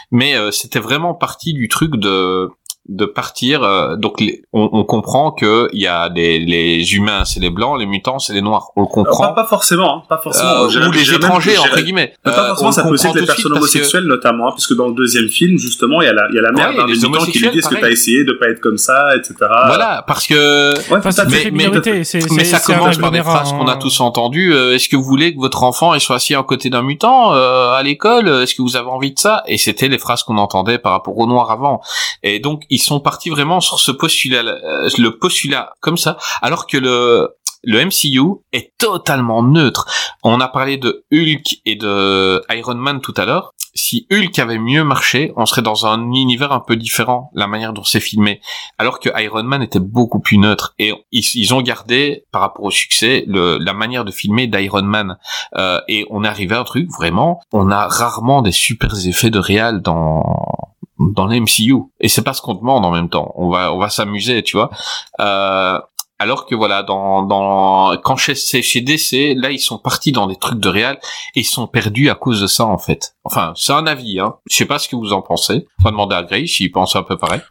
[0.10, 2.49] Mais euh, c'était vraiment parti du truc de
[2.88, 7.26] de partir euh, donc les- on, on comprend que il y a des les humains
[7.26, 9.98] c'est les blancs les mutants c'est les noirs on le Euh, comprend Pas, pas forcément,
[9.98, 10.49] hein, pas forcément.
[10.49, 13.26] Euh, ou les étrangers entre guillemets Mais Euh, pas forcément, ça peut aussi être les
[13.26, 16.28] personnes que- homosexuelles notamment, hein, puisque dans le deuxième film, justement, il y a la,
[16.30, 17.90] il y a la mère Ouais, d'un des mutants qui lui dit est-ce que t'as
[17.90, 19.34] essayé de pas être comme ça, etc.
[19.40, 23.22] voilà parce que Ouais, Enfin, très mais- minorité, c'est, mais c'est- ça commence par des
[23.24, 23.78] phrases qu'on a hein.
[23.80, 24.53] tous entendues.
[24.56, 27.72] Est-ce que vous voulez que votre enfant il soit assis à côté d'un mutant euh,
[27.74, 29.44] à l'école Est-ce que vous avez envie de ça?
[29.48, 31.82] Et c'était les phrases qu'on entendait par rapport aux noirs avant.
[32.24, 36.68] Et donc ils sont partis vraiment sur ce postulat, euh, le postulat comme ça, alors
[36.68, 37.30] que le
[37.65, 39.88] le MCU est totalement neutre.
[40.23, 43.52] On a parlé de Hulk et de Iron Man tout à l'heure.
[43.73, 47.73] Si Hulk avait mieux marché, on serait dans un univers un peu différent, la manière
[47.73, 48.39] dont c'est filmé.
[48.77, 50.76] Alors que Iron Man était beaucoup plus neutre.
[50.80, 55.18] Et ils, ont gardé, par rapport au succès, le, la manière de filmer d'Iron Man.
[55.57, 59.31] Euh, et on est arrivé à un truc, vraiment, on a rarement des super effets
[59.31, 60.23] de réal dans
[60.99, 63.89] dans l'MCU et c'est pas ce qu'on demande en même temps on va on va
[63.89, 64.69] s'amuser tu vois
[65.19, 65.80] euh,
[66.17, 70.38] alors que voilà, dans, dans quand c'est chez DC, là ils sont partis dans des
[70.38, 70.97] trucs de réal
[71.35, 73.15] et ils sont perdus à cause de ça en fait.
[73.26, 74.35] Enfin, c'est un avis, hein.
[74.49, 75.67] Je sais pas ce que vous en pensez.
[75.80, 77.41] On va demander à Grace s'il pense un peu pareil.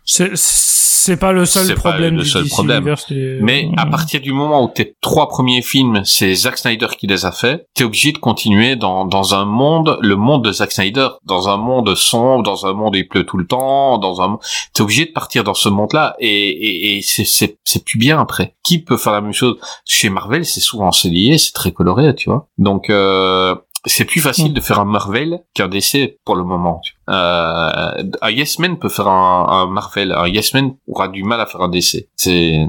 [1.05, 2.85] C'est pas le seul pas problème le seul problème.
[3.11, 7.07] Et- Mais à partir du moment où tes trois premiers films, c'est Zack Snyder qui
[7.07, 10.73] les a faits, t'es obligé de continuer dans, dans un monde, le monde de Zack
[10.73, 14.21] Snyder, dans un monde sombre, dans un monde où il pleut tout le temps, dans
[14.23, 14.39] un,
[14.73, 18.21] t'es obligé de partir dans ce monde-là et, et, et c'est, c'est, c'est plus bien
[18.21, 18.55] après.
[18.63, 19.57] Qui peut faire la même chose?
[19.85, 22.47] Chez Marvel, c'est souvent c'est lié, c'est très coloré, tu vois.
[22.59, 23.55] Donc, euh,
[23.87, 26.81] c'est plus facile de faire un Marvel qu'un DC pour le moment.
[26.83, 27.04] tu vois.
[27.09, 31.41] Euh, un Yes Man peut faire un, un Marvel, un Yes Man aura du mal
[31.41, 32.07] à faire un DC.
[32.17, 32.61] C'est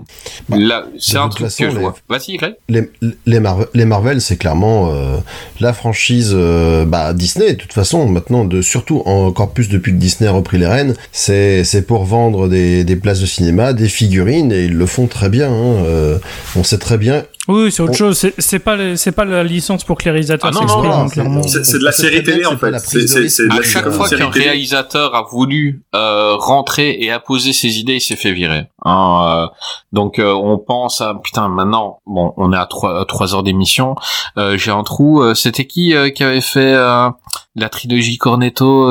[0.50, 1.96] là, c'est de un truc façon, que je les- vois.
[2.10, 2.56] Vas-y, Greg.
[2.70, 2.90] les,
[3.26, 5.18] les, Marvel, les Marvel, c'est clairement euh,
[5.60, 7.54] la franchise euh, bah, Disney.
[7.54, 10.96] De toute façon, maintenant, de surtout encore plus depuis que Disney a repris les rênes,
[11.12, 15.08] c'est c'est pour vendre des, des places de cinéma, des figurines, et ils le font
[15.08, 15.50] très bien.
[15.50, 15.84] hein.
[15.86, 16.18] Euh,
[16.56, 17.24] on sait très bien.
[17.48, 18.18] Oui, c'est autre On- chose.
[18.18, 21.04] C'est- C'est pas c'est pas la licence pour que les réalisateurs Ah non, non, s'expriment
[21.04, 21.44] non, clairement.
[21.44, 22.74] C'est de la série télé en fait.
[22.80, 24.46] C'est À la chaque fois télé.
[24.46, 28.68] réalisateur a voulu euh, rentrer et apposer ses idées, il s'est fait virer.
[28.84, 29.48] Hein, euh,
[29.92, 32.00] donc euh, on pense à putain maintenant.
[32.06, 33.96] Bon, on est à trois à trois heures d'émission.
[34.38, 35.22] Euh, J'ai un trou.
[35.22, 37.10] euh, C'était qui euh, qui avait fait euh,
[37.56, 38.90] la trilogie Cornetto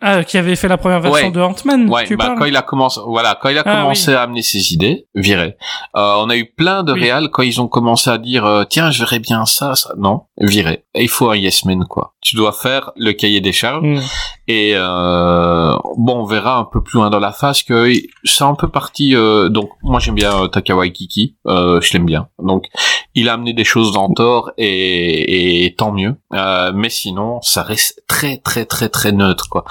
[0.00, 1.32] ah, qui avait fait la première version Ouais.
[1.32, 3.82] de Ant-Man, Ouais, tu bah, parles quand il a commencé, voilà, quand il a Ah,
[3.82, 4.16] commencé oui.
[4.16, 5.56] à amener ses idées, viré.
[5.96, 7.00] Euh, on a eu plein de Oui.
[7.00, 9.94] réals quand ils ont commencé à dire, euh, tiens, je verrais bien ça, ça.
[9.96, 10.84] Non, viré.
[10.94, 12.11] Et il faut un yes man, quoi.
[12.22, 13.84] Tu dois faire le cahier des charges.
[13.84, 14.00] Mm.
[14.48, 17.92] Et euh, bon, on verra un peu plus loin dans la phase que
[18.24, 19.14] c'est un peu parti.
[19.14, 21.36] euh, donc, moi, j'aime bien euh, Taka Waikiki.
[21.46, 22.28] Euh, je l'aime bien.
[22.38, 22.66] Donc,
[23.14, 26.16] il a amené des choses dans Thor et, et tant mieux.
[26.32, 29.64] Euh, mais sinon, ça reste très, très, très, très neutre, quoi.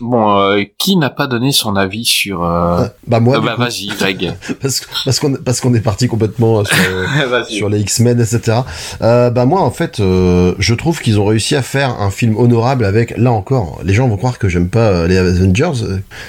[0.00, 2.84] Bon, euh, qui n'a pas donné son avis sur euh...
[2.84, 4.34] Ah, bah moi, ah bah vas-y, Greg.
[4.62, 6.76] parce, qu'on parce qu'on est parti complètement euh, sur,
[7.32, 8.58] euh, sur les X-Men, etc.
[9.02, 12.36] Euh, bah moi, en fait, euh, je trouve qu'ils ont réussi à faire un film
[12.36, 15.72] honorable avec, là encore, les gens vont croire que j'aime pas les Avengers,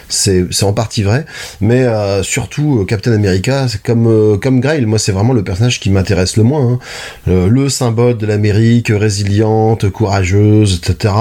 [0.09, 1.25] c'est c'est en partie vrai,
[1.61, 5.79] mais euh, surtout Captain America, c'est comme euh, comme Grail, moi c'est vraiment le personnage
[5.79, 6.79] qui m'intéresse le moins, hein.
[7.27, 11.13] Le symbole de l'Amérique résiliente, courageuse, etc.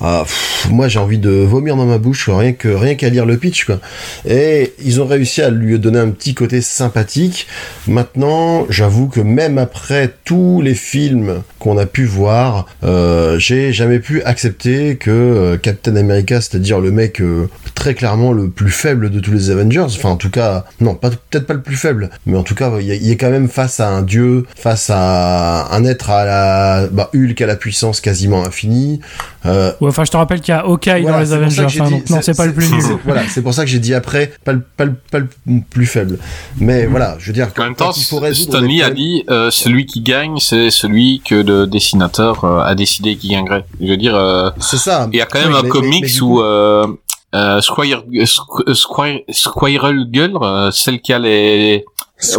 [0.00, 3.36] Pff, moi j'ai envie de vomir dans ma bouche rien que rien qu'à lire le
[3.36, 3.80] pitch quoi.
[4.28, 7.46] Et ils ont réussi à lui donner un petit côté sympathique.
[7.86, 13.98] Maintenant, j'avoue que même après tous les films qu'on a pu voir, euh, j'ai jamais
[13.98, 19.10] pu accepter que euh, Captain America, c'est-à-dire le mec euh, très clairement le plus faible
[19.10, 22.36] de tous les Avengers, enfin en tout cas, non, peut-être pas le plus faible, mais
[22.36, 26.10] en tout cas, il est quand même face à un dieu, face à un être
[26.10, 29.00] à la bah, Hulk à la puissance quasiment infinie.
[29.44, 31.78] Euh, Ouais, enfin, je te rappelle qu'il y a Hawkeye voilà, dans les Avengers, dit-
[31.78, 32.80] donc non, c'est pas le plus nul.
[32.80, 35.26] c'est- Voilà, c'est pour ça que j'ai dit après, pas le, pas le, pas le
[35.68, 36.18] plus faible.
[36.58, 38.82] Mais voilà, je veux dire, En même quand temps, il faut résoudre Stan des Lee
[38.82, 43.28] a dit euh, celui qui gagne, c'est celui que le dessinateur euh, a décidé qui
[43.30, 43.64] gagnerait.
[43.80, 45.08] Je veux dire, euh, C'est ça.
[45.12, 46.86] il y a quand même Oui, un mais- comics mais- mais du où coup- euh,
[47.34, 51.84] euh, Squire, euh, Squ- Squire, Squirrel Girl, euh, celle qui a les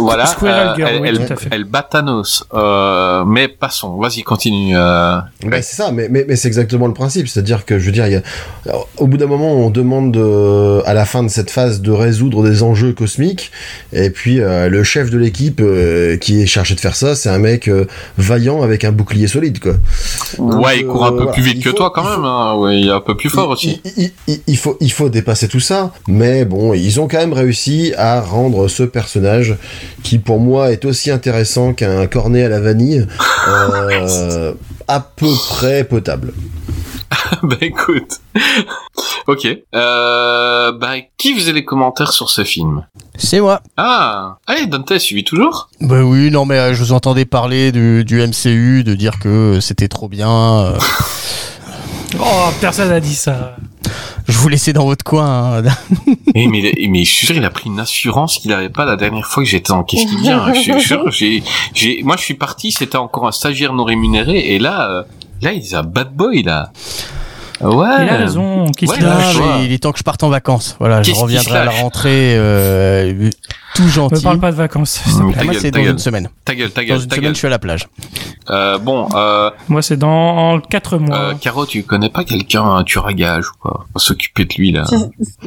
[0.00, 1.48] voilà, Squirrel euh, Girl, elle, oui, elle, tout à fait.
[1.52, 2.44] elle bat Thanos.
[2.54, 4.76] Euh, mais passons, vas-y, continue.
[4.76, 7.28] Euh, Bah, c'est ça, mais, mais, mais c'est exactement le principe.
[7.28, 8.22] C'est-à-dire que, je veux dire, il y a,
[8.66, 11.90] alors, au bout d'un moment, on demande de- à la fin de cette phase de
[11.90, 13.50] résoudre des enjeux cosmiques,
[13.92, 17.28] et puis euh, le chef de l'équipe euh, qui est chargé de faire ça, c'est
[17.28, 17.86] un mec euh,
[18.18, 19.74] vaillant avec un bouclier solide, quoi.
[20.38, 21.32] Donc, ouais, il court un peu voilà.
[21.32, 22.24] plus vite Il que faut- toi quand faut- même.
[22.24, 22.54] Hein.
[22.56, 23.80] Ouais, il est un peu plus fort aussi.
[23.84, 27.18] Il, il- il- il faut, il faut dépasser tout ça, mais bon, ils ont quand
[27.18, 29.56] même réussi à rendre ce personnage,
[30.02, 33.06] qui pour moi est aussi intéressant qu'un cornet à la vanille,
[33.48, 34.52] euh,
[34.88, 36.32] à peu près potable.
[37.42, 38.20] bah écoute.
[39.26, 39.46] ok.
[39.74, 42.84] Euh, bah qui faisait les commentaires sur ce film?
[43.16, 43.60] C'est moi.
[43.76, 45.68] Ah, allez Dante, suivi toujours?
[45.80, 49.58] Bah oui, non mais euh, je vous entendais parler du, du MCU, de dire que
[49.60, 50.30] c'était trop bien.
[50.64, 50.78] euh,
[52.20, 53.56] Oh, personne a dit ça.
[54.28, 55.58] Je vous laissais dans votre coin.
[55.58, 55.62] hein.
[56.36, 58.96] Eh, mais, mais je suis sûr, il a pris une assurance qu'il avait pas la
[58.96, 61.42] dernière fois que j'étais en Qu'est-ce qui vient Je suis sûr, j'ai,
[61.74, 65.02] j'ai, moi je suis parti, c'était encore un stagiaire non rémunéré, et là, euh,
[65.42, 66.72] là il est un bad boy là.
[67.60, 67.86] Ouais.
[68.02, 68.66] Il a raison.
[68.76, 70.74] Qu'est-ce Ouais, qu'il a Ah, mais il est temps que je parte en vacances.
[70.80, 73.30] Voilà, je qu'il reviendrai à la rentrée euh,
[73.74, 74.22] tout Me gentil.
[74.22, 75.00] parle pas de vacances.
[75.06, 75.90] Mmh, Ta moi, gueule, c'est dans gueule.
[75.92, 76.28] une semaine.
[76.44, 77.34] Ta gueule, ta Dans gueule, une ta semaine, gueule.
[77.34, 77.88] je suis à la plage.
[78.50, 81.16] Euh, bon, euh, Moi, c'est dans 4 mois.
[81.16, 83.86] euh, Caro, tu connais pas quelqu'un, un tueur à gage ou quoi?
[83.92, 84.84] Pour s'occuper de lui, là.
[84.84, 84.94] Si-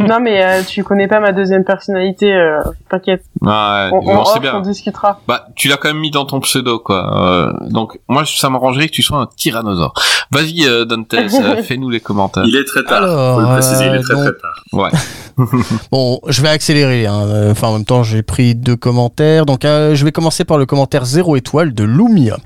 [0.02, 2.60] non, mais euh, tu connais pas ma deuxième personnalité, euh,
[2.90, 3.24] t'inquiète.
[3.41, 4.56] Ouais, On, on, off, bien.
[4.56, 5.20] on discutera.
[5.28, 7.30] Bah, tu l'as quand même mis dans ton pseudo, quoi.
[7.32, 9.94] Euh, donc, moi, ça m'arrangerait que tu sois un tyrannosaure.
[10.32, 12.44] Vas-y, euh, Dantes, euh, fais-nous les commentaires.
[12.48, 13.04] Il est très tard.
[13.04, 14.64] Alors, faut le préciser, il est très donc- très tard.
[14.74, 14.90] Ouais.
[15.91, 17.06] Bon, je vais accélérer.
[17.06, 17.52] hein.
[17.52, 19.45] Enfin, en même temps, j'ai pris deux commentaires.
[19.45, 22.38] Donc, euh, je vais commencer par le commentaire 0 étoile de Lumia.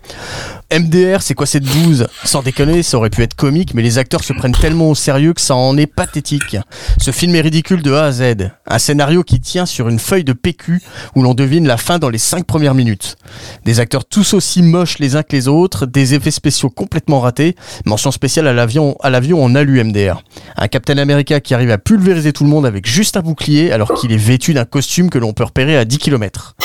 [0.71, 2.07] MDR, c'est quoi cette bouse?
[2.23, 5.33] Sans déconner, ça aurait pu être comique, mais les acteurs se prennent tellement au sérieux
[5.33, 6.55] que ça en est pathétique.
[6.97, 8.51] Ce film est ridicule de A à Z.
[8.65, 10.81] Un scénario qui tient sur une feuille de PQ
[11.15, 13.17] où l'on devine la fin dans les cinq premières minutes.
[13.65, 17.57] Des acteurs tous aussi moches les uns que les autres, des effets spéciaux complètement ratés.
[17.85, 20.23] Mention spéciale à l'avion, à l'avion en alu MDR.
[20.55, 23.93] Un Captain America qui arrive à pulvériser tout le monde avec juste un bouclier alors
[23.93, 26.55] qu'il est vêtu d'un costume que l'on peut repérer à 10 km.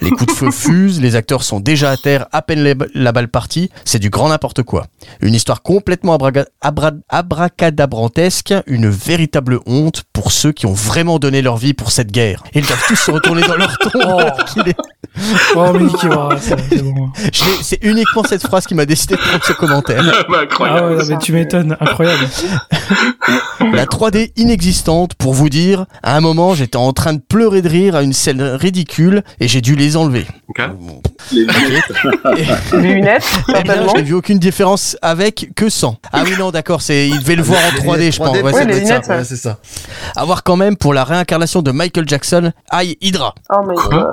[0.00, 3.28] Les coups de feu fusent, les acteurs sont déjà à terre à peine la balle
[3.28, 4.86] partie, c'est du grand n'importe quoi.
[5.20, 11.56] Une histoire complètement abra- abracadabrantesque, une véritable honte pour ceux qui ont vraiment donné leur
[11.56, 12.42] vie pour cette guerre.
[12.54, 14.76] Ils doivent tous se retourner dans leur tombe qu'il est-
[15.54, 17.10] Oh, voilà, c'est bon.
[17.80, 20.02] Uniquement cette phrase qui m'a décidé de prendre ce commentaire.
[20.28, 20.88] bah, Ah incroyable.
[20.92, 21.74] ouais, non, mais tu m'étonnes.
[21.80, 22.28] Incroyable.
[23.76, 27.68] La 3D inexistante, pour vous dire, à un moment j'étais en train de pleurer de
[27.68, 30.26] rire à une scène ridicule et j'ai dû les enlever.
[30.48, 30.62] Ok.
[31.32, 31.92] Les lunettes.
[32.72, 33.88] Les lunettes, Eh certainement.
[33.92, 35.96] je n'ai vu aucune différence avec que sans.
[36.12, 38.36] Ah oui, non, d'accord, c'est, il devait le voir en 3D, je pense.
[38.40, 39.00] Ouais, ça Ouais, les ça.
[39.08, 39.58] Ouais, c'est ça.
[40.14, 43.34] À voir quand même pour la réincarnation de Michael Jackson, Aïe Hydra.
[43.50, 44.06] Oh my god.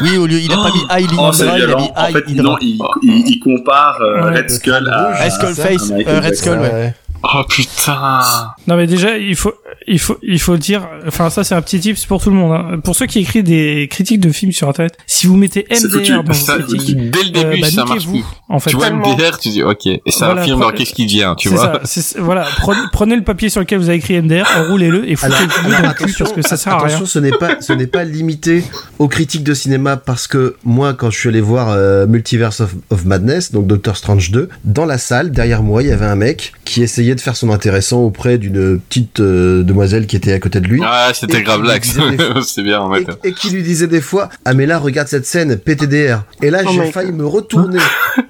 [0.00, 2.12] Oui, au lieu, il a pas mis Aïe Oh, Hydra, il a mis En Aïe
[2.12, 2.42] fait, Hydra.
[2.44, 4.36] non, il, il, il compare euh, Ouais.
[4.38, 5.14] Red Skull à...
[5.24, 6.34] Red Skull Face, euh, Red.
[6.34, 6.94] Skull, ouais.
[7.32, 8.20] Oh putain.
[8.66, 9.54] Non mais déjà il faut
[9.86, 12.52] il faut il faut dire enfin ça c'est un petit tips pour tout le monde
[12.52, 12.80] hein.
[12.82, 15.66] pour ceux qui écrivent des critiques de films sur internet si vous mettez.
[15.70, 18.24] MDR dans vos critiques dès le début, euh, bah, ça marche plus.
[18.48, 19.14] en fait Tu vois Tellement.
[19.14, 21.80] MDR, tu dis ok, et ça Voilà, affirme dans qu'est-ce qui vient, tu vois.
[21.84, 25.34] ça voilà prenez, prenez le papier sur lequel vous avez écrit MDR enroulez-le et foutez-le
[25.74, 27.72] Alors, dans le cul parce que ça sert à rien attention, ce n'est pas, ce
[27.72, 28.64] n'est pas limité
[28.98, 32.74] aux critiques de cinéma parce que moi, quand je suis allé voir euh, Multiverse of,
[32.90, 36.16] of Madness, donc Doctor Strange 2, dans la salle, derrière moi, il y avait un
[36.16, 40.38] mec qui essayait de faire son intéressant auprès d'une petite euh, demoiselle qui était à
[40.38, 40.80] côté de lui.
[40.84, 41.96] Ah, c'était grave lax.
[42.46, 43.06] C'est bien, en fait.
[43.24, 46.50] Et, et qui lui disait des fois ah mais là regarde cette scène PTDR et
[46.50, 47.78] là Oh j'ai failli me retourner.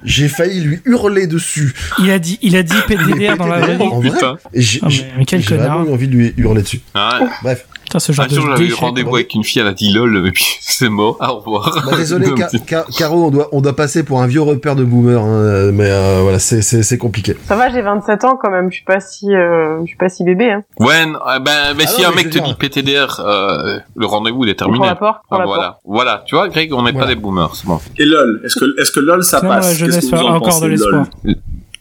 [0.03, 1.73] J'ai failli lui hurler dessus.
[1.99, 3.83] Il a dit il a dit PDDR dans la vraie vie.
[3.83, 4.81] en vrai Ah, mais- j'ai-
[5.17, 6.81] mais quel j'ai vraiment envie de lui hurler dessus.
[6.93, 7.27] Ah, ouais.
[7.43, 9.73] bref Putain, ce genre Un jour, de j'avais eu rendez-vous avec une fille, elle a
[9.73, 11.83] dit lol, et puis c'est mort, au revoir.
[11.89, 14.83] bah, désolé Ca- Ca- Caro on doit on doit passer pour un vieux repère de
[14.83, 18.37] boomer hein, euh, mais euh, voilà c'est c'est c'est compliqué Ça va, j'ai 27 ans
[18.41, 18.69] quand même.
[18.71, 20.51] Je suis pas si, euh, je suis pas si bébé.
[20.51, 20.63] Hein.
[20.79, 24.43] Ouais, non, ben, ben Ah si non, un mec te dit PTDR, euh, le rendez-vous
[24.45, 24.87] il est Prends terminé.
[24.87, 25.81] la porte, prends Ah, la voilà, porte.
[25.85, 27.79] voilà, tu vois, Greg, on n'est pas des boomers, c'est bon.
[27.97, 29.77] Et LOL, est-ce que, est-ce que LOL ça Non, passe?
[29.77, 31.35] Qu'est-ce que a vous en encore de l'espoir LOL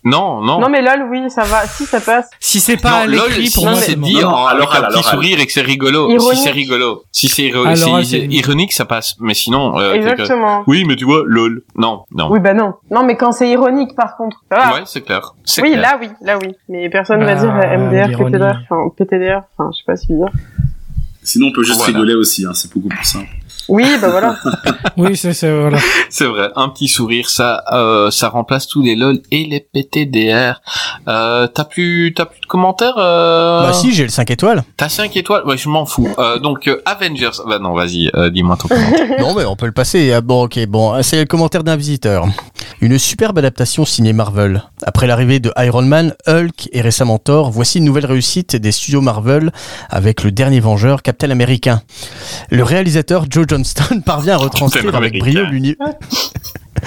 [0.05, 0.61] Non, non.
[0.61, 1.67] Non mais lol, oui, ça va.
[1.67, 2.29] Si ça passe.
[2.39, 4.61] si c'est pas à non, lol, l'écrit si pour moi c'est dit en, à avec
[4.63, 6.11] l'oral, un à petit sourire et que c'est rigolo.
[6.11, 6.37] Ironique.
[6.37, 7.03] Si c'est rigolo.
[7.13, 9.17] Si c'est À ironique, ça passe.
[9.21, 10.63] Mais sinon, euh, Exactement.
[10.67, 11.63] Oui, mais tu vois, lol.
[11.77, 12.29] Non, non.
[12.31, 12.75] Oui, bah non.
[12.91, 14.45] Non, mais quand c'est ironique, par contre.
[14.51, 14.75] Va.
[14.75, 15.35] Ouais, c'est clair.
[15.63, 15.81] Oui, clair.
[15.81, 16.55] là oui, là oui.
[16.69, 17.79] Mais personne va Ah, dire euh,
[18.09, 18.19] MDR.
[18.19, 20.29] PTDR, enfin PTDR, enfin je sais pas si dire.
[21.23, 21.95] Sinon, on peut juste Voilà.
[21.95, 23.29] rigoler aussi, hein, c'est beaucoup plus simple.
[23.69, 24.37] Oui, bah voilà.
[24.97, 25.79] oui c'est c'est voilà
[26.11, 30.61] C'est vrai, un petit sourire, ça, euh, ça remplace tous les lol et les PTDR.
[31.09, 33.63] Euh, t'as plus, t'as plus de commentaires euh...
[33.67, 34.63] Bah si, j'ai le 5 étoiles.
[34.77, 35.45] T'as 5 étoiles?
[35.45, 36.09] Ouais, je m'en fous.
[36.19, 37.31] Euh, donc, euh, Avengers...
[37.47, 39.09] Bah non, vas-y, euh, dis-moi ton commentaire.
[39.21, 40.13] Non, mais on peut le passer.
[40.13, 42.27] Ah, Bon, ok, bon, c'est le commentaire d'un visiteur.
[42.81, 44.63] Une superbe adaptation signée Marvel.
[44.85, 49.01] Après l'arrivée de Iron Man, Hulk et récemment Thor, voici une nouvelle réussite des studios
[49.01, 49.53] Marvel
[49.91, 51.83] avec le dernier Vengeur, Captain America.
[52.51, 55.77] Le réalisateur Joe Johnston parvient à retranscrire avec brio l'uni-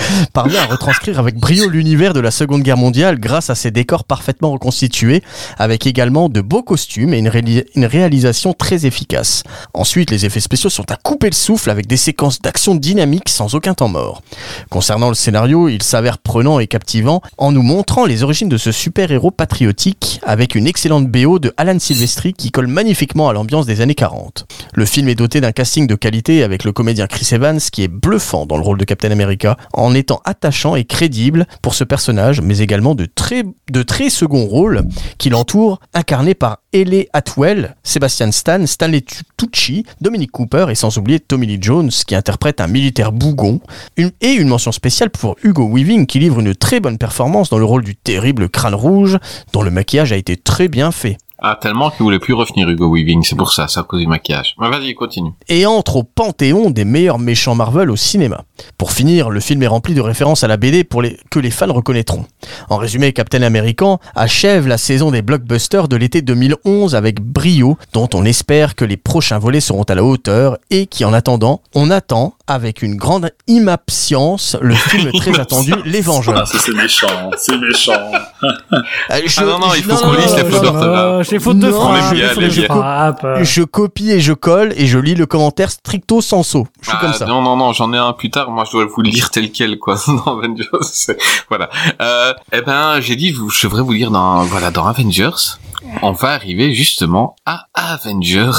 [0.33, 4.03] parvient à retranscrire avec brio l'univers de la Seconde Guerre mondiale grâce à ses décors
[4.03, 5.23] parfaitement reconstitués,
[5.57, 9.43] avec également de beaux costumes et une, réali- une réalisation très efficace.
[9.73, 13.55] Ensuite, les effets spéciaux sont à couper le souffle avec des séquences d'action dynamiques sans
[13.55, 14.21] aucun temps mort.
[14.69, 18.71] Concernant le scénario, il s'avère prenant et captivant en nous montrant les origines de ce
[18.71, 23.81] super-héros patriotique avec une excellente BO de Alan Silvestri qui colle magnifiquement à l'ambiance des
[23.81, 24.45] années 40.
[24.73, 27.87] Le film est doté d'un casting de qualité avec le comédien Chris Evans qui est
[27.87, 32.41] bluffant dans le rôle de Captain America en étant attachant et crédible pour ce personnage,
[32.41, 34.83] mais également de très, de très second rôle
[35.17, 39.05] qui l'entourent, incarné par Ellie Atwell, Sebastian Stan, Stanley
[39.37, 43.61] Tucci, Dominic Cooper et sans oublier Tommy Lee Jones qui interprète un militaire bougon.
[43.97, 47.65] Et une mention spéciale pour Hugo Weaving qui livre une très bonne performance dans le
[47.65, 49.17] rôle du terrible crâne rouge
[49.53, 51.17] dont le maquillage a été très bien fait.
[51.39, 54.55] Ah, tellement qu'il voulait plus revenir Hugo Weaving, c'est pour ça, à cause du maquillage.
[54.59, 55.31] Mais vas-y, continue.
[55.47, 58.43] et entre au panthéon des meilleurs méchants Marvel au cinéma.
[58.77, 61.71] Pour finir, le film est rempli de références à la BD pour que les fans
[61.71, 62.25] reconnaîtront.
[62.69, 68.09] En résumé, Captain American achève la saison des blockbusters de l'été 2011 avec brio, dont
[68.13, 71.91] on espère que les prochains volets seront à la hauteur et qui, en attendant, on
[71.91, 76.47] attend avec une grande impatience le film très attendu Les Ah, Vengeurs.
[76.47, 77.91] ça c'est méchant, c'est méchant.
[78.43, 81.27] Euh, je- Ah non, non, il faut qu'on lise les non, fautes non, d'orthographe.
[81.29, 81.89] j'ai faute de Non, frappe.
[81.91, 83.27] on aime bien, j'ai on aime faute de frappe.
[83.43, 86.59] Je copie et je colle et je lis le commentaire stricto sensu.
[86.81, 87.25] Je suis Ah, comme ça.
[87.25, 88.49] Non, non, non, j'en ai un plus tard.
[88.51, 89.95] Moi, je dois vous le lire tel quel, quoi.
[90.07, 90.65] dans Avengers.
[90.91, 91.17] c'est-
[91.49, 91.69] Voilà.
[92.01, 95.29] Euh, eh ben, j'ai dit, vous- je devrais vous lire dans, voilà, dans Avengers.
[96.01, 98.51] On va arriver justement à Avengers.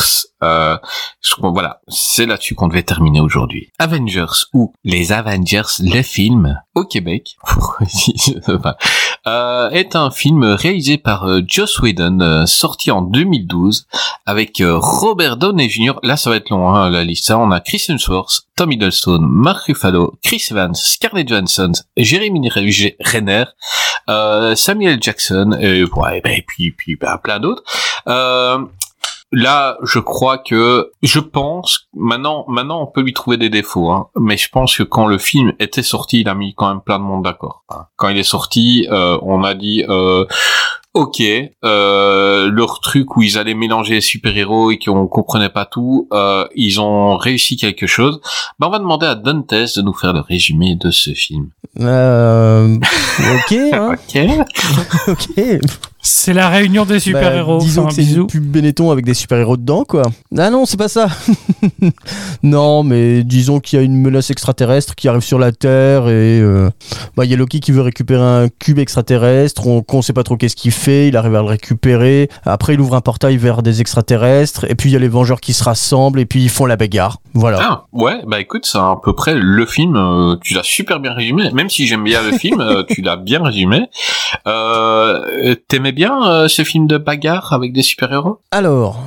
[0.43, 0.77] Euh,
[1.41, 3.71] voilà, c'est là-dessus qu'on devait terminer aujourd'hui.
[3.79, 7.37] Avengers ou les Avengers, le film au Québec,
[9.27, 13.87] euh, est un film réalisé par euh, Joss Whedon, euh, sorti en 2012
[14.27, 15.95] avec euh, Robert Downey Jr.
[16.03, 17.31] Là, ça va être long, hein, la liste.
[17.31, 17.39] hein.
[17.39, 22.49] On a Chris Hemsworth, Tom Hiddleston, Mark Ruffalo, Chris Evans, Scarlett Johansson, Jeremy
[23.01, 23.45] Renner,
[24.57, 27.63] Samuel Jackson, et, ouais, ben, et puis, puis ben, plein d'autres.
[28.09, 28.59] Euh,
[29.31, 34.09] Là, je crois que, je pense, maintenant, maintenant, on peut lui trouver des défauts, hein,
[34.19, 36.99] mais je pense que quand le film était sorti, il a mis quand même plein
[36.99, 37.63] de monde d'accord.
[37.69, 37.87] hein.
[37.97, 40.25] Quand il est sorti, euh, on a dit, euh,
[40.95, 41.23] ok,
[41.65, 46.47] euh, leur truc où ils allaient mélanger les super-héros et qu'on comprenait pas tout, euh,
[46.55, 48.21] ils ont réussi quelque chose.
[48.59, 51.51] Ben, on va demander à Dantes de nous faire le résumé de ce film.
[51.81, 54.21] Euh, ok, hein, Ok.
[55.09, 55.61] ok.
[56.01, 57.59] C'est la réunion des super-héros.
[57.59, 60.03] Bah, disons Enfin, que c'est une pub Benetton avec des super-héros dedans, quoi.
[60.37, 61.09] Ah non, c'est pas ça.
[62.43, 66.41] non, mais disons qu'il y a une menace extraterrestre qui arrive sur la Terre et
[66.41, 66.71] euh,
[67.17, 69.67] bah, il y a Loki qui veut récupérer un cube extraterrestre.
[69.67, 71.09] On, qu'on sait pas trop qu'est-ce qu'il fait.
[71.09, 72.31] Il arrive à le récupérer.
[72.47, 74.65] Après, il ouvre un portail vers des extraterrestres.
[74.71, 76.77] Et puis il y a les Vengeurs qui se rassemblent et puis ils font la
[76.77, 77.19] bagarre.
[77.35, 77.59] Voilà.
[77.63, 81.13] Ah, ouais, bah écoute, c'est à peu près le film, euh, tu l'as super bien
[81.13, 83.87] résumé, même si j'aime bien le film, euh, tu l'as bien résumé.
[84.47, 88.41] Euh, T'aimais bien ce film de bagarre avec des super-héros?
[88.51, 89.03] Alors,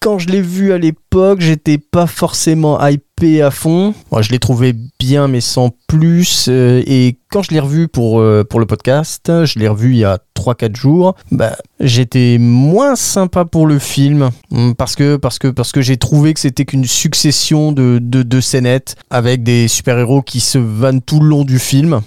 [0.00, 1.01] quand je l'ai vu à l'époque,
[1.38, 3.94] j'étais pas forcément hypé à fond.
[4.10, 6.46] Moi, je l'ai trouvé bien, mais sans plus.
[6.48, 9.98] euh, et quand je l'ai revu pour, euh, pour le podcast, je l'ai revu il
[9.98, 14.30] y a 3-4 jours, bah, j'étais moins sympa pour le film.
[14.52, 18.22] Hum, Parce que, parce que, parce que j'ai trouvé que c'était qu'une succession de, de,
[18.22, 22.00] de scénettes avec des super-héros qui se vannent tout le long du film.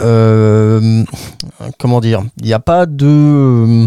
[0.00, 1.04] Euh,
[1.78, 2.22] comment dire?
[2.40, 3.86] Il n'y a pas de.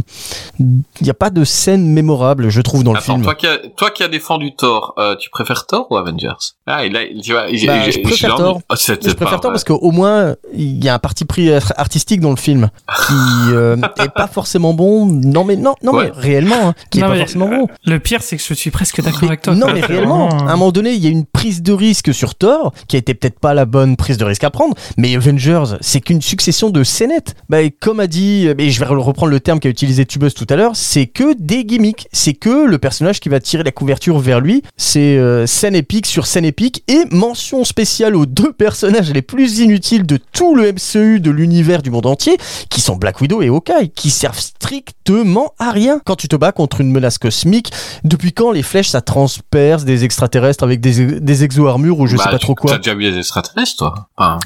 [0.59, 3.21] Il n'y a pas de scène mémorable, je trouve, dans le film.
[3.23, 6.27] toi qui, toi qui as défendu Thor, euh, tu préfères Thor ou Avengers?
[6.67, 8.59] Ah, et là, tu vois, j'ai- Bah, j'ai- je préfère j'ai Thor.
[8.69, 9.51] Oh, Je préfère pas Thor vrai.
[9.51, 12.69] parce qu'au moins il y a un parti pris ar- artistique dans le film
[13.07, 13.13] qui
[13.53, 15.05] euh, est pas forcément bon.
[15.05, 16.11] Non mais non non Ouais.
[16.15, 17.67] mais réellement hein, qui Non, est pas mais, forcément bon.
[17.85, 19.55] Le pire, c'est que je suis presque d'accord avec toi.
[19.55, 22.13] non mais réellement, vraiment, à un moment donné, il y a une prise de risque
[22.13, 25.15] sur Thor qui a été peut-être pas la bonne prise de risque à prendre, mais
[25.15, 27.35] Avengers, c'est qu'une succession de scénettes.
[27.49, 30.47] Bah, et comme a dit, et je vais reprendre le terme qu'a utilisé Tubus tout
[30.49, 34.19] à l'heure, c'est que des gimmicks, c'est que le personnage qui va tirer la couverture
[34.19, 39.11] vers lui, c'est euh, scène épique sur scène épique et mention spéciale aux deux personnages
[39.11, 42.37] les plus inutiles de tout le MCU de l'univers du monde entier,
[42.69, 45.99] qui sont Black Widow et Hawkeye, qui servent strictement à rien.
[46.05, 47.71] Quand tu te bats contre une menace cosmique,
[48.03, 52.23] depuis quand les flèches ça transperce des extraterrestres avec des, des exo-armures ou je Bah,
[52.25, 52.71] sais pas tu- trop quoi?
[52.71, 54.09] T'as déjà vu les extraterrestres, toi?
[54.17, 54.39] Enfin,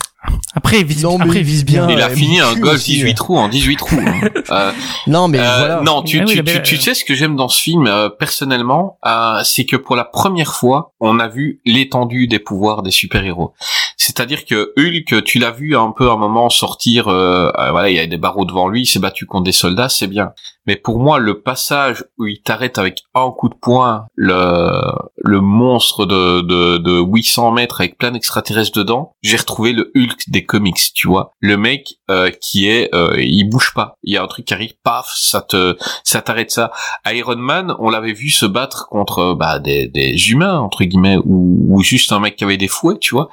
[0.56, 1.88] Après, il vise, Non, mais après, il vise bien.
[1.90, 3.14] il a ouais, fini un golf aussi, 18 ouais.
[3.14, 3.96] trous en 18 trous.
[4.00, 4.22] hein.
[4.52, 4.72] Euh,
[5.08, 5.82] Non mais Euh, voilà.
[5.82, 7.88] Non, tu, Ah tu, la belle- tu, tu sais ce que j'aime dans ce film
[7.88, 12.84] euh, personnellement, euh, c'est que pour la première fois, on a vu l'étendue des pouvoirs
[12.84, 13.54] des super-héros.
[13.98, 17.90] C'est-à-dire que Hulk, tu l'as vu un peu à un moment sortir, euh, euh, voilà,
[17.90, 20.34] il y a des barreaux devant lui, il s'est battu contre des soldats, c'est bien.
[20.66, 24.72] Mais pour moi, le passage où il t'arrête avec un coup de poing le,
[25.18, 30.30] le monstre de, de, de 800 mètres avec plein d'extraterrestres dedans, j'ai retrouvé le Hulk
[30.30, 31.34] des comics, tu vois.
[31.40, 33.98] Le mec euh, qui est, euh, il bouge pas.
[34.04, 36.72] Il y a un truc qui arrive, paf, ça te, ça t'arrête ça.
[37.08, 41.66] Iron Man, on l'avait vu se battre contre bah, des, des humains entre guillemets ou,
[41.70, 43.30] ou juste un mec qui avait des fouets, tu vois.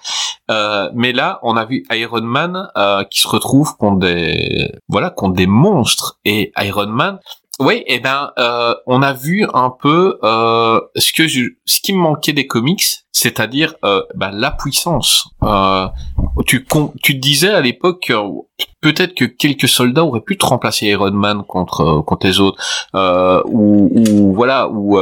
[0.50, 5.10] Euh, mais là, on a vu Iron Man euh, qui se retrouve contre des, voilà,
[5.10, 6.18] contre des monstres.
[6.24, 7.19] Et Iron Man,
[7.60, 11.92] Oui, et ben, euh, on a vu un peu euh, ce que je, ce qui
[11.92, 12.82] me manquait des comics,
[13.12, 15.28] c'est-à-dire euh, ben, la puissance.
[15.42, 15.86] Euh,
[16.46, 16.66] tu
[17.02, 18.30] tu disais à l'époque euh,
[18.80, 22.58] peut-être que quelques soldats auraient pu te remplacer Iron Man contre euh, contre les autres,
[22.94, 24.98] euh, ou, ou voilà, ou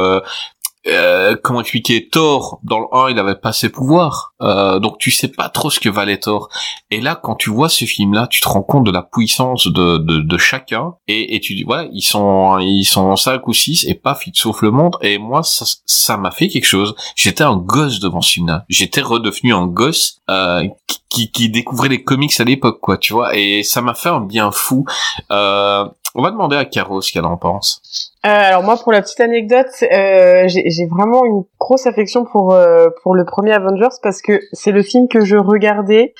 [1.41, 5.27] comment expliquer Thor dans le 1 il avait pas ses pouvoirs euh, donc tu sais
[5.27, 6.49] pas trop ce que valait Thor.
[6.91, 9.67] Et là quand tu vois ce film là tu te rends compte de la puissance
[9.67, 10.95] de, de, de chacun.
[11.07, 14.31] Et, et tu dis voilà ils sont ils sont cinq ou six et paf ils
[14.31, 14.97] te soufflent le monde.
[15.01, 16.95] Et moi ça ça m'a fait quelque chose.
[17.15, 20.67] J'étais un gosse devant ce film là j'étais redevenu un gosse euh,
[21.09, 23.35] qui, qui, découvrait les comics à l'époque quoi tu vois.
[23.35, 24.85] Et ça m'a fait un bien fou.
[25.31, 25.85] Euh,
[26.15, 27.81] on va demander à Caro ce qu'elle en pense.
[28.25, 32.53] Euh, alors moi, pour la petite anecdote, euh, j'ai j'ai vraiment une grosse affection pour
[32.53, 36.13] euh, pour le premier Avengers parce que c'est le film que je regardais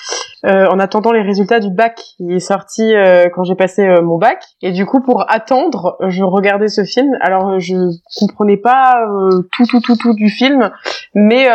[0.46, 2.02] euh, en attendant les résultats du bac.
[2.20, 5.98] Il est sorti euh, quand j'ai passé euh, mon bac et du coup pour attendre,
[6.08, 7.12] je regardais ce film.
[7.20, 7.76] Alors je
[8.18, 9.06] comprenais pas
[9.52, 10.72] tout tout tout tout du film,
[11.14, 11.48] mais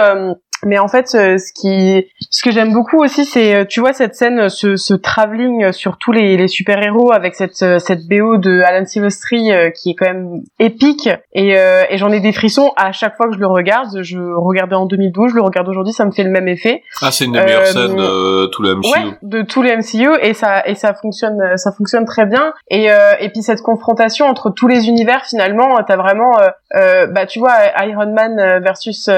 [0.66, 3.92] mais en fait, euh, ce qui, ce que j'aime beaucoup aussi, c'est, euh, tu vois,
[3.92, 8.06] cette scène, euh, ce, ce travelling sur tous les, les super héros avec cette, cette
[8.08, 11.08] BO de Alan Silvestri qui est quand même épique.
[11.32, 14.02] Et, euh, et j'en ai des frissons à chaque fois que je le regarde.
[14.02, 16.82] Je regardais en 2012, je le regarde aujourd'hui, ça me fait le même effet.
[17.02, 19.76] ah c'est une des meilleures Euh, scènes de tout le MCU Ouais, de tous les
[19.76, 23.62] MCU et ça et ça fonctionne ça fonctionne très bien et euh, et puis cette
[23.62, 26.32] confrontation entre tous les univers finalement t'as vraiment
[26.72, 27.54] bah tu vois
[27.86, 29.08] Iron Man versus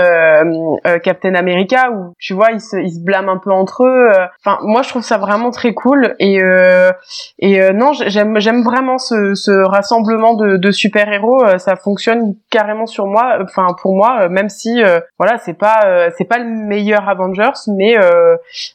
[1.03, 4.27] Captain America où tu vois ils se ils blâment un peu entre eux euh.
[4.45, 6.91] enfin moi je trouve ça vraiment très cool et euh,
[7.39, 12.87] et euh, non j'aime j'aime vraiment ce ce rassemblement de super héros ça fonctionne carrément
[12.87, 14.83] sur moi enfin pour moi même si
[15.19, 17.97] voilà c'est pas c'est pas le meilleur Avengers mais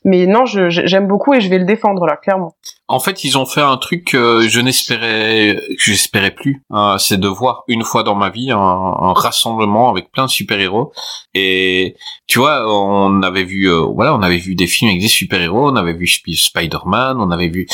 [0.03, 2.55] mais non, j'aime beaucoup et je vais le défendre là, clairement.
[2.91, 6.61] En fait, ils ont fait un truc que je n'espérais, j'espérais plus.
[6.73, 10.91] Euh, c'est de voir une fois dans ma vie un, rassemblement avec plein de super-héros.
[11.33, 11.95] Et
[12.27, 15.69] tu vois, on avait vu, euh, voilà, on avait vu des films avec des super-héros,
[15.69, 17.65] on avait vu Sp- Spider-Man, on avait vu.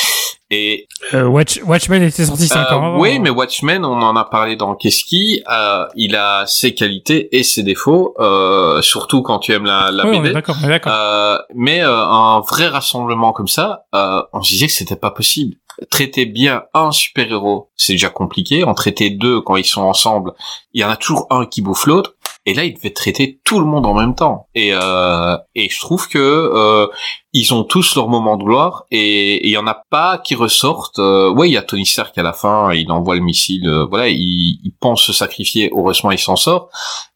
[0.49, 2.99] Et Euh, Watch, Watchmen était sorti 5 euh, ans avant.
[3.01, 5.43] oui, mais Watchmen, on en a parlé dans Keski.
[5.51, 10.05] Euh, il a ses qualités et ses défauts, euh, surtout quand tu aimes la, la
[10.07, 10.31] Oui, BD.
[10.33, 10.55] d'accord.
[10.87, 15.11] Euh, mais euh, un vrai rassemblement comme ça, euh, on se disait que c'était pas
[15.11, 15.55] possible.
[15.91, 18.63] Traiter bien un super-héros, c'est déjà compliqué.
[18.63, 20.33] En traiter deux quand ils sont ensemble,
[20.73, 22.13] il y en a toujours un qui bouffe l'autre.
[22.47, 24.47] Et là, il devait traiter tout le monde en même temps.
[24.55, 26.87] Et, euh, et je trouve que euh,
[27.33, 30.99] ils ont tous leur moment de gloire et il y en a pas qui ressortent.
[30.99, 33.67] Euh, ouais, il y a Tony Stark à la fin, il envoie le missile.
[33.67, 35.69] euh, voilà, il, il pense se sacrifier.
[35.75, 36.69] Heureusement, il s'en sort.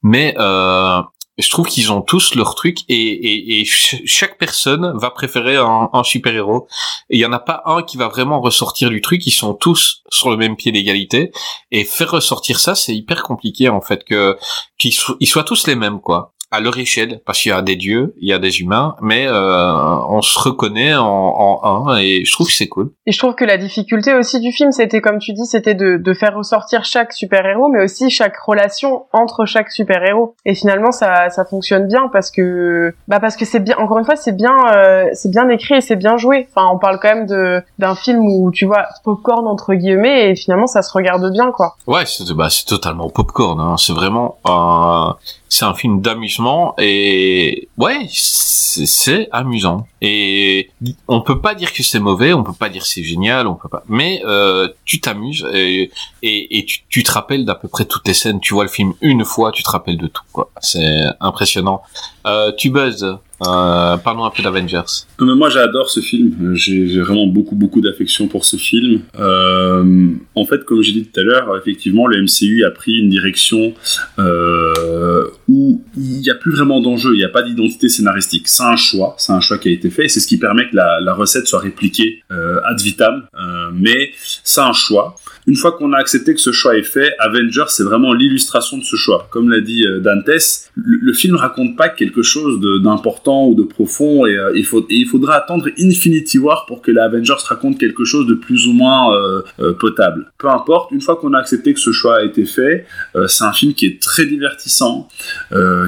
[0.03, 1.01] Mais euh,
[1.41, 5.57] je trouve qu'ils ont tous leur truc et, et, et ch- chaque personne va préférer
[5.57, 6.67] un, un super héros.
[7.09, 9.25] Et il y en a pas un qui va vraiment ressortir du truc.
[9.27, 11.31] Ils sont tous sur le même pied d'égalité
[11.71, 14.37] et faire ressortir ça, c'est hyper compliqué en fait que
[14.77, 17.61] qu'ils so- ils soient tous les mêmes quoi à leur échelle, parce qu'il y a
[17.61, 19.73] des dieux, il y a des humains, mais euh,
[20.09, 22.91] on se reconnaît en, en un, et je trouve que c'est cool.
[23.05, 25.97] Et je trouve que la difficulté aussi du film, c'était comme tu dis, c'était de,
[25.97, 30.35] de faire ressortir chaque super-héros, mais aussi chaque relation entre chaque super-héros.
[30.45, 33.77] Et finalement, ça, ça fonctionne bien parce que, bah parce que c'est bien.
[33.77, 36.47] Encore une fois, c'est bien, euh, c'est bien écrit et c'est bien joué.
[36.53, 40.35] Enfin, on parle quand même de d'un film où tu vois popcorn entre guillemets, et
[40.35, 41.75] finalement, ça se regarde bien, quoi.
[41.87, 43.59] Ouais, c'est bah, c'est totalement popcorn.
[43.59, 43.75] Hein.
[43.77, 45.15] C'est vraiment un,
[45.51, 49.85] c'est un film d'amusement et ouais, c'est amusant.
[50.01, 50.71] Et
[51.09, 53.67] on peut pas dire que c'est mauvais, on peut pas dire c'est génial, on peut
[53.67, 53.83] pas.
[53.89, 55.91] Mais euh, tu t'amuses et,
[56.23, 58.39] et, et tu, te rappelles d'à peu près toutes les scènes.
[58.39, 60.23] Tu vois le film une fois, tu te rappelles de tout.
[60.31, 60.49] quoi.
[60.61, 61.81] C'est impressionnant.
[62.25, 63.17] Euh, tu buzzes.
[63.41, 65.05] Euh, parlons un peu d'Avengers.
[65.19, 69.01] Moi j'adore ce film, j'ai vraiment beaucoup beaucoup d'affection pour ce film.
[69.19, 73.09] Euh, en fait, comme j'ai dit tout à l'heure, effectivement le MCU a pris une
[73.09, 73.73] direction
[74.19, 78.47] euh, où il n'y a plus vraiment d'enjeu, il n'y a pas d'identité scénaristique.
[78.47, 80.75] C'est un choix, c'est un choix qui a été fait, c'est ce qui permet que
[80.75, 83.23] la, recette soit répliquée ad vitam,
[83.73, 84.11] mais
[84.43, 85.15] c'est un choix.
[85.47, 88.83] Une fois qu'on a accepté que ce choix est fait, Avengers c'est vraiment l'illustration de
[88.83, 89.27] ce choix.
[89.31, 90.27] Comme l'a dit euh, Dantes,
[90.75, 95.07] le, le film raconte pas quelque chose d'important ou de profond et, euh, et il
[95.07, 99.13] faudra attendre Infinity War pour que les Avengers raconte quelque chose de plus ou moins
[99.15, 100.31] euh, potable.
[100.37, 102.85] Peu importe, une fois qu'on a accepté que ce choix a été fait,
[103.27, 105.07] c'est un film qui est très divertissant,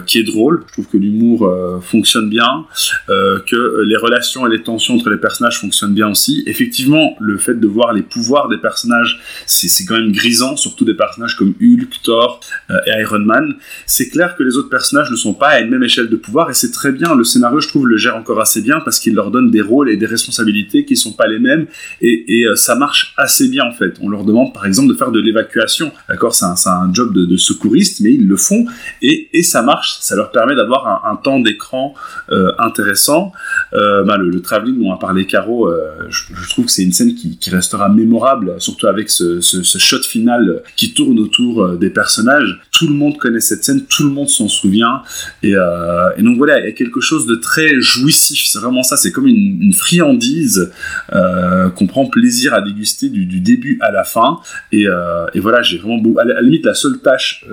[0.06, 0.64] qui est drôle.
[0.67, 2.65] Je trouve que l'humour fonctionne bien,
[3.07, 6.43] que les relations et les tensions entre les personnages fonctionnent bien aussi.
[6.45, 10.93] Effectivement, le fait de voir les pouvoirs des personnages c'est quand même grisant, surtout des
[10.93, 12.39] personnages comme Hulk, Thor
[12.69, 13.55] euh, et Iron Man.
[13.85, 16.49] C'est clair que les autres personnages ne sont pas à une même échelle de pouvoir
[16.49, 17.15] et c'est très bien.
[17.15, 19.89] Le scénario, je trouve, le gère encore assez bien parce qu'il leur donne des rôles
[19.89, 21.67] et des responsabilités qui sont pas les mêmes
[22.01, 23.95] et, et euh, ça marche assez bien en fait.
[24.01, 27.38] On leur demande par exemple de faire de l'évacuation, d'accord C'est un, un job de,
[27.38, 28.65] secouriste, mais ils le font
[29.01, 29.97] et, et ça marche.
[29.99, 31.93] Ça leur permet d'avoir un, temps d'écran
[32.31, 33.31] euh, intéressant.
[33.72, 35.72] Bah, le, le travelling dont a parlé Caro,
[36.09, 39.78] je, je trouve que c'est une scène qui, qui restera mémorable, surtout avec ce, ce,
[39.78, 42.62] shot final qui tourne autour euh, des personnages.
[42.84, 45.03] Tout le monde connaît cette scène, tout le monde s'en souvient.
[45.42, 48.44] Et, euh, et donc voilà, il y a quelque chose de très jouissif.
[48.45, 48.98] C'est vraiment ça.
[48.98, 50.70] C'est comme une, une friandise
[51.14, 54.40] euh, qu'on prend plaisir à déguster du, du début à la fin.
[54.74, 56.20] Et, euh, et voilà, j'ai vraiment beau.
[56.20, 57.45] À la, à la limite, la seule tâche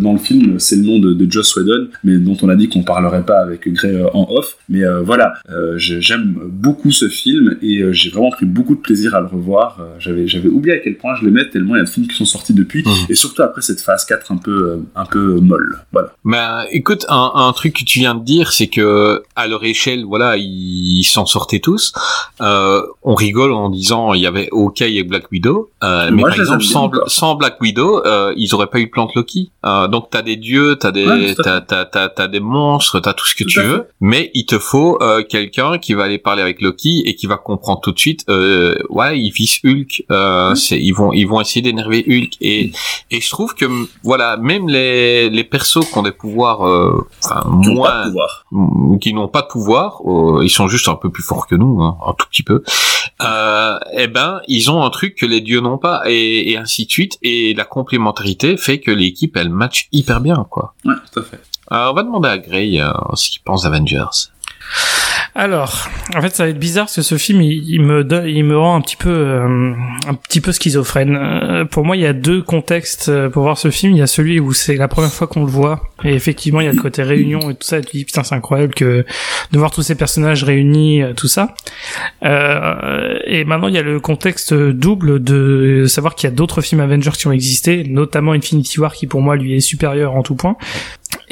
[0.00, 2.68] dans le film, c'est le nom de, de Joss Whedon, mais dont on a dit
[2.68, 4.56] qu'on parlerait pas avec Gray en off.
[4.68, 5.34] Mais voilà,
[5.76, 9.78] j'aime beaucoup ce film et j'ai vraiment pris beaucoup de plaisir à le revoir.
[10.00, 12.24] J'avais oublié à quel point je l'aimais tellement il y a de films qui sont
[12.24, 15.80] sortis depuis et surtout après cette phase 4 un peu euh, un peu molle.
[15.92, 16.08] Voilà.
[16.24, 20.04] Bah, écoute, un, un truc que tu viens de dire, c'est que à leur échelle,
[20.04, 21.92] voilà, ils s'en sortaient tous.
[22.40, 26.30] Euh, on rigole en disant il y avait Hawkeye et Black Widow, euh, mais Moi,
[26.30, 26.62] par exemple
[27.06, 29.50] sans, Black Widow, euh, ils auraient pas eu plante Loki.
[29.64, 33.12] Euh, donc t'as des dieux, t'as des Ouais, t'as t'as t'as t'as des monstres, t'as
[33.12, 33.66] tout ce que Tout tu fait.
[33.66, 37.26] veux, mais il te faut euh, quelqu'un qui va aller parler avec Loki et qui
[37.26, 38.24] va comprendre tout de suite.
[38.28, 40.04] Euh, ouais, ils visent Hulk.
[40.10, 42.70] Euh, c'est ils vont ils vont essayer d'énerver Hulk et
[43.10, 43.64] et je trouve que
[44.02, 48.46] voilà même les les persos qui ont des pouvoirs euh, enfin moins de pouvoir.
[49.00, 51.82] qui n'ont pas de pouvoir euh, ils sont juste un peu plus forts que nous
[51.82, 52.62] hein, un tout petit peu
[53.22, 56.86] euh, eh ben ils ont un truc que les dieux n'ont pas et, et ainsi
[56.86, 61.20] de suite et la complémentarité fait que l'équipe elle match hyper bien quoi Ouais, tout
[61.20, 61.40] à fait.
[61.72, 64.04] Euh, on va demander à euh, ce qu'il pense d'Avengers
[65.34, 68.58] Alors, en fait, ça va être bizarre parce que ce film, il, me il me
[68.58, 69.72] rend un petit peu, euh,
[70.06, 71.16] un petit peu schizophrène.
[71.16, 73.92] Euh, pour moi, il y a deux contextes euh, pour voir ce film.
[73.92, 76.66] Il y a celui où c'est la première fois qu'on le voit, et effectivement, il
[76.66, 77.78] y a le côté réunion et tout ça.
[77.78, 79.06] Et tu dis putain, c'est incroyable que
[79.52, 81.54] de voir tous ces personnages réunis, tout ça.
[82.24, 86.60] Euh, et maintenant, il y a le contexte double de savoir qu'il y a d'autres
[86.60, 90.22] films Avengers qui ont existé, notamment Infinity War, qui pour moi lui est supérieur en
[90.22, 90.56] tout point.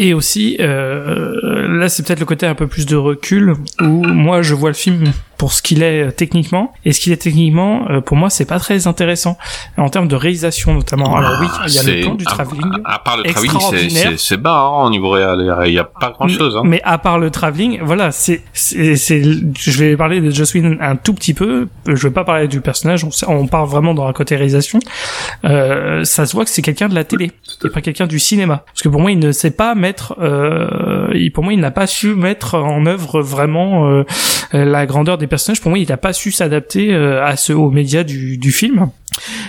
[0.03, 4.41] Et aussi, euh, là, c'est peut-être le côté un peu plus de recul où moi,
[4.41, 7.87] je vois le film pour ce qu'il est euh, techniquement, et ce qu'il est techniquement,
[7.91, 9.39] euh, pour moi, c'est pas très intéressant
[9.79, 11.17] en termes de réalisation notamment.
[11.17, 12.63] Alors oui, il y a le plan du travelling.
[12.85, 14.09] à, à part le travelling c'est- extraordinaire.
[14.13, 16.63] c'est c'est bas hein, au niveau réel il y a pas grand chose hein.
[16.65, 20.77] Mais à part le travelling, voilà, c'est, c'est, c'est, je vais parler de Joss Whedon
[20.81, 21.69] un tout petit peu.
[21.87, 23.05] Je vais pas parler du personnage.
[23.05, 24.79] On, on parle vraiment dans la côté réalisation.
[25.47, 27.33] Euh, ça se voit que c'est quelqu'un de la télé,
[27.65, 28.63] et pas quelqu'un du cinéma.
[28.67, 31.87] Parce que pour moi, il ne sait pas mettre, euh, pour moi, il n'a pas
[31.87, 34.05] su mettre en œuvre vraiment euh,
[34.53, 35.61] la grandeur des personnages.
[35.61, 38.91] Pour moi, il n'a pas su s'adapter euh, à ce, aux médias du film.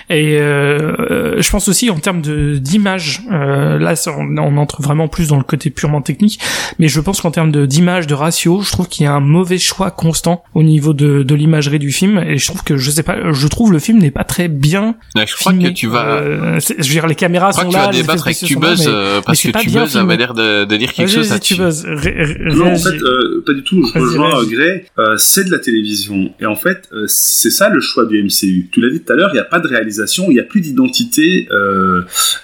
[0.09, 4.81] Et euh, je pense aussi en termes de d'image, euh, là ça, on, on entre
[4.81, 6.39] vraiment plus dans le côté purement technique,
[6.79, 9.19] mais je pense qu'en termes de d'image, de ratio, je trouve qu'il y a un
[9.19, 12.91] mauvais choix constant au niveau de, de l'imagerie du film, et je trouve que je
[12.91, 14.95] sais pas, je trouve le film n'est pas très bien.
[15.15, 15.69] Ouais, je crois filmé.
[15.69, 18.87] que tu vas Euh, je veux dire, les caméras sont là, les débattre avec mais-
[18.87, 22.73] euh, mais parce que Tubuzz avait l'air de, de dire quelque Vas-y, chose ré- Non,
[22.73, 23.85] en fait, euh, pas du tout.
[23.93, 24.83] Je rejoins euh, Gray.
[24.99, 26.31] Euh, c'est de la télévision.
[26.39, 28.69] Et en fait, euh, c'est ça le choix du MCU.
[28.71, 30.43] Tu l'as dit tout à l'heure, il n'y a pas de réalisation, il n'y a
[30.43, 32.01] plus d'identité, euh,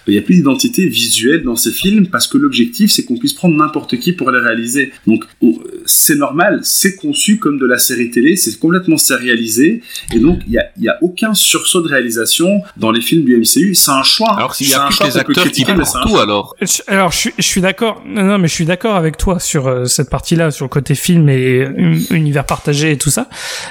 [0.07, 3.33] il y a plus d'identité visuelle dans ces films parce que l'objectif, c'est qu'on puisse
[3.33, 4.91] prendre n'importe qui pour les réaliser.
[5.05, 9.81] Donc, on- c'est normal, c'est conçu comme de la série télé, c'est complètement sérialisé.
[10.13, 13.23] Et donc, il n'y a, il y a aucun sursaut de réalisation dans les films
[13.25, 13.75] du MCU.
[13.75, 14.35] C'est un choix.
[14.37, 16.21] alors s'il y a un plus peut acteurs qui un tout choix.
[16.23, 18.03] alors Je- Alors, je suis, je suis d'accord.
[18.05, 20.95] Non, non, mais je suis d'accord avec toi sur euh, cette partie-là, sur le côté
[20.95, 23.29] film et un- univers partagé et tout ça.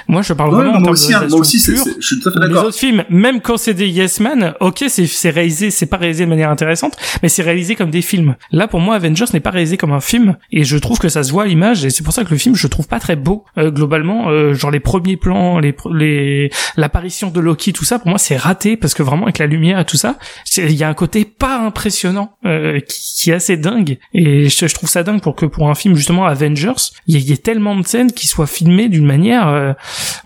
[0.09, 1.73] Moi, je parle Ouais, vraiment en moi termes aussi, de hein, moi réalisation aussi, c'est-
[1.75, 1.83] pure.
[1.85, 2.65] c'est- je suis tout à fait Les d'accord.
[2.67, 6.31] autres films, même quand c'est des Yes Man, ok, c'est réalisé, c'est pas réalisé de
[6.31, 8.37] manière intéressante, mais c'est réalisé comme des films.
[8.53, 11.23] Là, pour moi, Avengers n'est pas réalisé comme un film, et je trouve que ça
[11.23, 13.17] se voit à l'image, et c'est pour ça que le film, je trouve pas très
[13.17, 14.29] beau euh, globalement.
[14.29, 18.37] Euh, genre les premiers plans, les les l'apparition de Loki, tout ça, pour moi, c'est
[18.37, 20.19] raté parce que vraiment avec la lumière et tout ça,
[20.57, 24.67] il y a un côté pas impressionnant euh, qui, qui est assez dingue, et je,
[24.67, 26.73] je trouve ça dingue pour que pour un film justement Avengers,
[27.07, 29.73] il y, ait- il y ait tellement de scènes qui soient filmées d'une manière, euh,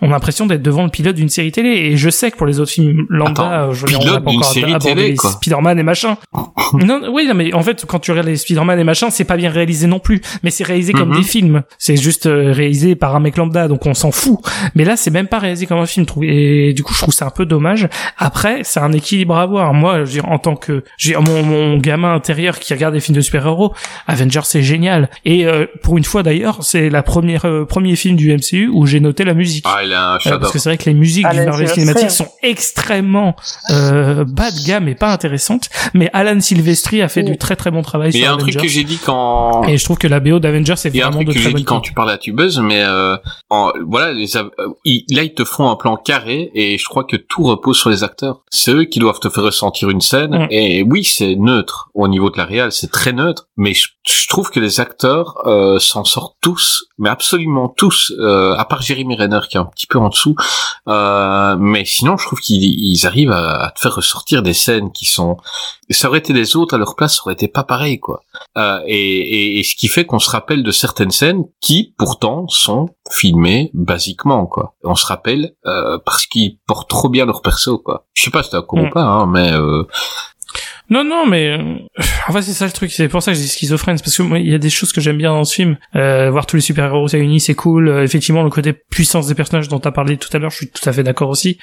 [0.01, 2.47] on a l'impression d'être devant le pilote d'une série télé, et je sais que pour
[2.47, 5.31] les autres films lambda, Attends, euh, je pilote d'une encore série télé, quoi.
[5.31, 6.17] Spider-Man et machin.
[6.73, 9.37] non, oui, non, mais en fait, quand tu regardes les Spider-Man et machin, c'est pas
[9.37, 10.21] bien réalisé non plus.
[10.43, 11.17] Mais c'est réalisé comme Mhm.
[11.17, 11.61] des films.
[11.77, 14.39] C'est juste euh, réalisé par un mec lambda, donc on s'en fout.
[14.75, 16.05] Mais là, c'est même pas réalisé comme un film.
[16.23, 17.87] Et du coup, je trouve ça un peu dommage.
[18.17, 19.73] Après, c'est un équilibre à avoir.
[19.73, 22.73] Moi, je veux dire, en tant que, je veux dire, mon, mon gamin intérieur qui
[22.73, 23.73] regarde des films de super-héros,
[24.07, 25.09] Avengers, c'est génial.
[25.25, 28.85] Et euh, pour une fois d'ailleurs, c'est la première euh, premier film du MCU où
[28.85, 29.65] j'ai noté la musique.
[29.67, 31.41] ah il a un Euh, shadow parce que c'est vrai que les musiques Ah, du
[31.45, 32.80] Marvel Cinématique sont extrêmement
[33.69, 35.69] euh, bas de gamme et pas intéressante.
[35.93, 38.37] Mais Alan Silvestri a fait du très très bon travail Mais il y a un
[38.37, 41.01] truc que j'ai dit quand Et je trouve que la BO d'Avengers est Il y
[41.01, 42.81] a un vraiment truc de que très j'ai dit quand tu parles à Tubeuse, mais
[42.83, 43.17] euh,
[43.49, 44.49] en- voilà, les, euh,
[44.85, 47.89] ils- là ils te font un plan carré et je crois que tout repose sur
[47.89, 48.41] les acteurs.
[48.49, 50.31] C'est eux qui doivent te faire ressentir une scène.
[50.45, 50.47] Mm.
[50.51, 53.47] Et oui, c'est neutre au niveau de la réal, c'est très neutre.
[53.57, 58.53] Mais je, je trouve que les acteurs euh, s'en sortent tous, mais absolument tous, euh,
[58.55, 60.35] à part Jeremy Renner qui est un petit peu en dessous.
[60.87, 64.91] Euh, mais sinon, je trouve qu'ils ils arrivent à, à te faire ressortir des scènes
[64.91, 65.37] qui sont.
[65.89, 68.21] Ça aurait été des autres à leur place, ça aurait été pas pareil, quoi.
[68.57, 72.47] Euh, et, et, et ce qui fait qu'on se rappelle de certaines scènes qui, pourtant,
[72.47, 74.75] sont filmées basiquement, quoi.
[74.83, 78.05] On se rappelle euh, parce qu'ils portent trop bien leur perso, quoi.
[78.13, 78.85] Je sais pas si t'es d'accord Mm.
[78.85, 79.83] ou pas, hein, mais euh,
[80.91, 81.75] Non, non, mais euh,
[82.27, 82.91] en fait c'est ça le truc.
[82.91, 84.91] C'est pour ça que je dis schizophrène, parce que moi il y a des choses
[84.91, 85.77] que j'aime bien dans ce film.
[85.95, 87.87] Euh, voir tous les super héros réunis, c'est cool.
[87.87, 90.67] Euh, effectivement, le côté puissance des personnages dont t'as parlé tout à l'heure, je suis
[90.69, 91.57] tout à fait d'accord aussi.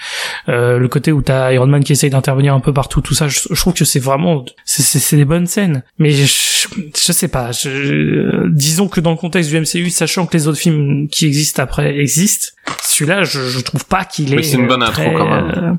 [0.48, 3.28] Euh, le côté où t'as Iron Man qui essaye d'intervenir un peu partout, tout ça,
[3.28, 5.82] je, je trouve que c'est vraiment, c'est- des bonnes scènes.
[5.98, 7.52] Mais je, je sais pas.
[7.52, 11.26] Je, euh, disons que dans le contexte du MCU, sachant que les autres films qui
[11.26, 12.48] existent après existent,
[12.82, 14.36] celui-là, je, je trouve pas qu'il est.
[14.36, 15.78] Mais c'est une bonne euh, intro, quand même.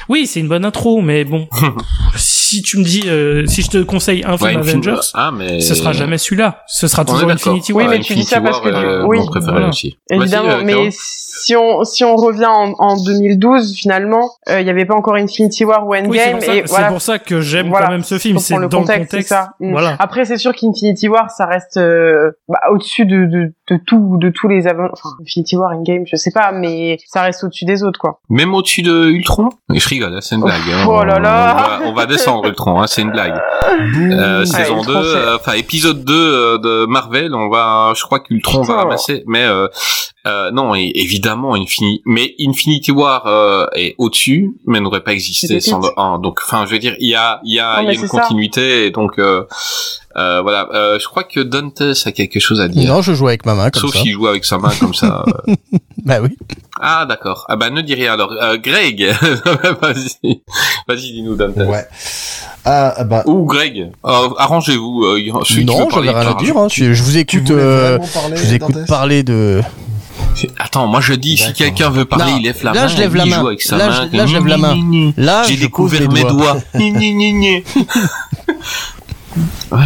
[0.00, 1.48] Euh, oui, c'est une bonne intro, mais bon,
[2.16, 5.60] si tu me dis, euh, si je te conseille un film ouais, Avengers, ah, mais
[5.60, 6.62] ce sera jamais celui-là.
[6.66, 7.52] Ce sera On est toujours d'accord.
[7.52, 7.90] Infinity Oui, War.
[7.92, 9.70] mais tu dis ça parce que War, tu- euh, oui, mon préféré voilà.
[10.10, 14.70] Évidemment, euh, mais si on si on revient en, en 2012, finalement, euh, il n'y
[14.70, 16.88] avait pas encore Infinity War ou Endgame Oui, c'est pour, ça- et c'est voilà.
[16.88, 17.86] pour ça que j'aime Voilà.
[17.86, 18.38] quand même ce film.
[18.38, 19.28] C'est dans le contexte, le contexte.
[19.28, 19.50] c'est ça.
[19.60, 19.70] Mm.
[19.72, 19.96] Voilà.
[19.98, 24.28] Après, c'est sûr qu'Infinity War, ça reste euh, bah, au-dessus de, de, de tout, de
[24.30, 24.88] tous les avant.
[24.92, 28.20] Enfin, Infinity War, Endgame, je sais pas, mais ça reste au-dessus des autres, quoi.
[28.28, 30.60] Même au-dessus de Ultron Je rigole, hein, c'est une blague.
[30.72, 30.86] hein.
[30.88, 31.56] Oh là là.
[31.56, 33.38] On va, on va descendre Ultron, hein, c'est une blague.
[34.12, 38.02] Euh, saison Ultron, 2, c'est- euh, enfin épisode 2 euh, de Marvel, on va, je
[38.02, 38.78] crois qu'Ultron va Oh.
[38.78, 39.68] ramasser, mais euh,
[40.26, 45.60] euh, non, et- évidemment Infinity, mais Infinity War euh, est au-dessus, mais n'aurait pas existé
[45.60, 45.92] sans le vite.
[45.96, 46.18] 1.
[46.18, 47.92] Donc, enfin, je veux dire, il y a, il y a, Non, il y a
[47.94, 48.20] une c'est ça.
[48.20, 49.44] continuité, et donc euh,
[50.16, 50.68] euh, voilà.
[50.74, 52.92] Euh, je crois que Dantes a quelque chose à dire.
[52.92, 54.00] Non, je joue avec ma main comme Sauf ça.
[54.00, 55.24] s'il joue avec sa main comme ça.
[55.48, 55.54] euh.
[56.04, 56.30] Bah oui.
[56.82, 57.46] Ah d'accord.
[57.48, 58.32] Ah bah ne dis rien alors.
[58.32, 59.00] Euh, Greg,
[59.82, 60.42] vas-y,
[60.88, 61.56] vas-y dis-nous Dantes.
[61.56, 61.86] Ouais.
[62.64, 63.22] Ah, ah bah.
[63.26, 65.04] Ou Greg, euh, arrangez-vous.
[65.04, 66.56] Euh, qui veut non, j'avais rien à dire.
[66.56, 66.68] Hein.
[66.70, 67.50] Je, je vous écoute.
[67.50, 67.98] euh,
[68.34, 69.60] je vous écoute parler de.
[70.58, 72.88] Attends, moi je dis si quelqu'un veut parler, Non, il lève la là, main.
[72.88, 73.40] je lève la il main.
[73.40, 74.08] joue avec sa Là, main.
[74.12, 74.76] je- là, je lève la main.
[75.16, 76.56] Là, J'ai je découvert mes doigts.
[76.74, 77.64] Gni.
[79.72, 79.78] ouais.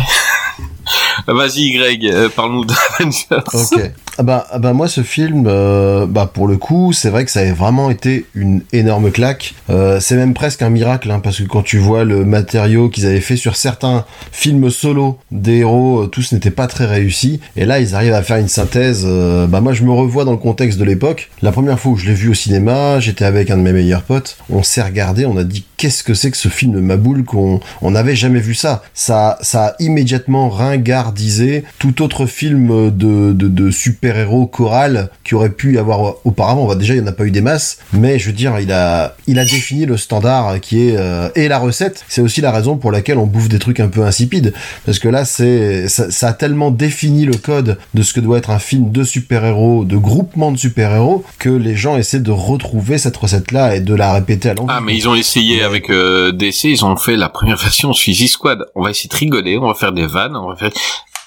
[1.26, 3.24] Vas-y Greg, euh, parle-nous d'Avengers.
[3.55, 3.92] Ok.
[4.16, 7.32] Ah bah, ah bah moi ce film, euh, bah pour le coup, c'est vrai que
[7.32, 9.54] ça a vraiment été une énorme claque.
[9.70, 13.06] Euh, c'est même presque un miracle, hein, parce que quand tu vois le matériau qu'ils
[13.06, 17.40] avaient fait sur certains films solo des héros, euh, tous n'étaient pas très réussis.
[17.56, 19.02] Et là, ils arrivent à faire une synthèse.
[19.04, 21.28] euh, bah moi, je me revois dans le contexte de l'époque.
[21.42, 24.02] La première fois où je l'ai vu au cinéma, j'étais avec un de mes meilleurs
[24.02, 24.36] potes.
[24.48, 27.58] On s'est regardé, on a dit qu'est-ce que c'est que ce film de Maboule qu'on
[27.82, 28.84] on n'avait jamais vu ça.
[28.94, 33.70] Ça, ça a immédiatement ringardisé tout autre film de, de, de
[34.05, 36.66] super-héros choral qui aurait pu y avoir auparavant.
[36.66, 38.70] Bah, déjà, il n'y en a pas eu des masses, mais je veux dire, il
[38.70, 42.05] a, il a défini le standard qui est euh, et la recette.
[42.08, 44.52] C'est aussi la raison pour laquelle on bouffe des trucs un peu insipides,
[44.84, 48.36] parce que là, c'est ça, ça a tellement défini le code de ce que doit
[48.36, 52.99] être un film de super-héros, de groupement de super-héros, que les gens essaient de retrouver
[52.99, 54.76] cette recette-là et de la répéter à l'envers.
[54.76, 57.94] Ah mais ils ont essayé avec euh, DC, ils ont fait la première version de
[57.94, 58.66] Suicide Squad.
[58.74, 60.73] On va essayer de rigoler, on va faire des vannes, on va faire.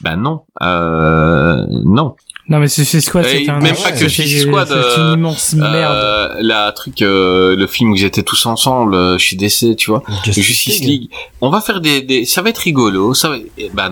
[0.02, 2.16] Ben non, euh, non.
[2.50, 3.59] Non, mais Suicide Squad, Et c'est un...
[3.59, 5.93] même pas que Suicide Squad, C'est euh, une immense merde.
[5.93, 9.92] Euh, la truc, euh, le film où ils étaient tous ensemble euh, chez DC, tu
[9.92, 10.01] vois.
[10.24, 11.01] Justice Justice League.
[11.01, 11.09] League.
[11.42, 13.35] On va faire des, des, ça va être rigolo, ça va.
[13.58, 13.90] eh Ben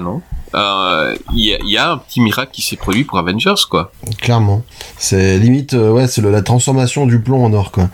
[0.62, 0.86] non.
[0.86, 3.54] Euh, Il y, a, il y a un petit miracle qui s'est produit pour Avengers,
[3.70, 3.92] quoi.
[4.22, 4.64] Clairement.
[4.98, 7.90] C'est limite, euh, ouais, c'est la transformation du plomb en or, quoi.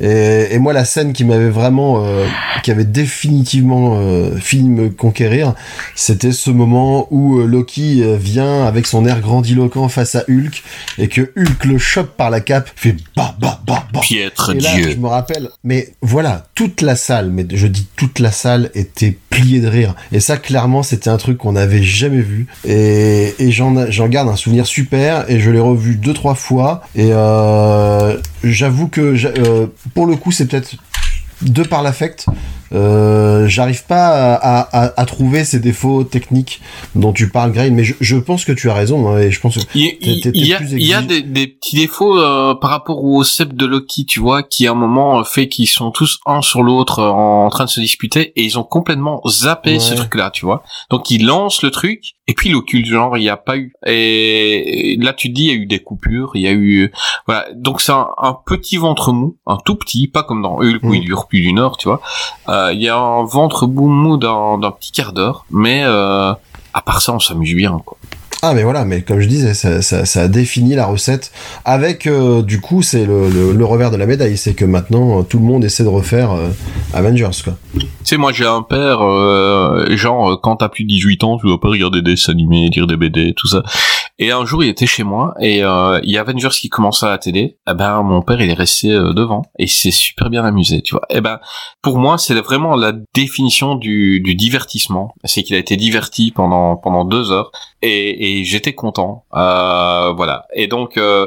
[0.00, 2.26] Et, et moi, la scène qui m'avait vraiment, euh,
[2.62, 3.98] qui avait définitivement
[4.38, 5.54] fini de me conquérir,
[5.94, 10.62] c'était ce moment où Loki vient avec son air grandiloquent face à Hulk
[10.98, 14.00] et que Hulk le chope par la cape, fait bah bah bah bah.
[14.00, 18.18] Piètre Et là, je me rappelle, mais voilà, toute la salle, mais je dis toute
[18.18, 19.94] la salle était pliée de rire.
[20.12, 22.46] Et ça, clairement, c'était un truc qu'on n'avait jamais vu.
[22.64, 23.72] Et, j'en,
[24.08, 25.30] garde un souvenir super.
[25.30, 26.82] Et je l'ai revu deux, trois fois.
[26.94, 30.76] Et euh, j'avoue que, euh, pour le coup, c'est peut-être
[31.44, 32.26] de par l'affect,
[32.74, 36.60] Euh, J'arrive pas à, à, à, trouver ces défauts techniques
[36.94, 39.08] dont tu parles, Grain, mais je, je, pense que tu as raison.
[39.08, 39.92] Hein, et je pense que il,
[40.34, 44.06] y, a, y a des, des, petits défauts euh, par rapport au Sep de Loki,
[44.06, 47.48] tu vois, qui à un moment fait qu'ils sont tous un sur l'autre euh, en,
[47.50, 50.62] train de se disputer et ils ont complètement zappé ce truc-là, tu vois.
[50.90, 53.72] Donc ils lancent le truc et puis l'occulte, genre il n'y a pas eu.
[53.86, 56.92] Et, là tu te dis il y a eu des coupures, il y a eu
[57.26, 57.46] voilà.
[57.54, 60.90] Donc c'est un, un, petit ventre mou, un tout petit, pas comme dans Hulk où
[60.90, 60.94] mm.
[60.94, 62.00] il dure plus d'une heure, tu vois.
[62.48, 66.32] Euh, il y a un ventre mou d'un petit quart d'heure, mais euh,
[66.72, 67.96] à part ça, on s'amuse bien, quoi.
[68.46, 71.32] Ah mais voilà, mais comme je disais, ça, ça, ça a défini la recette.
[71.64, 75.38] Avec euh, du coup, c'est le, le, revers de la médaille, c'est que maintenant tout
[75.38, 76.50] le monde essaie de refaire euh,
[76.92, 77.54] Avengers quoi.
[77.74, 81.46] Tu sais, moi j'ai un père, euh, genre quand t'as plus de 18 ans, tu
[81.46, 83.62] dois pas regarder des dessins animés, lire des BD, tout ça.
[84.18, 87.10] Et un jour il était chez moi et il y a Avengers qui commençait à
[87.10, 87.58] la télé.
[87.68, 91.02] Eh ben mon père il est resté devant et c'est super bien amusé, tu vois.
[91.10, 91.40] Eh ben
[91.82, 96.76] pour moi c'est vraiment la définition du, du divertissement, c'est qu'il a été diverti pendant
[96.76, 97.50] pendant deux heures
[97.82, 99.24] et, et j'étais content.
[99.34, 100.46] Euh, voilà.
[100.54, 101.26] Et donc euh,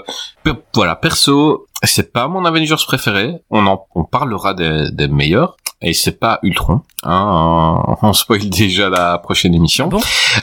[0.73, 3.35] voilà, perso, c'est pas mon Avengers préféré.
[3.49, 6.81] On en on parlera des, des meilleurs et c'est pas Ultron.
[7.03, 9.89] Hein, on spoil déjà la prochaine émission.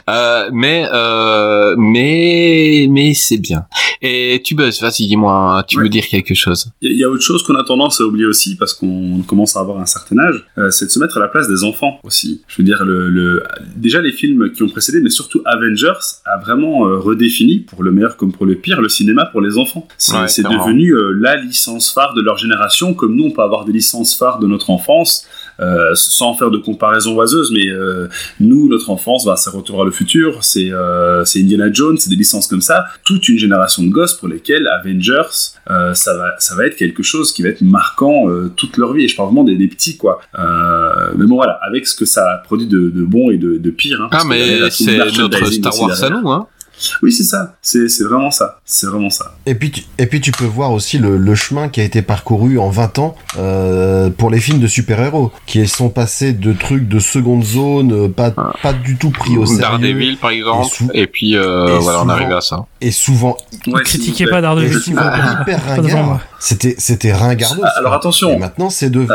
[0.09, 3.65] euh, mais euh, mais mais c'est bien.
[4.01, 6.71] Et tu buzz, vas-y, dis-moi, tu veux dire quelque chose?
[6.81, 9.61] Il y, a autre chose qu'on a tendance à oublier aussi parce qu'on commence à
[9.61, 12.41] avoir un certain âge, euh, c'est de se mettre à la place des enfants aussi.
[12.47, 13.43] Je veux dire, le, le,
[13.75, 17.91] déjà les films qui ont précédé, mais surtout Avengers a vraiment euh, redéfini, pour le
[17.91, 19.87] meilleur comme pour le pire, le cinéma pour les enfants.
[19.97, 23.73] C'est devenu euh, la licence phare de leur génération, comme nous on peut avoir des
[23.73, 25.25] licences phares de notre enfance.
[25.61, 28.09] Euh, sans faire de comparaison oiseuse, mais euh,
[28.41, 32.17] nous, notre enfance, bah, c'est Retour à le futur, c'est euh, Indiana Jones, c'est des
[32.17, 32.83] licences comme ça.
[33.05, 35.53] Toute une génération de gosses pour lesquels Avengers,
[35.93, 38.25] ça, va, ça va être quelque chose qui va être marquant
[38.57, 39.05] toute leur vie.
[39.05, 40.19] Et je parle vraiment des, des petits, quoi.
[40.35, 44.01] mais bon, voilà, avec ce que ça produit de, de bon et de, de pire.
[44.01, 46.47] Hein, ah, mais c'est notre Star Wars à nous, hein.
[47.01, 47.55] Oui, c'est ça.
[47.61, 48.59] C'est vraiment ça.
[48.65, 49.35] C'est vraiment ça.
[49.45, 52.01] Et puis, tu, et puis tu peux voir aussi le, le chemin qui a été
[52.01, 56.87] parcouru en 20 ans euh, pour les films de super-héros, qui sont passés de trucs
[56.87, 58.53] de seconde zone, euh, pas, ah.
[58.61, 59.61] pas du tout pris au sérieux.
[59.61, 60.67] Daredevil, par exemple.
[60.93, 62.65] Et, puis, euh, voilà, on arrive à ça.
[62.81, 63.37] Et souvent...
[63.67, 64.77] Ouais, critiquez pas Daredevil.
[64.77, 66.19] hyper ringard.
[66.39, 67.55] C'était, c'était ringard.
[67.77, 68.31] Alors attention.
[68.31, 69.07] Et maintenant, c'est de,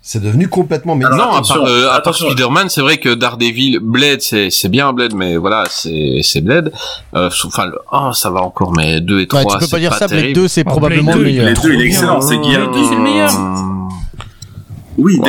[0.00, 0.96] c'est devenu complètement...
[0.96, 5.36] non, à part, à part Spider-Man, c'est vrai que Daredevil, Blade, c'est bien Blade, mais
[5.36, 6.72] voilà, c'est Blade.
[7.14, 9.78] Euh, enfin, le 1, ça va encore, mais 2 et 3, ouais, tu peux pas
[9.78, 11.44] dire ça, Blade 2, c'est probablement le meilleur.
[11.44, 12.70] Blade 2, il est excellent, c'est Guillaume.
[12.70, 13.30] Blade 2, c'est le meilleur.
[14.98, 15.20] Oui,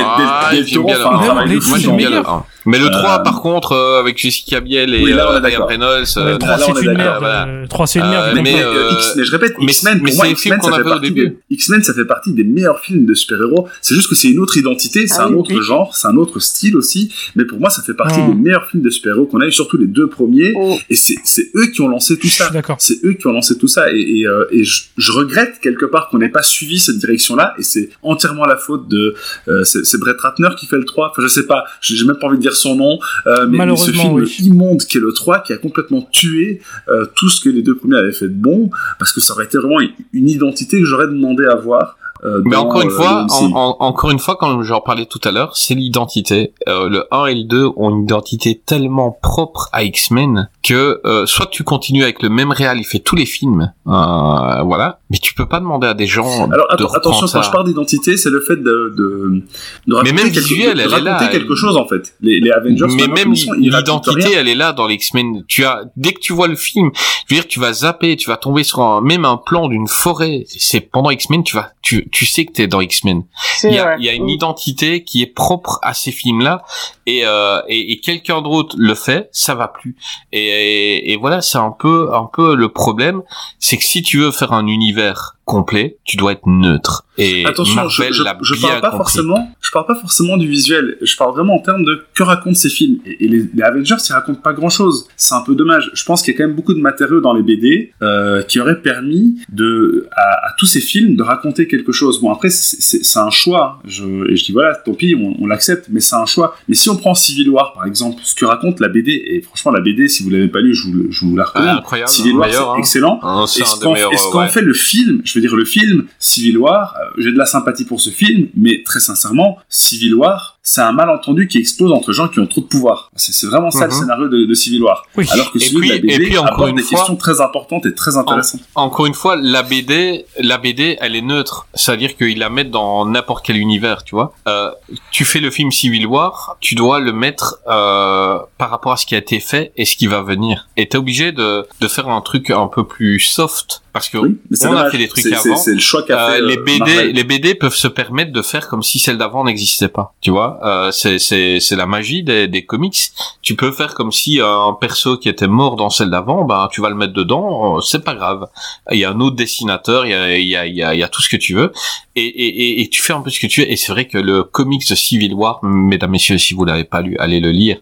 [0.52, 2.44] Del Toro, enfin, moi j'aime bien le 1.
[2.70, 5.66] Mais le 3, euh, par contre, euh, avec Jessica Biel et oui, là, euh, Ryan
[5.66, 7.24] Reynolds, le 3 c'est une merde.
[7.24, 8.32] Le 3 c'est une merde.
[8.36, 12.06] Mais, mais je répète, X-Men, pour moi, X-Men, ça fait partie des, X-Men, ça fait
[12.06, 13.68] partie des meilleurs films de super-héros.
[13.82, 16.40] C'est juste que c'est une autre identité, c'est ah un autre genre, c'est un autre
[16.40, 17.12] style aussi.
[17.36, 19.78] Mais pour moi, ça fait partie des meilleurs films de super-héros qu'on a eu, surtout
[19.78, 20.54] les deux premiers.
[20.56, 20.78] Oh.
[20.92, 22.52] Et c'est eux qui ont lancé tout ça.
[22.78, 23.92] C'est eux qui ont lancé tout ça.
[23.92, 27.56] Et, et, je, regrette quelque part qu'on n'ait pas suivi cette direction-là.
[27.58, 29.16] Et c'est entièrement la faute de,
[29.64, 31.10] c'est Brett Ratner qui fait le 3.
[31.12, 33.76] Enfin, je sais pas, j'ai même pas envie de dire son nom, euh, mais, mais,
[33.76, 37.50] ce film immonde qui est le 3 qui a complètement tué euh, tout ce que
[37.50, 39.80] les deux premiers avaient fait de bon, parce que ça aurait été vraiment
[40.14, 41.98] une identité que j'aurais demandé à voir.
[42.24, 45.76] Euh, mais encore une fois, encore une fois, comme j'en parlais tout à l'heure, c'est
[45.76, 46.54] l'identité.
[46.68, 51.26] Euh, le 1 et le 2 ont une identité tellement propre à X-Men que euh,
[51.26, 55.18] soit tu continues avec le même réal, il fait tous les films, euh, voilà, mais
[55.18, 56.50] tu peux pas demander à des gens.
[56.52, 59.44] Alors de attention, quand je parle d'identité, c'est le fait de, de,
[59.88, 62.14] de raconter, mais même visuel, quelque, elle est là, quelque chose en fait.
[62.22, 62.86] Les, les Avengers.
[62.96, 65.44] Mais même l'identité, elle est là dans les X-Men.
[65.48, 66.92] Tu as dès que tu vois le film,
[67.28, 69.88] je veux dire, tu vas zapper, tu vas tomber sur un, même un plan d'une
[69.88, 70.46] forêt.
[70.48, 73.24] C'est pendant X-Men, tu vas, tu tu sais que t'es dans X-Men.
[73.64, 76.64] Il y a, il y a une identité qui est propre à ces films-là
[77.06, 79.96] et, euh, et, et quelqu'un d'autre le fait, ça va plus.
[80.32, 83.22] Et, et, voilà, c'est un peu un peu le problème,
[83.60, 87.06] c'est que si tu veux faire un univers complet, tu dois être neutre.
[87.18, 90.96] Et Attention, Marvel je, je, je parle pas forcément, je parle pas forcément du visuel.
[91.02, 93.00] Je parle vraiment en termes de que racontent ces films.
[93.06, 95.08] Et, les, les, Avengers, ils racontent pas grand chose.
[95.18, 95.92] C'est un peu dommage.
[95.94, 98.60] Je pense qu'il y a quand même beaucoup de matériaux dans les BD euh, qui
[98.60, 102.22] auraient permis de à, à, tous ces films de raconter quelque chose.
[102.22, 103.80] Bon après, c'est un choix.
[103.86, 106.56] Je, et je dis voilà, tant pis, on, on l'accepte, mais c'est un choix.
[106.68, 109.72] Mais si on prend Civil War par exemple, ce que raconte la BD, et franchement
[109.72, 111.82] la BD, si vous l'avez pas lu, je vous, je vous la recommande.
[111.92, 112.76] Ah, Civil War, c'est hein.
[112.78, 113.20] excellent.
[113.24, 117.10] Ah, et ce qu'en fait le film, je veux dire le film Civil War, euh,
[117.18, 121.48] j'ai de la sympathie pour ce film, mais très sincèrement, Civil War, c'est un malentendu
[121.48, 123.10] qui explose entre gens qui ont trop de pouvoir.
[123.16, 124.00] C'est vraiment ça le Mhm.
[124.00, 125.04] scénario de, de Civil War.
[125.18, 125.26] Oui.
[125.32, 127.00] Alors que Et celui de puis- la et BD puis, encore aborde une des fois-
[127.00, 128.62] questions très importantes et très intéressantes.
[128.76, 131.66] Encore une fois, la BD, la BD, elle est neutre.
[131.74, 134.34] C'est-à-dire qu'ils la mettent dans n'importe quel univers, tu vois.
[134.48, 134.70] Euh,
[135.12, 139.06] tu fais le film Civil War, tu dois le mettre euh, par rapport à ce
[139.08, 140.68] qui a été fait et ce qui va venir.
[140.78, 144.38] Et t'es obligé de, de faire un truc un peu plus soft parce que Oui,
[144.64, 145.58] on a fait des trucs avant.
[145.58, 147.12] C'est le choix qu'a Euh, fait les euh, BD, Marvel.
[147.12, 150.14] les BD peuvent se permettre de faire comme si celle d'avant n'existait pas.
[150.22, 153.12] Tu vois, euh, c'est la magie des, des comics.
[153.42, 156.82] Tu peux faire comme si un perso qui était mort dans celle d'avant, ben tu
[156.82, 158.48] vas le mettre dedans, euh, c'est pas grave.
[158.92, 160.94] Il y a un autre dessinateur, il y a il y a il y a,
[160.94, 161.72] il y a tout ce que tu veux,
[162.16, 163.72] et, et, et, et tu fais un peu ce que tu veux.
[163.72, 167.02] Et c'est vrai que le comics de Civil War, mesdames messieurs, si vous l'avez pas
[167.02, 167.78] lu, allez le lire.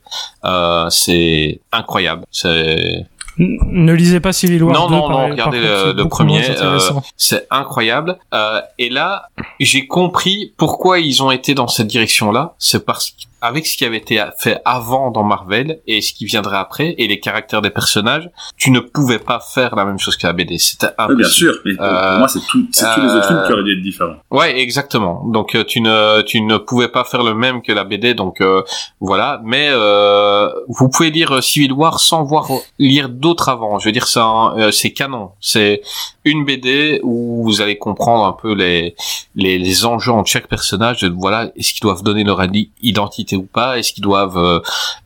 [0.46, 2.26] Euh, c'est incroyable.
[2.32, 3.06] C'est
[3.40, 6.80] Ne lisez pas Civil War non, 2, non, non, regardez le, le premier, euh,
[7.18, 8.18] c'est incroyable.
[8.34, 12.56] Euh, et là, j'ai compris pourquoi ils ont été dans cette direction-là.
[12.58, 16.58] C'est parce qu'avec ce qui avait été fait avant dans Marvel et ce qui viendrait
[16.58, 20.26] après et les caractères des personnages, tu ne pouvais pas faire la même chose que
[20.28, 20.58] la BD.
[20.58, 21.18] C'était Oui, impossible.
[21.22, 23.64] bien sûr, mais pour- Euh, pour moi, c'est tout, tous les autres films qui auraient
[23.64, 24.16] dû être différents.
[24.32, 25.24] Ouais, exactement.
[25.28, 28.42] Donc euh, tu ne tu ne pouvais pas faire le même que la BD, donc
[28.42, 28.62] euh,
[29.00, 29.40] voilà.
[29.44, 32.48] Mais euh, vous pouvez lire Civil War sans voir
[32.80, 33.80] lire d'autres avant.
[33.80, 35.32] Je veux dire, c'est euh, c'est canon.
[35.40, 35.82] C'est
[36.30, 38.96] une BD où vous allez comprendre un peu les
[39.38, 41.04] les, enjeux entre chaque personnage.
[41.06, 42.42] Voilà, est-ce qu'ils doivent donner leur
[42.82, 43.78] identité ou pas?
[43.78, 44.60] Est-ce qu'ils doivent euh,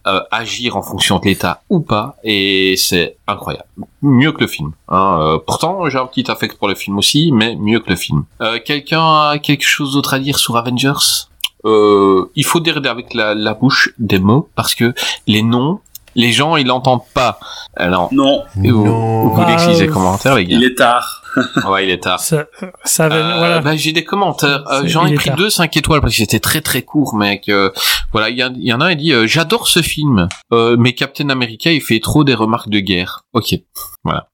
[0.07, 2.17] euh, agir en fonction de l'État ou pas?
[2.23, 3.65] Et c'est incroyable.
[4.01, 4.71] Mieux que le film.
[4.87, 5.19] Hein.
[5.21, 8.23] Euh, pourtant, j'ai un petit affect pour le film aussi, mais mieux que le film.
[8.65, 11.27] Quelqu'un a quelque chose d'autre à dire sur Avengers?
[11.63, 14.93] Il faut dire avec la bouche des mots parce que
[15.27, 15.79] les noms,
[16.15, 17.39] les gens ils l'entendent pas.
[17.75, 19.23] Alors, Non, vous, Non.
[19.23, 21.17] vous voulez que je lise les Ah, commentaires, les gars il est tard.
[21.65, 22.19] Ouais, il est tard.
[22.19, 22.43] Ça,
[22.83, 23.59] ça va, Euh, voilà.
[23.61, 24.65] bah, j'ai des commentaires.
[24.69, 25.37] Euh, J'en il ai pris tard.
[25.37, 27.47] deux 5 étoiles parce que c'était très très court, mec.
[27.47, 27.69] Euh,
[28.11, 30.91] voilà, il y, il en a un qui dit euh, j'adore ce film, euh, mais
[30.93, 33.23] Captain America il fait trop des remarques de guerre.
[33.31, 33.55] Ok,
[34.03, 34.27] voilà.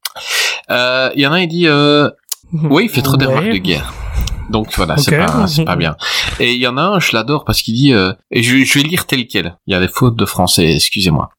[0.72, 2.09] Euh, Il y en a un qui dit euh,
[2.53, 3.93] oui, il fait trop des remarques de guerre.
[4.49, 5.97] Donc voilà, c'est pas, c'est pas bien.
[6.39, 8.80] Et il y en a un, je l'adore parce qu'il dit, euh, et je, je
[8.80, 9.57] vais lire tel quel.
[9.67, 11.30] Il y a des fautes de français, excusez-moi.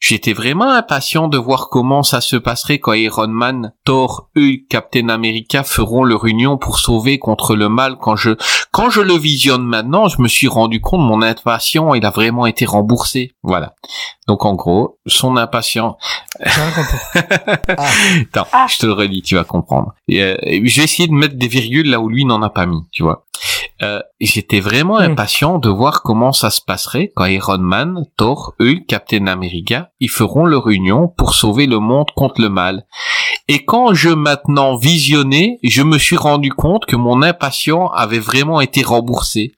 [0.00, 5.08] J'étais vraiment impatient de voir comment ça se passerait quand Iron Man, Thor, Hulk, Captain
[5.08, 7.96] America feront leur union pour sauver contre le mal.
[7.98, 8.32] Quand je,
[8.70, 12.44] quand je le visionne maintenant, je me suis rendu compte mon impatient, il a vraiment
[12.44, 13.32] été remboursé.
[13.42, 13.74] Voilà.
[14.28, 15.36] Donc en gros, son
[16.44, 16.98] J'ai rien compris.
[18.34, 18.66] Attends, Ah.
[18.68, 19.94] je te le relis, tu vas comprendre.
[20.08, 22.82] Et, euh, vais essayer de mettre des virgules là où lui n'en a pas mis,
[22.92, 23.23] tu vois.
[23.82, 25.10] Euh, J'étais vraiment Hmm.
[25.12, 30.08] impatient de voir comment ça se passerait quand Iron Man, Thor, Hulk, Captain America, ils
[30.10, 32.86] feront leur union pour sauver le monde contre le mal.
[33.48, 38.60] Et quand je maintenant visionnais, je me suis rendu compte que mon impatient avait vraiment
[38.60, 39.52] été remboursé.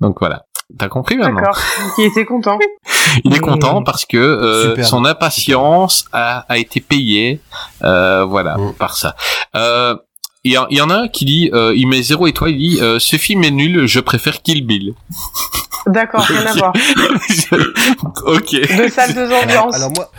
[0.00, 0.44] Donc voilà.
[0.78, 1.34] T'as compris maintenant?
[1.40, 1.58] D'accord.
[1.98, 2.56] Il était content.
[3.24, 3.42] il est Mmh.
[3.42, 7.40] content parce que euh, son impatience a, a été payée,
[7.82, 8.74] euh, voilà, Mmh.
[8.74, 9.16] par ça.
[9.56, 9.96] Euh,
[10.42, 12.52] Il y, en- il y en a un qui dit, euh, il met zéro étoile,
[12.52, 14.94] il dit, euh, ce film est nul, je préfère Kill Bill.
[15.86, 16.72] D'accord, rien à voir.
[18.26, 18.50] ok.
[18.76, 19.74] Deux salles, deux ambiances.
[19.74, 20.10] Alors moi,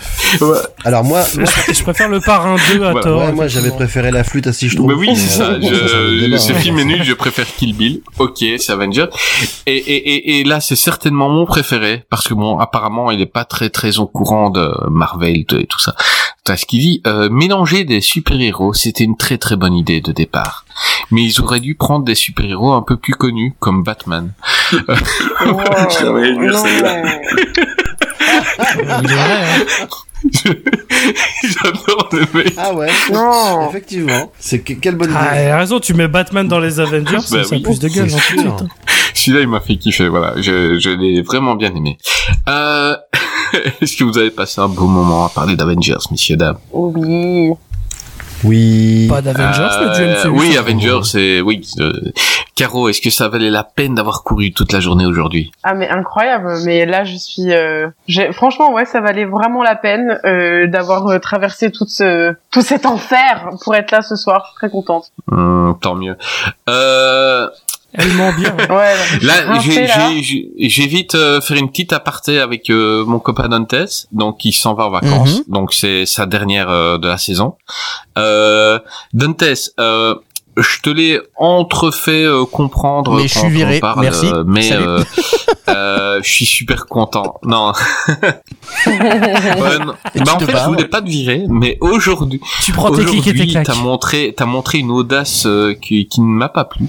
[0.41, 0.57] Ouais.
[0.85, 3.21] alors moi, moi, Je préfère le parrain 2 à Ouais, tort.
[3.21, 4.87] ouais, moi j'avais préféré la flûte à si je trouve.
[4.89, 5.43] Mais oui, c'est ça.
[5.51, 8.01] Euh, Je, débat, ce film est nul, je préfère Kill Bill.
[8.19, 9.05] Ok, c'est Avenger.
[9.67, 13.25] Et, et, et, et là, c'est certainement mon préféré parce que bon, apparemment, il est
[13.27, 15.95] pas très très au courant de Marvel et tout ça.
[16.43, 17.01] T'as ce qu'il dit.
[17.05, 20.65] Euh, mélanger des super-héros, c'était une très très bonne idée de départ.
[21.11, 24.31] Mais ils auraient dû prendre des super-héros un peu plus connus comme Batman.
[25.43, 25.57] Wow.
[29.03, 29.87] Vrai, hein.
[31.43, 32.53] J'adore le mec.
[32.57, 32.89] Ah ouais.
[33.11, 33.69] Non.
[33.69, 34.31] Effectivement.
[34.39, 35.19] C'est que- quelle bonne idée.
[35.19, 37.63] Ah, il a raison, tu mets Batman dans les Avengers, ça, Bah ça a oui,
[37.63, 38.09] plus de gueule.
[39.21, 40.07] Celui-là, il m'a fait kiffer.
[40.09, 41.97] Voilà, je, je l'ai vraiment bien aimé.
[42.49, 42.95] Euh...
[43.81, 47.51] Est-ce que vous avez passé un beau moment à parler d'Avengers, messieurs dames Oui.
[48.45, 49.07] Oui.
[49.09, 50.29] Pas d'Avengers, mais du Euh, MCU.
[50.39, 50.57] Oui.
[50.57, 51.61] Avengers, c'est oui.
[51.79, 51.91] euh,
[52.55, 55.51] Caro, est-ce que ça valait la peine d'avoir couru toute la journée aujourd'hui?
[55.63, 56.53] Ah mais incroyable.
[56.65, 57.51] Mais là je suis.
[57.53, 62.33] euh, j'ai- Franchement ouais ça valait vraiment la peine euh, d'avoir euh, traversé tout ce
[62.51, 64.53] tout cet enfer pour être là ce soir.
[64.57, 65.11] Très contente.
[65.31, 66.15] Hum, Tant mieux.
[67.97, 68.55] Euh, Elle ment bien.
[68.57, 68.73] hein.
[68.73, 68.95] Ouais.
[69.21, 70.09] là, rincée, j'ai- là.
[70.13, 74.45] j'ai j'ai- j'ai vite euh, faire une petite aparté avec euh, mon copain Dantes, donc
[74.45, 75.43] il s'en va en vacances, Mhm.
[75.49, 77.55] donc c'est sa dernière euh, de la saison.
[78.17, 78.79] Euh,
[79.13, 79.43] Dantes,
[79.79, 80.15] euh,
[80.57, 84.27] je te l'ai entrefait euh, comprendre Mais je quand suis on viré, parle, merci.
[84.27, 84.85] euh, mais Salut.
[85.75, 87.39] euh, Euh, je suis super content.
[87.43, 87.71] Non.
[88.85, 89.93] Ouais, non.
[90.15, 93.19] Et Bah, en fait, je voulais pas te virer, mais aujourd'hui, Tu prends tes clics
[93.19, 93.65] et tes aujourd'hui, claques.
[93.67, 96.85] t'as montré, t'as montré une audace euh, qui, qui ne m'a pas plu.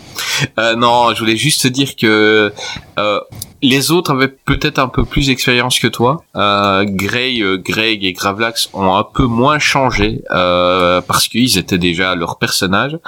[0.59, 2.53] Euh, non, je voulais juste te dire que
[2.99, 3.21] euh,
[3.65, 6.25] les autres avaient peut-être un peu plus d'expérience que toi.
[6.37, 11.79] Euh, Gray, euh, Greg et Gravelax ont un peu moins changé euh, parce qu'ils étaient
[11.79, 12.99] déjà leur personnage.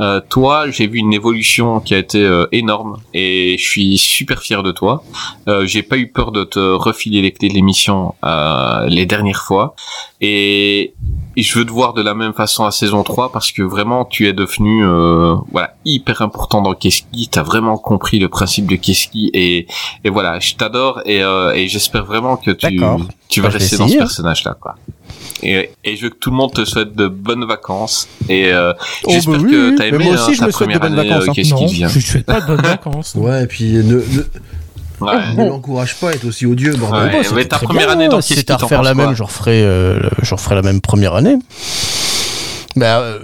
[0.00, 4.40] Euh, toi, j'ai vu une évolution qui a été euh, énorme et je suis super
[4.40, 5.02] fier de toi.
[5.48, 9.42] Euh, j'ai pas eu peur de te refiler les clés de l'émission euh, les dernières
[9.42, 9.74] fois
[10.20, 10.94] et,
[11.36, 14.04] et je veux te voir de la même façon à saison 3 parce que vraiment
[14.04, 18.76] tu es devenu euh, voilà hyper important dans Keski, t'as vraiment compris le principe de
[18.76, 19.66] Keski et
[20.04, 22.80] et voilà, je t'adore et, euh, et j'espère vraiment que tu
[23.28, 23.98] tu vas Bah, rester dans ce hein.
[23.98, 24.76] personnage là quoi.
[25.42, 28.72] Et, et je veux que tout le monde te souhaite de bonnes vacances et euh,
[29.04, 30.68] Oh, j'espère bah oui, que t'as Mais aimé moi hein, aussi, je ta me souhaite
[30.70, 31.32] de première bonnes année vacances, hein.
[31.34, 33.14] Qu'est-ce vient je souhaite pas de bonnes vacances.
[33.14, 34.24] Ouais, et puis ne, ne,
[35.00, 35.34] Ouais.
[35.36, 37.14] ne l'encourage pas à être aussi odieux, bordel.
[37.14, 40.00] Ouais, mais ta première bien, année dans Si à refaire la même, je referais, euh,
[40.22, 41.36] je referais la même première année.
[42.76, 43.18] Bah, euh,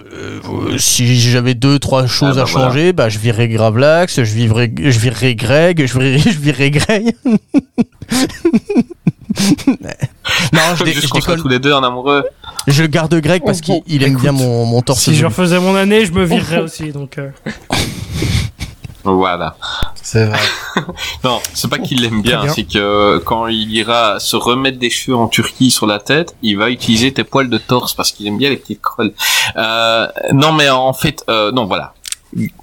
[0.49, 2.69] euh, si j'avais deux, trois choses bah à voilà.
[2.69, 7.05] changer, bah, je virerais Gravelax, je vivrais, je virerais Greg, je virerais, je virerais Grey.
[10.53, 11.43] non, je, dé- Juste je qu'on soit déconne.
[11.43, 12.25] tous les deux en amoureux.
[12.69, 15.03] Je garde Greg parce qu'il il aime Écoute, bien mon, mon torse.
[15.03, 16.93] Si je refaisais mon année, je me virerais aussi.
[16.93, 17.31] Donc, euh,
[19.05, 19.57] Voilà.
[20.03, 20.39] C'est vrai.
[21.25, 25.17] Non, c'est pas qu'il l'aime bien, c'est que quand il ira se remettre des cheveux
[25.17, 28.39] en Turquie sur la tête, il va utiliser tes poils de torse parce qu'il aime
[28.39, 29.13] bien les petites crolles.
[29.57, 31.93] Euh, non, mais en fait, euh, non, voilà.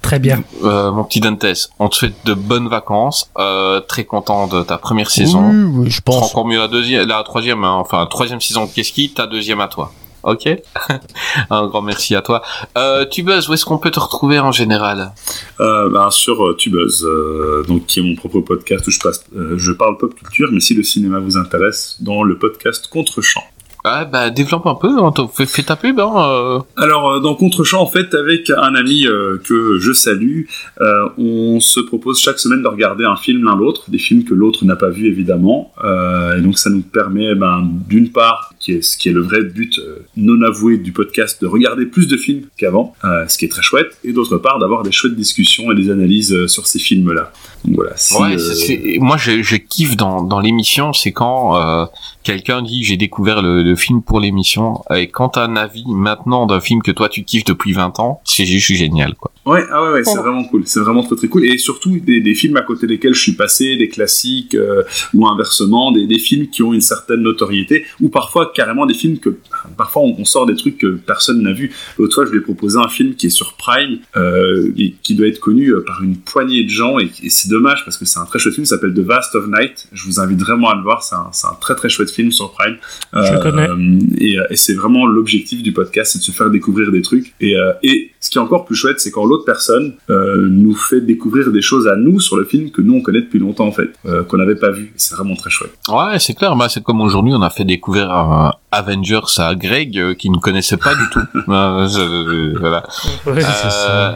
[0.02, 0.42] très bien.
[0.64, 1.44] Euh, mon petit Dantes,
[1.78, 3.30] on te souhaite de bonnes vacances.
[3.38, 5.50] Euh, très content de ta première saison.
[5.50, 6.30] Oui, oui, je pense.
[6.30, 9.68] encore mieux la deuxième, la troisième, hein, enfin troisième saison de Keski, ta deuxième à
[9.68, 9.92] toi?
[10.22, 10.48] Ok
[11.50, 12.42] Un grand merci à toi.
[12.76, 15.12] Euh, Tubuzz, où est-ce qu'on peut te retrouver en général?
[15.60, 19.24] Euh, ben, sur euh, Tubuzz, euh, donc qui est mon propre podcast où je, passe,
[19.36, 23.42] euh, je parle pop culture, mais si le cinéma vous intéresse, dans le podcast Contre-champ.
[23.84, 26.00] Ah bah développe un peu, hein, fais, fais ta pub.
[26.00, 26.64] Hein.
[26.76, 29.06] Alors, dans Contre-champ, en fait, avec un ami
[29.44, 30.42] que je salue,
[31.16, 34.64] on se propose chaque semaine de regarder un film l'un l'autre, des films que l'autre
[34.64, 38.98] n'a pas vu évidemment, et donc ça nous permet, ben, d'une part, qui est, ce
[38.98, 42.42] qui est le vrai but euh, non avoué du podcast, de regarder plus de films
[42.58, 45.74] qu'avant, euh, ce qui est très chouette, et d'autre part, d'avoir des chouettes discussions et
[45.74, 47.32] des analyses euh, sur ces films-là.
[47.64, 47.92] Donc voilà.
[47.96, 51.86] si, Ouais, euh, moi je, je kiffe dans, dans l'émission, c'est quand euh,
[52.24, 56.46] quelqu'un dit j'ai découvert le, le film pour l'émission, et quand t'as un avis maintenant
[56.46, 59.32] d'un film que toi tu kiffes depuis 20 ans, c'est juste génial quoi.
[59.48, 60.64] Ouais, ah ouais, ouais, c'est vraiment cool.
[60.66, 61.46] C'est vraiment très très cool.
[61.46, 64.82] Et surtout des, des films à côté desquels je suis passé, des classiques euh,
[65.14, 69.18] ou inversement, des, des films qui ont une certaine notoriété, ou parfois carrément des films
[69.24, 69.30] que
[69.76, 71.66] parfois on, on sort des trucs que personne n'a vu.
[71.96, 75.14] L'autre fois, je lui ai proposé un film qui est sur Prime, euh, et qui
[75.14, 78.04] doit être connu euh, par une poignée de gens, et, et c'est dommage parce que
[78.04, 78.64] c'est un très chouette film.
[78.64, 79.86] Il s'appelle The Vast of Night.
[79.92, 81.04] Je vous invite vraiment à le voir.
[81.04, 82.76] C'est un, c'est un très très chouette film sur Prime.
[83.12, 83.68] Je le connais.
[84.18, 87.34] Et, euh, et c'est vraiment l'objectif du podcast, c'est de se faire découvrir des trucs.
[87.40, 90.74] Et, euh, et ce qui est encore plus chouette, c'est quand l'autre personne euh, nous
[90.74, 93.66] fait découvrir des choses à nous sur le film que nous on connaît depuis longtemps
[93.66, 94.92] en fait, euh, qu'on n'avait pas vu.
[94.96, 95.72] C'est vraiment très chouette.
[95.88, 98.10] Ouais, c'est clair, bah, c'est comme aujourd'hui on a fait découvrir
[98.72, 101.20] Avengers à Greg euh, qui ne connaissait pas du tout.
[101.48, 102.82] Euh, euh, voilà.
[103.26, 103.42] Ouais,
[103.88, 104.12] Euh,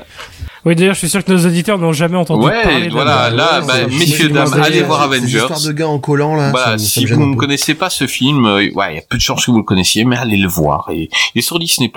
[0.64, 3.30] Oui, d'ailleurs, je suis sûr que nos auditeurs n'ont jamais entendu Ouais, parler de voilà,
[3.30, 5.26] là, Ouais, bah, messieurs, dames, allez voir Avengers.
[5.26, 6.50] L'histoire de gars en collant là.
[6.50, 8.98] Voilà, ça me- ça si vous ne connaissez pas ce film, euh, ouais, il y
[8.98, 10.88] a peu de chances que vous le connaissiez, mais allez le voir.
[10.92, 11.90] Et, il est sur Disney+.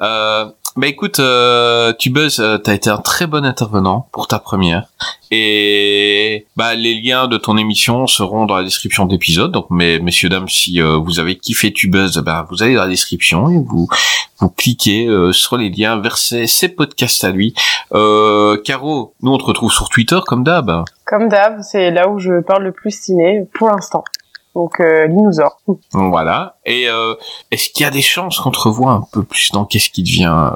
[0.00, 4.38] Euh, bah écoute, euh, tu buzz, euh, t'as été un très bon intervenant pour ta
[4.38, 4.86] première.
[5.30, 9.52] Et bah les liens de ton émission seront dans la description de l'épisode.
[9.52, 12.88] Donc, mais messieurs dames, si euh, vous avez kiffé Tubuzz, bah vous allez dans la
[12.88, 13.88] description et vous
[14.38, 17.54] vous cliquez euh, sur les liens vers ces, ces podcasts à lui.
[17.94, 20.84] Euh, Caro, nous on te retrouve sur Twitter comme d'hab.
[21.06, 24.04] Comme d'hab, c'est là où je parle le plus ciné pour l'instant.
[24.54, 25.60] Donc, euh, Linosaure.
[25.92, 26.56] Voilà.
[26.64, 27.14] Et euh,
[27.50, 30.02] est-ce qu'il y a des chances qu'on te revoie un peu plus dans qu'est-ce qui
[30.02, 30.52] devient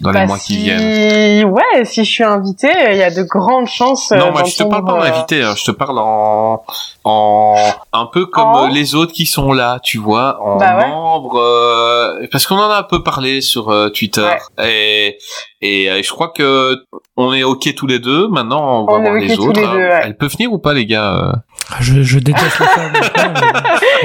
[0.00, 3.10] dans les Bah, mois qui si- viennent Ouais, si je suis invitée, il y a
[3.10, 4.10] de grandes chances.
[4.12, 6.62] Non, euh, moi je te parle pas euh, invité, hein, je te parle en
[7.04, 7.54] en
[7.92, 10.88] un peu comme En euh, les autres qui sont là, tu vois, en Bah ouais.
[10.88, 14.28] membre euh, parce qu'on en a un peu parlé sur euh, Twitter
[14.62, 15.18] et
[15.60, 16.76] et euh, je crois que
[17.16, 18.28] on est ok tous les deux.
[18.28, 19.58] Maintenant, on va On voir les autres.
[19.60, 19.72] les hein.
[19.72, 20.00] deux, ouais.
[20.04, 21.32] Elles peuvent venir ou pas les gars
[21.72, 22.92] Ah, Je, je déteste les femmes.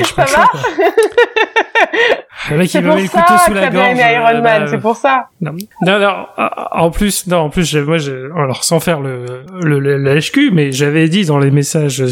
[0.04, 0.60] je peux Ça quoi.
[2.50, 4.42] Le mec, C'est il me pour met le couteau ça sous la gorge.
[4.42, 5.28] bah, c'est pour ça.
[5.42, 5.54] Non,
[5.86, 6.26] non, non,
[6.72, 9.26] en plus, non, en plus, j'ai- moi, j'ai, alors, sans faire le,
[9.62, 12.03] le, le, le HQ, mais j'avais dit dans les messages,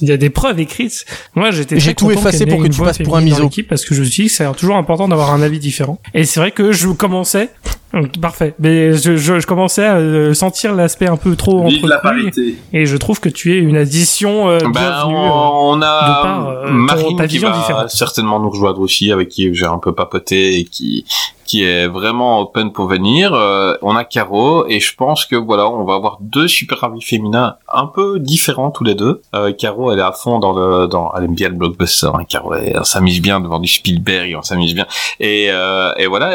[0.00, 1.04] il y a des preuves écrites.
[1.34, 3.48] Moi, j'étais J'ai tout effacé pour que tu passes pour un miso.
[3.68, 5.98] Parce que je me suis dit que c'est toujours important d'avoir un avis différent.
[6.14, 7.50] Et c'est vrai que je commençais
[7.92, 8.54] Donc, Parfait.
[8.58, 11.98] Mais je, je, je commençais à euh, sentir l'aspect un peu trop Vive entre la
[11.98, 12.56] parité.
[12.72, 15.14] et je trouve que tu es une addition euh, Ben, bienvenue.
[15.16, 17.90] on a par, euh, ton- Marine qui va différente.
[17.90, 21.04] certainement nous rejoindre aussi, avec qui j'ai un peu papoté et qui
[21.46, 23.32] qui est vraiment open pour venir.
[23.32, 27.00] Euh, on a Caro et je pense que voilà, on va avoir deux super avis
[27.00, 29.22] féminins un peu différents tous les deux.
[29.32, 32.08] Euh, Caro, elle est à fond dans le, dans, elle aime bien le blockbuster.
[32.12, 34.86] Hein, Caro, elle, elle s'amuse bien devant du Spielberg, on s'amuse bien.
[35.20, 36.30] Et, euh, et voilà,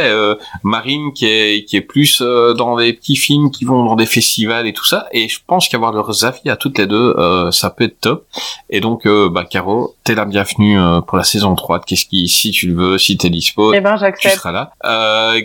[0.63, 4.05] Marine qui est qui est plus euh, dans des petits films qui vont dans des
[4.05, 5.07] festivals et tout ça.
[5.11, 8.25] Et je pense qu'avoir leurs avis à toutes les deux, euh, ça peut être top.
[8.69, 12.05] Et donc, euh, bah Caro, t'es la bienvenue euh, pour la saison 3 de Qu'est-ce
[12.05, 14.71] qui, si tu le veux, si t'es dispo, Eh ben, tu seras là.
[14.85, 15.41] Euh,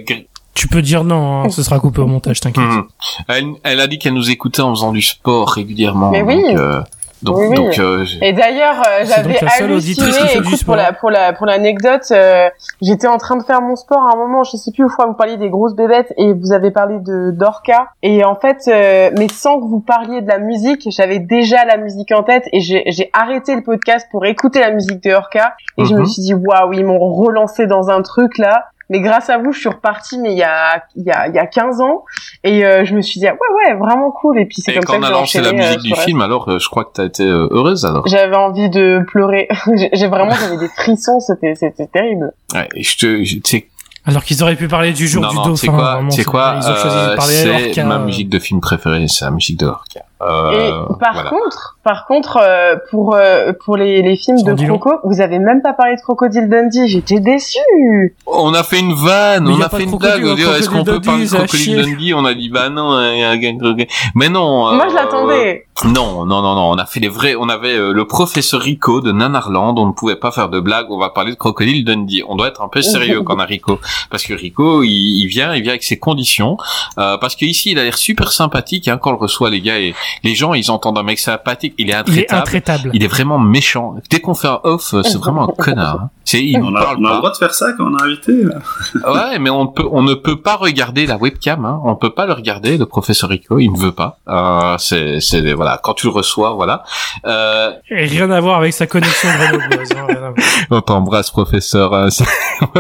[0.55, 2.65] Tu peux dire non, hein, ce sera coupé au montage, t'inquiète.
[2.65, 2.84] Mhm.
[3.28, 6.10] Elle, elle a dit qu'elle nous écoutait en faisant du sport régulièrement.
[6.10, 6.42] Mais oui.
[6.42, 6.81] Donc, euh,
[7.23, 7.57] donc, Oui, oui.
[7.57, 10.07] donc, euh, Et d'ailleurs, euh, j'avais halluciné.
[10.35, 10.65] Écoute, sport.
[10.67, 12.49] pour la pour la pour l'anecdote, euh,
[12.83, 14.45] j'étais en train de faire mon sport à un moment.
[14.45, 17.31] Je sais plus où fois vous parliez des grosses bébêtes et vous avez parlé de
[17.31, 17.89] d'Orca.
[18.03, 21.78] Et en fait, euh, mais sans que vous parliez de la musique, j'avais déjà la
[21.78, 25.55] musique en tête et j'ai j'ai arrêté le podcast pour écouter la musique de Orca.
[25.78, 26.07] Et je me Mhm.
[26.07, 28.67] suis dit waouh, ils m'ont relancé dans un truc là.
[28.89, 31.34] Mais grâce à vous, je suis repartie, mais il y a, il y a, il
[31.34, 32.05] y a 15 ans.
[32.44, 34.39] Et euh, je me suis dit, ah ouais, ouais, vraiment cool.
[34.39, 35.81] Et puis c'est Et comme quand ça on que a j'ai lancé la euh, musique
[35.86, 38.06] sur du film, alors euh, je crois que t'as été euh, heureuse alors.
[38.06, 39.48] j'avais envie de pleurer.
[39.92, 42.32] J'ai- vraiment, j'avais des frissons, c'était, c'était terrible.
[42.55, 43.68] Ouais, et je te, je- tu sais,
[44.05, 45.56] Alors qu'ils auraient pu parler du jour non, du non, dauphin.
[45.56, 48.05] c'est quoi, vraiment, c'est quoi, Ils ont choisi de euh, parler à c'est ma euh.
[48.05, 50.00] musique de film préférée, c'est la musique de Lorca.
[50.23, 51.28] Euh, Et par voilà.
[51.28, 54.78] contre, par contre, euh, pour euh, pour les, les films en de long.
[54.78, 56.89] Croco, vous avez même pas parlé de Crocodile Dundee.
[56.89, 58.17] J'étais déçue.
[58.27, 60.45] On a fait une vanne, Mais on a a fait une blague, crocodile, on dit
[60.45, 61.85] un est-ce qu'on peut crocodile parler de Crocodile.
[61.85, 63.89] Dundee On a dit bah non, euh, y a un crocodile.
[64.15, 64.75] mais non.
[64.75, 65.67] Moi, je euh, l'attendais.
[65.85, 69.03] Non, non, non, non, on a fait les vrais, on avait euh, le professeur Rico
[69.03, 72.23] de Nanarland, on ne pouvait pas faire de blagues, on va parler de Crocodile Dundee.
[72.27, 73.78] On doit être un peu sérieux quand on a Rico.
[74.11, 76.57] Parce que Rico, il, il vient, il vient avec ses conditions,
[76.97, 79.78] euh, parce qu'ici, il a l'air super sympathique, hein, quand on le reçoit, les gars,
[79.78, 82.41] et les gens, ils entendent un mec sympathique, il est Il est intraitable.
[82.43, 82.91] intraitable.
[82.94, 83.94] Il est vraiment méchant.
[84.10, 86.01] Dès qu'on fait un off, euh, c'est vraiment un connard.
[86.02, 86.10] hein.
[86.25, 88.43] C'est, il On a, on a le droit de faire ça quand on a invité.
[88.43, 88.57] là.
[89.31, 91.65] Ouais, mais on peut, on ne peut pas regarder la webcam.
[91.65, 91.81] Hein.
[91.85, 92.76] On peut pas le regarder.
[92.78, 94.18] Le professeur Rico, il ne veut pas.
[94.28, 95.78] Euh, c'est, c'est voilà.
[95.83, 96.83] Quand tu le reçois, voilà.
[97.26, 99.89] Euh, Et rien à voir avec sa connexion grenobloise.
[99.97, 100.35] hein,
[100.70, 101.94] on t'embrasse, professeur.
[101.94, 102.09] hein.
[102.10, 102.25] C'est,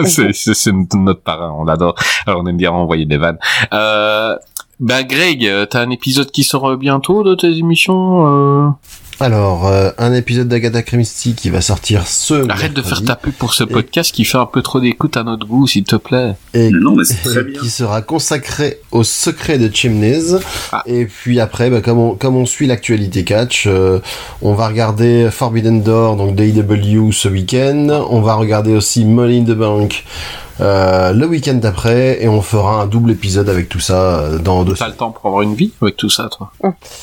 [0.04, 1.52] c'est, c'est- c'est notre parrain.
[1.56, 1.94] On l'adore.
[2.26, 3.38] Alors, on aime bien envoyer des vannes.
[3.74, 4.36] Euh,
[4.80, 8.26] bah, Greg, euh, t'as un épisode qui sort euh, bientôt de tes émissions.
[8.26, 8.70] Euh...
[9.18, 13.32] Alors, euh, un épisode d'Agatha Christie qui va sortir ce Arrête de faire ta pub
[13.32, 16.34] pour ce podcast qui fait un peu trop d'écoute à notre goût, s'il te plaît.
[16.52, 17.58] et, Mais non, mais c'est très bien.
[17.58, 20.36] qui sera consacré au secret de Chimneys.
[20.70, 20.82] Ah.
[20.84, 24.00] Et puis après, bah, comme, on, comme on suit l'actualité catch, euh,
[24.42, 28.06] on va regarder Forbidden Door, donc DW ce week-end.
[28.10, 30.04] On va regarder aussi Money in the Bank
[30.60, 32.22] euh, le week-end d'après.
[32.22, 35.10] Et on fera un double épisode avec tout ça euh, dans deux T'as le temps
[35.10, 36.50] pour avoir une vie avec tout ça, toi?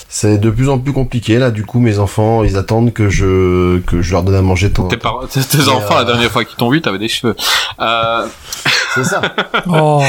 [0.09, 1.51] C'est de plus en plus compliqué là.
[1.51, 4.83] Du coup, mes enfants, ils attendent que je que je leur donne à manger en
[4.87, 7.35] Tes, parents, tes, enfants, euh, la dernière fois qu'ils t'ont vu, t'avais des cheveux.
[7.79, 8.27] Euh,
[8.95, 9.21] C'est ça.
[9.67, 10.03] Oh.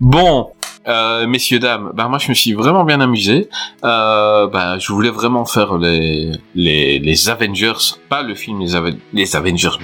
[0.00, 0.50] bon,
[0.86, 3.48] euh, messieurs dames, bah moi je me suis vraiment bien amusé.
[3.84, 7.72] Euh, bah je voulais vraiment faire les les les Avengers,
[8.08, 9.76] pas le film les, Ave- les Avengers,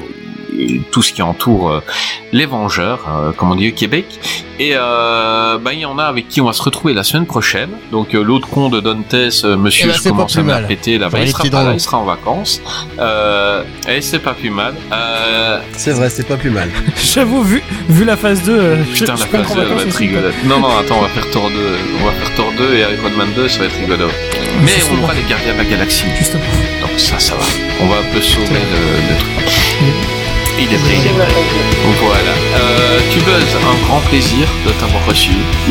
[0.91, 1.81] tout ce qui entoure euh,
[2.33, 4.07] les Vengeurs, euh, comme on dit au Québec.
[4.59, 7.27] Et euh, bah il y en a avec qui on va se retrouver la semaine
[7.27, 7.69] prochaine.
[7.93, 10.53] Donc euh, l'autre con de Dantes, euh, Monsieur, Eh ben, je commence à plus me
[10.53, 11.75] la péter Il sera pas là, l'eau.
[11.77, 12.63] il sera en vacances.
[12.99, 14.75] Euh, et c'est pas plus mal.
[14.93, 16.71] Euh, C'est vrai, c'est pas plus mal.
[17.15, 19.77] J'avoue, vu, vu la phase 2, euh, je, Putain, je la phase prendre 2, elle
[19.77, 20.35] va être rigolote.
[20.47, 21.55] Non, non, attends, on va faire Thor 2.
[22.01, 24.07] On va faire Thor 2 et Iron Man 2, ça va être rigolo.
[24.65, 26.07] Mais on aura les gardiens de la galaxie.
[26.19, 26.43] Justement.
[26.81, 27.45] Donc ça, ça va.
[27.83, 30.16] On va un peu sauver le, le truc.
[30.59, 30.97] Il est vrai.
[32.01, 32.35] Voilà.
[32.57, 35.31] Euh, tu buzz, un grand plaisir de t'avoir reçu.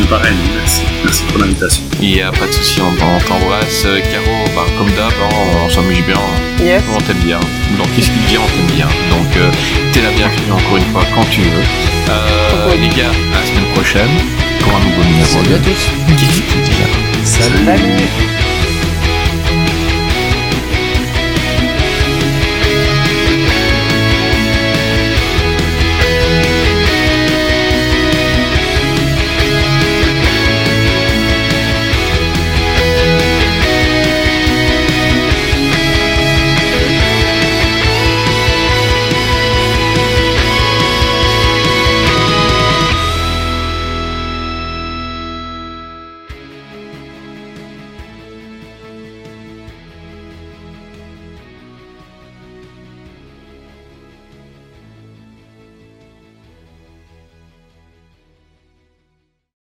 [0.09, 0.81] Pareil, merci.
[1.03, 1.83] Merci pour l'invitation.
[2.01, 3.83] Il n'y a pas de souci, on on t'embrasse.
[3.85, 6.19] Euh, Caro, bah, comme d'hab, hein, on s'amuse bien.
[6.63, 6.83] Yes.
[6.93, 7.39] On t'aime bien.
[7.77, 8.87] Donc, qu'est-ce qu'il dit, on t'aime bien.
[9.09, 9.51] Donc, euh,
[9.91, 11.65] t'es la bienvenue encore une fois quand tu veux.
[12.09, 14.11] Euh, les gars, à la semaine prochaine
[14.59, 15.89] pour un nouveau numéro Salut à tous.
[17.23, 17.65] Salut.
[17.65, 18.44] Salut.